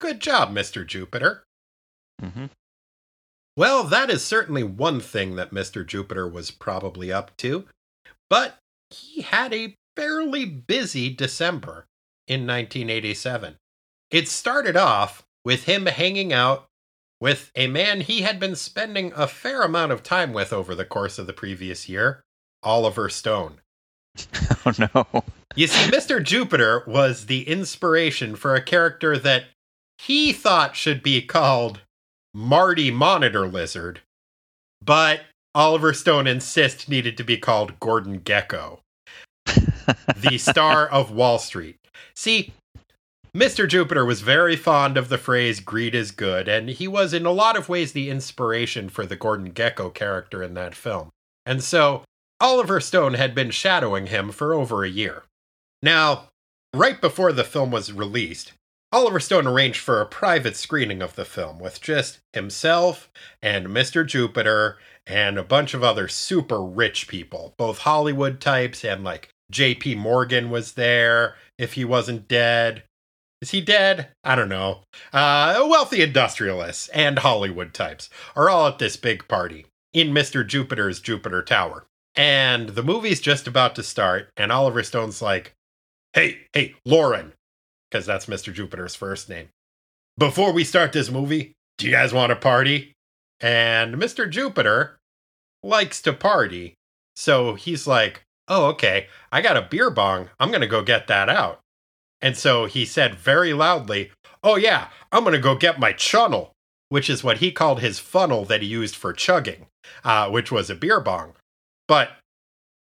Good 0.00 0.20
job, 0.20 0.52
Mr. 0.52 0.86
Jupiter. 0.86 1.44
Mm-hmm. 2.22 2.46
Well, 3.56 3.84
that 3.84 4.10
is 4.10 4.24
certainly 4.24 4.62
one 4.62 5.00
thing 5.00 5.36
that 5.36 5.50
Mr. 5.50 5.86
Jupiter 5.86 6.26
was 6.26 6.50
probably 6.50 7.12
up 7.12 7.36
to. 7.38 7.66
But 8.28 8.56
he 8.90 9.22
had 9.22 9.52
a 9.52 9.74
fairly 9.96 10.44
busy 10.44 11.10
December 11.10 11.86
in 12.26 12.46
1987. 12.46 13.56
It 14.10 14.28
started 14.28 14.76
off 14.76 15.24
with 15.44 15.64
him 15.64 15.86
hanging 15.86 16.32
out 16.32 16.66
with 17.20 17.50
a 17.54 17.66
man 17.66 18.00
he 18.00 18.22
had 18.22 18.40
been 18.40 18.56
spending 18.56 19.12
a 19.14 19.26
fair 19.26 19.62
amount 19.62 19.92
of 19.92 20.02
time 20.02 20.32
with 20.32 20.52
over 20.52 20.74
the 20.74 20.84
course 20.84 21.18
of 21.18 21.26
the 21.26 21.32
previous 21.32 21.88
year, 21.88 22.22
Oliver 22.62 23.08
Stone. 23.08 23.60
Oh 24.66 24.74
no. 24.94 25.22
You 25.56 25.66
see, 25.66 25.90
Mr. 25.90 26.22
Jupiter 26.22 26.84
was 26.86 27.26
the 27.26 27.48
inspiration 27.48 28.36
for 28.36 28.54
a 28.54 28.62
character 28.62 29.16
that 29.16 29.44
he 29.98 30.32
thought 30.32 30.76
should 30.76 31.02
be 31.02 31.22
called 31.22 31.80
Marty 32.34 32.90
Monitor 32.90 33.46
Lizard, 33.46 34.00
but 34.84 35.22
Oliver 35.54 35.92
Stone 35.92 36.26
insists 36.26 36.88
needed 36.88 37.16
to 37.16 37.24
be 37.24 37.36
called 37.36 37.80
Gordon 37.80 38.20
Gekko, 38.20 38.80
the 40.16 40.38
star 40.38 40.86
of 40.86 41.10
Wall 41.10 41.38
Street. 41.38 41.76
See, 42.14 42.52
Mr. 43.34 43.68
Jupiter 43.68 44.04
was 44.04 44.20
very 44.20 44.56
fond 44.56 44.96
of 44.96 45.08
the 45.08 45.18
phrase 45.18 45.60
greed 45.60 45.94
is 45.94 46.10
good, 46.10 46.48
and 46.48 46.68
he 46.68 46.86
was 46.86 47.12
in 47.12 47.26
a 47.26 47.32
lot 47.32 47.56
of 47.56 47.68
ways 47.68 47.92
the 47.92 48.10
inspiration 48.10 48.88
for 48.88 49.06
the 49.06 49.16
Gordon 49.16 49.52
Gekko 49.52 49.92
character 49.92 50.42
in 50.42 50.54
that 50.54 50.74
film. 50.74 51.10
And 51.46 51.62
so 51.62 52.04
Oliver 52.40 52.80
Stone 52.80 53.14
had 53.14 53.34
been 53.34 53.50
shadowing 53.50 54.06
him 54.06 54.30
for 54.32 54.54
over 54.54 54.82
a 54.82 54.88
year. 54.88 55.24
Now, 55.82 56.28
right 56.74 56.98
before 56.98 57.32
the 57.32 57.44
film 57.44 57.70
was 57.70 57.92
released, 57.92 58.52
Oliver 58.92 59.20
Stone 59.20 59.46
arranged 59.46 59.80
for 59.80 60.00
a 60.00 60.06
private 60.06 60.56
screening 60.56 61.02
of 61.02 61.14
the 61.14 61.26
film 61.26 61.58
with 61.58 61.80
just 61.80 62.18
himself 62.32 63.10
and 63.42 63.66
Mr. 63.66 64.06
Jupiter 64.06 64.78
and 65.06 65.38
a 65.38 65.44
bunch 65.44 65.74
of 65.74 65.84
other 65.84 66.08
super 66.08 66.62
rich 66.62 67.08
people, 67.08 67.54
both 67.58 67.78
Hollywood 67.78 68.40
types 68.40 68.84
and 68.84 69.04
like 69.04 69.28
JP 69.52 69.98
Morgan 69.98 70.48
was 70.48 70.72
there 70.72 71.36
if 71.58 71.74
he 71.74 71.84
wasn't 71.84 72.26
dead. 72.26 72.84
Is 73.42 73.50
he 73.50 73.60
dead? 73.60 74.08
I 74.24 74.34
don't 74.34 74.48
know. 74.48 74.80
Uh, 75.12 75.66
wealthy 75.68 76.02
industrialists 76.02 76.88
and 76.88 77.18
Hollywood 77.18 77.74
types 77.74 78.08
are 78.34 78.48
all 78.48 78.66
at 78.66 78.78
this 78.78 78.96
big 78.96 79.28
party 79.28 79.66
in 79.92 80.08
Mr. 80.08 80.46
Jupiter's 80.46 81.00
Jupiter 81.00 81.42
Tower. 81.42 81.84
And 82.20 82.68
the 82.68 82.82
movie's 82.82 83.18
just 83.18 83.46
about 83.46 83.74
to 83.76 83.82
start, 83.82 84.28
and 84.36 84.52
Oliver 84.52 84.82
Stone's 84.82 85.22
like, 85.22 85.54
Hey, 86.12 86.40
hey, 86.52 86.74
Loren, 86.84 87.32
because 87.90 88.04
that's 88.04 88.26
Mr. 88.26 88.52
Jupiter's 88.52 88.94
first 88.94 89.30
name. 89.30 89.48
Before 90.18 90.52
we 90.52 90.62
start 90.64 90.92
this 90.92 91.10
movie, 91.10 91.54
do 91.78 91.86
you 91.86 91.92
guys 91.92 92.12
want 92.12 92.28
to 92.28 92.36
party? 92.36 92.92
And 93.40 93.94
Mr. 93.94 94.28
Jupiter 94.28 94.98
likes 95.62 96.02
to 96.02 96.12
party. 96.12 96.74
So 97.16 97.54
he's 97.54 97.86
like, 97.86 98.20
Oh, 98.48 98.66
okay, 98.66 99.06
I 99.32 99.40
got 99.40 99.56
a 99.56 99.62
beer 99.62 99.88
bong. 99.88 100.28
I'm 100.38 100.50
going 100.50 100.60
to 100.60 100.66
go 100.66 100.82
get 100.82 101.06
that 101.06 101.30
out. 101.30 101.60
And 102.20 102.36
so 102.36 102.66
he 102.66 102.84
said 102.84 103.14
very 103.14 103.54
loudly, 103.54 104.10
Oh, 104.44 104.56
yeah, 104.56 104.88
I'm 105.10 105.22
going 105.22 105.32
to 105.32 105.40
go 105.40 105.54
get 105.54 105.80
my 105.80 105.94
chunnel, 105.94 106.52
which 106.90 107.08
is 107.08 107.24
what 107.24 107.38
he 107.38 107.50
called 107.50 107.80
his 107.80 107.98
funnel 107.98 108.44
that 108.44 108.60
he 108.60 108.68
used 108.68 108.94
for 108.94 109.14
chugging, 109.14 109.68
uh, 110.04 110.28
which 110.28 110.52
was 110.52 110.68
a 110.68 110.74
beer 110.74 111.00
bong. 111.00 111.32
But 111.90 112.12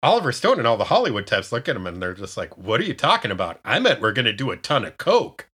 Oliver 0.02 0.32
Stone 0.32 0.58
and 0.58 0.66
all 0.66 0.76
the 0.76 0.82
Hollywood 0.82 1.24
types 1.24 1.52
look 1.52 1.68
at 1.68 1.76
him 1.76 1.86
and 1.86 2.02
they're 2.02 2.12
just 2.12 2.36
like, 2.36 2.58
What 2.58 2.80
are 2.80 2.84
you 2.84 2.92
talking 2.92 3.30
about? 3.30 3.60
I 3.64 3.78
meant 3.78 4.00
we're 4.00 4.12
going 4.12 4.24
to 4.24 4.32
do 4.32 4.50
a 4.50 4.56
ton 4.56 4.84
of 4.84 4.98
Coke. 4.98 5.46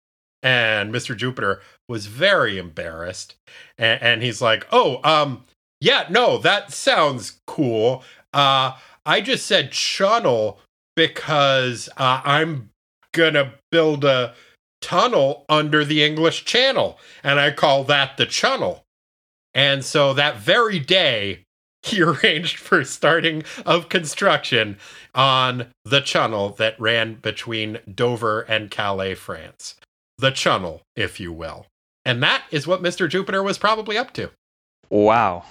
And 0.44 0.94
Mr. 0.94 1.16
Jupiter 1.16 1.60
was 1.88 2.06
very 2.06 2.58
embarrassed. 2.58 3.34
And, 3.76 4.00
and 4.00 4.22
he's 4.22 4.40
like, 4.40 4.68
Oh, 4.70 5.00
um, 5.02 5.42
yeah, 5.80 6.06
no, 6.10 6.38
that 6.38 6.72
sounds 6.72 7.40
cool. 7.48 8.04
Uh, 8.32 8.76
I 9.04 9.20
just 9.20 9.46
said 9.46 9.72
chunnel 9.72 10.60
because 10.94 11.88
uh, 11.96 12.20
I'm 12.24 12.70
gonna 13.12 13.54
build 13.72 14.04
a 14.04 14.34
tunnel 14.80 15.44
under 15.48 15.84
the 15.84 16.04
English 16.04 16.44
Channel, 16.44 17.00
and 17.24 17.40
I 17.40 17.50
call 17.50 17.82
that 17.84 18.16
the 18.16 18.26
chunnel. 18.26 18.84
And 19.54 19.84
so 19.84 20.14
that 20.14 20.36
very 20.36 20.78
day, 20.78 21.43
he 21.94 22.02
arranged 22.02 22.58
for 22.58 22.82
starting 22.82 23.44
of 23.66 23.90
construction 23.90 24.78
on 25.14 25.66
the 25.84 26.00
chunnel 26.00 26.50
that 26.50 26.80
ran 26.80 27.14
between 27.14 27.78
Dover 27.92 28.40
and 28.42 28.70
Calais, 28.70 29.14
France. 29.14 29.74
The 30.16 30.30
chunnel, 30.30 30.80
if 30.96 31.20
you 31.20 31.32
will. 31.32 31.66
And 32.04 32.22
that 32.22 32.44
is 32.50 32.66
what 32.66 32.82
Mr. 32.82 33.08
Jupiter 33.08 33.42
was 33.42 33.58
probably 33.58 33.98
up 33.98 34.12
to. 34.14 34.30
Wow. 34.88 35.44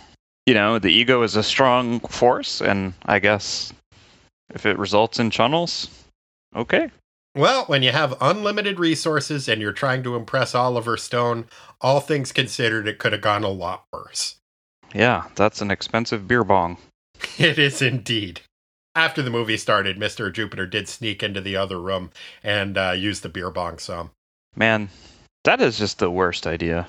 You 0.47 0.55
know, 0.55 0.79
the 0.79 0.91
ego 0.91 1.21
is 1.21 1.35
a 1.35 1.43
strong 1.43 1.99
force, 2.01 2.61
and 2.61 2.93
I 3.05 3.19
guess 3.19 3.71
if 4.53 4.65
it 4.65 4.77
results 4.77 5.19
in 5.19 5.29
chunnels, 5.29 5.89
okay. 6.55 6.89
Well, 7.35 7.65
when 7.65 7.81
you 7.83 7.91
have 7.91 8.17
unlimited 8.21 8.79
resources 8.79 9.47
and 9.47 9.61
you're 9.61 9.71
trying 9.71 10.03
to 10.03 10.15
impress 10.15 10.53
Oliver 10.53 10.97
Stone, 10.97 11.45
all 11.81 11.99
things 11.99 12.31
considered, 12.31 12.87
it 12.87 12.99
could 12.99 13.11
have 13.11 13.21
gone 13.21 13.43
a 13.43 13.49
lot 13.49 13.85
worse. 13.91 14.35
Yeah, 14.93 15.25
that's 15.35 15.61
an 15.61 15.71
expensive 15.71 16.27
beer 16.27 16.43
bong. 16.43 16.77
It 17.39 17.57
is 17.57 17.81
indeed. 17.81 18.41
After 18.95 19.21
the 19.21 19.31
movie 19.31 19.57
started, 19.57 19.97
Mr. 19.97 20.31
Jupiter 20.31 20.67
did 20.67 20.87
sneak 20.87 21.23
into 21.23 21.41
the 21.41 21.55
other 21.55 21.79
room 21.79 22.11
and 22.43 22.77
uh, 22.77 22.91
use 22.91 23.21
the 23.21 23.29
beer 23.29 23.49
bong 23.49 23.79
some. 23.79 24.11
Man, 24.55 24.89
that 25.45 25.61
is 25.61 25.79
just 25.79 25.99
the 25.99 26.11
worst 26.11 26.45
idea. 26.45 26.87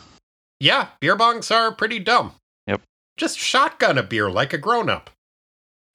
Yeah, 0.60 0.88
beer 1.00 1.16
bongs 1.16 1.54
are 1.54 1.72
pretty 1.72 1.98
dumb. 1.98 2.32
Yep. 2.66 2.82
Just 3.16 3.38
shotgun 3.38 3.96
a 3.96 4.02
beer 4.02 4.30
like 4.30 4.52
a 4.52 4.58
grown 4.58 4.90
up. 4.90 5.10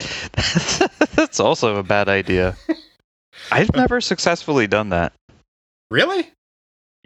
That's 1.14 1.38
also 1.38 1.76
a 1.76 1.82
bad 1.82 2.08
idea. 2.08 2.56
I've 3.52 3.74
never 3.74 4.00
successfully 4.00 4.66
done 4.66 4.88
that. 4.88 5.12
Really? 5.90 6.30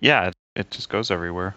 Yeah, 0.01 0.29
it, 0.29 0.35
it 0.57 0.71
just 0.71 0.89
goes 0.89 1.11
everywhere. 1.11 1.57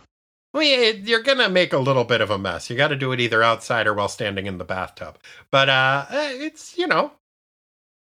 Well, 0.54 0.64
yeah, 0.64 0.92
you're 0.92 1.24
gonna 1.24 1.50
make 1.50 1.74
a 1.74 1.78
little 1.78 2.04
bit 2.04 2.22
of 2.22 2.32
a 2.32 2.38
mess. 2.38 2.70
You 2.70 2.78
got 2.78 2.88
to 2.88 2.96
do 2.96 3.12
it 3.12 3.20
either 3.20 3.44
outside 3.44 3.86
or 3.86 3.94
while 3.94 4.08
standing 4.08 4.48
in 4.48 4.58
the 4.58 4.66
bathtub. 4.66 5.18
But 5.52 5.70
uh, 5.70 6.06
it's 6.10 6.78
you 6.78 6.88
know, 6.88 7.12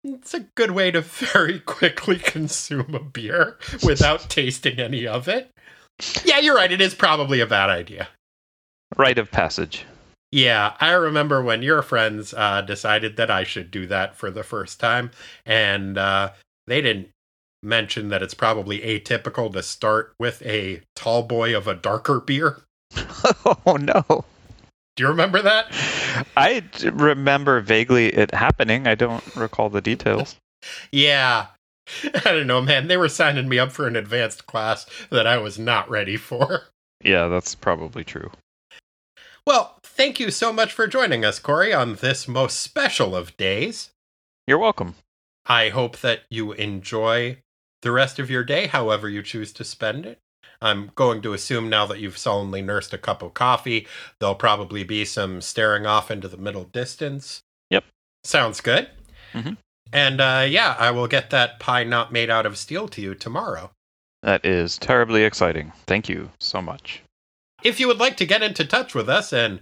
it's 0.03 0.33
a 0.33 0.41
good 0.55 0.71
way 0.71 0.91
to 0.91 1.01
very 1.01 1.59
quickly 1.59 2.17
consume 2.17 2.95
a 2.95 2.99
beer 2.99 3.57
without 3.83 4.29
tasting 4.29 4.79
any 4.79 5.05
of 5.05 5.27
it. 5.27 5.51
Yeah, 6.23 6.39
you're 6.39 6.55
right. 6.55 6.71
It 6.71 6.81
is 6.81 6.93
probably 6.93 7.39
a 7.39 7.47
bad 7.47 7.69
idea. 7.69 8.07
Rite 8.95 9.17
of 9.17 9.31
passage. 9.31 9.85
Yeah, 10.31 10.75
I 10.79 10.91
remember 10.91 11.41
when 11.41 11.61
your 11.61 11.81
friends 11.81 12.33
uh, 12.33 12.61
decided 12.61 13.17
that 13.17 13.31
I 13.31 13.43
should 13.43 13.71
do 13.71 13.87
that 13.87 14.15
for 14.15 14.29
the 14.29 14.43
first 14.43 14.79
time, 14.79 15.11
and 15.45 15.97
uh, 15.97 16.31
they 16.67 16.81
didn't 16.81 17.09
mention 17.63 18.09
that 18.09 18.21
it's 18.21 18.33
probably 18.33 18.79
atypical 18.79 19.51
to 19.53 19.63
start 19.63 20.13
with 20.19 20.41
a 20.45 20.81
tall 20.95 21.23
boy 21.23 21.55
of 21.55 21.67
a 21.67 21.75
darker 21.75 22.19
beer. 22.19 22.61
oh 23.65 23.77
no. 23.79 24.25
Do 24.95 25.03
you 25.03 25.09
remember 25.09 25.41
that? 25.43 25.67
I 26.35 26.63
remember 26.83 27.61
vaguely 27.61 28.07
it 28.07 28.33
happening. 28.33 28.87
I 28.87 28.95
don't 28.95 29.35
recall 29.35 29.69
the 29.69 29.81
details. 29.81 30.35
Yeah. 30.91 31.47
I 32.03 32.31
don't 32.31 32.47
know, 32.47 32.61
man. 32.61 32.87
They 32.87 32.97
were 32.97 33.07
signing 33.07 33.47
me 33.47 33.59
up 33.59 33.71
for 33.71 33.87
an 33.87 33.95
advanced 33.95 34.47
class 34.47 34.87
that 35.11 35.27
I 35.27 35.37
was 35.37 35.59
not 35.59 35.89
ready 35.89 36.17
for. 36.17 36.63
Yeah, 37.01 37.27
that's 37.27 37.53
probably 37.55 38.03
true. 38.03 38.31
Well, 39.45 39.77
thank 39.83 40.19
you 40.19 40.31
so 40.31 40.51
much 40.51 40.73
for 40.73 40.87
joining 40.87 41.23
us, 41.23 41.39
Corey, 41.39 41.73
on 41.73 41.95
this 41.95 42.27
most 42.27 42.59
special 42.59 43.15
of 43.15 43.37
days. 43.37 43.91
You're 44.47 44.57
welcome. 44.57 44.95
I 45.45 45.69
hope 45.69 45.99
that 45.99 46.23
you 46.29 46.51
enjoy 46.53 47.37
the 47.81 47.91
rest 47.91 48.19
of 48.19 48.29
your 48.29 48.43
day, 48.43 48.67
however 48.67 49.09
you 49.09 49.21
choose 49.21 49.53
to 49.53 49.63
spend 49.63 50.05
it. 50.05 50.19
I'm 50.61 50.91
going 50.95 51.21
to 51.21 51.33
assume 51.33 51.69
now 51.69 51.85
that 51.85 51.99
you've 51.99 52.17
solemnly 52.17 52.61
nursed 52.61 52.93
a 52.93 52.97
cup 52.97 53.21
of 53.21 53.33
coffee, 53.33 53.87
there'll 54.19 54.35
probably 54.35 54.83
be 54.83 55.05
some 55.05 55.41
staring 55.41 55.85
off 55.85 56.09
into 56.09 56.27
the 56.27 56.37
middle 56.37 56.63
distance. 56.63 57.41
Yep. 57.69 57.83
Sounds 58.23 58.61
good. 58.61 58.89
Mhm. 59.33 59.57
And 59.93 60.19
uh, 60.19 60.45
yeah, 60.49 60.75
I 60.79 60.91
will 60.91 61.07
get 61.07 61.29
that 61.29 61.59
pie 61.59 61.83
not 61.83 62.11
made 62.11 62.29
out 62.29 62.45
of 62.45 62.57
steel 62.57 62.87
to 62.89 63.01
you 63.01 63.13
tomorrow. 63.13 63.71
That 64.23 64.45
is 64.45 64.77
terribly 64.77 65.23
exciting. 65.23 65.71
Thank 65.85 66.09
you 66.09 66.31
so 66.39 66.61
much. 66.61 67.01
If 67.63 67.79
you 67.79 67.87
would 67.87 67.99
like 67.99 68.17
to 68.17 68.25
get 68.25 68.41
into 68.41 68.65
touch 68.65 68.95
with 68.95 69.09
us 69.09 69.31
and 69.31 69.61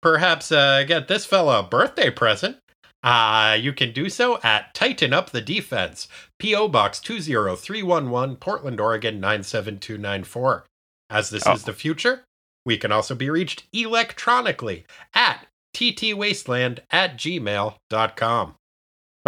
perhaps 0.00 0.52
uh, 0.52 0.84
get 0.84 1.08
this 1.08 1.26
fella 1.26 1.60
a 1.60 1.62
birthday 1.62 2.10
present, 2.10 2.56
uh, 3.02 3.56
you 3.60 3.72
can 3.72 3.92
do 3.92 4.08
so 4.08 4.38
at 4.42 4.74
Tighten 4.74 5.12
Up 5.12 5.30
the 5.30 5.40
Defense, 5.40 6.08
P.O. 6.38 6.68
Box 6.68 6.98
20311, 7.00 8.36
Portland, 8.36 8.80
Oregon 8.80 9.20
97294. 9.20 10.64
As 11.08 11.30
this 11.30 11.46
Oh. 11.46 11.52
is 11.52 11.64
the 11.64 11.72
future, 11.72 12.24
we 12.64 12.76
can 12.76 12.90
also 12.90 13.14
be 13.14 13.30
reached 13.30 13.64
electronically 13.72 14.84
at 15.14 15.46
ttwasteland 15.74 16.80
at 16.90 17.16
gmail.com. 17.16 18.54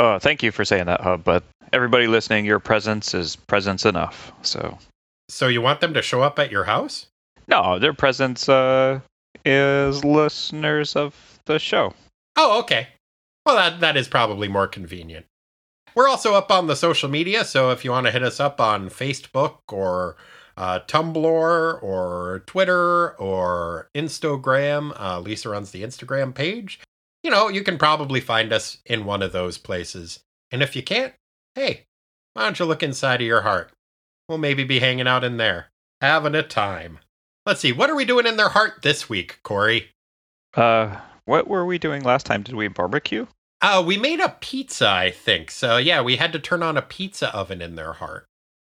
Oh, 0.01 0.19
thank 0.19 0.43
you 0.43 0.51
for 0.53 0.65
saying 0.65 0.87
that, 0.87 1.01
Hub. 1.01 1.23
But 1.25 1.45
everybody 1.73 2.07
listening, 2.07 2.45
your 2.47 2.59
presence 2.61 3.15
is 3.15 3.37
presence 3.37 3.85
enough. 3.85 4.33
So, 4.43 4.79
So 5.29 5.49
you 5.49 5.61
want 5.61 5.81
them 5.81 5.95
to 5.95 6.03
show 6.03 6.23
up 6.23 6.39
at 6.39 6.51
your 6.51 6.65
house? 6.65 7.07
no, 7.47 7.79
their 7.79 7.93
presence 7.95 8.49
uh, 8.49 9.01
is 9.45 10.05
listeners 10.05 10.95
of 10.97 11.15
the 11.47 11.59
show. 11.59 11.95
Oh, 12.37 12.59
okay. 12.61 12.89
Well, 13.49 13.57
that, 13.57 13.81
that 13.81 13.97
is 13.97 14.09
probably 14.09 14.47
more 14.47 14.67
convenient. 14.67 15.25
We're 15.95 16.07
also 16.07 16.35
up 16.35 16.51
on 16.51 16.67
the 16.67 16.77
social 16.77 17.09
media, 17.09 17.47
so 17.47 17.71
if 17.71 17.83
you 17.83 17.91
want 17.91 18.05
to 18.05 18.13
hit 18.13 18.23
us 18.23 18.41
up 18.41 18.61
on 18.61 18.91
Facebook 18.91 19.61
or 19.73 20.19
uh, 20.59 20.81
Tumblr 20.81 21.83
or 21.83 22.43
Twitter 22.45 23.19
or 23.19 23.89
Instagram, 23.95 24.93
uh, 25.01 25.21
Lisa 25.21 25.49
runs 25.49 25.71
the 25.71 25.83
Instagram 25.83 26.35
page. 26.35 26.79
You 27.23 27.31
know, 27.31 27.49
you 27.49 27.63
can 27.63 27.79
probably 27.79 28.21
find 28.21 28.53
us 28.53 28.77
in 28.85 29.07
one 29.07 29.23
of 29.23 29.33
those 29.33 29.57
places. 29.57 30.21
And 30.53 30.63
if 30.63 30.77
you 30.77 30.83
can't, 30.83 31.15
hey, 31.55 31.87
why 32.35 32.43
don't 32.43 32.59
you 32.59 32.67
look 32.67 32.83
inside 32.83 33.23
of 33.23 33.27
your 33.27 33.41
heart? 33.41 33.73
We'll 34.29 34.37
maybe 34.37 34.65
be 34.65 34.81
hanging 34.81 35.09
out 35.09 35.25
in 35.25 35.39
there, 35.39 35.71
having 36.03 36.35
a 36.35 36.43
time. 36.43 36.99
Let's 37.47 37.61
see, 37.61 37.73
what 37.73 37.89
are 37.89 37.97
we 37.97 38.05
doing 38.05 38.27
in 38.27 38.37
their 38.37 38.51
heart 38.51 38.83
this 38.83 39.09
week, 39.09 39.39
Corey? 39.43 39.89
Uh, 40.53 40.99
what 41.25 41.49
were 41.49 41.65
we 41.65 41.79
doing 41.79 42.03
last 42.03 42.27
time? 42.27 42.43
Did 42.43 42.55
we 42.55 42.69
barbecue? 42.69 43.27
Uh, 43.61 43.83
we 43.85 43.97
made 43.97 44.21
a 44.21 44.37
pizza, 44.41 44.89
I 44.89 45.11
think. 45.11 45.51
So 45.51 45.77
yeah, 45.77 46.01
we 46.01 46.17
had 46.17 46.33
to 46.33 46.39
turn 46.39 46.63
on 46.63 46.77
a 46.77 46.83
pizza 46.83 47.35
oven 47.35 47.61
in 47.61 47.75
their 47.75 47.95
heart. 47.95 48.27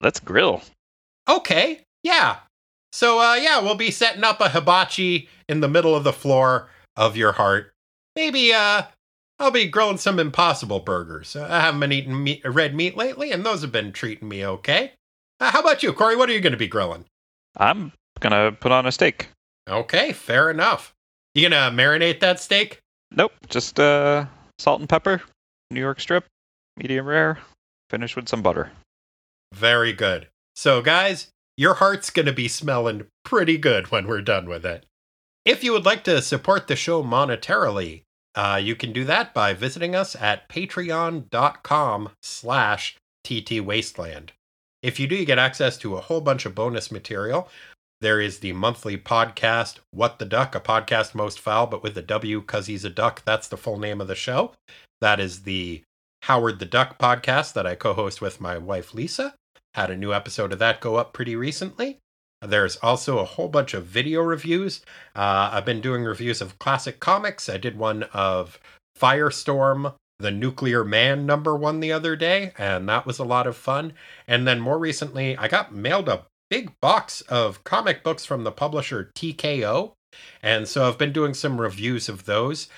Let's 0.01 0.21
grill. 0.21 0.63
Okay, 1.29 1.83
yeah. 2.03 2.39
So 2.93 3.21
uh, 3.21 3.35
yeah, 3.35 3.61
we'll 3.61 3.77
be 3.77 3.91
setting 3.91 4.25
up 4.25 4.41
a 4.41 4.49
hibachi 4.49 5.29
in 5.49 5.61
the 5.61 5.69
middle 5.69 5.95
of 5.95 6.05
the 6.05 6.13
floor 6.13 6.69
of 6.97 7.17
your 7.17 7.33
heart. 7.33 7.73
Maybe 8.17 8.53
uh, 8.53 8.83
I'll 9.39 9.51
be 9.51 9.69
grilling 9.69 9.99
some 9.99 10.19
Impossible 10.19 10.81
burgers. 10.81 11.37
Uh, 11.37 11.47
I 11.49 11.61
haven't 11.61 11.81
been 11.81 11.93
eating 11.93 12.23
meat, 12.23 12.43
red 12.45 12.75
meat 12.75 12.97
lately, 12.97 13.33
and 13.33 13.47
those 13.47 13.63
have 13.63 13.73
been 13.73 13.93
treating 13.93 14.29
me 14.29 14.45
okay. 14.45 14.93
Uh, 15.41 15.51
how 15.51 15.61
about 15.61 15.83
you, 15.83 15.93
Corey? 15.93 16.17
What 16.17 16.29
are 16.29 16.33
you 16.33 16.41
going 16.41 16.53
to 16.53 16.59
be 16.59 16.69
grilling? 16.69 17.05
I'm 17.57 17.93
gonna 18.21 18.53
put 18.53 18.73
on 18.73 18.87
a 18.87 18.93
steak. 18.93 19.29
Okay, 19.69 20.13
fair 20.13 20.51
enough. 20.51 20.95
You 21.35 21.49
gonna 21.49 21.75
marinate 21.75 22.21
that 22.21 22.41
steak? 22.41 22.79
Nope, 23.11 23.33
just 23.49 23.79
uh, 23.79 24.27
salt 24.63 24.81
and 24.81 24.89
pepper, 24.89 25.23
New 25.71 25.81
York 25.81 26.01
strip, 26.01 26.25
medium 26.77 27.07
rare, 27.07 27.39
finished 27.91 28.17
with 28.17 28.29
some 28.29 28.43
butter. 28.43 28.71
Very 29.53 29.93
good. 29.93 30.29
So, 30.55 30.81
guys, 30.81 31.29
your 31.57 31.75
heart's 31.75 32.11
going 32.11 32.27
to 32.27 32.33
be 32.33 32.49
smelling 32.49 33.07
pretty 33.25 33.59
good 33.59 33.91
when 33.91 34.07
we're 34.07 34.23
done 34.23 34.49
with 34.49 34.65
it. 34.65 34.87
If 35.45 35.65
you 35.65 35.73
would 35.73 35.85
like 35.85 36.05
to 36.05 36.23
support 36.23 36.69
the 36.69 36.77
show 36.77 37.03
monetarily, 37.03 38.03
uh, 38.35 38.61
you 38.63 38.77
can 38.77 38.93
do 38.93 39.05
that 39.05 39.35
by 39.35 39.53
visiting 39.53 39.95
us 39.95 40.15
at 40.15 40.49
patreon.com 40.49 42.11
slash 42.23 42.97
ttwasteland. 43.27 44.31
If 44.83 44.99
you 44.99 45.07
do, 45.07 45.17
you 45.17 45.25
get 45.27 45.39
access 45.39 45.77
to 45.79 45.97
a 45.97 46.01
whole 46.01 46.21
bunch 46.21 46.47
of 46.47 46.55
bonus 46.55 46.91
material. 46.91 47.49
There 48.03 48.21
is 48.21 48.41
the 48.41 48.53
monthly 48.53 48.99
podcast, 48.99 49.79
What 49.93 50.19
the 50.19 50.25
Duck, 50.25 50.57
a 50.57 50.61
podcast 50.61 51.15
most 51.15 51.39
foul, 51.39 51.69
but 51.69 51.85
with 51.85 51.97
a 51.97 52.03
W 52.03 52.41
because 52.41 52.67
he's 52.67 52.85
a 52.85 52.91
duck. 52.91 53.23
That's 53.25 53.47
the 53.47 53.57
full 53.57 53.79
name 53.79 54.01
of 54.01 54.09
the 54.09 54.17
show. 54.17 54.55
That 55.01 55.21
is 55.21 55.45
the 55.45 55.83
Howard 56.25 56.59
the 56.59 56.67
Duck 56.67 56.99
podcast 56.99 57.53
that 57.53 57.65
I 57.65 57.77
co 57.77 57.93
host 57.93 58.21
with 58.21 58.41
my 58.41 58.59
wife, 58.59 58.93
Lisa. 58.93 59.35
Had 59.75 59.89
a 59.89 59.97
new 59.97 60.13
episode 60.13 60.53
of 60.53 60.59
that 60.59 60.81
go 60.81 60.97
up 60.97 61.13
pretty 61.13 61.37
recently. 61.37 61.99
There's 62.45 62.75
also 62.79 63.21
a 63.21 63.25
whole 63.25 63.47
bunch 63.47 63.73
of 63.73 63.87
video 63.87 64.21
reviews. 64.21 64.81
Uh, 65.15 65.51
I've 65.53 65.65
been 65.65 65.81
doing 65.81 66.03
reviews 66.03 66.41
of 66.41 66.59
classic 66.59 66.99
comics. 66.99 67.49
I 67.49 67.57
did 67.57 67.79
one 67.79 68.03
of 68.13 68.59
Firestorm, 68.99 69.95
the 70.19 70.33
Nuclear 70.33 70.83
Man 70.83 71.25
number 71.25 71.55
one 71.55 71.79
the 71.79 71.93
other 71.93 72.17
day, 72.17 72.53
and 72.59 72.89
that 72.89 73.07
was 73.07 73.21
a 73.21 73.25
lot 73.25 73.47
of 73.47 73.57
fun. 73.57 73.93
And 74.27 74.45
then 74.45 74.59
more 74.59 74.81
recently, 74.81 75.37
I 75.37 75.47
got 75.47 75.73
mailed 75.73 76.09
a 76.09 76.25
big 76.53 76.79
box 76.83 77.23
of 77.23 77.65
comic 77.65 78.03
books 78.03 78.27
from 78.27 78.45
the 78.45 78.53
publisher 78.53 79.11
TKO. 79.17 79.93
And 80.43 80.69
so 80.69 80.87
I've 80.87 80.99
been 80.99 81.11
doing 81.11 81.33
some 81.33 81.59
reviews 81.59 82.11
of 82.11 82.27
those. 82.27 82.69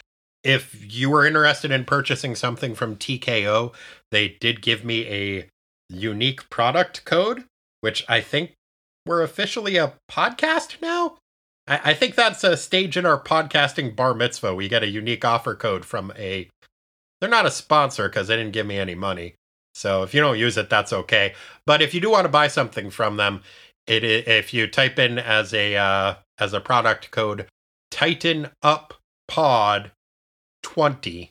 If 0.45 0.95
you 0.95 1.11
were 1.11 1.27
interested 1.27 1.73
in 1.73 1.85
purchasing 1.85 2.37
something 2.37 2.77
from 2.77 2.95
TKO, 2.95 3.75
they 4.13 4.29
did 4.29 4.63
give 4.63 4.85
me 4.85 5.09
a 5.09 5.49
unique 5.91 6.49
product 6.51 7.05
code, 7.05 7.47
which 7.81 8.05
I 8.09 8.21
think 8.21 8.53
we're 9.07 9.23
officially 9.23 9.77
a 9.77 9.95
podcast 10.09 10.81
now. 10.81 11.17
I, 11.67 11.81
I 11.87 11.95
think 11.95 12.15
that's 12.15 12.45
a 12.45 12.57
stage 12.57 12.97
in 12.97 13.05
our 13.05 13.21
podcasting 13.21 13.97
bar 13.97 14.15
mitzvah. 14.15 14.55
We 14.55 14.69
get 14.69 14.85
a 14.85 14.89
unique 14.89 15.25
offer 15.25 15.57
code 15.57 15.85
from 15.85 16.13
a. 16.17 16.49
They're 17.21 17.29
not 17.29 17.45
a 17.45 17.51
sponsor 17.51 18.09
because 18.09 18.29
they 18.29 18.37
didn't 18.37 18.53
give 18.53 18.69
me 18.69 18.79
any 18.79 18.95
money. 18.95 19.35
So 19.75 20.05
if 20.05 20.15
you 20.15 20.21
don't 20.21 20.39
use 20.39 20.57
it, 20.57 20.71
that's 20.71 20.93
okay. 20.93 21.35
But 21.67 21.83
if 21.83 21.93
you 21.93 22.01
do 22.01 22.11
want 22.11 22.25
to 22.25 22.31
buy 22.31 22.49
something 22.49 22.91
from 22.91 23.17
them, 23.17 23.43
it 23.87 24.05
if 24.05 24.55
you 24.55 24.67
type 24.67 24.99
in 24.99 25.19
as 25.19 25.53
a 25.53 25.77
uh, 25.77 26.15
as 26.39 26.53
a 26.53 26.61
product 26.61 27.11
code 27.11 27.47
Tighten 27.91 28.51
Up 28.63 28.95
Pod 29.29 29.93
twenty, 30.63 31.31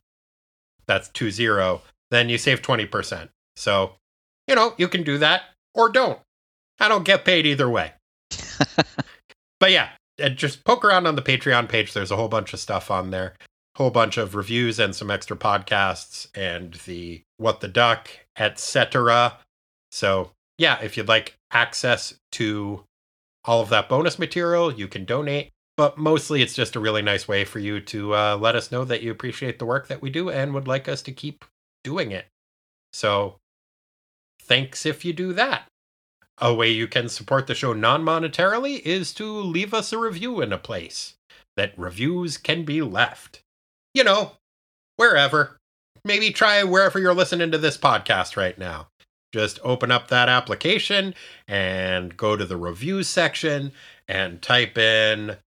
that's 0.88 1.10
two 1.10 1.32
zero, 1.32 1.82
then 2.12 2.30
you 2.30 2.38
save 2.38 2.62
twenty 2.62 2.86
percent. 2.86 3.30
So 3.56 3.94
you 4.48 4.56
know 4.56 4.74
you 4.78 4.88
can 4.88 5.04
do 5.04 5.18
that 5.18 5.44
or 5.74 5.90
don't. 5.90 6.20
I 6.80 6.88
don't 6.88 7.06
get 7.06 7.26
paid 7.26 7.46
either 7.46 7.70
way. 7.70 7.94
but 9.60 9.72
yeah, 9.72 9.90
uh, 10.22 10.30
just 10.30 10.64
poke 10.64 10.86
around 10.86 11.08
on 11.08 11.16
the 11.16 11.22
Patreon 11.22 11.70
page. 11.70 11.94
There's 11.94 12.12
a 12.12 12.16
whole 12.16 12.28
bunch 12.28 12.54
of 12.54 12.60
stuff 12.60 12.92
on 12.92 13.12
there, 13.12 13.34
whole 13.76 13.92
bunch 13.92 14.18
of 14.18 14.36
reviews 14.36 14.80
and 14.80 14.96
some 14.96 15.12
extra 15.12 15.38
podcasts 15.38 16.28
and 16.36 16.74
the 16.86 17.22
What 17.38 17.62
the 17.62 17.68
Duck, 17.68 18.10
etc. 18.38 19.38
So 19.92 20.32
yeah, 20.58 20.80
if 20.82 20.98
you'd 20.98 21.08
like 21.08 21.38
access 21.52 22.14
to 22.34 22.84
all 23.46 23.62
of 23.62 23.70
that 23.70 23.90
bonus 23.90 24.20
material, 24.20 24.74
you 24.74 24.88
can 24.88 25.06
donate. 25.06 25.52
But 25.76 25.98
mostly, 25.98 26.42
it's 26.42 26.54
just 26.54 26.76
a 26.76 26.80
really 26.80 27.02
nice 27.02 27.28
way 27.28 27.46
for 27.46 27.60
you 27.60 27.80
to 27.82 28.14
uh, 28.14 28.38
let 28.38 28.56
us 28.56 28.72
know 28.72 28.86
that 28.86 29.02
you 29.02 29.12
appreciate 29.12 29.58
the 29.58 29.66
work 29.66 29.88
that 29.88 30.02
we 30.02 30.12
do 30.12 30.30
and 30.30 30.54
would 30.54 30.68
like 30.68 30.88
us 30.88 31.02
to 31.04 31.12
keep 31.12 31.46
doing 31.84 32.12
it. 32.12 32.28
So, 32.92 33.40
thanks 34.40 34.86
if 34.86 35.04
you 35.04 35.14
do 35.14 35.34
that. 35.34 35.66
A 36.38 36.54
way 36.54 36.70
you 36.70 36.88
can 36.88 37.10
support 37.10 37.48
the 37.48 37.56
show 37.56 37.74
non 37.74 38.04
monetarily 38.04 38.82
is 38.82 39.14
to 39.16 39.26
leave 39.26 39.74
us 39.74 39.92
a 39.92 39.98
review 39.98 40.42
in 40.42 40.54
a 40.54 40.58
place 40.58 41.16
that 41.58 41.78
reviews 41.78 42.38
can 42.38 42.66
be 42.66 42.82
left. 42.82 43.42
You 43.96 44.04
know, 44.04 44.34
wherever. 44.98 45.58
Maybe 46.06 46.32
try 46.32 46.64
wherever 46.64 47.00
you're 47.00 47.14
listening 47.14 47.52
to 47.52 47.58
this 47.58 47.78
podcast 47.78 48.36
right 48.36 48.58
now. 48.58 48.90
Just 49.34 49.60
open 49.64 49.90
up 49.92 50.08
that 50.10 50.30
application 50.30 51.16
and 51.48 52.16
go 52.16 52.36
to 52.36 52.46
the 52.46 52.56
reviews 52.56 53.10
section 53.10 53.72
and 54.08 54.42
type 54.42 54.78
in 54.78 55.38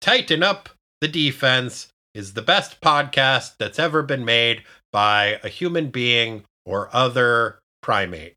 Tighten 0.00 0.42
Up 0.42 0.68
the 1.00 1.08
Defense 1.08 1.88
is 2.14 2.34
the 2.34 2.42
best 2.42 2.80
podcast 2.80 3.56
that's 3.58 3.78
ever 3.80 4.02
been 4.02 4.24
made 4.24 4.62
by 4.92 5.40
a 5.42 5.48
human 5.48 5.90
being 5.90 6.44
or 6.64 6.88
other 6.94 7.58
primate 7.82 8.34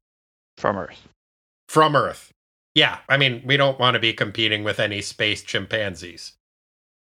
From 0.57 0.77
Earth. 0.77 1.07
from 1.69 1.95
Earth. 1.95 2.31
Yeah, 2.73 2.97
I 3.07 3.17
mean, 3.17 3.43
we 3.45 3.55
don't 3.55 3.79
want 3.79 3.93
to 3.93 3.99
be 3.99 4.13
competing 4.13 4.63
with 4.63 4.79
any 4.79 5.01
space 5.01 5.43
chimpanzees. 5.43 6.33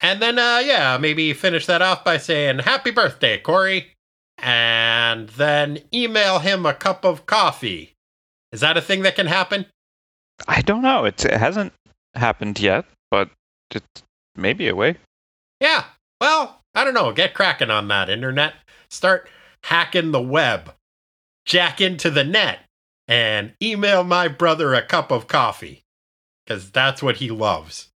And 0.02 0.22
then, 0.22 0.38
uh, 0.38 0.62
yeah, 0.64 0.98
maybe 0.98 1.34
finish 1.34 1.66
that 1.66 1.82
off 1.82 2.04
by 2.04 2.18
saying, 2.18 2.60
Happy 2.60 2.92
birthday, 2.92 3.38
Corey. 3.40 3.94
And 4.38 5.30
then 5.30 5.80
email 5.94 6.40
him 6.40 6.66
a 6.66 6.74
cup 6.74 7.04
of 7.04 7.26
coffee. 7.26 7.94
Is 8.52 8.62
that 8.62 8.78
a 8.78 8.82
thing 8.82 9.02
that 9.02 9.16
can 9.16 9.28
happen? 9.28 9.66
I 10.48 10.62
don't 10.62 10.84
know. 10.84 11.06
It's, 11.06 11.26
it 11.26 11.34
hasn't 11.34 11.74
happened 12.16 12.60
yet, 12.60 12.86
but 13.10 13.30
it's 13.72 14.04
maybe 14.36 14.68
a 14.68 14.76
way. 14.76 14.98
Yeah. 15.60 15.86
Well, 16.22 16.62
I 16.76 16.84
don't 16.84 16.94
know. 16.94 17.12
Get 17.12 17.34
cracking 17.34 17.72
on 17.72 17.88
that, 17.88 18.10
internet. 18.10 18.54
Start 18.90 19.30
hacking 19.64 20.12
the 20.12 20.22
web. 20.22 20.74
Jack 21.46 21.82
into 21.82 22.12
the 22.12 22.24
net 22.24 22.60
and 23.08 23.54
email 23.62 24.04
my 24.04 24.28
brother 24.28 24.74
a 24.74 24.82
cup 24.82 25.12
of 25.12 25.28
coffee. 25.28 25.84
Because 26.46 26.72
that's 26.72 27.02
what 27.02 27.18
he 27.18 27.30
loves. 27.30 27.90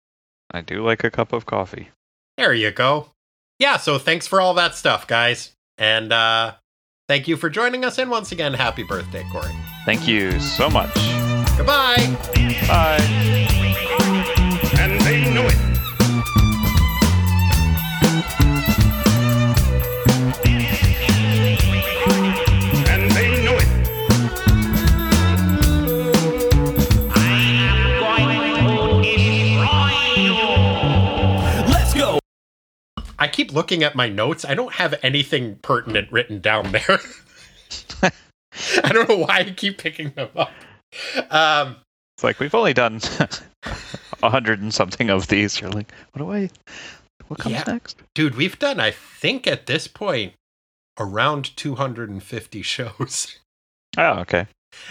I 0.52 0.62
do 0.62 0.84
like 0.84 1.04
a 1.04 1.12
cup 1.12 1.34
of 1.34 1.46
coffee. 1.46 1.90
There 2.38 2.54
you 2.54 2.72
go. 2.72 3.12
Yeah, 3.60 3.78
so 3.78 4.00
thanks 4.00 4.26
for 4.26 4.40
all 4.40 4.54
that 4.56 4.74
stuff, 4.76 5.06
guys. 5.06 5.52
And 5.80 6.14
uh 6.14 6.54
thank 7.08 7.28
you 7.28 7.38
for 7.38 7.50
joining 7.50 7.86
us. 7.86 7.98
And 7.98 8.12
once 8.12 8.32
again, 8.32 8.54
happy 8.54 8.84
birthday, 8.84 9.24
Corey. 9.32 9.52
Thank 9.86 10.08
you 10.08 10.40
so 10.40 10.70
much. 10.70 10.94
Goodbye. 11.58 12.16
Bye. 12.68 13.00
and 14.78 15.02
they 15.02 15.34
know 15.34 15.46
it. 15.48 15.69
I 33.20 33.28
keep 33.28 33.52
looking 33.52 33.84
at 33.84 33.96
my 33.96 34.08
notes. 34.10 34.46
I 34.46 34.54
don't 34.56 34.74
have 34.74 34.96
anything 35.04 35.56
pertinent 35.62 36.12
written 36.12 36.40
down 36.40 36.72
there. 36.72 37.00
I 38.84 38.92
don't 38.92 39.08
know 39.10 39.18
why 39.18 39.40
I 39.40 39.44
keep 39.52 39.78
picking 39.78 40.10
them 40.12 40.30
up. 40.36 40.52
Um, 41.30 41.76
It's 42.18 42.24
like 42.24 42.40
we've 42.40 42.56
only 42.56 42.74
done 42.74 43.00
a 44.24 44.30
hundred 44.30 44.62
and 44.62 44.74
something 44.74 45.10
of 45.10 45.28
these. 45.28 45.60
You're 45.62 45.70
like, 45.70 45.92
what 46.14 46.20
do 46.24 46.32
I? 46.32 46.50
What 47.28 47.40
comes 47.40 47.54
Yeah. 47.56 47.64
next? 47.68 47.98
dude, 48.16 48.36
we've 48.36 48.58
done, 48.58 48.80
I 48.80 48.92
think 48.92 49.46
at 49.48 49.66
this 49.68 49.88
point, 49.88 50.34
around 51.00 51.56
250 51.56 52.62
shows. 52.62 53.38
Oh, 53.98 54.20
okay. 54.20 54.46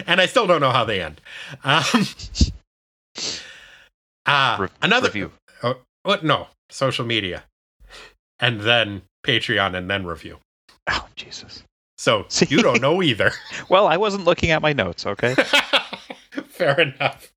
and 0.09 0.20
I 0.20 0.26
still 0.26 0.48
don't 0.48 0.60
know 0.60 0.72
how 0.72 0.84
they 0.84 1.00
end. 1.00 1.20
Um, 1.62 1.84
uh, 4.26 4.56
Re- 4.60 4.68
another 4.82 5.06
review. 5.06 5.30
Oh, 5.62 5.76
what? 6.02 6.24
No, 6.24 6.48
social 6.68 7.06
media, 7.06 7.44
and 8.40 8.60
then 8.60 9.02
Patreon, 9.24 9.77
and 9.77 9.90
then 9.90 10.06
review. 10.06 10.39
Oh, 10.89 11.06
Jesus. 11.16 11.62
So 11.97 12.27
you 12.48 12.62
don't 12.62 12.81
know 12.81 13.02
either. 13.02 13.32
Well, 13.69 13.86
I 13.86 13.97
wasn't 13.97 14.24
looking 14.24 14.51
at 14.51 14.62
my 14.62 14.73
notes. 14.73 15.06
Okay. 15.06 15.35
Fair 16.48 16.81
enough. 16.81 17.32